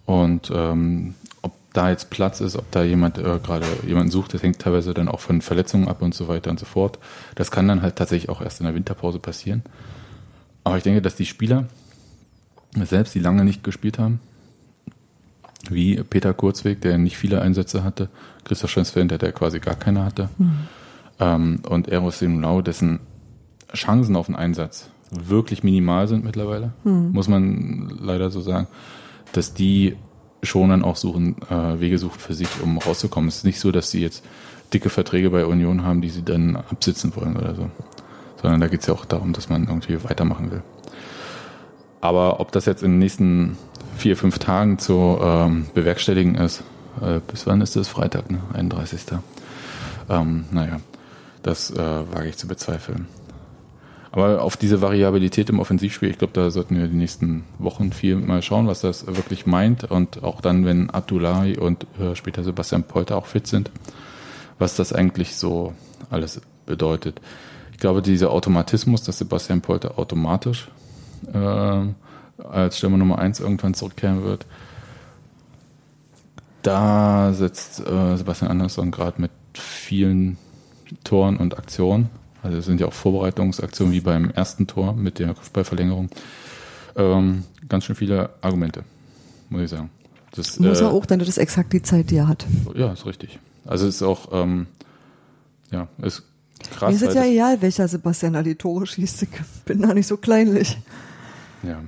Und 0.06 0.50
ähm, 0.54 1.14
ob 1.42 1.52
da 1.72 1.90
jetzt 1.90 2.10
Platz 2.10 2.40
ist, 2.40 2.56
ob 2.56 2.70
da 2.70 2.82
jemand 2.82 3.18
äh, 3.18 3.38
gerade 3.42 3.66
jemanden 3.86 4.10
sucht, 4.10 4.34
das 4.34 4.42
hängt 4.42 4.58
teilweise 4.58 4.94
dann 4.94 5.08
auch 5.08 5.20
von 5.20 5.40
Verletzungen 5.40 5.88
ab 5.88 6.02
und 6.02 6.14
so 6.14 6.28
weiter 6.28 6.50
und 6.50 6.58
so 6.58 6.66
fort. 6.66 6.98
Das 7.34 7.50
kann 7.50 7.68
dann 7.68 7.82
halt 7.82 7.96
tatsächlich 7.96 8.28
auch 8.28 8.40
erst 8.40 8.60
in 8.60 8.66
der 8.66 8.74
Winterpause 8.74 9.18
passieren. 9.18 9.62
Aber 10.64 10.76
ich 10.76 10.82
denke, 10.82 11.02
dass 11.02 11.16
die 11.16 11.26
Spieler 11.26 11.66
selbst, 12.74 13.14
die 13.14 13.20
lange 13.20 13.44
nicht 13.44 13.64
gespielt 13.64 13.98
haben, 13.98 14.20
wie 15.68 16.02
Peter 16.02 16.32
Kurzweg, 16.32 16.80
der 16.80 16.98
nicht 16.98 17.16
viele 17.16 17.42
Einsätze 17.42 17.84
hatte, 17.84 18.08
Christoph 18.44 18.70
Schensfeld, 18.70 19.10
der 19.10 19.32
quasi 19.32 19.60
gar 19.60 19.74
keine 19.74 20.04
hatte, 20.04 20.28
ähm, 21.18 21.60
und 21.68 21.88
Eros 21.88 22.18
Simlau, 22.18 22.62
dessen 22.62 23.00
Chancen 23.74 24.16
auf 24.16 24.28
einen 24.28 24.36
Einsatz 24.36 24.90
wirklich 25.10 25.64
minimal 25.64 26.06
sind 26.06 26.24
mittlerweile, 26.24 26.72
muss 26.84 27.28
man 27.28 27.90
leider 28.00 28.30
so 28.30 28.40
sagen, 28.40 28.68
dass 29.32 29.54
die 29.54 29.96
schon 30.42 30.70
dann 30.70 30.82
auch 30.82 30.96
suchen, 30.96 31.36
äh, 31.50 31.80
Wege 31.80 31.98
suchen 31.98 32.18
für 32.18 32.34
sich, 32.34 32.48
um 32.62 32.78
rauszukommen. 32.78 33.28
Es 33.28 33.38
ist 33.38 33.44
nicht 33.44 33.60
so, 33.60 33.72
dass 33.72 33.90
sie 33.90 34.00
jetzt 34.00 34.24
dicke 34.72 34.88
Verträge 34.88 35.30
bei 35.30 35.44
Union 35.44 35.84
haben, 35.84 36.00
die 36.00 36.08
sie 36.08 36.22
dann 36.22 36.56
absitzen 36.56 37.14
wollen 37.16 37.36
oder 37.36 37.54
so. 37.54 37.70
Sondern 38.40 38.60
da 38.60 38.68
geht 38.68 38.80
es 38.80 38.86
ja 38.86 38.94
auch 38.94 39.04
darum, 39.04 39.32
dass 39.32 39.48
man 39.48 39.66
irgendwie 39.66 40.02
weitermachen 40.04 40.50
will. 40.50 40.62
Aber 42.00 42.40
ob 42.40 42.52
das 42.52 42.64
jetzt 42.64 42.82
in 42.82 42.92
den 42.92 42.98
nächsten 42.98 43.58
vier, 43.96 44.16
fünf 44.16 44.38
Tagen 44.38 44.78
zu 44.78 45.18
ähm, 45.20 45.66
bewerkstelligen 45.74 46.36
ist, 46.36 46.62
äh, 47.02 47.20
bis 47.26 47.46
wann 47.46 47.60
ist 47.60 47.76
das? 47.76 47.88
Freitag, 47.88 48.30
ne? 48.30 48.38
31. 48.54 49.02
Ähm, 50.08 50.46
naja, 50.50 50.80
das 51.42 51.70
äh, 51.70 51.76
wage 51.76 52.30
ich 52.30 52.38
zu 52.38 52.46
bezweifeln. 52.48 53.06
Aber 54.12 54.42
auf 54.42 54.56
diese 54.56 54.82
Variabilität 54.82 55.50
im 55.50 55.60
Offensivspiel, 55.60 56.10
ich 56.10 56.18
glaube, 56.18 56.32
da 56.32 56.50
sollten 56.50 56.76
wir 56.76 56.88
die 56.88 56.96
nächsten 56.96 57.44
Wochen 57.58 57.92
viel 57.92 58.16
mal 58.16 58.42
schauen, 58.42 58.66
was 58.66 58.80
das 58.80 59.06
wirklich 59.06 59.46
meint. 59.46 59.84
Und 59.84 60.24
auch 60.24 60.40
dann, 60.40 60.64
wenn 60.64 60.90
Abdullahi 60.90 61.56
und 61.56 61.86
äh, 62.00 62.16
später 62.16 62.42
Sebastian 62.42 62.82
Polter 62.82 63.16
auch 63.16 63.26
fit 63.26 63.46
sind, 63.46 63.70
was 64.58 64.74
das 64.74 64.92
eigentlich 64.92 65.36
so 65.36 65.74
alles 66.10 66.40
bedeutet. 66.66 67.20
Ich 67.72 67.78
glaube, 67.78 68.02
dieser 68.02 68.30
Automatismus, 68.30 69.02
dass 69.04 69.18
Sebastian 69.18 69.60
Polter 69.60 69.98
automatisch 69.98 70.68
äh, 71.32 72.44
als 72.44 72.78
Stürmer 72.78 72.96
Nummer 72.96 73.18
eins 73.20 73.38
irgendwann 73.38 73.74
zurückkehren 73.74 74.24
wird, 74.24 74.44
da 76.62 77.32
setzt 77.32 77.80
äh, 77.80 78.16
Sebastian 78.16 78.50
Andersson 78.50 78.90
gerade 78.90 79.20
mit 79.20 79.30
vielen 79.54 80.36
Toren 81.04 81.36
und 81.36 81.56
Aktionen, 81.56 82.10
also 82.42 82.56
es 82.56 82.64
sind 82.64 82.80
ja 82.80 82.86
auch 82.86 82.92
Vorbereitungsaktionen 82.92 83.92
wie 83.92 84.00
beim 84.00 84.30
ersten 84.30 84.66
Tor 84.66 84.94
mit 84.94 85.18
der 85.18 85.34
Kopfballverlängerung, 85.34 86.10
ähm, 86.96 87.44
ganz 87.68 87.84
schön 87.84 87.96
viele 87.96 88.30
Argumente, 88.40 88.84
muss 89.48 89.62
ich 89.62 89.70
sagen. 89.70 89.90
Das, 90.32 90.58
Muss 90.60 90.80
äh, 90.80 90.84
er 90.84 90.90
auch, 90.92 91.06
dann 91.06 91.18
das 91.18 91.28
ist 91.28 91.38
exakt 91.38 91.72
die 91.72 91.82
Zeit, 91.82 92.10
die 92.10 92.16
er 92.16 92.28
hat. 92.28 92.46
Ja, 92.74 92.92
ist 92.92 93.04
richtig. 93.06 93.38
Also 93.64 93.86
es 93.86 93.96
ist 93.96 94.02
auch, 94.02 94.28
ähm, 94.32 94.66
ja, 95.70 95.88
ist 95.98 96.22
krass. 96.70 96.90
Mir 96.90 96.96
ist 96.96 97.02
es 97.02 97.14
ja 97.14 97.24
egal, 97.24 97.60
welcher 97.62 97.88
Sebastian 97.88 98.34
da 98.34 98.42
die 98.42 98.54
Tore 98.54 98.86
schießt. 98.86 99.22
Ich 99.22 99.28
bin 99.64 99.82
da 99.82 99.92
nicht 99.92 100.06
so 100.06 100.16
kleinlich. 100.16 100.78
Ja. 101.62 101.80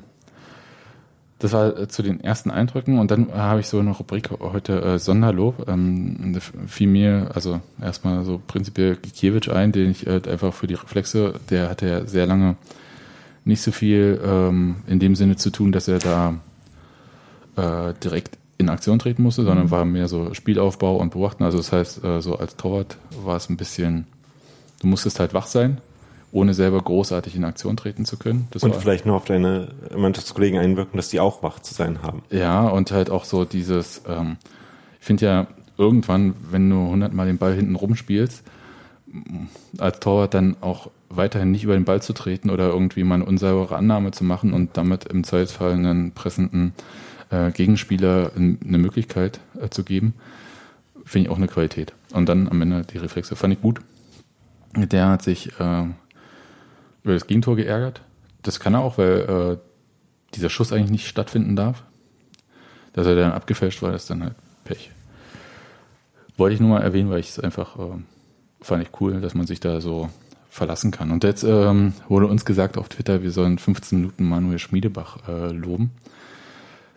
Das 1.42 1.52
war 1.52 1.76
äh, 1.76 1.88
zu 1.88 2.04
den 2.04 2.20
ersten 2.20 2.52
Eindrücken 2.52 3.00
und 3.00 3.10
dann 3.10 3.28
äh, 3.28 3.32
habe 3.32 3.58
ich 3.58 3.66
so 3.66 3.80
eine 3.80 3.90
Rubrik 3.90 4.30
heute 4.38 4.80
äh, 4.80 4.98
Sonderlob. 5.00 5.68
Ähm, 5.68 6.38
fiel 6.68 6.86
mir 6.86 7.32
also 7.34 7.60
erstmal 7.80 8.24
so 8.24 8.40
prinzipiell 8.46 8.94
Gikiewicz 8.94 9.48
ein, 9.48 9.72
den 9.72 9.90
ich 9.90 10.06
äh, 10.06 10.20
einfach 10.28 10.54
für 10.54 10.68
die 10.68 10.74
Reflexe, 10.74 11.34
der 11.50 11.68
hatte 11.68 11.88
ja 11.88 12.06
sehr 12.06 12.26
lange 12.26 12.54
nicht 13.44 13.60
so 13.60 13.72
viel 13.72 14.20
ähm, 14.24 14.76
in 14.86 15.00
dem 15.00 15.16
Sinne 15.16 15.34
zu 15.34 15.50
tun, 15.50 15.72
dass 15.72 15.88
er 15.88 15.98
da 15.98 16.34
äh, 17.56 17.92
direkt 18.04 18.38
in 18.58 18.68
Aktion 18.68 19.00
treten 19.00 19.24
musste, 19.24 19.42
sondern 19.42 19.72
war 19.72 19.84
mehr 19.84 20.06
so 20.06 20.34
Spielaufbau 20.34 20.96
und 20.98 21.10
Beobachten. 21.10 21.42
Also 21.42 21.58
das 21.58 21.72
heißt, 21.72 22.04
äh, 22.04 22.22
so 22.22 22.38
als 22.38 22.54
Torwart 22.54 22.98
war 23.24 23.36
es 23.36 23.50
ein 23.50 23.56
bisschen, 23.56 24.06
du 24.80 24.86
musstest 24.86 25.18
halt 25.18 25.34
wach 25.34 25.48
sein, 25.48 25.78
ohne 26.32 26.54
selber 26.54 26.80
großartig 26.80 27.36
in 27.36 27.44
Aktion 27.44 27.76
treten 27.76 28.06
zu 28.06 28.16
können. 28.16 28.48
Das 28.50 28.62
Und 28.62 28.74
vielleicht 28.74 29.04
nur 29.04 29.16
auf 29.16 29.26
deine 29.26 29.68
Mannschaftskollegen 29.94 30.58
einwirken, 30.58 30.96
dass 30.96 31.10
die 31.10 31.20
auch 31.20 31.42
wach 31.42 31.60
zu 31.60 31.74
sein 31.74 32.02
haben. 32.02 32.22
Ja, 32.30 32.68
und 32.68 32.90
halt 32.90 33.10
auch 33.10 33.24
so 33.24 33.44
dieses, 33.44 34.02
ähm, 34.08 34.38
ich 34.98 35.06
finde 35.06 35.26
ja 35.26 35.46
irgendwann, 35.76 36.34
wenn 36.50 36.68
du 36.70 36.76
hundertmal 36.76 37.26
den 37.26 37.36
Ball 37.36 37.54
hinten 37.54 37.76
rumspielst, 37.76 38.42
m, 39.12 39.48
als 39.78 40.00
Torwart 40.00 40.32
dann 40.32 40.56
auch 40.62 40.90
weiterhin 41.10 41.50
nicht 41.50 41.64
über 41.64 41.74
den 41.74 41.84
Ball 41.84 42.00
zu 42.00 42.14
treten 42.14 42.48
oder 42.48 42.68
irgendwie 42.68 43.04
mal 43.04 43.16
eine 43.16 43.26
unsaubere 43.26 43.76
Annahme 43.76 44.12
zu 44.12 44.24
machen 44.24 44.54
und 44.54 44.76
damit 44.78 45.04
im 45.04 45.24
Zweifelsfall 45.24 45.72
einen 45.72 46.12
pressenden 46.12 46.72
äh, 47.30 47.50
Gegenspieler 47.50 48.32
eine 48.34 48.78
Möglichkeit 48.78 49.40
äh, 49.60 49.68
zu 49.68 49.84
geben, 49.84 50.14
finde 51.04 51.26
ich 51.26 51.30
auch 51.30 51.36
eine 51.36 51.48
Qualität. 51.48 51.92
Und 52.14 52.28
dann 52.30 52.48
am 52.48 52.62
Ende 52.62 52.84
die 52.90 52.98
Reflexe 52.98 53.36
fand 53.36 53.52
ich 53.52 53.60
gut. 53.60 53.80
Der 54.74 55.08
hat 55.08 55.22
sich 55.22 55.48
äh, 55.60 55.84
über 57.04 57.14
das 57.14 57.26
Gegentor 57.26 57.56
geärgert. 57.56 58.02
Das 58.42 58.60
kann 58.60 58.74
er 58.74 58.80
auch, 58.80 58.98
weil 58.98 59.58
äh, 59.60 60.34
dieser 60.34 60.50
Schuss 60.50 60.72
eigentlich 60.72 60.90
nicht 60.90 61.08
stattfinden 61.08 61.56
darf. 61.56 61.84
Dass 62.92 63.06
er 63.06 63.14
dann 63.14 63.32
abgefälscht 63.32 63.82
war, 63.82 63.94
ist 63.94 64.10
dann 64.10 64.22
halt 64.22 64.34
Pech. 64.64 64.90
Wollte 66.36 66.54
ich 66.54 66.60
nur 66.60 66.70
mal 66.70 66.82
erwähnen, 66.82 67.10
weil 67.10 67.20
ich 67.20 67.30
es 67.30 67.38
einfach 67.38 67.78
äh, 67.78 67.98
fand 68.62 68.82
ich 68.82 69.00
cool, 69.00 69.20
dass 69.20 69.34
man 69.34 69.46
sich 69.46 69.60
da 69.60 69.80
so 69.80 70.08
verlassen 70.48 70.90
kann. 70.90 71.10
Und 71.10 71.24
jetzt 71.24 71.44
ähm, 71.44 71.94
wurde 72.08 72.26
uns 72.26 72.44
gesagt 72.44 72.78
auf 72.78 72.88
Twitter, 72.88 73.22
wir 73.22 73.30
sollen 73.30 73.58
15 73.58 73.98
Minuten 73.98 74.24
Manuel 74.28 74.58
Schmiedebach 74.58 75.28
äh, 75.28 75.48
loben. 75.50 75.90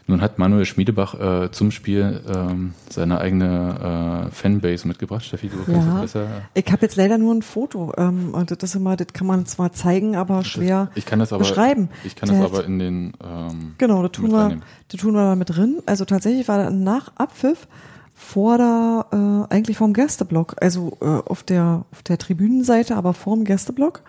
Nun 0.07 0.21
hat 0.21 0.37
Manuel 0.37 0.65
Schmiedebach 0.65 1.45
äh, 1.45 1.51
zum 1.51 1.71
Spiel 1.71 2.21
ähm, 2.27 2.73
seine 2.89 3.19
eigene 3.19 4.27
äh, 4.29 4.31
Fanbase 4.31 4.87
mitgebracht. 4.87 5.25
Steffi, 5.25 5.49
du 5.49 5.57
kannst 5.65 5.87
Ja. 5.87 5.93
das 5.93 6.01
besser. 6.01 6.27
Ich 6.53 6.71
habe 6.71 6.83
jetzt 6.83 6.95
leider 6.95 7.17
nur 7.17 7.33
ein 7.33 7.41
Foto. 7.41 7.91
Ähm, 7.97 8.33
und 8.35 8.51
das 8.51 8.57
ist 8.61 8.75
immer, 8.75 8.95
das 8.97 9.07
kann 9.13 9.25
man 9.25 9.47
zwar 9.47 9.71
zeigen, 9.73 10.15
aber 10.15 10.43
schwer 10.43 10.91
Ich 10.93 11.07
kann 11.07 11.17
das 11.17 11.33
aber 11.33 11.39
beschreiben. 11.39 11.89
Ich 12.03 12.15
kann 12.15 12.29
das 12.29 12.39
aber 12.39 12.65
in 12.65 12.77
den 12.77 13.13
ähm, 13.23 13.73
Genau, 13.79 14.03
das 14.03 14.11
tun, 14.11 14.31
wir, 14.31 14.59
das 14.89 15.01
tun 15.01 15.13
wir 15.15 15.21
da 15.21 15.35
mit 15.35 15.49
drin. 15.49 15.77
Also 15.87 16.05
tatsächlich 16.05 16.47
war 16.47 16.59
da 16.59 16.69
nach 16.69 17.11
Abpfiff 17.15 17.67
vor 18.13 18.57
der, 18.59 19.07
äh, 19.49 19.53
eigentlich 19.53 19.77
vorm 19.77 19.93
Gästeblock, 19.93 20.55
also 20.61 20.97
äh, 21.01 21.05
auf 21.05 21.41
der 21.43 21.83
auf 21.91 22.03
der 22.03 22.17
Tribünenseite, 22.17 22.95
aber 22.95 23.13
vorm 23.13 23.43
Gästeblock, 23.43 24.01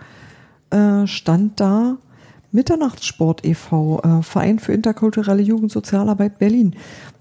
äh, 0.71 1.07
stand 1.07 1.59
da 1.59 1.97
Mitternachtssport 2.57 3.45
e.V., 3.45 4.01
äh, 4.03 4.23
Verein 4.23 4.59
für 4.59 4.73
interkulturelle 4.73 5.43
Jugendsozialarbeit 5.43 6.39
Berlin. 6.39 6.75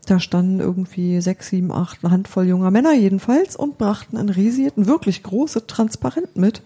Da 0.06 0.20
standen 0.20 0.62
irgendwie 0.62 1.20
sechs, 1.20 1.50
sieben, 1.50 1.72
acht, 1.72 2.04
eine 2.04 2.12
Handvoll 2.12 2.46
junger 2.46 2.72
Männer 2.72 2.94
jedenfalls 2.94 3.56
und 3.56 3.78
brachten 3.78 4.18
ein 4.18 4.30
riesiges, 4.30 4.72
wirklich 4.76 5.24
großes 5.24 5.68
Transparent 5.68 6.38
mit. 6.38 6.62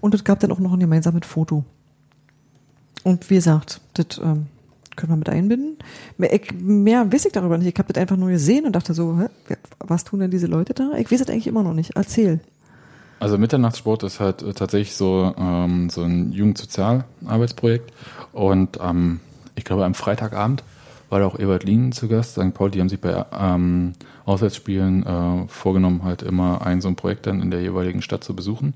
Und 0.00 0.14
es 0.14 0.24
gab 0.24 0.40
dann 0.40 0.50
auch 0.50 0.60
noch 0.60 0.72
ein 0.72 0.80
gemeinsames 0.80 1.26
Foto. 1.26 1.64
Und 3.04 3.28
wie 3.28 3.34
gesagt, 3.34 3.80
das 3.94 4.18
ähm, 4.18 4.46
können 4.96 5.12
wir 5.12 5.16
mit 5.16 5.28
einbinden. 5.28 5.76
Mehr, 6.16 6.32
ich, 6.32 6.52
mehr 6.54 7.12
weiß 7.12 7.26
ich 7.26 7.32
darüber 7.32 7.58
nicht. 7.58 7.68
Ich 7.68 7.78
habe 7.78 7.92
das 7.92 8.00
einfach 8.00 8.16
nur 8.16 8.30
gesehen 8.30 8.64
und 8.64 8.72
dachte 8.72 8.94
so, 8.94 9.18
hä, 9.20 9.56
was 9.78 10.04
tun 10.04 10.20
denn 10.20 10.30
diese 10.30 10.46
Leute 10.46 10.72
da? 10.72 10.92
Ich 10.96 11.12
weiß 11.12 11.18
das 11.18 11.28
eigentlich 11.28 11.46
immer 11.48 11.62
noch 11.62 11.74
nicht. 11.74 11.92
Erzähl. 11.96 12.40
Also 13.18 13.38
Mitternachtssport 13.38 14.02
ist 14.02 14.20
halt 14.20 14.42
äh, 14.42 14.52
tatsächlich 14.52 14.94
so, 14.94 15.34
ähm, 15.38 15.88
so 15.90 16.02
ein 16.02 16.32
Jugendsozialarbeitsprojekt. 16.32 17.92
Und 18.32 18.78
ähm, 18.82 19.20
ich 19.54 19.64
glaube, 19.64 19.84
am 19.84 19.94
Freitagabend 19.94 20.62
war 21.08 21.20
da 21.20 21.26
auch 21.26 21.38
Ebert 21.38 21.64
Lien 21.64 21.92
zu 21.92 22.08
Gast. 22.08 22.32
St. 22.32 22.52
Paul, 22.52 22.70
die 22.70 22.80
haben 22.80 22.88
sich 22.88 23.00
bei 23.00 23.24
ähm, 23.32 23.94
Auswärtsspielen 24.24 25.06
äh, 25.06 25.48
vorgenommen, 25.48 26.02
halt 26.04 26.22
immer 26.22 26.66
ein 26.66 26.80
so 26.80 26.88
ein 26.88 26.96
Projekt 26.96 27.26
dann 27.26 27.40
in 27.40 27.50
der 27.50 27.62
jeweiligen 27.62 28.02
Stadt 28.02 28.24
zu 28.24 28.34
besuchen. 28.34 28.74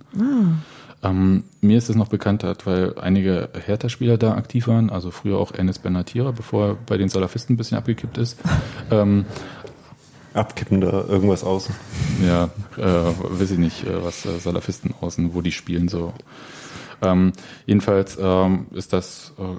Ähm, 1.03 1.45
mir 1.61 1.78
ist 1.78 1.88
es 1.88 1.97
noch 1.97 2.09
bekannt, 2.09 2.45
weil 2.64 2.95
einige 2.99 3.49
Hertha-Spieler 3.66 4.18
da 4.18 4.34
aktiv 4.34 4.68
waren, 4.68 4.91
also 4.91 5.11
früher 5.11 5.38
auch 5.38 5.53
Enes 5.53 5.78
Benatira, 5.78 6.30
bevor 6.30 6.68
er 6.68 6.74
bei 6.74 6.99
den 6.99 7.09
Salafisten 7.09 7.55
ein 7.55 7.57
bisschen 7.57 7.78
abgekippt 7.78 8.18
ist. 8.18 8.38
Ähm, 8.93 9.24
Abkippen 10.34 10.80
da 10.80 11.05
irgendwas 11.09 11.45
außen. 11.45 11.74
Ja, 12.25 12.51
äh, 12.77 12.83
weiß 12.83 13.53
ich 13.53 13.59
nicht, 13.59 13.87
äh, 13.87 14.05
was 14.05 14.27
äh, 14.27 14.39
Salafisten 14.39 14.95
außen, 15.01 15.35
wo 15.35 15.41
die 15.41 15.53
spielen 15.53 15.89
so. 15.89 16.12
Ähm, 17.03 17.33
jedenfalls 17.66 18.18
ähm, 18.21 18.66
ist 18.73 18.93
das 18.93 19.33
äh, 19.39 19.57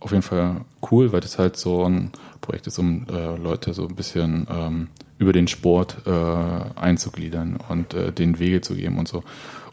auf 0.00 0.10
jeden 0.10 0.22
Fall 0.22 0.62
cool, 0.90 1.12
weil 1.12 1.20
das 1.20 1.38
halt 1.38 1.56
so 1.56 1.84
ein 1.84 2.10
Projekt 2.40 2.66
ist, 2.66 2.78
um 2.78 3.06
äh, 3.10 3.36
Leute 3.36 3.74
so 3.74 3.86
ein 3.86 3.94
bisschen 3.94 4.46
ähm, 4.50 4.88
über 5.18 5.32
den 5.32 5.48
Sport 5.48 5.98
äh, 6.06 6.80
einzugliedern 6.80 7.58
und 7.68 7.94
äh, 7.94 8.12
den 8.12 8.38
Wege 8.38 8.60
zu 8.60 8.74
geben 8.74 8.98
und 8.98 9.08
so. 9.08 9.22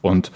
Und 0.01 0.31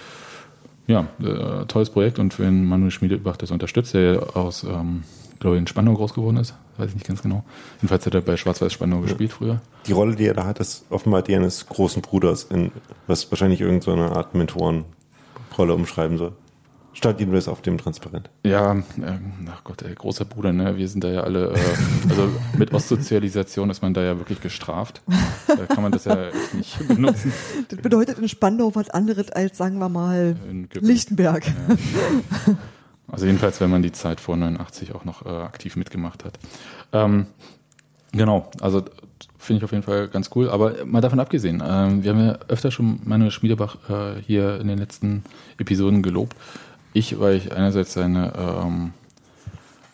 ja, 0.88 1.08
äh, 1.22 1.66
tolles 1.66 1.90
Projekt 1.90 2.20
und 2.20 2.40
wenn 2.40 2.66
Manuel 2.66 2.92
Schmiedebach 2.92 3.38
das 3.38 3.52
unterstützt, 3.52 3.94
der 3.94 4.36
aus, 4.36 4.64
ähm, 4.64 5.04
glaube 5.40 5.56
ich, 5.56 5.60
in 5.62 5.68
Spandau 5.68 5.94
groß 5.94 6.14
geworden 6.14 6.38
ist, 6.38 6.56
weiß 6.80 6.90
ich 6.90 6.96
nicht 6.96 7.08
ganz 7.08 7.22
genau. 7.22 7.44
Jedenfalls 7.78 8.06
hat 8.06 8.16
er 8.16 8.22
bei 8.22 8.38
Schwarz-Weiß 8.38 8.74
Spandau 8.74 9.02
gespielt 9.02 9.34
früher. 9.34 9.62
Die 9.86 9.92
Rolle, 9.92 10.16
die 10.16 10.26
er 10.26 10.34
da 10.34 10.46
hat, 10.46 10.60
ist 10.60 10.86
offenbar 10.90 11.22
die 11.22 11.36
eines 11.36 11.68
großen 11.68 12.02
Bruders, 12.02 12.44
in, 12.44 12.72
was 13.08 13.32
wahrscheinlich 13.32 13.62
irgendeine 13.62 14.10
so 14.10 14.16
Art 14.16 14.34
Mentorenrolle 14.36 15.74
umschreiben 15.74 16.18
soll. 16.18 16.34
Stand 16.94 17.20
jedenfalls 17.20 17.48
auf 17.48 17.62
dem 17.62 17.78
Transparent. 17.78 18.30
Ja, 18.44 18.74
äh, 18.74 19.20
ach 19.50 19.64
Gott, 19.64 19.84
ey, 19.84 19.94
großer 19.94 20.26
Bruder, 20.26 20.52
ne? 20.52 20.76
Wir 20.76 20.88
sind 20.88 21.04
da 21.04 21.10
ja 21.10 21.22
alle, 21.22 21.54
äh, 21.54 22.10
also 22.10 22.30
mit 22.58 22.74
Ostsozialisation 22.74 23.70
ist 23.70 23.82
man 23.82 23.94
da 23.94 24.02
ja 24.02 24.18
wirklich 24.18 24.42
gestraft. 24.42 25.02
Da 25.48 25.66
kann 25.68 25.84
man 25.84 25.92
das 25.92 26.06
ja 26.06 26.30
echt 26.30 26.54
nicht 26.56 26.88
benutzen. 26.88 27.32
Das 27.70 27.80
bedeutet 27.80 28.18
in 28.18 28.28
Spandau 28.28 28.74
was 28.74 28.90
anderes 28.90 29.32
als, 29.32 29.58
sagen 29.58 29.78
wir 29.78 29.88
mal. 29.88 30.36
Lichtenberg. 30.74 31.46
Ja. 31.46 32.56
Also 33.12 33.26
jedenfalls, 33.26 33.60
wenn 33.62 33.70
man 33.70 33.82
die 33.82 33.92
Zeit 33.92 34.20
vor 34.20 34.38
89 34.38 34.94
auch 34.96 35.06
noch 35.06 35.26
äh, 35.26 35.30
aktiv 35.30 35.76
mitgemacht 35.76 36.24
hat. 36.26 36.40
Ähm, 36.94 37.28
genau, 38.12 38.50
also 38.62 38.84
finde 39.38 39.60
ich 39.60 39.64
auf 39.64 39.72
jeden 39.72 39.84
Fall 39.84 40.08
ganz 40.08 40.30
cool. 40.36 40.50
Aber 40.50 40.86
mal 40.86 41.02
davon 41.02 41.20
abgesehen, 41.20 41.64
ähm, 41.66 42.04
wir 42.04 42.12
haben 42.12 42.26
ja 42.26 42.40
öfter 42.48 42.72
schon 42.72 43.00
Manuel 43.04 43.32
Schmiedebach 43.32 43.78
äh, 43.90 44.22
hier 44.22 44.60
in 44.60 44.68
den 44.68 44.78
letzten 44.78 45.24
Episoden 45.58 46.04
gelobt. 46.04 46.36
Ich, 46.94 47.20
weil 47.20 47.36
ich 47.36 47.52
einerseits 47.52 47.94
seine 47.94 48.34
ähm, 48.38 48.94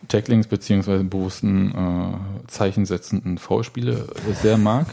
Tacklings 0.07 0.47
beziehungsweise 0.47 1.03
bewussten 1.03 1.71
äh, 1.71 2.47
zeichensetzenden 2.47 3.37
Foulspiele 3.37 4.07
sehr 4.41 4.57
mag. 4.57 4.87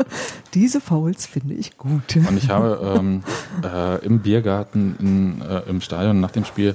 Diese 0.54 0.80
Fouls 0.80 1.26
finde 1.26 1.54
ich 1.54 1.76
gut. 1.78 2.16
Und 2.16 2.36
ich 2.36 2.50
habe 2.50 2.96
ähm, 2.98 3.22
äh, 3.62 4.04
im 4.04 4.20
Biergarten 4.20 4.96
in, 4.98 5.42
äh, 5.42 5.62
im 5.68 5.80
Stadion 5.80 6.20
nach 6.20 6.30
dem 6.30 6.44
Spiel 6.44 6.74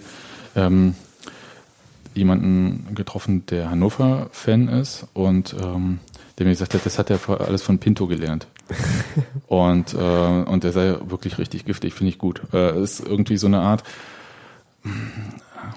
ähm, 0.55 0.95
jemanden 2.13 2.93
getroffen, 2.93 3.45
der 3.45 3.69
Hannover-Fan 3.69 4.67
ist 4.67 5.07
und 5.13 5.55
ähm, 5.61 5.99
der 6.37 6.45
mir 6.45 6.51
gesagt 6.51 6.73
hat, 6.73 6.85
das 6.85 6.99
hat 6.99 7.09
er 7.09 7.19
alles 7.41 7.61
von 7.61 7.79
Pinto 7.79 8.07
gelernt. 8.07 8.47
und, 9.47 9.93
äh, 9.93 9.97
und 9.97 10.63
der 10.63 10.71
sei 10.71 10.95
wirklich 11.05 11.37
richtig 11.37 11.65
giftig, 11.65 11.93
finde 11.93 12.09
ich 12.09 12.17
gut. 12.17 12.41
Äh, 12.53 12.81
ist 12.81 12.99
irgendwie 12.99 13.37
so 13.37 13.47
eine 13.47 13.59
Art, 13.59 13.83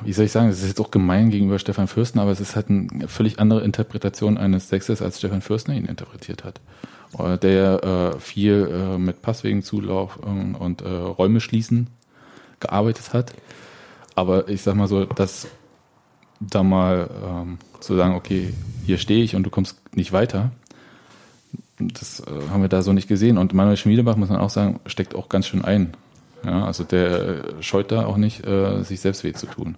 wie 0.03 0.13
soll 0.13 0.25
ich 0.25 0.33
sagen, 0.33 0.49
es 0.49 0.61
ist 0.63 0.69
jetzt 0.69 0.81
auch 0.81 0.91
gemein 0.91 1.31
gegenüber 1.31 1.59
Stefan 1.59 1.89
Fürstner, 1.89 2.23
aber 2.23 2.31
es 2.31 2.41
ist 2.41 2.57
halt 2.57 2.71
eine 2.71 3.09
völlig 3.09 3.39
andere 3.39 3.63
Interpretation 3.63 4.39
eines 4.39 4.69
Sexes, 4.69 5.03
als 5.03 5.19
Stefan 5.19 5.43
Fürstner 5.43 5.75
ihn 5.75 5.87
interpretiert 5.87 6.45
hat. 6.45 6.61
Äh, 7.19 7.39
Der 7.39 7.85
äh, 8.15 8.21
viel 8.21 8.69
äh, 8.73 8.99
mit 8.99 9.23
Passwegen 9.23 9.63
Zulauf 9.63 10.17
und 10.17 10.83
äh, 10.83 10.89
Räume 10.89 11.41
schließen 11.41 11.89
gearbeitet 12.61 13.13
hat. 13.13 13.35
Aber 14.15 14.49
ich 14.49 14.63
sag 14.63 14.75
mal 14.75 14.87
so, 14.87 15.05
dass 15.05 15.49
da 16.41 16.63
mal 16.63 17.11
ähm, 17.25 17.59
zu 17.81 17.97
sagen, 17.97 18.15
okay, 18.15 18.53
hier 18.87 18.99
stehe 18.99 19.25
ich 19.25 19.35
und 19.35 19.45
du 19.45 19.51
kommst 19.51 19.81
nicht 19.97 20.13
weiter, 20.13 20.51
das 21.79 22.21
äh, 22.21 22.51
haben 22.51 22.63
wir 22.63 22.69
da 22.69 22.83
so 22.83 22.93
nicht 22.93 23.09
gesehen. 23.09 23.39
Und 23.39 23.55
Manuel 23.55 23.77
Schmiedebach, 23.77 24.17
muss 24.17 24.29
man 24.29 24.39
auch 24.39 24.51
sagen, 24.51 24.81
steckt 24.87 25.15
auch 25.15 25.29
ganz 25.29 25.47
schön 25.47 25.65
ein. 25.65 25.95
Ja, 26.45 26.65
also 26.65 26.85
der 26.85 27.21
äh, 27.21 27.63
scheut 27.63 27.91
da 27.91 28.07
auch 28.07 28.17
nicht, 28.17 28.47
äh, 28.47 28.83
sich 28.83 29.01
selbst 29.01 29.25
weh 29.25 29.33
zu 29.33 29.47
tun. 29.47 29.77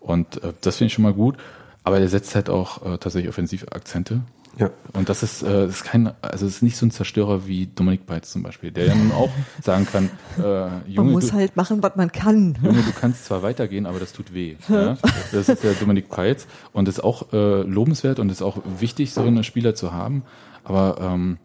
Und 0.00 0.42
äh, 0.42 0.52
das 0.60 0.76
finde 0.76 0.88
ich 0.88 0.94
schon 0.94 1.04
mal 1.04 1.14
gut. 1.14 1.36
Aber 1.84 1.98
der 1.98 2.08
setzt 2.08 2.34
halt 2.34 2.50
auch 2.50 2.84
äh, 2.84 2.98
tatsächlich 2.98 3.28
offensive 3.28 3.72
Akzente. 3.72 4.22
Ja. 4.56 4.70
Und 4.92 5.08
das 5.08 5.22
ist, 5.22 5.42
äh, 5.42 5.66
ist 5.66 5.84
kein, 5.84 6.12
also 6.22 6.46
es 6.46 6.56
ist 6.56 6.62
nicht 6.62 6.76
so 6.76 6.86
ein 6.86 6.90
Zerstörer 6.92 7.46
wie 7.46 7.66
Dominik 7.74 8.06
Beitz 8.06 8.30
zum 8.30 8.42
Beispiel, 8.44 8.70
der 8.70 8.86
ja 8.86 8.94
nun 8.94 9.10
auch 9.10 9.30
sagen 9.62 9.86
kann, 9.86 10.10
äh, 10.38 10.40
Man 10.42 10.82
Junge, 10.86 11.10
muss 11.12 11.28
du, 11.28 11.32
halt 11.34 11.56
machen, 11.56 11.82
was 11.82 11.96
man 11.96 12.12
kann. 12.12 12.56
Junge, 12.62 12.82
du 12.82 12.92
kannst 12.92 13.24
zwar 13.24 13.42
weitergehen, 13.42 13.86
aber 13.86 13.98
das 13.98 14.12
tut 14.12 14.32
weh. 14.32 14.56
Ja? 14.68 14.96
Das 15.32 15.48
ist 15.48 15.64
der 15.64 15.72
Dominik 15.74 16.08
Peitz 16.08 16.46
und 16.72 16.88
ist 16.88 17.02
auch 17.02 17.32
äh, 17.32 17.62
lobenswert 17.62 18.18
und 18.20 18.30
ist 18.30 18.42
auch 18.42 18.58
wichtig, 18.78 19.12
so 19.12 19.22
einen 19.22 19.42
Spieler 19.44 19.74
zu 19.74 19.92
haben. 19.92 20.22
Aber 20.62 20.98
ähm, 21.00 21.38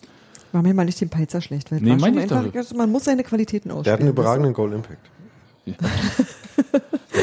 War 0.52 0.62
mir 0.62 0.74
mal 0.76 0.86
nicht 0.86 1.02
den 1.02 1.10
Peizer 1.10 1.42
schlecht. 1.42 1.72
Weil 1.72 1.82
Nee, 1.82 1.90
war 1.92 1.98
mein 1.98 2.14
schon 2.14 2.24
ich 2.24 2.32
einfach, 2.32 2.70
doch. 2.70 2.78
man 2.78 2.92
muss 2.92 3.06
seine 3.06 3.24
Qualitäten 3.24 3.72
ausspielen. 3.72 3.84
Der 3.86 3.94
hat 3.94 4.00
einen 4.02 4.10
überragenden 4.10 4.54
Goal 4.54 4.74
Impact. 4.74 5.10
der 5.66 5.76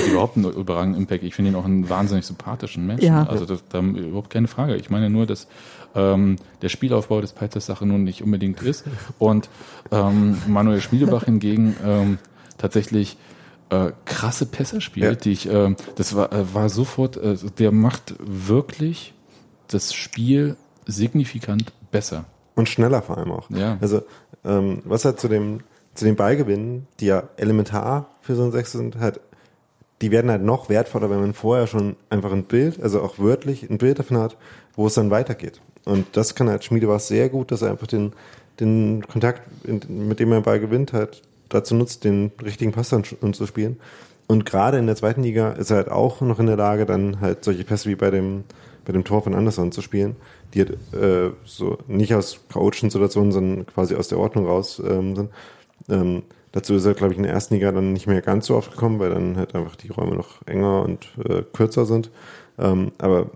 hat 0.07 0.13
überhaupt 0.13 0.37
einen 0.37 0.51
überragenden 0.53 1.03
Impact. 1.03 1.25
Ich 1.25 1.35
finde 1.35 1.51
ihn 1.51 1.57
auch 1.57 1.65
einen 1.65 1.89
wahnsinnig 1.89 2.27
sympathischen 2.27 2.87
Menschen. 2.87 3.07
Ja. 3.07 3.27
Also 3.27 3.45
das, 3.47 3.63
da 3.69 3.81
überhaupt 3.81 4.31
keine 4.31 4.49
Frage. 4.49 4.77
Ich 4.77 4.91
meine 4.91 5.11
nur, 5.11 5.27
dass 5.27 5.47
ähm, 5.95 6.37
der 6.63 6.69
Spielaufbau 6.69 7.21
des 7.21 7.33
Peitzers 7.33 7.67
Sache 7.67 7.87
nun 7.87 8.05
nicht 8.05 8.23
unbedingt 8.23 8.63
ist. 8.63 8.85
Und 9.19 9.49
ähm, 9.91 10.39
Manuel 10.47 10.81
Schmiedebach 10.81 11.25
hingegen 11.25 11.77
ähm, 11.85 12.19
tatsächlich 12.59 13.17
äh, 13.71 13.93
krasse 14.05 14.47
Pässe 14.47 14.81
spielt, 14.81 15.05
Ja. 15.07 15.15
die 15.15 15.33
ich, 15.33 15.49
ähm, 15.51 15.77
das 15.97 16.15
war, 16.15 16.33
äh, 16.33 16.55
war 16.55 16.69
sofort, 16.69 17.17
äh, 17.17 17.37
der 17.59 17.73
macht 17.73 18.15
wirklich 18.21 19.15
das 19.69 19.93
Spiel 19.95 20.57
signifikant 20.87 21.73
besser. 21.91 22.25
Und 22.55 22.69
schneller 22.69 23.03
vor 23.03 23.19
allem 23.19 23.33
auch. 23.33 23.51
Ja. 23.51 23.77
Also, 23.81 24.03
ähm, 24.45 24.83
was 24.85 25.05
halt 25.05 25.19
zu 25.21 25.29
dem, 25.29 25.61
zu 25.95 26.05
den 26.05 26.15
Ballgewinnen, 26.17 26.87
die 27.01 27.07
ja 27.07 27.25
elementar 27.37 28.07
für 28.21 28.37
so 28.37 28.45
ein 28.45 28.53
Sechs 28.53 28.73
sind, 28.73 28.99
halt, 28.99 29.21
die 30.03 30.11
werden 30.11 30.31
halt 30.31 30.43
noch 30.43 30.69
wertvoller, 30.69 31.11
wenn 31.11 31.21
man 31.21 31.35
vorher 31.35 31.67
schon 31.67 31.97
einfach 32.11 32.33
ein 32.33 32.45
Bild, 32.45 32.83
also 32.83 33.01
auch 33.01 33.19
wörtlich 33.19 33.69
ein 33.69 33.79
Bild 33.79 33.99
davon 33.99 34.19
hat, 34.19 34.37
wo 34.75 34.87
es 34.87 34.95
dann 34.95 35.11
weitergeht. 35.11 35.61
Und 35.85 36.07
das 36.17 36.35
kann 36.35 36.49
halt 36.49 36.65
Schmiedebach 36.65 37.01
sehr 37.01 37.29
gut, 37.29 37.51
dass 37.51 37.63
er 37.63 37.71
einfach 37.71 37.87
den, 37.87 38.13
den 38.61 39.07
Kontakt, 39.07 39.43
mit 39.67 40.21
dem 40.21 40.33
er 40.33 40.41
den 40.41 40.45
Ball 40.45 40.61
gewinnt, 40.61 40.93
halt 40.93 41.23
dazu 41.49 41.75
nutzt, 41.75 42.05
den 42.05 42.33
richtigen 42.45 42.73
Pass 42.73 42.91
dann 42.91 43.05
zu 43.05 43.47
spielen. 43.47 43.79
Und 44.27 44.45
gerade 44.45 44.79
in 44.79 44.87
der 44.87 44.97
zweiten 44.97 45.23
Liga 45.23 45.53
ist 45.53 45.71
er 45.71 45.77
halt 45.77 45.89
auch 45.89 46.21
noch 46.21 46.41
in 46.41 46.47
der 46.47 46.57
Lage, 46.57 46.85
dann 46.85 47.21
halt 47.21 47.45
solche 47.45 47.65
Pässe 47.65 47.89
wie 47.89 47.95
bei 47.95 48.11
dem, 48.11 48.45
bei 48.85 48.93
dem 48.93 49.05
Tor 49.05 49.23
von 49.23 49.35
Anderson 49.35 49.73
zu 49.73 49.83
spielen, 49.83 50.17
die 50.53 50.61
halt, 50.61 50.73
äh, 50.93 51.31
so 51.45 51.79
nicht 51.87 52.15
aus 52.15 52.41
chaotischen 52.53 52.91
Situationen, 52.91 53.33
sondern 53.33 53.67
quasi 53.67 53.95
aus 53.95 54.09
der 54.09 54.19
Ordnung 54.19 54.47
raus 54.47 54.83
ähm, 54.85 55.15
sind. 55.15 55.31
Ähm, 55.89 56.23
dazu 56.57 56.75
ist 56.75 56.87
er, 56.87 56.95
glaube 56.95 57.13
ich, 57.13 57.19
in 57.19 57.25
der 57.25 57.33
ersten 57.33 57.55
Liga 57.55 57.71
dann 57.71 57.93
nicht 57.93 58.07
mehr 58.07 58.23
ganz 58.23 58.47
so 58.47 58.57
oft 58.57 58.71
gekommen, 58.71 58.99
weil 58.99 59.11
dann 59.11 59.37
halt 59.37 59.55
einfach 59.55 59.77
die 59.77 59.89
Räume 59.89 60.17
noch 60.17 60.47
enger 60.47 60.83
und 60.83 61.07
äh, 61.29 61.43
kürzer 61.53 61.85
sind. 61.85 62.11
Ähm, 62.59 62.93
aber 62.97 63.31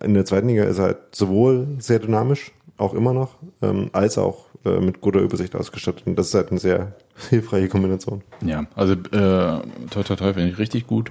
in 0.00 0.14
der 0.14 0.24
zweiten 0.24 0.46
Liga 0.46 0.62
ist 0.64 0.78
er 0.78 0.84
halt 0.84 0.98
sowohl 1.10 1.66
sehr 1.80 1.98
dynamisch, 1.98 2.52
auch 2.76 2.94
immer 2.94 3.12
noch, 3.12 3.34
ähm, 3.62 3.90
als 3.92 4.16
auch 4.16 4.46
äh, 4.64 4.78
mit 4.78 5.00
guter 5.00 5.18
Übersicht 5.18 5.56
ausgestattet. 5.56 6.06
Und 6.06 6.14
das 6.16 6.28
ist 6.28 6.34
halt 6.34 6.50
eine 6.50 6.60
sehr 6.60 6.94
hilfreiche 7.30 7.68
Kombination. 7.68 8.22
Ja, 8.40 8.64
also 8.76 8.92
äh, 8.92 8.96
toi 9.90 10.02
toi 10.04 10.14
toi 10.14 10.32
finde 10.32 10.50
ich 10.50 10.58
richtig 10.58 10.86
gut. 10.86 11.10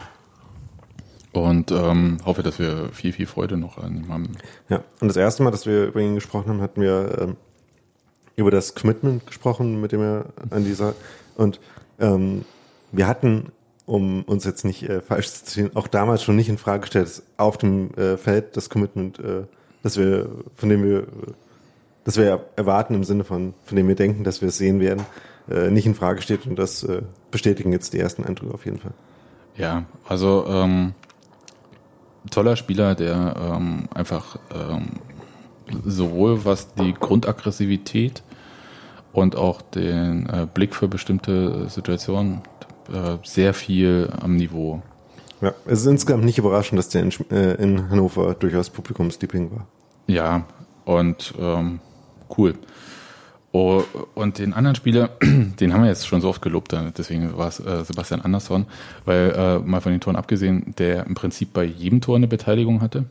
Und 1.34 1.72
ähm, 1.72 2.18
hoffe, 2.26 2.43
dass 2.43 2.60
wir 2.60 2.89
viel, 2.93 3.12
viel 3.12 3.26
Freude 3.26 3.58
noch 3.58 3.78
an 3.78 3.97
ihm 3.97 4.08
haben. 4.08 4.30
Ja, 4.70 4.84
und 5.02 5.10
das 5.10 5.18
erste 5.18 5.43
Mal, 5.43 5.52
dass 5.52 5.66
wir 5.66 5.88
über 5.88 5.99
ihn 5.99 6.16
gesprochen 6.16 6.49
haben, 6.49 6.62
hatten 6.62 6.82
wir 6.82 7.18
ähm, 7.22 7.38
über 8.38 8.52
das 8.52 8.74
Commitment 8.74 9.28
gesprochen, 9.28 9.82
mit 9.82 9.91
dem 9.91 10.02
er 10.02 10.26
an 10.49 10.64
dieser 10.64 10.93
und 11.42 11.60
ähm, 12.00 12.46
wir 12.92 13.08
hatten, 13.08 13.52
um 13.86 14.24
uns 14.24 14.46
jetzt 14.46 14.64
nicht 14.64 14.88
äh, 14.88 15.02
falsch 15.02 15.30
zu 15.30 15.46
ziehen, 15.46 15.72
auch 15.76 15.88
damals 15.88 16.24
schon 16.24 16.36
nicht 16.36 16.50
in 16.50 16.58
Frage 16.58 16.82
gestellt, 16.82 17.08
dass 17.08 17.24
auf 17.38 17.58
dem 17.58 17.94
äh, 17.96 18.18
Feld 18.18 18.56
das 18.56 18.70
Commitment, 18.70 19.20
äh, 19.20 19.44
dass 19.82 19.98
wir, 19.98 20.30
von 20.56 20.70
dem 20.70 20.84
wir, 20.84 21.08
das 22.04 22.18
wir 22.18 22.46
erwarten 22.56 22.94
im 22.94 23.04
Sinne 23.04 23.24
von, 23.24 23.54
von 23.66 23.76
dem 23.76 23.88
wir 23.88 23.96
denken, 23.96 24.24
dass 24.24 24.42
wir 24.42 24.50
es 24.50 24.58
sehen 24.58 24.80
werden, 24.80 25.06
äh, 25.50 25.72
nicht 25.72 25.86
in 25.86 25.96
Frage 25.96 26.22
steht 26.22 26.46
und 26.46 26.58
das 26.58 26.84
äh, 26.84 27.02
bestätigen 27.32 27.72
jetzt 27.72 27.94
die 27.94 28.00
ersten 28.00 28.24
Eindrücke 28.24 28.54
auf 28.54 28.66
jeden 28.66 28.80
Fall. 28.80 28.94
Ja, 29.58 29.86
also 30.08 30.46
ähm, 30.48 30.94
toller 32.30 32.56
Spieler, 32.56 32.96
der 32.96 33.36
ähm, 33.38 33.89
einfach 33.94 34.38
ähm, 34.54 34.92
sowohl 35.86 36.46
was 36.46 36.74
die 36.76 36.94
Grundaggressivität 36.94 38.22
und 39.14 39.36
auch 39.36 39.62
den 39.62 40.28
äh, 40.30 40.47
Blick 40.51 40.76
für 40.76 40.88
bestimmte 40.88 41.70
Situationen 41.70 42.41
äh, 42.91 43.18
sehr 43.24 43.53
viel 43.53 44.12
am 44.20 44.36
Niveau. 44.36 44.82
Ja, 45.41 45.53
es 45.66 45.82
ist 45.82 45.88
insgesamt 45.88 46.24
nicht 46.24 46.38
überraschend, 46.38 46.78
dass 46.78 46.89
der 46.89 47.03
in, 47.03 47.12
äh, 47.32 47.53
in 47.55 47.89
Hannover 47.89 48.36
durchaus 48.36 48.70
Publikumsliebling 48.70 49.51
war. 49.51 49.68
Ja, 50.07 50.45
und 50.86 51.34
ähm, 51.39 51.80
cool. 52.38 52.53
Oh, 53.53 53.84
und 54.14 54.39
den 54.39 54.53
anderen 54.53 54.76
Spieler, 54.76 55.09
den 55.22 55.74
haben 55.74 55.82
wir 55.82 55.89
jetzt 55.89 56.07
schon 56.07 56.22
so 56.22 56.30
oft 56.30 56.41
gelobt, 56.41 56.74
deswegen 56.97 57.38
war 57.38 57.49
es 57.49 57.59
äh, 57.59 57.84
Sebastian 57.84 58.22
Andersson, 58.22 58.66
weil 59.03 59.32
äh, 59.36 59.59
mal 59.59 59.82
von 59.82 59.91
den 59.91 59.99
Toren 59.99 60.16
abgesehen, 60.16 60.74
der 60.78 61.05
im 61.05 61.16
Prinzip 61.16 61.51
bei 61.51 61.64
jedem 61.64 61.99
Tor 61.99 62.16
eine 62.16 62.28
Beteiligung 62.28 62.82
hatte. 62.82 63.05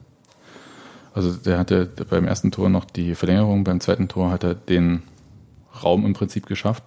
Also 1.13 1.33
der 1.33 1.59
hatte 1.59 1.91
beim 2.09 2.27
ersten 2.27 2.53
Tor 2.53 2.71
noch 2.71 2.85
die 2.85 3.15
Verlängerung, 3.15 3.65
beim 3.65 3.81
zweiten 3.81 4.09
Tor 4.09 4.31
hat 4.31 4.45
er 4.45 4.55
den 4.55 5.03
Raum 5.83 6.05
im 6.05 6.13
Prinzip 6.13 6.47
geschafft. 6.47 6.85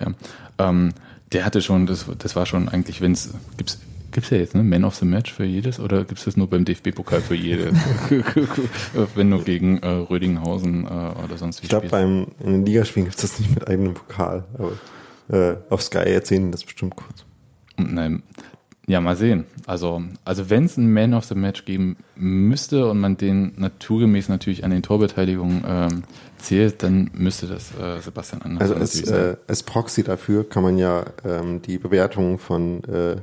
Ja. 0.00 0.12
Ähm, 0.58 0.92
der 1.32 1.44
hatte 1.44 1.60
schon, 1.60 1.86
das, 1.86 2.06
das 2.18 2.36
war 2.36 2.46
schon 2.46 2.68
eigentlich, 2.68 3.00
wenn 3.00 3.12
es, 3.12 3.34
gibt's 3.56 3.78
Gibt 4.10 4.24
es 4.24 4.30
ja 4.30 4.38
jetzt, 4.38 4.54
ne? 4.54 4.62
Man 4.62 4.84
of 4.84 4.94
the 4.94 5.04
Match 5.04 5.32
für 5.32 5.44
jedes 5.44 5.78
oder 5.78 6.04
gibt 6.04 6.18
es 6.18 6.24
das 6.24 6.36
nur 6.36 6.48
beim 6.48 6.64
DFB-Pokal 6.64 7.20
für 7.20 7.34
jedes? 7.34 7.74
Wenn 9.14 9.30
du 9.30 9.38
gegen 9.42 9.78
äh, 9.78 9.86
Rödinghausen 9.86 10.86
äh, 10.86 10.88
oder 10.88 11.36
sonst 11.36 11.60
wie 11.60 11.64
Ich 11.64 11.68
glaube, 11.68 11.88
beim 11.88 12.28
in 12.40 12.52
den 12.52 12.66
Ligaspielen 12.66 13.04
gibt 13.04 13.16
es 13.16 13.30
das 13.30 13.38
nicht 13.38 13.54
mit 13.54 13.68
eigenem 13.68 13.94
Pokal, 13.94 14.44
aber 14.54 14.72
äh, 15.28 15.56
auf 15.68 15.82
Sky 15.82 15.98
erzählen 15.98 16.50
das 16.50 16.64
bestimmt 16.64 16.96
kurz. 16.96 17.26
Nein, 17.76 18.22
ja, 18.88 19.02
mal 19.02 19.16
sehen. 19.16 19.44
Also, 19.66 20.02
also 20.24 20.48
wenn 20.48 20.64
es 20.64 20.78
einen 20.78 20.92
Man 20.92 21.12
of 21.12 21.26
the 21.26 21.34
Match 21.34 21.66
geben 21.66 21.98
müsste 22.16 22.88
und 22.88 22.98
man 22.98 23.18
den 23.18 23.52
naturgemäß 23.56 24.30
natürlich 24.30 24.64
an 24.64 24.70
den 24.70 24.82
Torbeteiligungen 24.82 25.62
ähm, 25.68 26.02
zählt, 26.38 26.82
dann 26.82 27.10
müsste 27.12 27.46
das 27.46 27.70
äh, 27.78 28.00
Sebastian 28.00 28.40
Andersson 28.40 28.76
Also 28.76 28.80
als, 28.80 29.10
äh, 29.10 29.36
als 29.46 29.62
Proxy 29.62 30.02
dafür 30.02 30.48
kann 30.48 30.62
man 30.62 30.78
ja 30.78 31.04
ähm, 31.22 31.60
die 31.60 31.76
Bewertung 31.76 32.38
von 32.38 32.82
äh, 32.84 33.16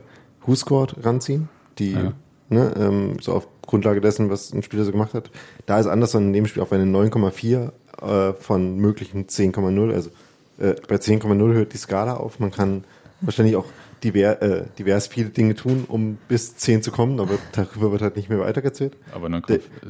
WhoScored 0.46 1.04
ranziehen, 1.04 1.50
die 1.80 1.94
ja. 1.94 2.14
ne, 2.50 2.74
ähm, 2.78 3.18
so 3.20 3.34
auf 3.34 3.48
Grundlage 3.66 4.02
dessen, 4.02 4.30
was 4.30 4.54
ein 4.54 4.62
Spieler 4.62 4.86
so 4.86 4.92
gemacht 4.92 5.16
hat. 5.16 5.32
Da 5.66 5.80
ist 5.80 5.88
Anderson 5.88 6.28
in 6.28 6.34
dem 6.34 6.46
Spiel 6.46 6.62
auf 6.62 6.72
eine 6.72 6.86
9,4 6.86 7.72
äh, 8.02 8.34
von 8.34 8.78
möglichen 8.78 9.26
10,0. 9.26 9.92
Also 9.92 10.12
äh, 10.60 10.76
bei 10.88 10.98
10,0 10.98 11.54
hört 11.54 11.74
die 11.74 11.78
Skala 11.78 12.18
auf. 12.18 12.40
Man 12.40 12.52
kann 12.52 12.84
wahrscheinlich 13.22 13.56
auch 13.56 13.66
divers, 14.06 14.42
äh, 14.42 14.66
divers 14.78 15.08
viele 15.08 15.30
Dinge 15.30 15.56
tun, 15.56 15.86
um 15.88 16.18
bis 16.28 16.56
10 16.56 16.84
zu 16.84 16.92
kommen, 16.92 17.20
aber 17.20 17.38
darüber 17.52 17.92
wird 17.92 18.02
halt 18.02 18.16
nicht 18.16 18.30
mehr 18.30 18.40
weitergezählt. 18.40 18.96
Aber 19.14 19.30
9, 19.30 19.44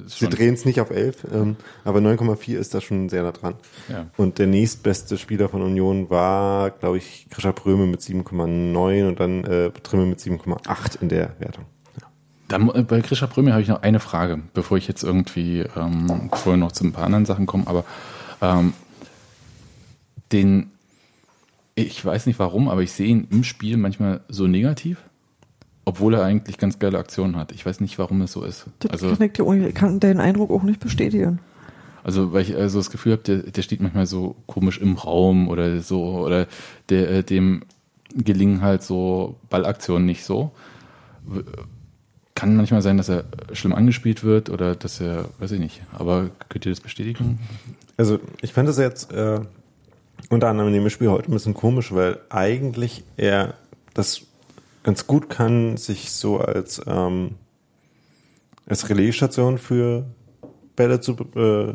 Sie 0.07 0.30
drehen 0.30 0.53
es 0.53 0.66
nicht 0.66 0.80
auf 0.80 0.89
11, 0.89 1.28
ähm, 1.34 1.57
aber 1.84 1.99
9,4 1.99 2.57
ist 2.57 2.74
da 2.74 2.82
schon 2.82 3.09
sehr 3.09 3.24
nah 3.24 3.32
dran. 3.32 3.55
Ja. 3.89 4.07
Und 4.18 4.39
der 4.39 4.47
nächstbeste 4.47 5.18
Spieler 5.18 5.49
von 5.49 5.61
Union 5.61 6.09
war, 6.09 6.72
glaube 6.72 6.97
ich, 6.97 7.28
Krischer 7.30 7.53
Bröme 7.53 7.86
mit 7.86 8.01
7,9 8.01 9.07
und 9.07 9.20
dann 9.20 9.43
äh, 9.43 9.72
Trimme 9.84 10.05
mit 10.05 10.20
7,8 10.20 11.01
in 11.01 11.09
der 11.09 11.36
Wertung. 11.39 11.66
Dann, 12.47 12.70
äh, 12.70 12.84
bei 12.84 13.01
Krischer 13.01 13.28
Bröme 13.28 13.51
habe 13.51 13.61
ich 13.61 13.68
noch 13.68 13.82
eine 13.82 13.99
Frage, 13.99 14.39
bevor 14.53 14.78
ich 14.78 14.88
jetzt 14.88 15.03
irgendwie 15.03 15.66
ähm, 15.76 16.30
vorher 16.32 16.57
noch 16.57 16.72
zu 16.72 16.86
ein 16.86 16.93
paar 16.93 17.05
anderen 17.05 17.26
Sachen 17.26 17.45
komme, 17.45 17.68
aber 17.68 17.84
ähm, 18.41 18.74
den 20.32 20.72
ich 21.76 22.04
weiß 22.04 22.26
nicht 22.26 22.40
warum, 22.40 22.70
aber 22.70 22.82
ich 22.82 22.94
sehe 22.94 23.08
ihn 23.08 23.28
im 23.30 23.44
Spiel 23.44 23.78
manchmal 23.78 24.22
so 24.30 24.48
negativ, 24.48 24.98
obwohl 25.84 26.16
er 26.16 26.24
eigentlich 26.24 26.58
ganz 26.58 26.80
geile 26.80 26.98
Aktionen 26.98 27.36
hat. 27.36 27.52
Ich 27.52 27.66
weiß 27.66 27.82
nicht, 27.82 28.00
warum 28.00 28.22
es 28.22 28.32
so 28.32 28.44
ist. 28.44 28.66
Das 28.80 28.92
also, 28.92 29.16
kann, 29.16 29.62
ich 29.62 29.76
kann 29.76 30.00
deinen 30.00 30.22
Eindruck 30.22 30.52
auch 30.52 30.64
nicht 30.64 30.80
bestätigen. 30.80 31.40
Also, 32.04 32.32
weil 32.34 32.44
ich 32.44 32.56
also 32.56 32.80
das 32.80 32.92
Gefühl 32.92 33.14
habe, 33.14 33.24
der, 33.24 33.38
der 33.40 33.62
steht 33.62 33.82
manchmal 33.82 34.06
so 34.06 34.36
komisch 34.46 34.78
im 34.78 34.96
Raum 34.96 35.50
oder 35.50 35.82
so, 35.82 36.20
oder 36.20 36.48
der, 36.90 37.10
äh, 37.10 37.24
dem 37.24 37.64
gelingen 38.16 38.62
halt 38.62 38.84
so 38.84 39.36
Ballaktionen 39.50 40.06
nicht 40.06 40.24
so. 40.24 40.52
Kann 42.36 42.56
manchmal 42.56 42.82
sein, 42.82 42.98
dass 42.98 43.10
er 43.10 43.26
schlimm 43.54 43.74
angespielt 43.74 44.24
wird 44.24 44.50
oder 44.50 44.76
dass 44.76 45.02
er, 45.02 45.26
weiß 45.40 45.52
ich 45.52 45.60
nicht, 45.60 45.82
aber 45.92 46.30
könnt 46.48 46.66
ihr 46.66 46.72
das 46.72 46.80
bestätigen? 46.80 47.40
Also, 47.98 48.20
ich 48.42 48.54
fand 48.54 48.70
das 48.70 48.78
jetzt 48.78 49.12
äh, 49.12 49.42
unter 50.30 50.48
anderem 50.48 50.74
in 50.74 50.82
dem 50.82 50.90
Spiel 50.90 51.10
heute 51.10 51.32
ein 51.32 51.34
bisschen 51.34 51.54
komisch, 51.54 51.94
weil 51.94 52.20
eigentlich 52.30 53.04
er 53.18 53.56
das 53.94 54.22
ganz 54.84 55.08
gut 55.08 55.30
kann, 55.30 55.78
sich 55.78 56.12
so 56.12 56.40
als, 56.40 56.82
ähm, 56.88 57.36
als 58.68 58.90
Relaisstation 58.90 59.58
für 59.58 60.06
Bälle 60.76 61.00
zu, 61.00 61.14
äh, 61.14 61.74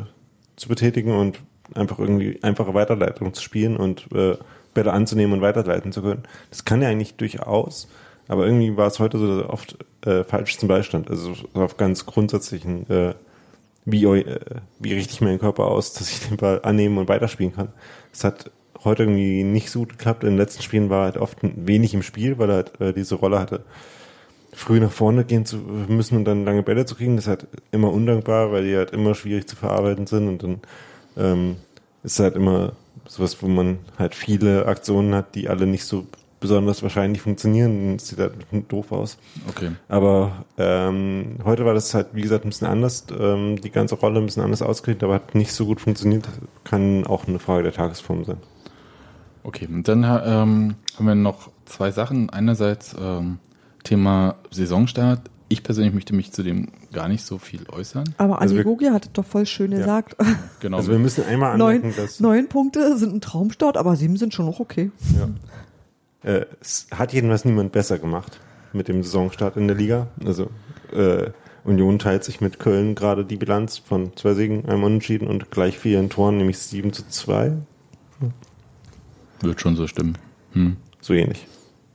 zu 0.55 0.69
betätigen 0.69 1.13
und 1.13 1.39
einfach 1.73 1.99
irgendwie 1.99 2.39
einfache 2.41 2.73
Weiterleitung 2.73 3.33
zu 3.33 3.41
spielen 3.41 3.77
und 3.77 4.07
äh, 4.13 4.37
Bälle 4.73 4.93
anzunehmen 4.93 5.33
und 5.33 5.41
weiterleiten 5.41 5.91
zu 5.91 6.01
können. 6.01 6.23
Das 6.49 6.65
kann 6.65 6.81
er 6.81 6.89
eigentlich 6.89 7.15
durchaus, 7.15 7.87
aber 8.27 8.45
irgendwie 8.45 8.77
war 8.77 8.87
es 8.87 8.99
heute 8.99 9.17
so 9.17 9.49
oft 9.49 9.77
äh, 10.05 10.23
falsch 10.23 10.57
zum 10.57 10.69
Beistand. 10.69 11.09
Also 11.09 11.33
auf 11.53 11.77
ganz 11.77 12.05
grundsätzlichen, 12.05 12.89
äh, 12.89 13.13
wie, 13.85 14.03
äh, 14.05 14.39
wie 14.79 14.93
richte 14.93 15.13
ich 15.13 15.21
meinen 15.21 15.39
Körper 15.39 15.67
aus, 15.67 15.93
dass 15.93 16.11
ich 16.11 16.27
den 16.27 16.37
Ball 16.37 16.61
annehmen 16.63 16.97
und 16.97 17.09
weiterspielen 17.09 17.53
kann. 17.53 17.69
Es 18.11 18.23
hat 18.23 18.51
heute 18.83 19.03
irgendwie 19.03 19.43
nicht 19.43 19.69
so 19.69 19.79
gut 19.79 19.89
geklappt. 19.89 20.23
In 20.23 20.31
den 20.31 20.37
letzten 20.37 20.63
Spielen 20.63 20.89
war 20.89 21.01
er 21.01 21.05
halt 21.05 21.17
oft 21.17 21.37
wenig 21.41 21.93
im 21.93 22.03
Spiel, 22.03 22.37
weil 22.37 22.49
er 22.49 22.55
halt 22.55 22.81
äh, 22.81 22.93
diese 22.93 23.15
Rolle 23.15 23.39
hatte, 23.39 23.63
früh 24.53 24.79
nach 24.79 24.91
vorne 24.91 25.23
gehen 25.23 25.45
zu 25.45 25.57
müssen 25.57 26.17
und 26.17 26.25
dann 26.25 26.45
lange 26.45 26.63
Bälle 26.63 26.85
zu 26.85 26.95
kriegen. 26.95 27.15
Das 27.15 27.25
ist 27.25 27.29
halt 27.29 27.47
immer 27.71 27.91
undankbar, 27.91 28.51
weil 28.51 28.65
die 28.65 28.75
halt 28.75 28.91
immer 28.91 29.15
schwierig 29.15 29.47
zu 29.47 29.55
verarbeiten 29.55 30.07
sind 30.07 30.27
und 30.27 30.43
dann 30.43 30.61
ähm, 31.17 31.55
ist 32.03 32.19
halt 32.19 32.35
immer 32.35 32.73
sowas, 33.07 33.41
wo 33.41 33.47
man 33.47 33.79
halt 33.97 34.15
viele 34.15 34.65
Aktionen 34.65 35.13
hat, 35.13 35.35
die 35.35 35.49
alle 35.49 35.67
nicht 35.67 35.85
so 35.85 36.05
besonders 36.41 36.83
wahrscheinlich 36.83 37.21
funktionieren. 37.21 37.95
Das 37.95 38.09
sieht 38.09 38.19
halt 38.19 38.33
doof 38.67 38.91
aus. 38.91 39.17
Okay. 39.47 39.71
Aber 39.87 40.45
ähm, 40.57 41.37
heute 41.45 41.63
war 41.63 41.73
das 41.73 41.93
halt, 41.93 42.07
wie 42.11 42.21
gesagt, 42.21 42.43
ein 42.43 42.49
bisschen 42.49 42.67
anders. 42.67 43.05
Ähm, 43.17 43.61
die 43.61 43.69
ganze 43.69 43.95
Rolle 43.95 44.19
ein 44.19 44.25
bisschen 44.25 44.43
anders 44.43 44.61
ausgerichtet, 44.61 45.05
aber 45.05 45.13
hat 45.13 45.35
nicht 45.35 45.53
so 45.53 45.65
gut 45.65 45.79
funktioniert. 45.79 46.27
Kann 46.65 47.07
auch 47.07 47.27
eine 47.27 47.39
Frage 47.39 47.63
der 47.63 47.71
Tagesform 47.71 48.25
sein. 48.25 48.37
Okay, 49.43 49.67
und 49.71 49.87
dann 49.87 50.03
ähm, 50.03 50.75
haben 50.97 51.07
wir 51.07 51.15
noch 51.15 51.49
zwei 51.65 51.91
Sachen. 51.91 52.29
Einerseits 52.29 52.95
ähm, 52.99 53.39
Thema 53.83 54.35
Saisonstart. 54.51 55.21
Ich 55.47 55.63
persönlich 55.63 55.93
möchte 55.93 56.15
mich 56.15 56.31
zu 56.31 56.43
dem 56.43 56.69
gar 56.93 57.07
nicht 57.07 57.23
so 57.23 57.37
viel 57.37 57.67
äußern. 57.69 58.15
Aber 58.17 58.41
also 58.41 58.55
Andi 58.57 58.85
hat 58.85 59.05
es 59.05 59.11
doch 59.11 59.25
voll 59.25 59.45
schön 59.45 59.71
ja. 59.71 59.79
gesagt. 59.79 60.15
Genau. 60.59 60.77
Also 60.77 60.91
wir 60.91 60.99
müssen 60.99 61.25
einmal 61.25 61.53
anmerken, 61.53 61.87
neun, 61.87 61.95
dass... 61.95 62.19
Neun 62.19 62.47
Punkte 62.47 62.97
sind 62.97 63.15
ein 63.15 63.21
Traumstart, 63.21 63.77
aber 63.77 63.95
sieben 63.95 64.15
sind 64.17 64.33
schon 64.33 64.45
noch 64.45 64.59
okay. 64.59 64.91
Ja. 65.17 65.27
Äh, 66.23 66.45
es 66.59 66.87
hat 66.91 67.13
jedenfalls 67.13 67.45
niemand 67.45 67.71
besser 67.71 67.99
gemacht 67.99 68.39
mit 68.73 68.87
dem 68.87 69.03
Saisonstart 69.03 69.57
in 69.57 69.67
der 69.67 69.77
Liga. 69.77 70.07
Also 70.25 70.49
äh, 70.93 71.31
Union 71.63 71.99
teilt 71.99 72.23
sich 72.23 72.41
mit 72.41 72.59
Köln 72.59 72.95
gerade 72.95 73.25
die 73.25 73.37
Bilanz 73.37 73.77
von 73.77 74.15
zwei 74.15 74.33
Siegen, 74.33 74.65
einem 74.65 74.83
Unentschieden 74.83 75.27
und 75.27 75.51
gleich 75.51 75.77
vielen 75.77 76.09
Toren, 76.09 76.37
nämlich 76.37 76.57
sieben 76.57 76.93
zu 76.93 77.07
zwei. 77.07 77.53
Wird 79.41 79.61
schon 79.61 79.75
so 79.75 79.87
stimmen. 79.87 80.17
Hm. 80.53 80.77
So 81.01 81.13
ähnlich. 81.13 81.47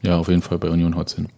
Ja, 0.03 0.18
auf 0.18 0.29
jeden 0.29 0.43
Fall 0.43 0.59
bei 0.59 0.68
Union 0.68 0.97
haut 0.97 1.11
hin. 1.11 1.29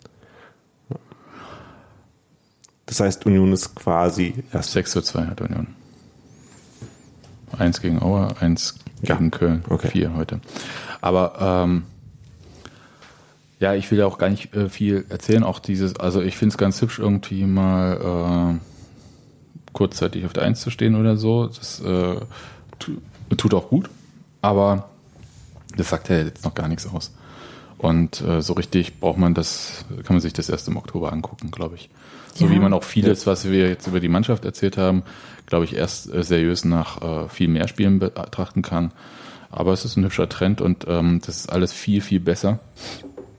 Das 2.86 3.00
heißt, 3.00 3.26
Union 3.26 3.52
ist 3.52 3.74
quasi 3.74 4.44
erst. 4.50 4.72
6 4.72 4.90
zu 4.92 5.02
2 5.02 5.26
hat 5.26 5.40
Union. 5.42 5.66
Eins 7.58 7.82
gegen 7.82 8.00
Auer, 8.00 8.34
eins 8.40 8.78
gegen 9.02 9.24
ja. 9.24 9.30
Köln. 9.30 9.64
Okay. 9.68 9.88
Vier 9.88 10.14
heute. 10.14 10.40
Aber 11.02 11.64
ähm, 11.66 11.82
ja, 13.60 13.74
ich 13.74 13.90
will 13.90 13.98
ja 13.98 14.06
auch 14.06 14.18
gar 14.18 14.30
nicht 14.30 14.54
äh, 14.54 14.68
viel 14.68 15.04
erzählen. 15.08 15.42
Auch 15.42 15.58
dieses, 15.58 15.96
also 15.96 16.22
ich 16.22 16.36
finde 16.36 16.52
es 16.52 16.58
ganz 16.58 16.80
hübsch, 16.80 16.98
irgendwie 16.98 17.44
mal 17.44 18.58
äh, 18.58 19.72
kurzzeitig 19.72 20.24
auf 20.24 20.32
der 20.32 20.44
Eins 20.44 20.60
zu 20.60 20.70
stehen 20.70 20.94
oder 20.94 21.16
so. 21.16 21.46
Das 21.46 21.80
äh, 21.80 22.16
tut 23.36 23.54
auch 23.54 23.68
gut. 23.68 23.90
Aber 24.42 24.88
das 25.76 25.88
sagt 25.88 26.08
ja 26.08 26.18
jetzt 26.18 26.44
noch 26.44 26.54
gar 26.54 26.68
nichts 26.68 26.86
aus. 26.86 27.12
Und 27.78 28.20
äh, 28.20 28.42
so 28.42 28.54
richtig 28.54 28.98
braucht 28.98 29.18
man 29.18 29.34
das, 29.34 29.84
kann 30.04 30.16
man 30.16 30.20
sich 30.20 30.32
das 30.32 30.48
erst 30.48 30.68
im 30.68 30.76
Oktober 30.76 31.12
angucken, 31.12 31.50
glaube 31.50 31.76
ich. 31.76 31.90
So 32.34 32.46
ja. 32.46 32.52
wie 32.52 32.58
man 32.58 32.72
auch 32.72 32.84
vieles, 32.84 33.26
was 33.26 33.48
wir 33.48 33.68
jetzt 33.68 33.86
über 33.86 34.00
die 34.00 34.08
Mannschaft 34.08 34.44
erzählt 34.44 34.76
haben, 34.76 35.02
glaube 35.46 35.64
ich, 35.64 35.74
erst 35.74 36.12
äh, 36.12 36.22
seriös 36.22 36.64
nach 36.64 37.02
äh, 37.02 37.28
viel 37.28 37.48
mehr 37.48 37.68
Spielen 37.68 37.98
betrachten 37.98 38.62
kann. 38.62 38.92
Aber 39.50 39.72
es 39.72 39.84
ist 39.84 39.96
ein 39.96 40.04
hübscher 40.04 40.28
Trend 40.28 40.60
und 40.60 40.86
ähm, 40.88 41.20
das 41.24 41.36
ist 41.36 41.52
alles 41.52 41.72
viel, 41.72 42.00
viel 42.00 42.20
besser, 42.20 42.58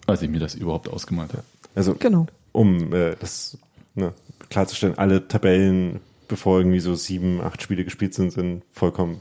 als 0.09 0.21
ich 0.21 0.29
mir 0.29 0.39
das 0.39 0.55
überhaupt 0.55 0.89
ausgemalt 0.89 1.33
habe. 1.33 1.43
Also, 1.75 1.95
genau. 1.95 2.27
um 2.51 2.93
äh, 2.93 3.15
das 3.19 3.57
ne, 3.95 4.13
klarzustellen, 4.49 4.97
alle 4.97 5.27
Tabellen, 5.27 5.99
bevor 6.27 6.59
irgendwie 6.59 6.79
so 6.79 6.95
sieben, 6.95 7.41
acht 7.41 7.61
Spiele 7.61 7.83
gespielt 7.83 8.13
sind, 8.13 8.31
sind 8.31 8.63
vollkommen 8.71 9.19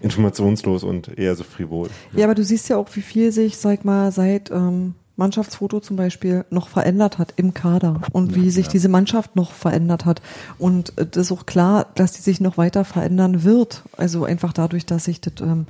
informationslos 0.00 0.82
und 0.82 1.18
eher 1.18 1.36
so 1.36 1.44
frivol. 1.44 1.90
Ja, 2.14 2.24
aber 2.24 2.34
du 2.34 2.42
siehst 2.42 2.68
ja 2.68 2.76
auch, 2.76 2.88
wie 2.94 3.02
viel 3.02 3.32
sich, 3.32 3.58
sag 3.58 3.84
mal, 3.84 4.12
seit 4.12 4.50
ähm, 4.50 4.94
Mannschaftsfoto 5.20 5.80
zum 5.80 5.96
Beispiel 5.96 6.46
noch 6.50 6.68
verändert 6.68 7.18
hat 7.18 7.34
im 7.36 7.52
Kader 7.52 8.00
und 8.12 8.34
wie 8.34 8.50
sich 8.50 8.66
ja. 8.66 8.72
diese 8.72 8.88
Mannschaft 8.88 9.36
noch 9.36 9.52
verändert 9.52 10.06
hat. 10.06 10.22
Und 10.58 10.98
äh, 10.98 11.06
das 11.06 11.26
ist 11.26 11.32
auch 11.32 11.44
klar, 11.44 11.86
dass 11.94 12.12
die 12.12 12.22
sich 12.22 12.40
noch 12.40 12.56
weiter 12.56 12.84
verändern 12.84 13.44
wird. 13.44 13.82
Also 13.96 14.24
einfach 14.24 14.54
dadurch, 14.54 14.86
dass 14.86 15.04
sich 15.04 15.20
das. 15.20 15.34
Ähm, 15.40 15.66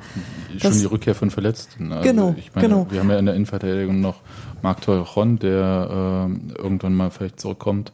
Schon 0.53 0.61
das, 0.71 0.79
die 0.79 0.87
Rückkehr 0.87 1.17
von 1.17 1.31
Verletzten. 1.31 1.93
Also 1.93 2.09
genau, 2.09 2.37
meine, 2.55 2.69
genau. 2.69 2.87
Wir 2.91 3.01
haben 3.01 3.11
ja 3.11 3.19
in 3.19 3.27
der 3.27 3.35
Innenverteidigung 3.35 4.01
noch 4.01 4.21
Marc 4.63 4.83
Teuchon, 4.83 5.39
der 5.39 6.29
äh, 6.29 6.59
irgendwann 6.61 6.95
mal 6.95 7.11
vielleicht 7.11 7.41
zurückkommt. 7.41 7.93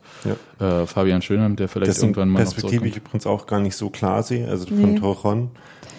Ja. 0.59 0.83
Äh, 0.83 0.87
Fabian 0.87 1.23
Schönheim, 1.23 1.57
der 1.57 1.69
vielleicht 1.69 1.91
Dessen 1.91 2.05
irgendwann 2.07 2.29
mal 2.29 2.41
noch 2.45 2.53
Perspektive 2.53 2.87
ich 2.87 2.93
zurückkommt. 2.93 3.07
übrigens 3.09 3.27
auch 3.27 3.47
gar 3.47 3.61
nicht 3.61 3.77
so 3.77 3.91
klar 3.91 4.23
sehe, 4.23 4.49
also 4.49 4.67
von 4.67 4.95
Nee. 4.95 4.99
Torron. 4.99 5.51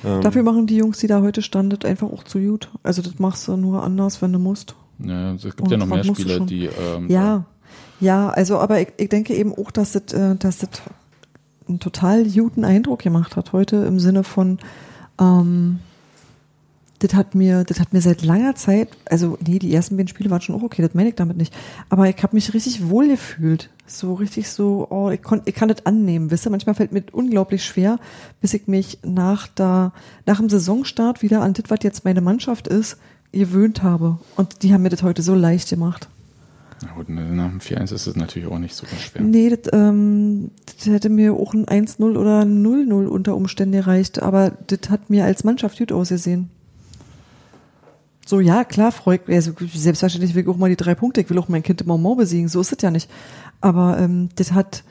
Ähm, 0.05 0.21
Dafür 0.21 0.43
machen 0.43 0.67
die 0.67 0.77
Jungs, 0.77 0.99
die 0.99 1.07
da 1.07 1.21
heute 1.21 1.41
standet, 1.41 1.85
einfach 1.85 2.07
auch 2.11 2.23
zu 2.23 2.39
gut. 2.39 2.69
Also 2.83 3.01
das 3.01 3.19
machst 3.19 3.47
du 3.47 3.57
nur 3.57 3.83
anders, 3.83 4.21
wenn 4.21 4.33
du 4.33 4.39
musst. 4.39 4.75
Ja, 4.99 5.31
also 5.31 5.47
es 5.49 5.55
gibt 5.55 5.67
Und 5.67 5.71
ja 5.71 5.77
noch 5.77 5.87
mehr 5.87 6.03
Spieler, 6.03 6.39
die 6.39 6.65
ähm, 6.65 7.09
Ja, 7.09 7.45
ja, 7.99 8.29
also 8.29 8.57
aber 8.59 8.81
ich, 8.81 8.89
ich 8.97 9.09
denke 9.09 9.33
eben 9.35 9.53
auch, 9.53 9.71
dass 9.71 9.93
das, 9.93 10.13
äh, 10.13 10.35
dass 10.35 10.59
das 10.59 10.69
einen 11.67 11.79
total 11.79 12.23
guten 12.25 12.63
Eindruck 12.63 12.99
gemacht 12.99 13.35
hat 13.35 13.53
heute 13.53 13.77
im 13.77 13.99
Sinne 13.99 14.23
von, 14.23 14.59
ähm, 15.19 15.79
das 16.99 17.13
hat 17.13 17.35
mir, 17.35 17.63
das 17.63 17.79
hat 17.79 17.93
mir 17.93 18.01
seit 18.01 18.23
langer 18.23 18.55
Zeit, 18.55 18.89
also 19.05 19.37
nee, 19.45 19.59
die 19.59 19.73
ersten 19.73 19.97
beiden 19.97 20.07
Spiele 20.07 20.29
waren 20.29 20.41
schon 20.41 20.55
auch 20.55 20.63
okay, 20.63 20.81
das 20.81 20.93
meine 20.93 21.09
ich 21.09 21.15
damit 21.15 21.37
nicht. 21.37 21.53
Aber 21.89 22.09
ich 22.09 22.21
habe 22.23 22.35
mich 22.35 22.53
richtig 22.53 22.89
wohl 22.89 23.07
gefühlt. 23.07 23.69
So 23.85 24.15
richtig 24.15 24.49
so, 24.49 24.87
oh, 24.89 25.09
ich, 25.09 25.21
kon, 25.21 25.41
ich 25.45 25.55
kann 25.55 25.69
das 25.69 25.85
annehmen. 25.85 26.31
Wisst 26.31 26.45
ihr, 26.45 26.49
manchmal 26.49 26.75
fällt 26.75 26.91
mir 26.91 27.03
unglaublich 27.11 27.63
schwer, 27.63 27.99
bis 28.41 28.53
ich 28.53 28.67
mich 28.67 28.99
nach 29.03 29.47
da, 29.47 29.93
nach 30.25 30.39
dem 30.39 30.49
Saisonstart 30.49 31.21
wieder 31.21 31.41
an 31.41 31.53
das, 31.53 31.65
was 31.69 31.79
jetzt 31.83 32.03
meine 32.03 32.21
Mannschaft 32.21 32.67
ist, 32.67 32.97
gewöhnt 33.31 33.83
habe. 33.83 34.17
Und 34.35 34.63
die 34.63 34.73
haben 34.73 34.81
mir 34.81 34.89
das 34.89 35.03
heute 35.03 35.21
so 35.21 35.35
leicht 35.35 35.69
gemacht. 35.69 36.09
Na 36.83 36.93
gut, 36.93 37.09
nach 37.09 37.49
dem 37.49 37.59
4-1 37.59 37.93
ist 37.93 38.07
es 38.07 38.15
natürlich 38.15 38.47
auch 38.47 38.59
nicht 38.59 38.75
super 38.75 38.95
schwer. 38.97 39.21
Nee, 39.21 39.49
das, 39.49 39.71
ähm, 39.73 40.51
das 40.65 40.85
hätte 40.87 41.09
mir 41.09 41.33
auch 41.33 41.53
ein 41.53 41.65
1-0 41.65 42.17
oder 42.17 42.41
ein 42.41 42.63
0-0 42.63 43.07
unter 43.07 43.35
Umständen 43.35 43.73
gereicht, 43.73 44.21
aber 44.21 44.51
das 44.67 44.89
hat 44.89 45.09
mir 45.09 45.25
als 45.25 45.43
Mannschaft 45.43 45.79
gut 45.79 45.91
ausgesehen. 45.91 46.49
So, 48.27 48.41
ja, 48.41 48.65
klar, 48.65 48.91
freut 48.91 49.29
also 49.29 49.53
selbstverständlich 49.73 50.35
will 50.35 50.43
ich 50.43 50.49
auch 50.49 50.57
mal 50.57 50.69
die 50.69 50.75
drei 50.75 50.95
Punkte, 50.95 51.21
ich 51.21 51.29
will 51.29 51.39
auch 51.39 51.47
mein 51.47 51.63
Kind 51.63 51.79
im 51.79 51.87
Moment 51.87 52.17
besiegen, 52.17 52.49
so 52.49 52.59
ist 52.59 52.73
es 52.73 52.81
ja 52.81 52.91
nicht. 52.91 53.09
Aber 53.61 53.97
ähm, 53.97 54.27
das 54.35 54.51
hat, 54.51 54.83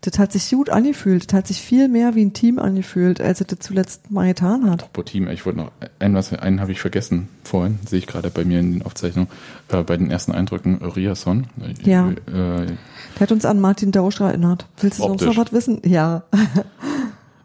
das 0.00 0.18
hat 0.18 0.32
sich 0.32 0.48
gut 0.48 0.70
angefühlt, 0.70 1.30
das 1.30 1.36
hat 1.36 1.46
sich 1.46 1.60
viel 1.60 1.88
mehr 1.88 2.14
wie 2.14 2.24
ein 2.24 2.32
Team 2.32 2.58
angefühlt, 2.58 3.20
als 3.20 3.42
es 3.42 3.48
das 3.48 3.58
zuletzt 3.58 4.10
mal 4.10 4.28
getan 4.28 4.64
hat. 4.70 4.84
Apropos 4.84 5.12
Team, 5.12 5.28
ich 5.28 5.44
wollte 5.44 5.58
noch 5.58 5.72
einen, 5.98 6.14
was, 6.14 6.32
einen 6.32 6.62
habe 6.62 6.72
ich 6.72 6.80
vergessen 6.80 7.28
vorhin, 7.44 7.78
sehe 7.86 7.98
ich 7.98 8.06
gerade 8.06 8.30
bei 8.30 8.46
mir 8.46 8.60
in 8.60 8.72
den 8.72 8.82
Aufzeichnungen, 8.82 9.28
äh, 9.68 9.82
bei 9.82 9.98
den 9.98 10.10
ersten 10.10 10.32
Eindrücken 10.32 10.76
Riasson. 10.76 11.48
Ja. 11.84 12.08
Äh, 12.10 12.14
Der 12.28 13.20
hat 13.20 13.30
uns 13.30 13.44
an 13.44 13.60
Martin 13.60 13.92
Dausch 13.92 14.20
erinnert. 14.20 14.66
Willst 14.80 15.00
du 15.00 15.02
sonst 15.02 15.20
noch 15.20 15.36
was 15.36 15.52
wissen? 15.52 15.82
Ja. 15.84 16.22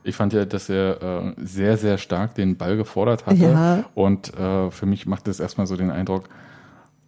ich 0.06 0.16
fand 0.16 0.34
ja, 0.34 0.46
dass 0.46 0.70
er 0.70 1.02
äh, 1.02 1.34
sehr, 1.44 1.78
sehr 1.78 1.98
stark 1.98 2.36
den 2.36 2.56
Ball 2.58 2.78
gefordert 2.78 3.26
hatte. 3.26 3.36
Ja. 3.38 3.84
Und 3.96 4.34
äh, 4.38 4.72
für 4.72 4.86
mich 4.86 5.06
macht 5.06 5.28
das 5.28 5.40
erstmal 5.40 5.68
so 5.68 5.76
den 5.76 5.92
Eindruck, 5.92 6.30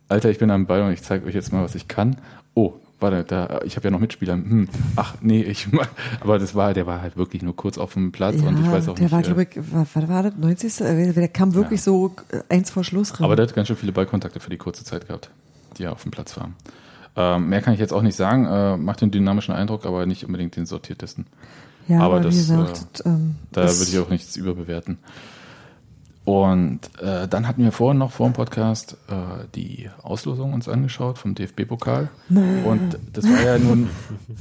Alter, 0.10 0.30
ich 0.30 0.38
bin 0.40 0.50
am 0.52 0.66
Ball 0.68 0.82
und 0.84 0.92
ich 0.94 1.02
zeige 1.04 1.26
euch 1.26 1.36
jetzt 1.36 1.52
mal, 1.52 1.64
was 1.64 1.76
ich 1.76 1.88
kann. 1.88 2.16
Oh, 2.54 2.74
warte, 3.00 3.24
da, 3.26 3.60
ich 3.66 3.76
habe 3.76 3.88
ja 3.88 3.92
noch 3.92 4.00
Mitspieler. 4.00 4.34
Hm, 4.34 4.70
ach, 4.96 5.16
nee, 5.22 5.42
ich 5.44 5.68
aber 6.22 6.40
das 6.40 6.56
war, 6.56 6.74
der 6.74 6.88
war 6.88 7.02
halt 7.02 7.18
wirklich 7.18 7.44
nur 7.44 7.56
kurz 7.56 7.78
auf 7.78 7.94
dem 7.94 8.12
Platz 8.12 8.42
und 8.42 8.58
ich 8.60 8.72
weiß 8.72 8.88
auch 8.90 8.96
der 8.96 9.04
nicht. 9.04 9.12
war, 9.12 9.20
äh, 9.20 9.24
glaube 9.24 9.44
ich, 9.44 9.74
war, 9.74 9.86
was 9.94 10.08
war 10.10 10.24
das, 10.24 10.34
90. 10.38 10.82
Äh, 10.82 11.14
Der 11.14 11.28
kam 11.28 11.54
wirklich 11.54 11.82
Ja. 11.82 11.84
so 11.86 12.16
äh, 12.32 12.40
eins 12.50 12.70
vor 12.72 12.84
Schluss 12.84 13.14
rein. 13.20 13.26
Aber 13.26 13.36
der 13.36 13.48
hat 13.48 13.54
ganz 13.54 13.68
schön 13.68 13.78
viele 13.78 13.92
Ballkontakte 13.92 14.40
für 14.40 14.50
die 14.50 14.58
kurze 14.58 14.84
Zeit 14.86 15.08
gehabt, 15.08 15.30
die 15.78 15.84
er 15.84 15.92
auf 15.92 16.04
dem 16.04 16.12
Platz 16.12 16.38
war. 16.38 16.52
Ähm, 17.18 17.50
mehr 17.50 17.62
kann 17.62 17.74
ich 17.74 17.80
jetzt 17.80 17.94
auch 17.94 18.02
nicht 18.02 18.16
sagen. 18.16 18.46
Äh, 18.46 18.78
macht 18.78 19.02
den 19.02 19.12
dynamischen 19.12 19.54
Eindruck, 19.54 19.86
aber 19.86 20.06
nicht 20.06 20.24
unbedingt 20.26 20.56
den 20.56 20.66
sortiertesten. 20.66 21.26
Ja, 21.88 22.00
aber 22.02 22.16
aber, 22.16 22.22
das, 22.22 22.36
gesagt, 22.36 23.04
ähm, 23.06 23.36
Da 23.52 23.64
würde 23.64 23.90
ich 23.92 24.00
auch 24.00 24.10
nichts 24.10 24.36
überbewerten. 24.36 24.98
Und 26.26 26.82
äh, 27.02 27.26
dann 27.30 27.48
hatten 27.48 27.64
wir 27.64 27.72
vorhin 27.72 28.00
noch 28.00 28.12
vor 28.12 28.28
dem 28.30 28.34
Podcast 28.34 28.98
äh, 29.08 29.46
die 29.56 29.90
Auslosung 30.04 30.52
uns 30.54 30.68
angeschaut 30.68 31.18
vom 31.18 31.36
DFB-Pokal. 31.36 32.10
Und 32.30 32.98
das 33.14 33.24
war 33.24 33.42
ja 33.46 33.58
nun, 33.58 33.88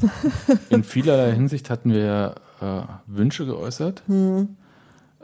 in 0.71 0.83
vielerlei 0.83 1.33
Hinsicht 1.33 1.71
hatten 1.71 1.93
wir 1.93 2.35
äh, 2.61 2.81
Wünsche 3.07 3.47
geäußert, 3.47 4.03
ähm, 4.09 4.49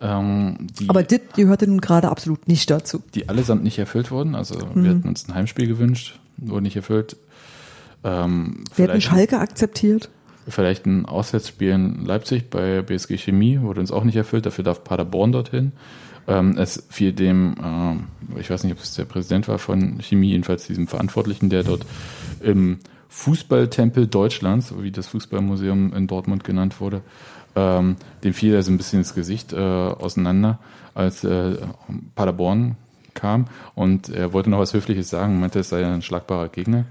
die, 0.00 0.84
Hm. 0.84 0.90
Aber 0.90 1.02
das 1.02 1.20
gehörte 1.34 1.66
nun 1.66 1.80
gerade 1.80 2.08
absolut 2.10 2.46
nicht 2.46 2.70
dazu. 2.70 3.02
die 3.14 3.28
allesamt 3.28 3.64
nicht 3.64 3.78
erfüllt 3.78 4.10
wurden. 4.12 4.34
Also 4.36 4.54
Mhm. 4.74 4.84
wir 4.84 4.90
hatten 4.90 5.08
uns 5.08 5.28
ein 5.28 5.34
Heimspiel 5.34 5.66
gewünscht, 5.66 6.20
wurde 6.36 6.62
nicht 6.62 6.76
erfüllt. 6.76 7.16
Ähm, 8.04 8.64
Wir 8.76 8.86
hätten 8.88 9.00
Schalke 9.00 9.38
akzeptiert. 9.38 10.10
Vielleicht 10.48 10.86
ein 10.86 11.06
Auswärtsspiel 11.06 11.70
in 11.70 12.04
Leipzig 12.04 12.50
bei 12.50 12.82
BSG 12.82 13.16
Chemie 13.16 13.60
wurde 13.60 13.80
uns 13.80 13.92
auch 13.92 14.04
nicht 14.04 14.16
erfüllt, 14.16 14.46
dafür 14.46 14.64
darf 14.64 14.82
Paderborn 14.82 15.32
dorthin. 15.32 15.72
Ähm, 16.26 16.56
es 16.56 16.86
fiel 16.88 17.12
dem, 17.12 17.54
ähm, 17.62 18.04
ich 18.38 18.50
weiß 18.50 18.64
nicht, 18.64 18.72
ob 18.72 18.80
es 18.80 18.94
der 18.94 19.04
Präsident 19.04 19.48
war 19.48 19.58
von 19.58 20.00
Chemie, 20.00 20.30
jedenfalls 20.30 20.66
diesem 20.66 20.86
Verantwortlichen, 20.86 21.50
der 21.50 21.62
dort 21.62 21.84
im 22.40 22.78
Fußballtempel 23.08 24.06
Deutschlands, 24.06 24.74
wie 24.80 24.90
das 24.90 25.08
Fußballmuseum 25.08 25.92
in 25.92 26.06
Dortmund 26.06 26.44
genannt 26.44 26.80
wurde, 26.80 27.02
ähm, 27.54 27.96
dem 28.24 28.34
fiel 28.34 28.54
er 28.54 28.62
so 28.62 28.72
ein 28.72 28.78
bisschen 28.78 29.00
ins 29.00 29.14
Gesicht 29.14 29.52
äh, 29.52 29.56
auseinander, 29.56 30.58
als 30.94 31.24
äh, 31.24 31.56
Paderborn 32.14 32.76
kam 33.14 33.46
und 33.74 34.08
er 34.08 34.32
wollte 34.32 34.50
noch 34.50 34.58
was 34.58 34.74
Höfliches 34.74 35.10
sagen, 35.10 35.40
meinte, 35.40 35.60
es 35.60 35.68
sei 35.68 35.84
ein 35.84 36.02
schlagbarer 36.02 36.48
Gegner. 36.48 36.86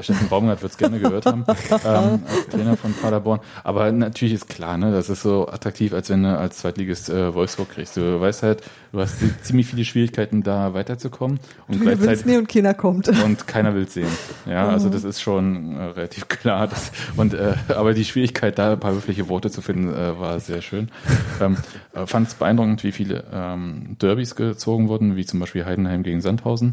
Steffen 0.00 0.28
Baumgart 0.28 0.62
wird 0.62 0.72
es 0.72 0.78
gerne 0.78 0.98
gehört 0.98 1.26
haben, 1.26 1.44
ähm, 1.84 2.22
als 2.26 2.48
Trainer 2.50 2.76
von 2.76 2.92
Paderborn. 2.94 3.40
Aber 3.64 3.90
natürlich 3.92 4.34
ist 4.34 4.48
klar, 4.48 4.76
ne, 4.78 4.92
das 4.92 5.08
ist 5.08 5.22
so 5.22 5.48
attraktiv, 5.48 5.92
als 5.92 6.10
wenn 6.10 6.22
du 6.22 6.36
als 6.36 6.58
Zweitligist 6.58 7.08
äh, 7.10 7.32
Wolfsburg 7.34 7.70
kriegst. 7.70 7.96
Du 7.96 8.20
weißt 8.20 8.42
halt, 8.42 8.62
du 8.92 9.00
hast 9.00 9.18
zi- 9.18 9.32
ziemlich 9.42 9.66
viele 9.66 9.84
Schwierigkeiten, 9.84 10.42
da 10.42 10.74
weiterzukommen 10.74 11.40
und 11.68 11.76
Du 11.76 11.80
gleichzeitig 11.80 12.26
nie 12.26 12.36
und 12.36 12.48
keiner 12.48 12.74
kommt. 12.74 13.08
und 13.24 13.46
keiner 13.46 13.74
will 13.74 13.88
sehen. 13.88 14.08
Ja, 14.46 14.68
also 14.68 14.88
das 14.90 15.04
ist 15.04 15.20
schon 15.22 15.76
äh, 15.76 15.82
relativ 15.84 16.28
klar. 16.28 16.66
Das, 16.68 16.92
und 17.16 17.34
äh, 17.34 17.54
aber 17.68 17.94
die 17.94 18.04
Schwierigkeit, 18.04 18.58
da 18.58 18.72
ein 18.72 18.80
paar 18.80 18.92
höfliche 18.92 19.28
Worte 19.28 19.50
zu 19.50 19.62
finden, 19.62 19.88
äh, 19.92 20.18
war 20.18 20.38
sehr 20.40 20.62
schön. 20.62 20.88
Ähm, 21.40 21.56
äh, 21.94 22.04
Fand 22.04 22.26
es 22.26 22.34
beeindruckend, 22.34 22.82
wie 22.82 22.90
viele 22.90 23.22
ähm, 23.32 23.96
Derbys 24.02 24.34
gezogen 24.34 24.88
wurden, 24.88 25.14
wie 25.14 25.24
zum 25.24 25.38
Beispiel 25.38 25.64
Heidenheim 25.64 26.02
gegen 26.02 26.20
Sandhausen. 26.20 26.72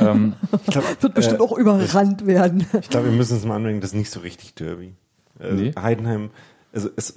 Ähm, 0.00 0.32
ich 0.66 0.72
glaube, 0.72 0.86
Wird 1.00 1.14
bestimmt 1.14 1.40
auch 1.40 1.56
überrannt 1.56 2.26
werden. 2.26 2.49
Ich 2.80 2.88
glaub, 2.88 3.04
wir 3.04 3.12
müssen 3.12 3.36
es 3.36 3.44
mal 3.44 3.56
anmerken, 3.56 3.80
das 3.80 3.90
ist 3.90 3.96
nicht 3.96 4.10
so 4.10 4.20
richtig 4.20 4.54
Derby. 4.54 4.94
Also 5.38 5.54
Nee. 5.56 5.72
Heidenheim, 5.78 6.30
also 6.72 6.88
es, 6.96 7.14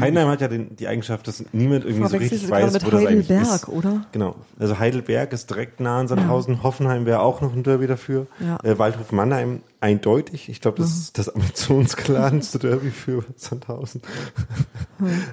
Heidenheim 0.00 0.28
hat 0.28 0.40
ja 0.40 0.48
den, 0.48 0.74
die 0.76 0.88
Eigenschaft, 0.88 1.28
dass 1.28 1.44
niemand 1.52 1.84
irgendwie 1.84 2.08
so 2.08 2.16
richtig 2.16 2.48
weiß, 2.48 2.72
mit 2.72 2.86
wo 2.86 2.90
das 2.90 3.04
eigentlich 3.04 3.28
Heidelberg, 3.28 3.54
ist. 3.62 3.68
oder? 3.68 4.06
Genau. 4.12 4.36
Also 4.58 4.78
Heidelberg 4.78 5.32
ist 5.34 5.50
direkt 5.50 5.80
nah 5.80 6.00
an 6.00 6.08
Sandhausen. 6.08 6.62
Hoffenheim 6.62 7.04
wäre 7.04 7.20
auch 7.20 7.40
noch 7.42 7.52
ein 7.52 7.62
Derby 7.62 7.86
dafür. 7.86 8.26
Ja. 8.40 8.58
Äh, 8.62 8.78
Waldhof 8.78 9.12
Mannheim 9.12 9.60
eindeutig. 9.80 10.48
Ich 10.48 10.60
glaube, 10.62 10.78
das 10.78 10.92
ist 10.96 11.18
das 11.18 11.28
ambitionsgeladenste 11.34 12.58
Derby 12.58 12.90
für 12.90 13.24
Sandhausen. 13.36 14.00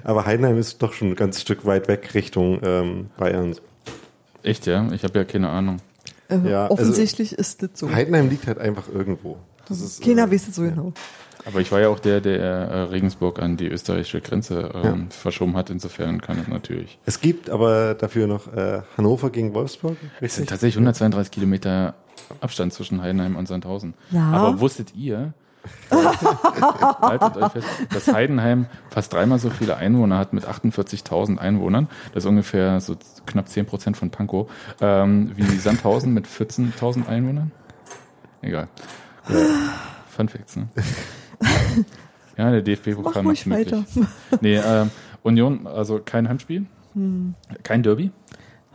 Aber 0.02 0.26
Heidenheim 0.26 0.58
ist 0.58 0.82
doch 0.82 0.92
schon 0.92 1.10
ein 1.10 1.16
ganz 1.16 1.40
Stück 1.40 1.64
weit 1.64 1.88
weg 1.88 2.12
Richtung 2.14 2.60
ähm, 2.62 3.06
Bayern. 3.16 3.54
echt, 4.42 4.66
ja? 4.66 4.90
Ich 4.92 5.04
habe 5.04 5.18
ja 5.18 5.24
keine 5.24 5.48
Ahnung. 5.48 5.78
Äh, 6.44 6.50
Ja, 6.50 6.62
also- 6.64 6.74
offensichtlich 6.74 7.32
ist 7.32 7.62
das 7.62 7.70
so. 7.74 7.90
Heidenheim 7.90 8.28
liegt 8.28 8.46
halt 8.46 8.58
einfach 8.58 8.88
irgendwo. 8.88 9.36
Das 9.68 9.80
ist, 9.80 10.02
Keiner 10.02 10.24
äh, 10.24 10.30
weiß 10.32 10.48
es 10.48 10.56
so 10.56 10.62
genau. 10.62 10.92
Aber 11.46 11.60
ich 11.60 11.70
war 11.72 11.80
ja 11.80 11.88
auch 11.88 11.98
der, 11.98 12.20
der 12.20 12.38
äh, 12.40 12.80
Regensburg 12.84 13.38
an 13.38 13.56
die 13.56 13.66
österreichische 13.66 14.20
Grenze 14.20 14.70
ähm, 14.82 15.10
verschoben 15.10 15.56
hat. 15.56 15.68
Insofern 15.68 16.20
kann 16.20 16.38
es 16.38 16.48
natürlich. 16.48 16.98
Es 17.04 17.20
gibt 17.20 17.50
aber 17.50 17.94
dafür 17.94 18.26
noch 18.26 18.52
äh, 18.54 18.80
Hannover 18.96 19.30
gegen 19.30 19.52
Wolfsburg. 19.52 19.96
Es 20.20 20.36
sind 20.36 20.48
tatsächlich 20.48 20.76
132 20.76 21.30
Kilometer 21.30 21.94
Abstand 22.40 22.72
zwischen 22.72 23.02
Heidenheim 23.02 23.36
und 23.36 23.46
Sandhausen. 23.46 23.94
Ja. 24.10 24.30
Aber 24.30 24.60
wusstet 24.60 24.94
ihr, 24.94 25.34
haltet 25.90 27.36
euch 27.36 27.52
fest, 27.52 27.68
dass 27.92 28.12
Heidenheim 28.12 28.66
fast 28.90 29.12
dreimal 29.12 29.38
so 29.38 29.50
viele 29.50 29.76
Einwohner 29.76 30.18
hat 30.18 30.32
mit 30.32 30.46
48.000 30.46 31.38
Einwohnern. 31.38 31.88
Das 32.12 32.24
ist 32.24 32.28
ungefähr 32.28 32.80
so 32.80 32.96
knapp 33.26 33.48
10 33.48 33.66
Prozent 33.66 33.96
von 33.96 34.10
Pankow. 34.10 34.50
Ähm, 34.80 35.32
wie 35.36 35.44
Sandhausen 35.58 36.12
mit 36.14 36.26
14.000 36.26 37.06
Einwohnern. 37.06 37.52
Egal. 38.42 38.68
Gut. 39.26 39.36
Fun 40.08 40.28
Facts, 40.28 40.56
ne? 40.56 40.68
Ja, 42.36 42.50
der 42.50 42.62
DFB-Pokal 42.62 43.22
macht 43.22 43.48
weiter. 43.48 43.76
möglich. 43.76 44.06
Nee, 44.40 44.56
ähm, 44.56 44.90
Union, 45.22 45.68
also 45.68 46.00
kein 46.04 46.28
Heimspiel, 46.28 46.66
Hm. 46.94 47.34
kein 47.62 47.84
Derby. 47.84 48.10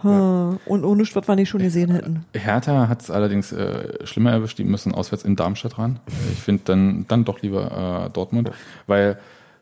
Ha, 0.04 0.58
Und 0.66 0.84
ohne 0.86 1.04
was 1.04 1.28
wir 1.28 1.36
nicht 1.36 1.50
schon 1.50 1.62
gesehen 1.62 1.92
hätten. 1.92 2.26
Hertha 2.34 2.88
hat 2.88 3.02
es 3.02 3.12
allerdings 3.12 3.52
äh, 3.52 4.06
schlimmer 4.06 4.32
erwischt, 4.32 4.58
die 4.58 4.64
müssen 4.64 4.94
auswärts 4.94 5.24
in 5.26 5.36
Darmstadt 5.36 5.78
ran. 5.78 6.00
Ich 6.32 6.40
finde 6.40 6.62
dann, 6.66 7.06
dann 7.08 7.26
doch 7.26 7.42
lieber 7.42 8.06
äh, 8.08 8.10
Dortmund, 8.12 8.52
weil 8.88 9.20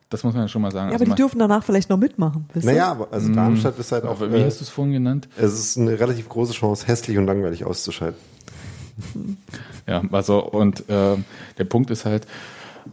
das 0.10 0.24
muss 0.24 0.34
man 0.34 0.44
ja 0.44 0.48
schon 0.48 0.62
mal 0.62 0.72
sagen. 0.72 0.90
Ja, 0.90 0.96
aber 0.96 1.04
die 1.06 1.10
man- 1.10 1.18
dürfen 1.18 1.40
danach 1.40 1.64
vielleicht 1.64 1.90
noch 1.90 1.98
mitmachen. 1.98 2.46
Wisst? 2.54 2.66
Naja, 2.66 2.92
aber 2.92 3.08
also 3.12 3.34
Darmstadt 3.34 3.78
ist 3.80 3.92
halt 3.92 4.06
auch. 4.06 4.22
wie 4.22 4.26
äh, 4.36 4.46
hast 4.46 4.60
du 4.60 4.64
es 4.64 4.70
vorhin 4.70 4.94
genannt? 4.94 5.28
es 5.38 5.54
ist 5.54 5.78
eine 5.78 6.00
relativ 6.00 6.30
große 6.30 6.54
Chance, 6.54 6.88
hässlich 6.88 7.18
und 7.18 7.26
langweilig 7.26 7.66
auszuscheiden. 7.66 8.16
Ja, 9.86 10.02
also 10.12 10.44
und 10.44 10.84
ähm, 10.90 11.26
der 11.58 11.66
Punkt 11.66 11.90
ist 11.92 12.06
halt, 12.06 12.26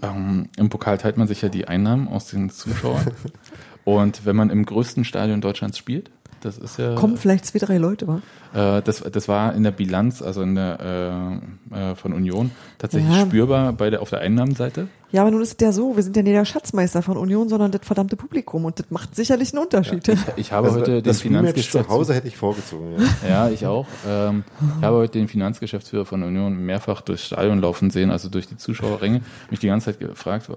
ähm, 0.02 0.48
im 0.56 0.68
Pokal 0.68 0.98
teilt 0.98 1.16
man 1.16 1.26
sich 1.26 1.42
ja 1.42 1.48
die 1.48 1.66
Einnahmen 1.68 2.08
aus 2.08 2.26
den 2.26 2.50
Zuschauern. 2.50 3.06
und 3.84 4.24
wenn 4.26 4.36
man 4.36 4.50
im 4.50 4.64
größten 4.66 5.04
Stadion 5.04 5.40
Deutschlands 5.40 5.78
spielt, 5.78 6.10
Das 6.44 6.58
ist 6.58 6.78
ja. 6.78 6.94
Kommen 6.94 7.16
vielleicht 7.16 7.46
zwei, 7.46 7.58
drei 7.58 7.78
Leute, 7.78 8.06
wa? 8.06 8.20
Äh, 8.54 8.82
das, 8.82 9.00
das 9.00 9.28
war 9.28 9.54
in 9.54 9.62
der 9.64 9.72
Bilanz, 9.72 10.22
also 10.22 10.42
in 10.42 10.54
der 10.54 11.40
äh, 11.72 11.90
äh, 11.90 11.94
von 11.96 12.12
Union, 12.12 12.50
tatsächlich 12.78 13.12
Ja. 13.14 13.26
spürbar 13.26 13.72
bei 13.72 13.90
der 13.90 14.00
auf 14.02 14.10
der 14.10 14.20
Einnahmenseite. 14.20 14.88
Ja, 15.10 15.20
aber 15.22 15.30
nun 15.30 15.42
ist 15.42 15.52
es 15.60 15.64
ja 15.64 15.70
so, 15.70 15.94
wir 15.94 16.02
sind 16.02 16.16
ja 16.16 16.24
nicht 16.24 16.34
der 16.34 16.44
Schatzmeister 16.44 17.00
von 17.00 17.16
Union, 17.16 17.48
sondern 17.48 17.70
das 17.70 17.82
verdammte 17.84 18.16
Publikum 18.16 18.64
und 18.64 18.80
das 18.80 18.90
macht 18.90 19.14
sicherlich 19.14 19.52
einen 19.52 19.62
Unterschied. 19.62 20.02
Ich 20.36 20.50
habe 20.50 20.66
Also, 20.68 20.80
heute 20.80 20.90
den 20.94 21.04
das 21.04 21.24
Rematch 21.24 21.36
Finanzgeschäftsführer. 21.38 21.84
zu 21.84 21.90
Hause 21.90 22.14
hätte 22.14 22.26
ich 22.26 22.36
vorgezogen. 22.36 22.94
Ja. 23.22 23.28
Ja, 23.28 23.48
ich 23.50 23.64
auch. 23.66 23.86
Ähm, 24.08 24.42
ich 24.78 24.84
habe 24.84 24.96
heute 24.96 25.18
den 25.18 25.28
Finanzgeschäftsführer 25.28 26.04
von 26.04 26.22
Union 26.24 26.56
mehrfach 26.66 27.00
durchs 27.00 27.26
Stadion 27.26 27.60
laufen 27.60 27.90
sehen, 27.90 28.10
also 28.10 28.28
durch 28.28 28.48
die 28.48 28.56
Zuschauerränge. 28.56 29.20
Mich 29.50 29.60
die 29.60 29.68
ganze 29.68 29.86
Zeit 29.92 30.00
gefragt, 30.00 30.48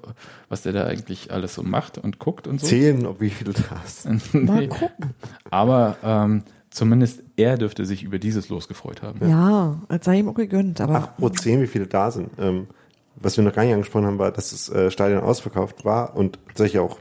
was 0.50 0.64
der 0.64 0.74
da 0.74 0.86
eigentlich 0.86 1.32
alles 1.32 1.54
so 1.54 1.62
macht 1.62 2.00
und 2.00 2.18
guckt 2.18 2.48
und 2.48 2.60
so. 2.60 2.66
Zählen, 2.66 3.06
ob 3.06 3.22
wie 3.22 3.30
viel 3.30 3.46
du 3.46 3.54
hast. 3.70 4.06
Mal 4.34 4.58
Nee. 4.62 4.68
gucken. 4.70 5.14
Aber 5.52 5.98
ähm, 6.04 6.42
zumindest 6.78 7.24
er 7.36 7.58
dürfte 7.58 7.86
sich 7.86 8.04
über 8.04 8.20
dieses 8.20 8.50
Los 8.50 8.68
gefreut 8.68 9.02
haben. 9.02 9.28
Ja, 9.28 9.82
es 9.90 10.06
sei 10.06 10.20
ihm 10.20 10.30
auch 10.30 10.36
gegönnt, 10.36 10.80
aber 10.80 10.96
Apropos 10.96 11.42
10, 11.42 11.62
wie 11.62 11.68
viele 11.68 11.88
da 11.88 12.12
sind. 12.12 12.30
Ähm, 12.40 12.68
was 13.16 13.36
wir 13.36 13.44
noch 13.44 13.54
gar 13.54 13.64
nicht 13.64 13.74
angesprochen 13.74 14.06
haben, 14.06 14.20
war, 14.20 14.32
dass 14.32 14.52
das 14.52 14.70
äh, 14.70 14.92
Stadion 14.92 15.24
ausverkauft 15.24 15.86
war 15.86 16.16
und 16.16 16.38
tatsächlich 16.48 16.80
auch 16.80 17.00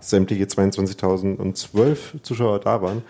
sämtliche 0.00 0.44
22.012 0.44 2.22
Zuschauer 2.22 2.60
da 2.60 2.80
waren. 2.80 3.02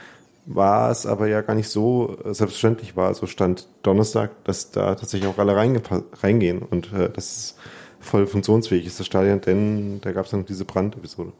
War 0.46 0.90
es 0.90 1.06
aber 1.06 1.28
ja 1.28 1.42
gar 1.42 1.54
nicht 1.54 1.68
so 1.68 2.16
äh, 2.24 2.34
selbstverständlich 2.34 2.96
war. 2.96 3.14
So 3.14 3.26
stand 3.26 3.68
Donnerstag, 3.82 4.32
dass 4.44 4.72
da 4.72 4.96
tatsächlich 4.96 5.30
auch 5.30 5.38
alle 5.38 5.54
reingehen 5.54 6.62
und 6.62 6.92
äh, 6.92 7.08
das 7.08 7.36
ist 7.36 7.56
voll 8.00 8.26
funktionsfähig 8.26 8.86
ist, 8.86 8.98
das 8.98 9.06
Stadion, 9.06 9.40
denn 9.42 10.00
da 10.00 10.10
gab 10.10 10.26
es 10.26 10.32
noch 10.32 10.44
diese 10.44 10.64
Brandepisode. 10.64 11.32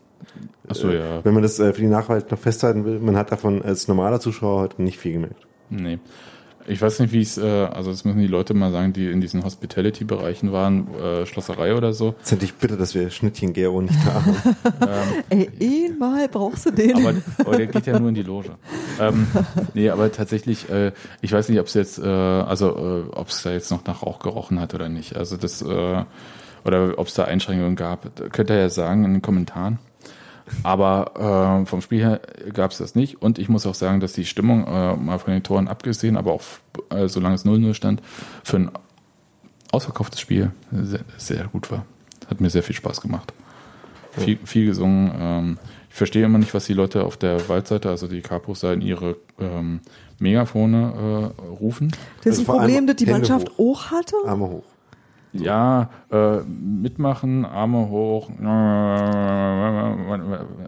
Ach 0.68 0.74
so, 0.74 0.90
ja. 0.90 1.24
Wenn 1.24 1.34
man 1.34 1.42
das 1.42 1.59
äh, 1.59 1.72
für 1.72 1.80
die 1.80 1.88
Nachwelt 1.88 2.30
noch 2.30 2.38
festhalten 2.38 2.84
will, 2.84 2.98
man 3.01 3.16
hat 3.16 3.32
davon 3.32 3.62
als 3.62 3.88
normaler 3.88 4.20
Zuschauer 4.20 4.60
heute 4.60 4.82
nicht 4.82 4.98
viel 4.98 5.12
gemerkt. 5.12 5.47
Nee. 5.68 5.98
Ich 6.66 6.80
weiß 6.80 7.01
nicht, 7.01 7.12
wie 7.12 7.22
es, 7.22 7.38
äh, 7.38 7.42
also 7.42 7.90
das 7.90 8.05
müssen 8.05 8.20
die 8.20 8.26
Leute 8.26 8.52
mal 8.55 8.70
sagen, 8.70 8.92
die 8.92 9.10
in 9.10 9.20
diesen 9.20 9.42
Hospitality-Bereichen 9.42 10.52
waren, 10.52 10.94
äh, 10.94 11.26
Schlosserei 11.26 11.74
oder 11.74 11.92
so. 11.94 12.14
Jetzt 12.18 12.32
hätte 12.32 12.44
ich 12.44 12.55
bitte, 12.55 12.76
dass 12.76 12.94
wir 12.94 13.10
Schnittchen 13.10 13.55
Gero 13.55 13.80
nicht 13.80 13.98
da 14.05 14.14
haben. 14.80 15.06
ey, 15.30 15.51
einmal 15.88 16.28
brauchst 16.28 16.66
du 16.66 16.70
den. 16.70 16.94
Aber, 16.97 17.14
aber 17.38 17.56
der 17.56 17.66
geht 17.66 17.86
ja 17.86 17.98
nur 17.98 18.10
in 18.10 18.14
die 18.14 18.22
Loge. 18.22 18.51
Ähm, 19.01 19.26
nee, 19.74 19.88
aber 19.88 20.12
tatsächlich, 20.12 20.68
äh, 20.68 20.92
ich 21.22 21.32
weiß 21.32 21.48
nicht, 21.48 21.59
ob 21.59 21.66
es 21.66 21.74
jetzt, 21.74 21.98
äh, 21.98 22.06
also 22.06 22.68
äh, 22.68 23.16
ob 23.16 23.28
es 23.28 23.42
da 23.42 23.51
jetzt 23.52 23.70
noch 23.70 23.84
nach 23.86 24.02
Rauch 24.02 24.18
gerochen 24.18 24.60
hat 24.60 24.74
oder 24.74 24.88
nicht. 24.88 25.16
Also 25.16 25.36
das, 25.38 25.62
äh, 25.62 26.05
oder 26.64 26.98
ob 26.98 27.06
es 27.06 27.14
da 27.14 27.24
Einschränkungen 27.24 27.74
gab, 27.74 28.14
Da 28.16 28.28
könnt 28.28 28.51
ihr 28.51 28.59
ja 28.59 28.68
sagen 28.68 29.05
in 29.05 29.14
den 29.14 29.22
Kommentaren. 29.22 29.78
Aber 30.62 31.62
äh, 31.62 31.66
vom 31.66 31.81
Spiel 31.81 32.01
her 32.01 32.20
gab 32.52 32.70
es 32.70 32.78
das 32.78 32.94
nicht. 32.94 33.22
Und 33.22 33.39
ich 33.39 33.48
muss 33.48 33.66
auch 33.66 33.74
sagen, 33.74 34.01
dass 34.01 34.12
die 34.12 34.24
Stimmung, 34.24 34.66
äh, 34.66 34.97
mal 34.97 35.18
von 35.18 35.32
den 35.32 35.43
Toren 35.43 35.68
abgesehen, 35.68 36.16
aber 36.16 36.32
auch 36.32 36.43
äh, 36.90 37.09
solange 37.09 37.35
es 37.35 37.44
0-0 37.44 37.74
stand, 37.74 38.02
für 38.44 38.56
ein 38.56 38.70
ausverkauftes 39.72 40.20
Spiel 40.20 40.52
sehr, 40.72 41.01
sehr 41.16 41.44
gut 41.48 41.70
war. 41.70 41.85
Hat 42.28 42.40
mir 42.40 42.51
sehr 42.51 42.62
viel 42.62 42.74
Spaß 42.74 43.01
gemacht. 43.01 43.32
Viel, 44.12 44.39
viel 44.44 44.66
gesungen. 44.66 45.12
Ähm, 45.18 45.59
ich 45.89 45.97
verstehe 45.97 46.24
immer 46.24 46.39
nicht, 46.39 46.55
was 46.55 46.66
die 46.66 46.72
Leute 46.72 47.05
auf 47.05 47.16
der 47.16 47.48
Waldseite, 47.48 47.89
also 47.89 48.06
die 48.06 48.20
Kapos, 48.20 48.60
da 48.60 48.72
in 48.72 48.81
ihre 48.81 49.16
ähm, 49.39 49.81
Megafone 50.18 51.32
äh, 51.39 51.43
rufen. 51.43 51.93
das 52.22 52.35
ist 52.35 52.40
ein 52.40 52.47
Problem, 52.47 52.86
das 52.86 52.97
die 52.97 53.06
Hände 53.06 53.20
Mannschaft 53.20 53.56
hoch. 53.59 53.86
auch 53.86 53.90
hatte. 53.90 54.16
Arme 54.27 54.48
hoch. 54.48 54.64
Ja, 55.32 55.90
äh, 56.11 56.40
mitmachen, 56.40 57.44
Arme 57.44 57.89
hoch. 57.89 58.28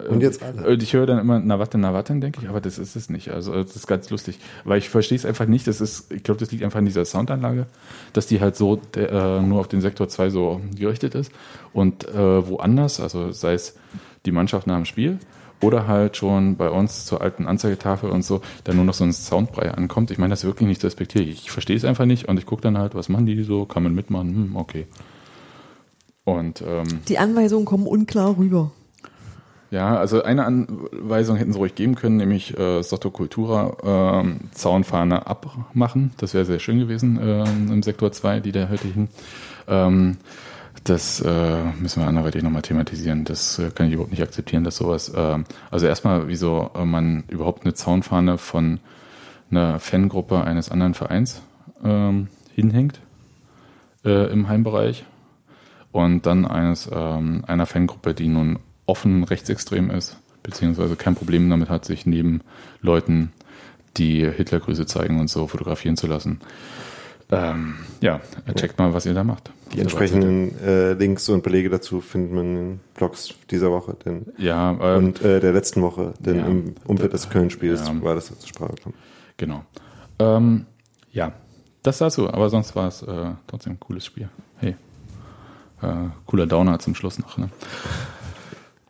Und 0.08 0.20
jetzt 0.20 0.42
alle. 0.42 0.68
Und 0.68 0.82
ich 0.82 0.92
höre 0.92 1.06
dann 1.06 1.18
immer, 1.18 1.40
na 1.40 1.58
warte, 1.58 1.78
na 1.78 1.92
warte, 1.92 2.14
denke 2.14 2.40
ich, 2.42 2.48
aber 2.48 2.60
das 2.60 2.78
ist 2.78 2.94
es 2.94 3.10
nicht. 3.10 3.30
Also 3.30 3.52
das 3.54 3.74
ist 3.74 3.88
ganz 3.88 4.08
lustig. 4.10 4.38
Weil 4.64 4.78
ich 4.78 4.88
verstehe 4.88 5.16
es 5.16 5.26
einfach 5.26 5.46
nicht. 5.46 5.66
Das 5.66 5.80
ist, 5.80 6.12
ich 6.12 6.22
glaube, 6.22 6.38
das 6.38 6.52
liegt 6.52 6.62
einfach 6.62 6.78
an 6.78 6.84
dieser 6.84 7.04
Soundanlage, 7.04 7.66
dass 8.12 8.28
die 8.28 8.40
halt 8.40 8.54
so 8.54 8.80
äh, 8.96 9.40
nur 9.40 9.58
auf 9.58 9.68
den 9.68 9.80
Sektor 9.80 10.08
2 10.08 10.30
so 10.30 10.60
gerichtet 10.76 11.16
ist. 11.16 11.32
Und 11.72 12.08
äh, 12.08 12.48
woanders, 12.48 13.00
also 13.00 13.32
sei 13.32 13.54
es 13.54 13.76
die 14.26 14.32
Mannschaft 14.32 14.68
nach 14.68 14.76
dem 14.76 14.84
Spiel 14.84 15.18
oder 15.62 15.86
halt 15.86 16.16
schon 16.16 16.56
bei 16.56 16.68
uns 16.68 17.06
zur 17.06 17.20
alten 17.22 17.46
Anzeigetafel 17.46 18.10
und 18.10 18.24
so, 18.24 18.42
da 18.64 18.74
nur 18.74 18.84
noch 18.84 18.94
so 18.94 19.04
ein 19.04 19.12
Soundbrei 19.12 19.70
ankommt. 19.70 20.10
Ich 20.10 20.18
meine 20.18 20.30
das 20.30 20.40
ist 20.40 20.46
wirklich 20.46 20.68
nicht 20.68 20.84
respektiere. 20.84 21.24
Ich 21.24 21.50
verstehe 21.50 21.76
es 21.76 21.84
einfach 21.84 22.04
nicht 22.04 22.28
und 22.28 22.38
ich 22.38 22.46
gucke 22.46 22.62
dann 22.62 22.76
halt, 22.78 22.94
was 22.94 23.08
machen 23.08 23.26
die 23.26 23.42
so, 23.42 23.64
kann 23.64 23.82
man 23.82 23.94
mitmachen, 23.94 24.34
hm, 24.34 24.56
okay. 24.56 24.86
Und 26.24 26.62
ähm, 26.62 26.84
Die 27.08 27.18
Anweisungen 27.18 27.64
kommen 27.64 27.86
unklar 27.86 28.36
rüber. 28.36 28.70
ja, 29.70 29.96
also 29.96 30.22
eine 30.22 30.44
Anweisung 30.44 31.36
hätten 31.36 31.52
sie 31.52 31.58
ruhig 31.58 31.74
geben 31.74 31.94
können, 31.96 32.16
nämlich 32.18 32.56
äh, 32.58 32.82
Sotto 32.82 33.10
Cultura 33.10 34.20
ähm, 34.22 34.40
Zaunfahne 34.52 35.26
abmachen. 35.26 36.12
Das 36.18 36.34
wäre 36.34 36.44
sehr 36.44 36.58
schön 36.60 36.78
gewesen 36.78 37.18
ähm, 37.20 37.72
im 37.72 37.82
Sektor 37.82 38.12
2, 38.12 38.40
die 38.40 38.52
da 38.52 38.68
heute 38.68 38.86
hin. 38.86 39.08
Ähm, 39.66 40.18
das 40.84 41.20
äh, 41.20 41.64
müssen 41.80 42.02
wir 42.02 42.08
anderweitig 42.08 42.42
nochmal 42.42 42.62
thematisieren. 42.62 43.24
Das 43.24 43.58
äh, 43.58 43.70
kann 43.70 43.86
ich 43.86 43.94
überhaupt 43.94 44.10
nicht 44.10 44.22
akzeptieren, 44.22 44.64
dass 44.64 44.76
sowas. 44.76 45.12
ähm, 45.14 45.44
also 45.70 45.86
erstmal, 45.86 46.28
wieso 46.28 46.70
äh, 46.74 46.84
man 46.84 47.24
überhaupt 47.28 47.64
eine 47.64 47.74
Zaunfahne 47.74 48.38
von 48.38 48.80
einer 49.50 49.78
Fangruppe 49.78 50.42
eines 50.42 50.70
anderen 50.70 50.94
Vereins 50.94 51.42
ähm, 51.84 52.28
hinhängt 52.54 53.00
äh, 54.04 54.30
im 54.32 54.48
Heimbereich 54.48 55.04
und 55.92 56.26
dann 56.26 56.46
eines 56.46 56.90
ähm, 56.92 57.44
einer 57.46 57.66
Fangruppe, 57.66 58.14
die 58.14 58.28
nun 58.28 58.58
offen 58.86 59.24
rechtsextrem 59.24 59.90
ist, 59.90 60.18
beziehungsweise 60.42 60.96
kein 60.96 61.14
Problem 61.14 61.48
damit 61.50 61.68
hat, 61.68 61.84
sich 61.84 62.06
neben 62.06 62.40
Leuten, 62.80 63.32
die 63.98 64.28
Hitlergrüße 64.28 64.86
zeigen 64.86 65.20
und 65.20 65.28
so 65.28 65.46
fotografieren 65.46 65.98
zu 65.98 66.06
lassen. 66.06 66.40
Ähm, 67.32 67.76
ja, 68.02 68.20
checkt 68.54 68.78
mal, 68.78 68.92
was 68.92 69.06
ihr 69.06 69.14
da 69.14 69.24
macht. 69.24 69.50
Die 69.72 69.80
entsprechenden 69.80 70.58
äh, 70.60 70.92
Links 70.92 71.30
und 71.30 71.42
Belege 71.42 71.70
dazu 71.70 72.02
findet 72.02 72.32
man 72.32 72.44
in 72.44 72.54
den 72.56 72.80
Blogs 72.94 73.34
dieser 73.50 73.70
Woche 73.70 73.96
denn, 74.04 74.26
Ja, 74.36 74.72
ähm, 74.72 75.06
und 75.06 75.22
äh, 75.22 75.40
der 75.40 75.52
letzten 75.52 75.80
Woche, 75.80 76.12
denn 76.18 76.36
ja, 76.36 76.46
im 76.46 76.74
Umfeld 76.84 77.14
des 77.14 77.30
Köln-Spiels 77.30 77.88
ja. 77.88 78.02
war 78.02 78.14
das 78.14 78.26
zur 78.26 78.46
Sprache 78.46 78.74
gekommen. 78.74 78.94
genau. 79.38 79.64
Ähm, 80.18 80.66
ja, 81.10 81.32
das 81.82 81.98
dazu, 81.98 82.28
aber 82.28 82.50
sonst 82.50 82.76
war 82.76 82.88
es 82.88 83.02
äh, 83.02 83.30
trotzdem 83.46 83.72
ein 83.72 83.80
cooles 83.80 84.04
Spiel. 84.04 84.28
Hey, 84.58 84.76
äh, 85.80 85.86
cooler 86.26 86.46
Downer 86.46 86.78
zum 86.80 86.94
Schluss 86.94 87.18
noch. 87.18 87.38
Ne? 87.38 87.48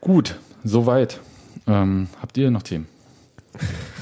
Gut, 0.00 0.36
soweit. 0.64 1.20
Ähm, 1.68 2.08
habt 2.20 2.36
ihr 2.38 2.50
noch 2.50 2.64
Themen? 2.64 2.88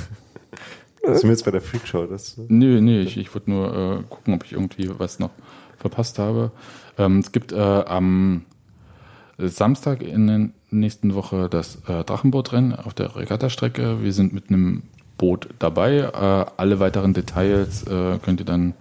Das 1.02 1.20
sind 1.20 1.28
wir 1.28 1.32
jetzt 1.34 1.44
bei 1.44 1.50
der 1.50 1.60
Freakshow. 1.60 2.06
Das, 2.06 2.36
Nö, 2.48 2.80
nö, 2.80 3.00
ich, 3.00 3.16
ich 3.16 3.34
wollte 3.34 3.50
nur 3.50 3.74
äh, 3.74 4.02
gucken, 4.08 4.34
ob 4.34 4.44
ich 4.44 4.52
irgendwie 4.52 4.90
was 4.98 5.18
noch 5.18 5.30
verpasst 5.78 6.18
habe. 6.18 6.50
Ähm, 6.98 7.18
es 7.20 7.32
gibt 7.32 7.52
äh, 7.52 7.56
am 7.58 8.44
Samstag 9.38 10.02
in 10.02 10.26
der 10.26 10.48
nächsten 10.70 11.14
Woche 11.14 11.48
das 11.48 11.76
äh, 11.88 12.04
Drachenbootrennen 12.04 12.74
auf 12.76 12.92
der 12.94 13.16
Regattastrecke. 13.16 14.02
Wir 14.02 14.12
sind 14.12 14.32
mit 14.34 14.50
einem 14.50 14.82
Boot 15.16 15.48
dabei. 15.58 15.98
Äh, 15.98 16.50
alle 16.56 16.80
weiteren 16.80 17.14
Details 17.14 17.84
äh, 17.86 18.18
könnt 18.22 18.40
ihr 18.40 18.46
dann 18.46 18.74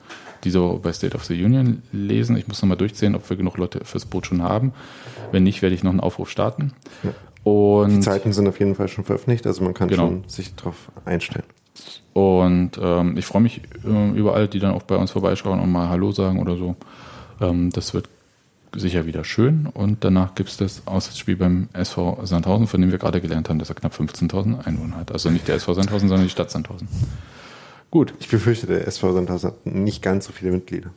diese 0.43 0.59
bei 0.81 0.91
State 0.93 1.15
of 1.15 1.25
the 1.25 1.41
Union 1.43 1.81
lesen. 1.91 2.37
Ich 2.37 2.47
muss 2.47 2.61
nochmal 2.61 2.77
durchsehen, 2.77 3.15
ob 3.15 3.29
wir 3.29 3.37
genug 3.37 3.57
Leute 3.57 3.83
fürs 3.85 4.05
Boot 4.05 4.25
schon 4.27 4.43
haben. 4.43 4.73
Wenn 5.31 5.43
nicht, 5.43 5.61
werde 5.61 5.75
ich 5.75 5.83
noch 5.83 5.91
einen 5.91 5.99
Aufruf 5.99 6.29
starten. 6.29 6.73
Und 7.43 7.89
die 7.95 7.99
Zeiten 8.01 8.33
sind 8.33 8.47
auf 8.47 8.59
jeden 8.59 8.75
Fall 8.75 8.87
schon 8.89 9.05
veröffentlicht, 9.05 9.47
also 9.47 9.63
man 9.63 9.73
kann 9.73 9.87
Genau. 9.87 10.07
schon 10.07 10.23
sich 10.27 10.55
darauf 10.55 10.91
einstellen. 11.05 11.45
Und 12.14 12.72
ähm, 12.81 13.18
ich 13.18 13.26
freue 13.26 13.41
mich 13.41 13.61
äh, 13.85 14.10
über 14.11 14.35
alle, 14.35 14.47
die 14.47 14.60
dann 14.60 14.72
auch 14.72 14.84
bei 14.84 14.95
uns 14.95 15.11
vorbeischauen 15.11 15.60
und 15.60 15.72
mal 15.72 15.89
Hallo 15.89 16.11
sagen 16.11 16.39
oder 16.39 16.57
so. 16.57 16.76
Ähm, 17.39 17.69
das 17.72 17.93
wird 17.93 18.10
sicher 18.76 19.06
wieder 19.06 19.23
schön. 19.23 19.68
Und 19.68 20.03
danach 20.03 20.35
gibt 20.35 20.49
es 20.49 20.57
das 20.57 20.84
Auswärtsspiel 20.85 21.35
beim 21.35 21.69
SV 21.73 22.19
Sandhausen, 22.23 22.68
von 22.68 22.81
dem 22.81 22.91
wir 22.91 22.97
gerade 22.97 23.22
gelernt 23.22 23.49
haben, 23.49 23.60
dass 23.60 23.69
er 23.69 23.76
knapp 23.76 23.93
15.000 23.93 24.65
Einwohner 24.65 24.97
hat. 24.97 25.11
Also 25.11 25.30
nicht 25.30 25.47
der 25.47 25.56
SV 25.56 25.73
Sandhausen, 25.73 26.10
sondern 26.10 26.26
die 26.26 26.31
Stadt 26.31 26.51
Sandhausen. 26.51 26.88
Gut. 27.91 28.14
Ich 28.19 28.27
befürchte, 28.27 28.68
der 28.68 28.88
SV 28.88 29.14
Sandhausen 29.14 29.51
hat 29.51 29.65
nicht 29.65 30.01
ganz 30.01 30.26
so 30.26 30.34
viele 30.34 30.51
Mitglieder. 30.51 30.91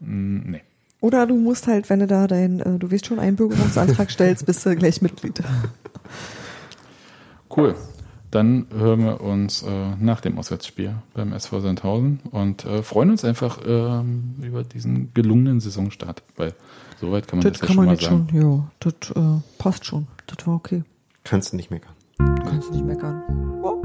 Mm, 0.00 0.50
nee. 0.50 0.62
Oder 1.00 1.26
du 1.26 1.36
musst 1.36 1.66
halt, 1.66 1.90
wenn 1.90 2.00
du 2.00 2.06
da 2.06 2.26
dein, 2.26 2.60
äh, 2.60 2.78
du 2.78 2.90
weißt 2.90 3.06
schon, 3.06 3.18
Einbürgerungsantrag 3.20 4.10
stellst, 4.10 4.46
bist 4.46 4.66
du 4.66 4.74
gleich 4.76 5.00
Mitglied. 5.02 5.42
Cool. 7.56 7.74
Dann 8.30 8.66
hören 8.76 9.04
wir 9.04 9.20
uns 9.22 9.62
äh, 9.62 9.66
nach 9.98 10.20
dem 10.20 10.38
Auswärtsspiel 10.38 10.96
beim 11.14 11.32
SV 11.32 11.60
Sandhausen 11.60 12.20
und 12.30 12.64
äh, 12.66 12.82
freuen 12.82 13.10
uns 13.10 13.24
einfach 13.24 13.58
ähm, 13.66 14.34
über 14.42 14.64
diesen 14.64 15.14
gelungenen 15.14 15.60
Saisonstart, 15.60 16.22
weil 16.36 16.52
soweit 17.00 17.26
kann 17.26 17.38
man 17.38 17.44
das, 17.44 17.52
Das 17.52 17.60
ja 17.62 17.66
kann 17.66 17.74
schon 17.74 17.76
man 17.76 17.86
mal 17.86 17.92
jetzt 17.94 18.04
sagen. 18.04 18.28
schon, 18.30 18.40
ja, 18.40 18.70
das 18.80 19.10
äh, 19.16 19.40
passt 19.58 19.86
schon. 19.86 20.06
Das 20.26 20.46
war 20.46 20.54
okay. 20.56 20.84
Kannst 21.24 21.52
du 21.52 21.56
nicht 21.56 21.70
meckern. 21.70 21.92
Kannst 22.44 22.70
nicht 22.70 22.84
meckern. 22.84 23.22
Oh. 23.62 23.82